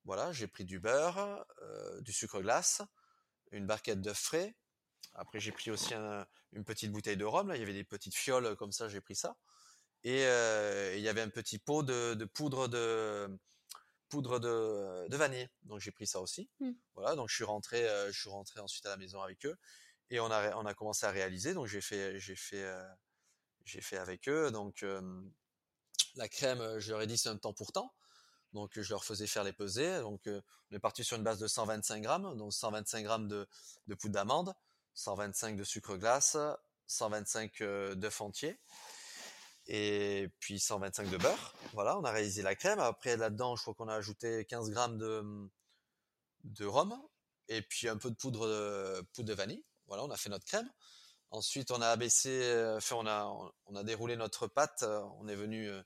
Voilà, 0.04 0.32
j'ai 0.32 0.48
pris 0.48 0.64
du 0.64 0.80
beurre, 0.80 1.44
du 2.00 2.12
sucre 2.12 2.40
glace, 2.40 2.82
une 3.52 3.66
barquette 3.66 4.00
d'œufs 4.00 4.18
frais. 4.18 4.56
Après 5.14 5.38
j'ai 5.38 5.52
pris 5.52 5.70
aussi 5.70 5.94
une 5.94 6.64
petite 6.64 6.90
bouteille 6.90 7.18
de 7.18 7.26
rhum, 7.26 7.48
là 7.48 7.56
il 7.56 7.60
y 7.60 7.62
avait 7.62 7.74
des 7.74 7.84
petites 7.84 8.14
fioles 8.16 8.56
comme 8.56 8.72
ça, 8.72 8.88
j'ai 8.88 9.02
pris 9.02 9.14
ça 9.14 9.36
et 10.04 10.22
il 10.96 11.02
y 11.02 11.08
avait 11.08 11.20
un 11.20 11.28
petit 11.28 11.58
pot 11.58 11.82
de, 11.82 12.24
poudre 12.24 12.68
de 12.68 13.28
poudre 14.08 14.38
de, 14.38 15.16
vanille. 15.16 15.48
Donc 15.62 15.80
j'ai 15.80 15.92
pris 15.92 16.06
ça 16.06 16.20
aussi. 16.20 16.48
Mmh. 16.60 16.70
Voilà, 16.94 17.14
donc 17.14 17.28
je 17.28 17.34
suis 17.34 17.44
rentré, 17.44 17.86
je 18.08 18.18
suis 18.18 18.30
rentré 18.30 18.60
ensuite 18.60 18.86
à 18.86 18.90
la 18.90 18.96
maison 18.96 19.20
avec 19.22 19.46
eux 19.46 19.56
et 20.10 20.20
on 20.20 20.30
a 20.30 20.56
on 20.56 20.66
a 20.66 20.74
commencé 20.74 21.06
à 21.06 21.10
réaliser. 21.10 21.54
Donc 21.54 21.66
j'ai 21.66 21.80
fait 21.80 22.18
j'ai 22.18 22.36
fait 22.36 22.66
j'ai 23.64 23.80
fait 23.80 23.96
avec 23.96 24.28
eux. 24.28 24.50
Donc 24.50 24.84
la 26.16 26.28
crème, 26.28 26.78
je 26.78 26.90
leur 26.90 27.02
ai 27.02 27.06
dit 27.06 27.16
c'est 27.16 27.28
un 27.28 27.36
temps 27.36 27.52
pour 27.52 27.72
temps. 27.72 27.94
Donc 28.52 28.80
je 28.80 28.90
leur 28.90 29.04
faisais 29.04 29.26
faire 29.26 29.44
les 29.44 29.52
pesées. 29.52 30.00
Donc 30.00 30.22
on 30.26 30.74
est 30.74 30.80
parti 30.80 31.04
sur 31.04 31.16
une 31.16 31.22
base 31.22 31.38
de 31.38 31.46
125 31.46 32.02
grammes, 32.02 32.36
donc 32.36 32.52
125 32.52 33.02
grammes 33.04 33.28
de, 33.28 33.48
de 33.86 33.94
poudre 33.94 34.14
d'amande, 34.14 34.54
125 34.94 35.56
de 35.56 35.64
sucre 35.64 35.96
glace, 35.96 36.36
125 36.86 37.62
d'œufs 37.94 38.20
entiers 38.20 38.58
et 39.72 40.28
puis 40.40 40.58
125 40.58 41.08
de 41.10 41.16
beurre. 41.16 41.54
Voilà, 41.74 41.96
on 41.96 42.02
a 42.02 42.10
réalisé 42.10 42.42
la 42.42 42.56
crème. 42.56 42.80
Après, 42.80 43.16
là-dedans, 43.16 43.54
je 43.54 43.62
crois 43.62 43.74
qu'on 43.74 43.86
a 43.86 43.94
ajouté 43.94 44.44
15 44.46 44.70
grammes 44.70 44.98
de, 44.98 45.48
de 46.42 46.66
rhum 46.66 47.00
et 47.48 47.62
puis 47.62 47.88
un 47.88 47.96
peu 47.96 48.10
de 48.10 48.16
poudre 48.16 48.48
de, 48.48 49.00
poudre 49.14 49.28
de 49.28 49.34
vanille. 49.34 49.64
Voilà, 49.86 50.04
on 50.04 50.10
a 50.10 50.16
fait 50.16 50.28
notre 50.28 50.44
crème. 50.44 50.68
Ensuite, 51.30 51.70
on 51.70 51.80
a 51.80 51.86
abaissé, 51.86 52.52
enfin, 52.76 52.96
on 52.96 53.06
a, 53.06 53.52
on 53.66 53.76
a 53.76 53.84
déroulé 53.84 54.16
notre 54.16 54.48
pâte. 54.48 54.84
On 55.20 55.28
est 55.28 55.36
venu 55.36 55.70
euh, 55.70 55.80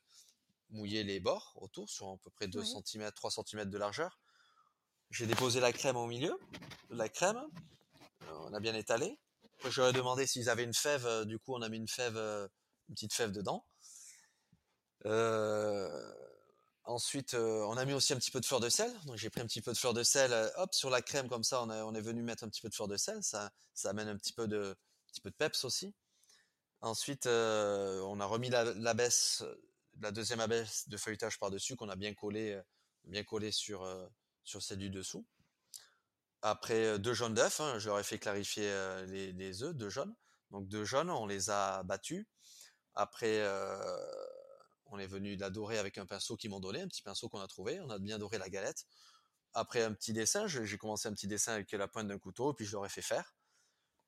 mouiller 0.70 1.04
les 1.04 1.20
bords 1.20 1.52
autour 1.56 1.90
sur 1.90 2.08
à 2.08 2.16
peu 2.16 2.30
près 2.30 2.48
2 2.48 2.64
cm, 2.64 3.12
3 3.12 3.30
cm 3.30 3.68
de 3.68 3.78
largeur. 3.78 4.18
J'ai 5.10 5.26
déposé 5.26 5.60
la 5.60 5.74
crème 5.74 5.96
au 5.96 6.06
milieu, 6.06 6.34
la 6.88 7.10
crème. 7.10 7.42
On 8.30 8.54
a 8.54 8.60
bien 8.60 8.74
étalé. 8.74 9.18
je 9.68 9.78
leur 9.82 9.90
ai 9.90 9.92
demandé 9.92 10.26
s'ils 10.26 10.48
avaient 10.48 10.64
une 10.64 10.72
fève. 10.72 11.26
Du 11.26 11.38
coup, 11.38 11.54
on 11.54 11.60
a 11.60 11.68
mis 11.68 11.76
une 11.76 11.88
fève, 11.88 12.16
une 12.16 12.94
petite 12.94 13.12
fève 13.12 13.30
dedans. 13.30 13.66
Euh, 15.06 16.12
ensuite, 16.84 17.34
euh, 17.34 17.64
on 17.68 17.76
a 17.76 17.84
mis 17.84 17.92
aussi 17.92 18.12
un 18.12 18.16
petit 18.16 18.30
peu 18.30 18.40
de 18.40 18.46
fleur 18.46 18.60
de 18.60 18.68
sel. 18.68 18.92
Donc 19.06 19.16
j'ai 19.16 19.30
pris 19.30 19.40
un 19.40 19.46
petit 19.46 19.62
peu 19.62 19.72
de 19.72 19.78
fleur 19.78 19.94
de 19.94 20.02
sel, 20.02 20.32
euh, 20.32 20.48
hop, 20.56 20.74
sur 20.74 20.90
la 20.90 21.02
crème 21.02 21.28
comme 21.28 21.44
ça. 21.44 21.62
On, 21.62 21.94
est 21.94 22.00
venu 22.00 22.22
mettre 22.22 22.44
un 22.44 22.48
petit 22.48 22.60
peu 22.60 22.68
de 22.68 22.74
fleur 22.74 22.88
de 22.88 22.96
sel. 22.96 23.22
Ça, 23.22 23.50
amène 23.84 24.08
un 24.08 24.16
petit 24.16 24.32
peu 24.32 24.48
de, 24.48 24.76
petit 25.08 25.20
peu 25.20 25.30
de 25.30 25.36
peps 25.36 25.64
aussi. 25.64 25.94
Ensuite, 26.80 27.26
on 27.26 28.20
a 28.20 28.26
remis 28.26 28.50
la, 28.50 28.94
baisse, 28.94 29.42
la 30.00 30.10
deuxième 30.10 30.40
abaisse 30.40 30.86
de 30.88 30.96
feuilletage 30.98 31.38
par 31.38 31.50
dessus 31.50 31.76
qu'on 31.76 31.88
a 31.88 31.96
bien 31.96 32.12
collé, 32.12 32.60
bien 33.04 33.24
collé 33.24 33.50
sur 33.52 33.88
sur 34.44 34.62
celle 34.62 34.78
du 34.78 34.90
dessous. 34.90 35.24
Après 36.42 36.98
deux 36.98 37.14
jaunes 37.14 37.32
d'œufs, 37.32 37.58
hein, 37.60 37.78
je 37.78 37.88
leur 37.88 37.98
ai 37.98 38.02
fait 38.02 38.18
clarifier 38.18 38.70
les, 39.06 39.32
les 39.32 39.62
œufs, 39.62 39.74
deux 39.74 39.88
jaunes. 39.88 40.14
Donc 40.50 40.68
deux 40.68 40.84
jaunes, 40.84 41.08
on 41.08 41.26
les 41.26 41.48
a 41.48 41.82
battus. 41.84 42.26
Après, 42.94 43.42
on 44.94 44.98
est 44.98 45.06
venu 45.08 45.36
la 45.36 45.50
dorer 45.50 45.78
avec 45.78 45.98
un 45.98 46.06
pinceau 46.06 46.36
qu'ils 46.36 46.50
m'ont 46.50 46.60
donné, 46.60 46.80
un 46.80 46.86
petit 46.86 47.02
pinceau 47.02 47.28
qu'on 47.28 47.40
a 47.40 47.48
trouvé. 47.48 47.80
On 47.80 47.90
a 47.90 47.98
bien 47.98 48.18
doré 48.18 48.38
la 48.38 48.48
galette. 48.48 48.86
Après 49.52 49.82
un 49.82 49.92
petit 49.92 50.12
dessin, 50.12 50.46
j'ai 50.46 50.78
commencé 50.78 51.08
un 51.08 51.12
petit 51.12 51.26
dessin 51.26 51.54
avec 51.54 51.72
la 51.72 51.88
pointe 51.88 52.06
d'un 52.06 52.18
couteau, 52.18 52.54
puis 52.54 52.64
je 52.64 52.72
l'aurais 52.72 52.88
fait 52.88 53.02
faire. 53.02 53.34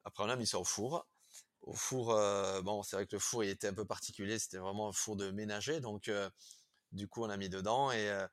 Après, 0.05 0.23
on 0.23 0.29
a 0.29 0.37
mis 0.37 0.47
ça 0.47 0.59
au 0.59 0.65
four. 0.65 1.07
Au 1.63 1.73
four, 1.73 2.13
euh, 2.13 2.63
bon, 2.63 2.85
c'est 2.85 2.95
vrai 2.97 3.07
que 3.07 3.17
le 3.17 3.19
four 3.19 3.43
il 3.43 3.51
était 3.51 3.67
un 3.67 3.75
peu 3.75 3.85
particulier, 3.85 4.39
c'était 4.39 4.59
vraiment 4.59 4.89
un 4.89 4.93
four 4.93 5.17
de 5.17 5.33
ménager, 5.33 5.81
donc 5.81 6.07
euh, 6.09 6.31
du 6.93 7.09
coup, 7.09 7.25
on 7.25 7.31
a 7.31 7.37
mis 7.37 7.49
dedans 7.49 7.91
et 7.91 8.09
euh, 8.09 8.27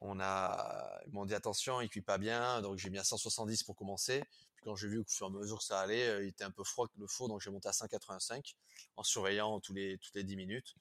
on 0.00 0.20
a, 0.20 1.00
ils 1.06 1.12
m'ont 1.12 1.24
dit 1.24 1.34
attention, 1.34 1.80
il 1.80 1.88
cuit 1.88 2.02
pas 2.02 2.18
bien, 2.18 2.60
donc 2.60 2.76
j'ai 2.76 2.90
mis 2.90 2.98
à 2.98 3.04
170 3.04 3.62
pour 3.62 3.76
commencer. 3.76 4.22
Puis 4.56 4.64
quand 4.64 4.76
j'ai 4.76 4.88
vu 4.88 5.02
qu'au 5.02 5.10
fur 5.10 5.26
et 5.28 5.30
à 5.30 5.32
mesure 5.32 5.58
que 5.58 5.64
ça 5.64 5.80
allait, 5.80 6.24
il 6.24 6.28
était 6.28 6.44
un 6.44 6.50
peu 6.50 6.64
froid 6.64 6.86
le 6.98 7.06
four, 7.06 7.28
donc 7.28 7.40
j'ai 7.40 7.50
monté 7.50 7.68
à 7.68 7.72
185 7.72 8.54
en 8.96 9.02
surveillant 9.02 9.60
tous 9.60 9.72
les 9.72 9.96
toutes 9.98 10.14
les 10.14 10.24
10 10.24 10.36
minutes. 10.36 10.76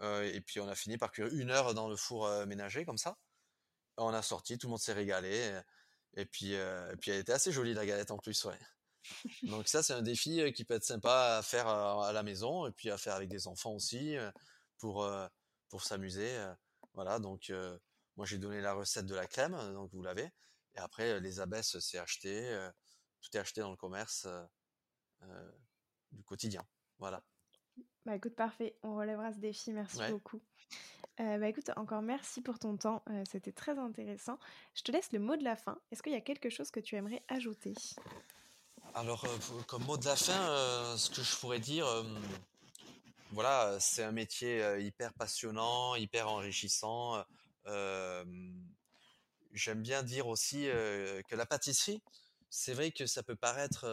Euh, 0.00 0.22
et 0.32 0.40
puis 0.40 0.60
on 0.60 0.68
a 0.68 0.74
fini 0.74 0.96
par 0.96 1.10
cuire 1.10 1.28
une 1.28 1.50
heure 1.50 1.74
dans 1.74 1.88
le 1.88 1.96
four 1.96 2.26
euh, 2.26 2.46
ménager 2.46 2.84
comme 2.84 2.98
ça. 2.98 3.18
On 3.96 4.14
a 4.14 4.22
sorti, 4.22 4.58
tout 4.58 4.68
le 4.68 4.70
monde 4.70 4.80
s'est 4.80 4.92
régalé. 4.92 5.60
Et 6.14 6.24
puis, 6.24 6.54
euh, 6.54 6.92
et 6.92 6.96
puis 6.96 7.10
elle 7.10 7.18
était 7.20 7.32
assez 7.32 7.52
jolie 7.52 7.74
la 7.74 7.86
galette 7.86 8.10
en 8.10 8.18
plus, 8.18 8.44
ouais. 8.44 8.58
Donc 9.42 9.68
ça 9.68 9.82
c'est 9.82 9.94
un 9.94 10.02
défi 10.02 10.52
qui 10.52 10.64
peut 10.64 10.74
être 10.74 10.84
sympa 10.84 11.38
à 11.38 11.42
faire 11.42 11.66
à 11.68 12.12
la 12.12 12.22
maison 12.22 12.66
et 12.66 12.72
puis 12.72 12.90
à 12.90 12.98
faire 12.98 13.14
avec 13.14 13.28
des 13.28 13.46
enfants 13.46 13.72
aussi 13.72 14.16
pour 14.78 15.08
pour 15.68 15.82
s'amuser. 15.82 16.36
Voilà, 16.92 17.18
donc 17.18 17.50
moi 18.16 18.26
j'ai 18.26 18.38
donné 18.38 18.60
la 18.60 18.74
recette 18.74 19.06
de 19.06 19.14
la 19.14 19.26
crème, 19.26 19.56
donc 19.72 19.90
vous 19.92 20.02
l'avez. 20.02 20.30
Et 20.74 20.78
après 20.78 21.20
les 21.20 21.40
abaisses 21.40 21.78
c'est 21.78 21.98
acheté, 21.98 22.68
tout 23.22 23.30
est 23.36 23.40
acheté 23.40 23.62
dans 23.62 23.70
le 23.70 23.76
commerce 23.76 24.26
du 26.12 26.22
quotidien. 26.24 26.66
Voilà. 26.98 27.22
Bah 28.08 28.16
écoute, 28.16 28.34
parfait, 28.34 28.74
on 28.82 28.96
relèvera 28.96 29.34
ce 29.34 29.38
défi, 29.38 29.70
merci 29.70 29.98
beaucoup. 30.08 30.40
Euh, 31.20 31.36
bah 31.36 31.46
écoute, 31.46 31.70
encore 31.76 32.00
merci 32.00 32.40
pour 32.40 32.58
ton 32.58 32.74
temps, 32.74 33.02
euh, 33.10 33.22
c'était 33.30 33.52
très 33.52 33.78
intéressant. 33.78 34.38
Je 34.74 34.80
te 34.80 34.90
laisse 34.90 35.12
le 35.12 35.18
mot 35.18 35.36
de 35.36 35.44
la 35.44 35.56
fin. 35.56 35.78
Est-ce 35.92 36.02
qu'il 36.02 36.12
y 36.12 36.16
a 36.16 36.22
quelque 36.22 36.48
chose 36.48 36.70
que 36.70 36.80
tu 36.80 36.96
aimerais 36.96 37.22
ajouter? 37.28 37.74
Alors, 38.94 39.26
comme 39.66 39.84
mot 39.84 39.98
de 39.98 40.06
la 40.06 40.16
fin, 40.16 40.96
ce 40.96 41.10
que 41.10 41.22
je 41.22 41.36
pourrais 41.36 41.60
dire, 41.60 41.86
voilà, 43.32 43.76
c'est 43.78 44.04
un 44.04 44.12
métier 44.12 44.64
hyper 44.80 45.12
passionnant, 45.12 45.94
hyper 45.94 46.30
enrichissant. 46.30 47.22
J'aime 49.52 49.82
bien 49.82 50.02
dire 50.02 50.28
aussi 50.28 50.62
que 50.62 51.36
la 51.36 51.44
pâtisserie, 51.44 52.02
c'est 52.48 52.72
vrai 52.72 52.90
que 52.90 53.04
ça 53.04 53.22
peut 53.22 53.36
paraître. 53.36 53.84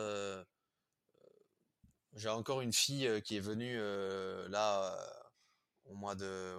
J'ai 2.15 2.29
encore 2.29 2.61
une 2.61 2.71
fille 2.71 3.21
qui 3.23 3.35
est 3.35 3.41
venue 3.41 3.77
là 4.49 4.97
au 5.85 5.95
mois 5.95 6.15
de. 6.15 6.55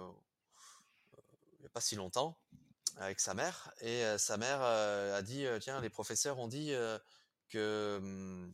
il 1.53 1.59
n'y 1.61 1.65
a 1.65 1.69
pas 1.69 1.81
si 1.81 1.95
longtemps, 1.95 2.37
avec 2.97 3.19
sa 3.19 3.33
mère. 3.33 3.71
Et 3.81 4.03
sa 4.19 4.37
mère 4.37 4.61
a 4.61 5.21
dit 5.23 5.45
Tiens, 5.61 5.81
les 5.81 5.89
professeurs 5.89 6.37
ont 6.37 6.47
dit 6.47 6.73
que. 7.49 7.99
Mmh, 8.01 8.53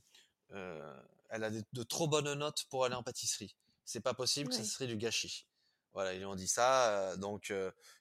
elle 1.29 1.43
a 1.43 1.49
de, 1.49 1.83
trop 1.83 2.07
bonnes 2.07 2.33
notes 2.35 2.65
pour 2.69 2.85
aller 2.85 2.95
en 2.95 3.03
pâtisserie. 3.03 3.55
C'est 3.85 4.01
pas 4.01 4.13
possible, 4.13 4.53
ce 4.53 4.63
serait 4.63 4.87
du 4.87 4.97
gâchis. 4.97 5.45
Voilà, 5.91 6.13
ils 6.13 6.25
ont 6.25 6.35
dit 6.35 6.47
ça. 6.47 7.17
donc, 7.17 7.51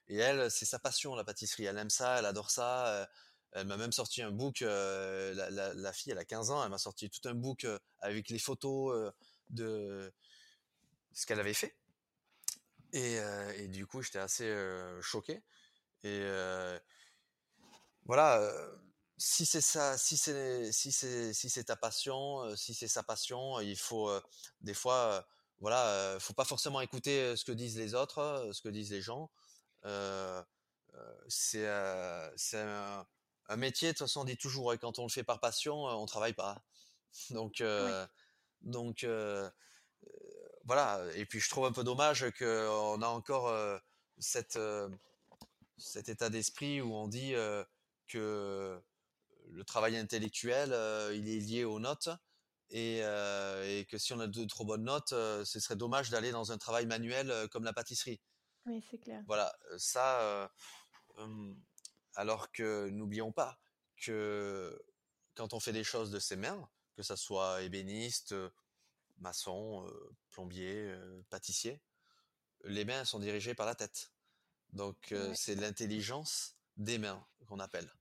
et 0.07 0.17
elle, 0.17 0.49
c'est 0.49 0.65
sa 0.65 0.79
passion, 0.79 1.13
la 1.15 1.25
pâtisserie. 1.25 1.65
Elle 1.65 1.77
aime 1.77 1.89
ça, 1.89 2.19
elle 2.19 2.25
adore 2.25 2.51
ça. 2.51 3.09
Elle 3.53 3.67
m'a 3.67 3.77
même 3.77 3.91
sorti 3.91 4.21
un 4.21 4.31
book. 4.31 4.61
La, 4.61 5.93
fille, 5.93 6.11
elle 6.11 6.17
a 6.17 6.25
15 6.25 6.51
ans, 6.51 6.63
elle 6.63 6.69
m'a 6.69 6.77
sorti 6.77 7.09
tout 7.09 7.27
un 7.27 7.35
book 7.35 7.65
avec 7.99 8.29
les 8.29 8.39
photos 8.39 9.11
de 9.49 10.11
ce 11.13 11.25
qu'elle 11.25 11.39
avait 11.39 11.53
fait. 11.53 11.77
Et, 12.93 13.17
et 13.57 13.67
du 13.67 13.85
coup, 13.87 14.01
j'étais 14.01 14.19
assez 14.19 14.53
choqué. 15.01 15.43
Et 16.03 16.25
voilà, 18.05 18.51
si 19.17 19.45
c'est 19.45 19.61
ça, 19.61 19.97
si 19.97 20.17
c'est 20.17 20.71
si 20.71 20.91
c'est 20.91 21.33
si 21.33 21.49
c'est 21.49 21.65
ta 21.65 21.75
passion, 21.75 22.55
si 22.55 22.73
c'est 22.73 22.87
sa 22.87 23.03
passion, 23.03 23.59
il 23.61 23.77
faut 23.77 24.11
des 24.61 24.73
fois 24.73 25.25
voilà, 25.59 26.17
faut 26.19 26.33
pas 26.33 26.45
forcément 26.45 26.81
écouter 26.81 27.35
ce 27.37 27.45
que 27.45 27.51
disent 27.51 27.77
les 27.77 27.95
autres, 27.95 28.49
ce 28.51 28.61
que 28.61 28.69
disent 28.69 28.91
les 28.91 29.01
gens. 29.01 29.31
c'est 31.27 31.67
c'est 32.35 32.65
un, 33.49 33.55
métier, 33.55 33.89
de 33.89 33.93
toute 33.93 34.07
façon, 34.07 34.21
on 34.21 34.25
dit 34.25 34.37
toujours, 34.37 34.73
quand 34.79 34.99
on 34.99 35.03
le 35.03 35.09
fait 35.09 35.23
par 35.23 35.39
passion, 35.39 35.85
on 35.85 36.05
travaille 36.05 36.33
pas. 36.33 36.63
Donc, 37.29 37.63
donc 38.61 39.05
voilà. 40.65 41.05
Et 41.15 41.25
puis, 41.25 41.39
je 41.39 41.49
trouve 41.49 41.65
un 41.65 41.71
peu 41.71 41.83
dommage 41.83 42.25
qu'on 42.39 43.01
a 43.01 43.07
encore 43.07 43.55
cette, 44.17 44.57
cet 45.77 46.09
état 46.09 46.29
d'esprit 46.29 46.81
où 46.81 46.93
on 46.93 47.07
dit 47.07 47.33
que 48.07 48.81
le 49.49 49.63
travail 49.63 49.97
intellectuel, 49.97 50.69
il 51.13 51.29
est 51.29 51.39
lié 51.39 51.65
aux 51.65 51.79
notes 51.79 52.09
euh, 52.75 53.79
et, 53.79 53.85
que 53.85 53.97
si 53.97 54.13
on 54.13 54.19
a 54.19 54.27
de 54.27 54.45
trop 54.45 54.65
bonnes 54.65 54.83
notes, 54.83 55.13
euh, 55.13 55.45
ce 55.45 55.59
serait 55.59 55.75
dommage 55.75 56.09
d'aller 56.09 56.31
dans 56.31 56.51
un 56.51 56.57
travail 56.57 56.85
manuel 56.85 57.29
euh, 57.29 57.47
comme 57.47 57.63
la 57.63 57.73
pâtisserie. 57.73 58.19
Oui, 58.65 58.83
c'est 58.89 58.97
clair. 58.97 59.21
Voilà, 59.27 59.53
ça, 59.77 60.49
hum, 61.17 61.55
alors 62.15 62.51
que 62.51 62.89
n'oublions 62.89 63.31
pas 63.31 63.59
que 63.97 64.79
quand 65.35 65.53
on 65.53 65.59
fait 65.59 65.73
des 65.73 65.83
choses 65.83 66.11
de 66.11 66.19
ses 66.19 66.35
mains, 66.35 66.69
que 66.95 67.03
ça 67.03 67.17
soit 67.17 67.61
ébéniste, 67.63 68.35
maçon, 69.17 69.89
plombier, 70.29 70.95
pâtissier, 71.29 71.81
les 72.65 72.85
mains 72.85 73.05
sont 73.05 73.19
dirigées 73.19 73.55
par 73.55 73.65
la 73.65 73.75
tête. 73.75 74.11
Donc 74.71 75.13
c'est 75.33 75.55
l'intelligence 75.55 76.55
des 76.77 76.97
mains 76.97 77.25
qu'on 77.47 77.59
appelle. 77.59 77.91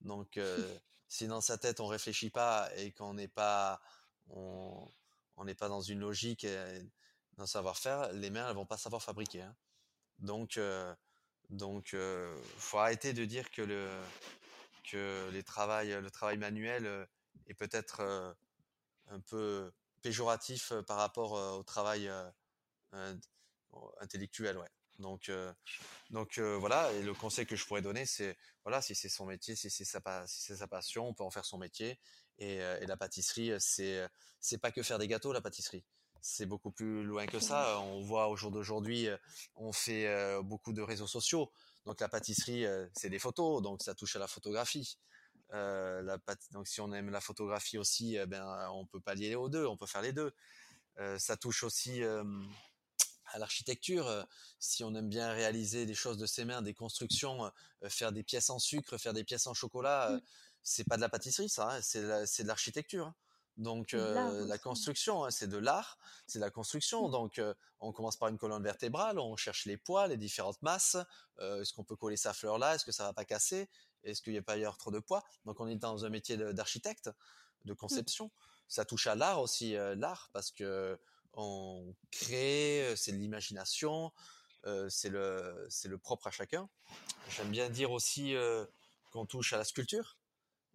Donc 0.00 0.38
si 1.08 1.26
dans 1.26 1.40
sa 1.40 1.58
tête 1.58 1.80
on 1.80 1.86
réfléchit 1.86 2.30
pas 2.30 2.70
et 2.76 2.92
qu'on 2.92 3.14
n'est 3.14 3.28
pas 3.28 3.80
on 4.30 5.44
n'est 5.44 5.54
pas 5.54 5.68
dans 5.68 5.80
une 5.80 6.00
logique 6.00 6.46
d'un 7.36 7.46
savoir-faire, 7.46 8.12
les 8.12 8.30
mains 8.30 8.48
elles 8.48 8.56
vont 8.56 8.66
pas 8.66 8.76
savoir 8.76 9.02
fabriquer. 9.02 9.42
Hein. 9.42 9.56
Donc, 10.18 10.56
euh, 10.56 10.94
donc, 11.50 11.94
euh, 11.94 12.36
faut 12.58 12.78
arrêter 12.78 13.12
de 13.12 13.24
dire 13.24 13.50
que 13.50 13.62
le 13.62 13.88
que 14.90 15.28
les 15.32 15.42
travail, 15.42 15.90
le 16.00 16.10
travail 16.10 16.38
manuel 16.38 16.86
euh, 16.86 17.06
est 17.46 17.54
peut-être 17.54 18.00
euh, 18.00 18.32
un 19.08 19.20
peu 19.20 19.72
péjoratif 20.02 20.72
par 20.86 20.98
rapport 20.98 21.32
au 21.32 21.62
travail 21.62 22.10
intellectuel, 24.00 24.58
ouais. 24.58 24.68
Donc, 24.98 25.30
donc 26.10 26.38
voilà. 26.38 26.92
Et 26.92 27.02
le 27.02 27.14
conseil 27.14 27.46
que 27.46 27.56
je 27.56 27.66
pourrais 27.66 27.82
donner, 27.82 28.06
c'est 28.06 28.36
voilà, 28.64 28.80
si 28.82 28.94
c'est 28.94 29.08
son 29.08 29.26
métier, 29.26 29.56
si 29.56 29.70
c'est 29.70 29.84
sa, 29.84 30.00
si 30.26 30.56
sa 30.56 30.66
passion, 30.68 31.08
on 31.08 31.14
peut 31.14 31.24
en 31.24 31.30
faire 31.30 31.44
son 31.44 31.58
métier. 31.58 31.98
Et, 32.38 32.58
la 32.58 32.96
pâtisserie, 32.96 33.52
c'est 33.58 34.06
c'est 34.40 34.58
pas 34.58 34.70
que 34.70 34.82
faire 34.82 34.98
des 34.98 35.08
gâteaux, 35.08 35.32
la 35.32 35.40
pâtisserie. 35.40 35.84
C'est 36.20 36.46
beaucoup 36.46 36.70
plus 36.70 37.04
loin 37.04 37.26
que 37.26 37.40
ça. 37.40 37.80
On 37.80 38.00
voit 38.00 38.28
au 38.28 38.36
jour 38.36 38.50
d'aujourd'hui, 38.50 39.08
on 39.54 39.72
fait 39.72 40.08
beaucoup 40.42 40.72
de 40.72 40.82
réseaux 40.82 41.06
sociaux. 41.06 41.50
Donc 41.86 42.00
la 42.00 42.08
pâtisserie, 42.08 42.64
c'est 42.94 43.10
des 43.10 43.18
photos, 43.18 43.62
donc 43.62 43.82
ça 43.82 43.94
touche 43.94 44.16
à 44.16 44.18
la 44.18 44.26
photographie. 44.26 44.98
la 45.50 46.18
donc 46.52 46.68
si 46.68 46.80
on 46.80 46.92
aime 46.92 47.10
la 47.10 47.20
photographie 47.20 47.78
aussi, 47.78 48.16
eh 48.16 48.26
ben 48.26 48.44
on 48.72 48.86
peut 48.86 49.00
pallier 49.00 49.34
aux 49.34 49.48
deux, 49.48 49.66
on 49.66 49.76
peut 49.76 49.86
faire 49.86 50.02
les 50.02 50.12
deux. 50.12 50.32
ça 51.18 51.36
touche 51.36 51.62
aussi 51.62 52.02
à 53.30 53.38
l'architecture. 53.38 54.26
si 54.58 54.84
on 54.84 54.94
aime 54.94 55.08
bien 55.08 55.32
réaliser 55.32 55.86
des 55.86 55.94
choses 55.94 56.18
de 56.18 56.26
ses 56.26 56.44
mains, 56.44 56.62
des 56.62 56.74
constructions, 56.74 57.50
faire 57.88 58.12
des 58.12 58.22
pièces 58.22 58.50
en 58.50 58.58
sucre, 58.58 58.98
faire 58.98 59.14
des 59.14 59.24
pièces 59.24 59.46
en 59.46 59.54
chocolat, 59.54 60.10
mmh 60.10 60.20
c'est 60.68 60.84
pas 60.84 60.96
de 60.96 61.00
la 61.00 61.08
pâtisserie, 61.08 61.48
ça, 61.48 61.70
hein, 61.70 61.80
c'est 61.82 62.42
de 62.42 62.48
l'architecture. 62.48 63.06
Hein. 63.06 63.14
Donc 63.58 63.92
la 63.92 64.56
construction, 64.58 65.24
hein, 65.24 65.30
c'est 65.30 65.48
de 65.48 65.58
l'art, 65.58 65.98
c'est 66.28 66.38
de 66.38 66.44
la 66.44 66.50
construction. 66.50 67.08
Mmh. 67.08 67.10
Donc 67.10 67.40
on 67.80 67.92
commence 67.92 68.16
par 68.16 68.28
une 68.28 68.38
colonne 68.38 68.62
vertébrale, 68.62 69.18
on 69.18 69.36
cherche 69.36 69.66
les 69.66 69.76
poids, 69.76 70.06
les 70.06 70.16
différentes 70.16 70.62
masses. 70.62 70.96
Est-ce 71.40 71.72
qu'on 71.72 71.84
peut 71.84 71.96
coller 71.96 72.16
sa 72.16 72.32
fleur 72.32 72.58
là 72.58 72.76
Est-ce 72.76 72.84
que 72.84 72.92
ça 72.92 73.04
va 73.04 73.12
pas 73.12 73.24
casser 73.24 73.68
Est-ce 74.04 74.22
qu'il 74.22 74.32
n'y 74.32 74.38
a 74.38 74.42
pas 74.42 74.52
ailleurs 74.52 74.78
trop 74.78 74.92
de 74.92 75.00
poids? 75.00 75.24
Donc 75.44 75.58
on 75.60 75.66
est 75.66 75.76
dans 75.76 76.04
un 76.04 76.08
métier 76.08 76.36
d'architecte, 76.36 77.10
de, 77.64 77.72
mmh. 77.72 77.76
conception. 77.76 78.30
Ça 78.68 78.84
touche 78.84 79.08
à 79.08 79.16
l'art 79.16 79.40
aussi, 79.40 79.72
l'art 79.96 80.30
parce 80.32 80.52
que 80.52 80.98
on 81.32 81.94
crée, 82.12 82.94
c'est 82.96 83.12
de 83.12 83.16
l'imagination, 83.16 84.12
c'est 84.88 85.08
le 85.08 85.66
c'est 85.68 85.88
le 85.88 85.98
propre 85.98 86.28
à 86.28 86.30
chacun. 86.30 86.68
J'aime 87.30 87.50
bien 87.50 87.68
dire 87.70 87.90
aussi 87.90 88.34
qu'on 89.10 89.26
touche 89.26 89.52
à 89.52 89.56
la 89.56 89.64
sculpture 89.64 90.17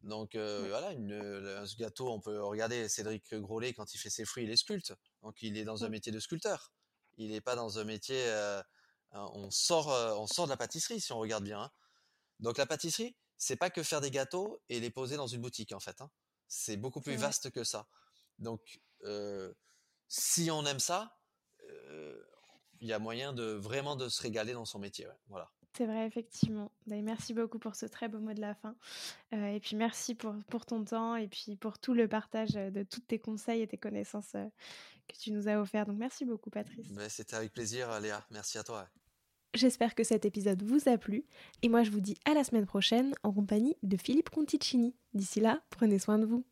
donc 0.04 0.36
voilà, 0.36 0.92
une, 0.92 1.14
un 1.14 1.66
gâteau, 1.78 2.10
on 2.10 2.20
peut 2.20 2.44
regarder 2.44 2.90
Cédric 2.90 3.34
Grolet 3.34 3.74
quand 3.74 3.94
il 3.94 3.98
fait 3.98 4.10
ses 4.10 4.26
fruits, 4.26 4.44
il 4.44 4.52
est 4.52 4.58
sculpte. 4.58 4.94
Donc 5.22 5.42
il 5.42 5.58
est 5.58 5.64
dans 5.64 5.86
un 5.86 5.90
métier 5.90 6.12
de 6.12 6.20
sculpteur. 6.20 6.72
Il 7.18 7.32
n'est 7.32 7.42
pas 7.42 7.56
dans 7.56 7.80
un 7.80 7.86
métier. 7.86 8.22
on 9.14 9.50
sort, 9.50 9.88
on 10.20 10.28
sort 10.28 10.46
de 10.46 10.50
la 10.50 10.58
pâtisserie 10.58 11.00
si 11.00 11.14
on 11.14 11.20
regarde 11.20 11.46
bien. 11.46 11.62
Hein. 11.62 11.72
Donc 12.40 12.58
la 12.58 12.66
pâtisserie, 12.66 13.16
c'est 13.38 13.56
pas 13.56 13.70
que 13.70 13.82
faire 13.82 14.02
des 14.02 14.12
gâteaux 14.12 14.62
et 14.68 14.80
les 14.80 14.90
poser 14.90 15.16
dans 15.16 15.28
une 15.28 15.42
boutique 15.42 15.72
en 15.72 15.80
fait. 15.80 16.02
Hein. 16.02 16.12
C'est 16.48 16.78
beaucoup 16.78 17.02
plus 17.02 17.16
vaste 17.16 17.50
que 17.52 17.64
ça. 17.64 17.88
Donc 18.40 18.82
si 20.10 20.52
on 20.52 20.66
aime 20.66 20.80
ça, 20.80 21.18
il 22.82 22.88
y 22.88 22.92
a 22.92 23.00
moyen 23.00 23.32
de 23.32 23.54
vraiment 23.54 23.96
de 23.96 24.10
se 24.10 24.22
régaler 24.22 24.52
dans 24.52 24.66
son 24.66 24.80
métier. 24.80 25.08
Voilà. 25.28 25.50
C'est 25.76 25.88
vrai, 25.88 26.06
effectivement. 26.06 26.72
Merci 26.86 27.34
beaucoup 27.34 27.58
pour 27.58 27.76
ce 27.76 27.88
très 27.88 28.08
beau 28.08 28.20
mot 28.20 28.34
de 28.34 28.42
la 28.42 28.54
fin. 28.54 28.76
Euh, 29.34 29.48
et 29.48 29.60
puis 29.60 29.76
merci 29.76 30.14
pour, 30.14 30.36
pour, 30.50 30.68
ton 30.68 30.84
temps 30.84 31.16
et 31.16 31.28
puis 31.28 31.56
pour 31.56 31.80
tout 31.80 31.96
le 31.96 32.08
partage 32.08 32.52
de 32.52 32.84
tous 32.84 33.00
tes 33.02 33.18
conseils 33.18 33.62
et 33.64 33.68
tes 33.68 33.78
connaissances 33.78 34.36
euh, 34.36 34.46
que 35.08 35.18
tu 35.18 35.32
nous 35.32 35.48
as 35.48 35.60
offerts. 35.60 35.88
Donc 35.88 35.98
merci 35.98 36.26
beaucoup, 36.26 36.52
Patrice. 36.52 36.88
C'était 37.10 37.36
avec 37.36 37.54
plaisir, 37.54 38.00
Léa. 38.00 38.24
Merci 38.30 38.60
à 38.60 38.64
toi. 38.64 38.88
J'espère 39.56 39.96
que 39.96 40.04
cet 40.04 40.26
épisode 40.26 40.62
vous 40.62 40.88
a 40.88 40.98
plu. 40.98 41.26
Et 41.64 41.70
moi, 41.70 41.82
je 41.82 41.90
vous 41.90 42.02
dis 42.02 42.18
à 42.26 42.36
la 42.36 42.44
semaine 42.44 42.68
prochaine 42.68 43.14
en 43.24 43.32
compagnie 43.32 43.76
de 43.82 43.98
Philippe 43.98 44.30
Conticini. 44.30 44.96
D'ici 45.14 45.40
là, 45.40 45.64
prenez 45.72 45.98
soin 45.98 46.20
de 46.20 46.26
vous. 46.26 46.46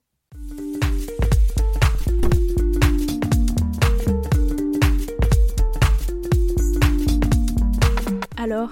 Alors, 8.38 8.72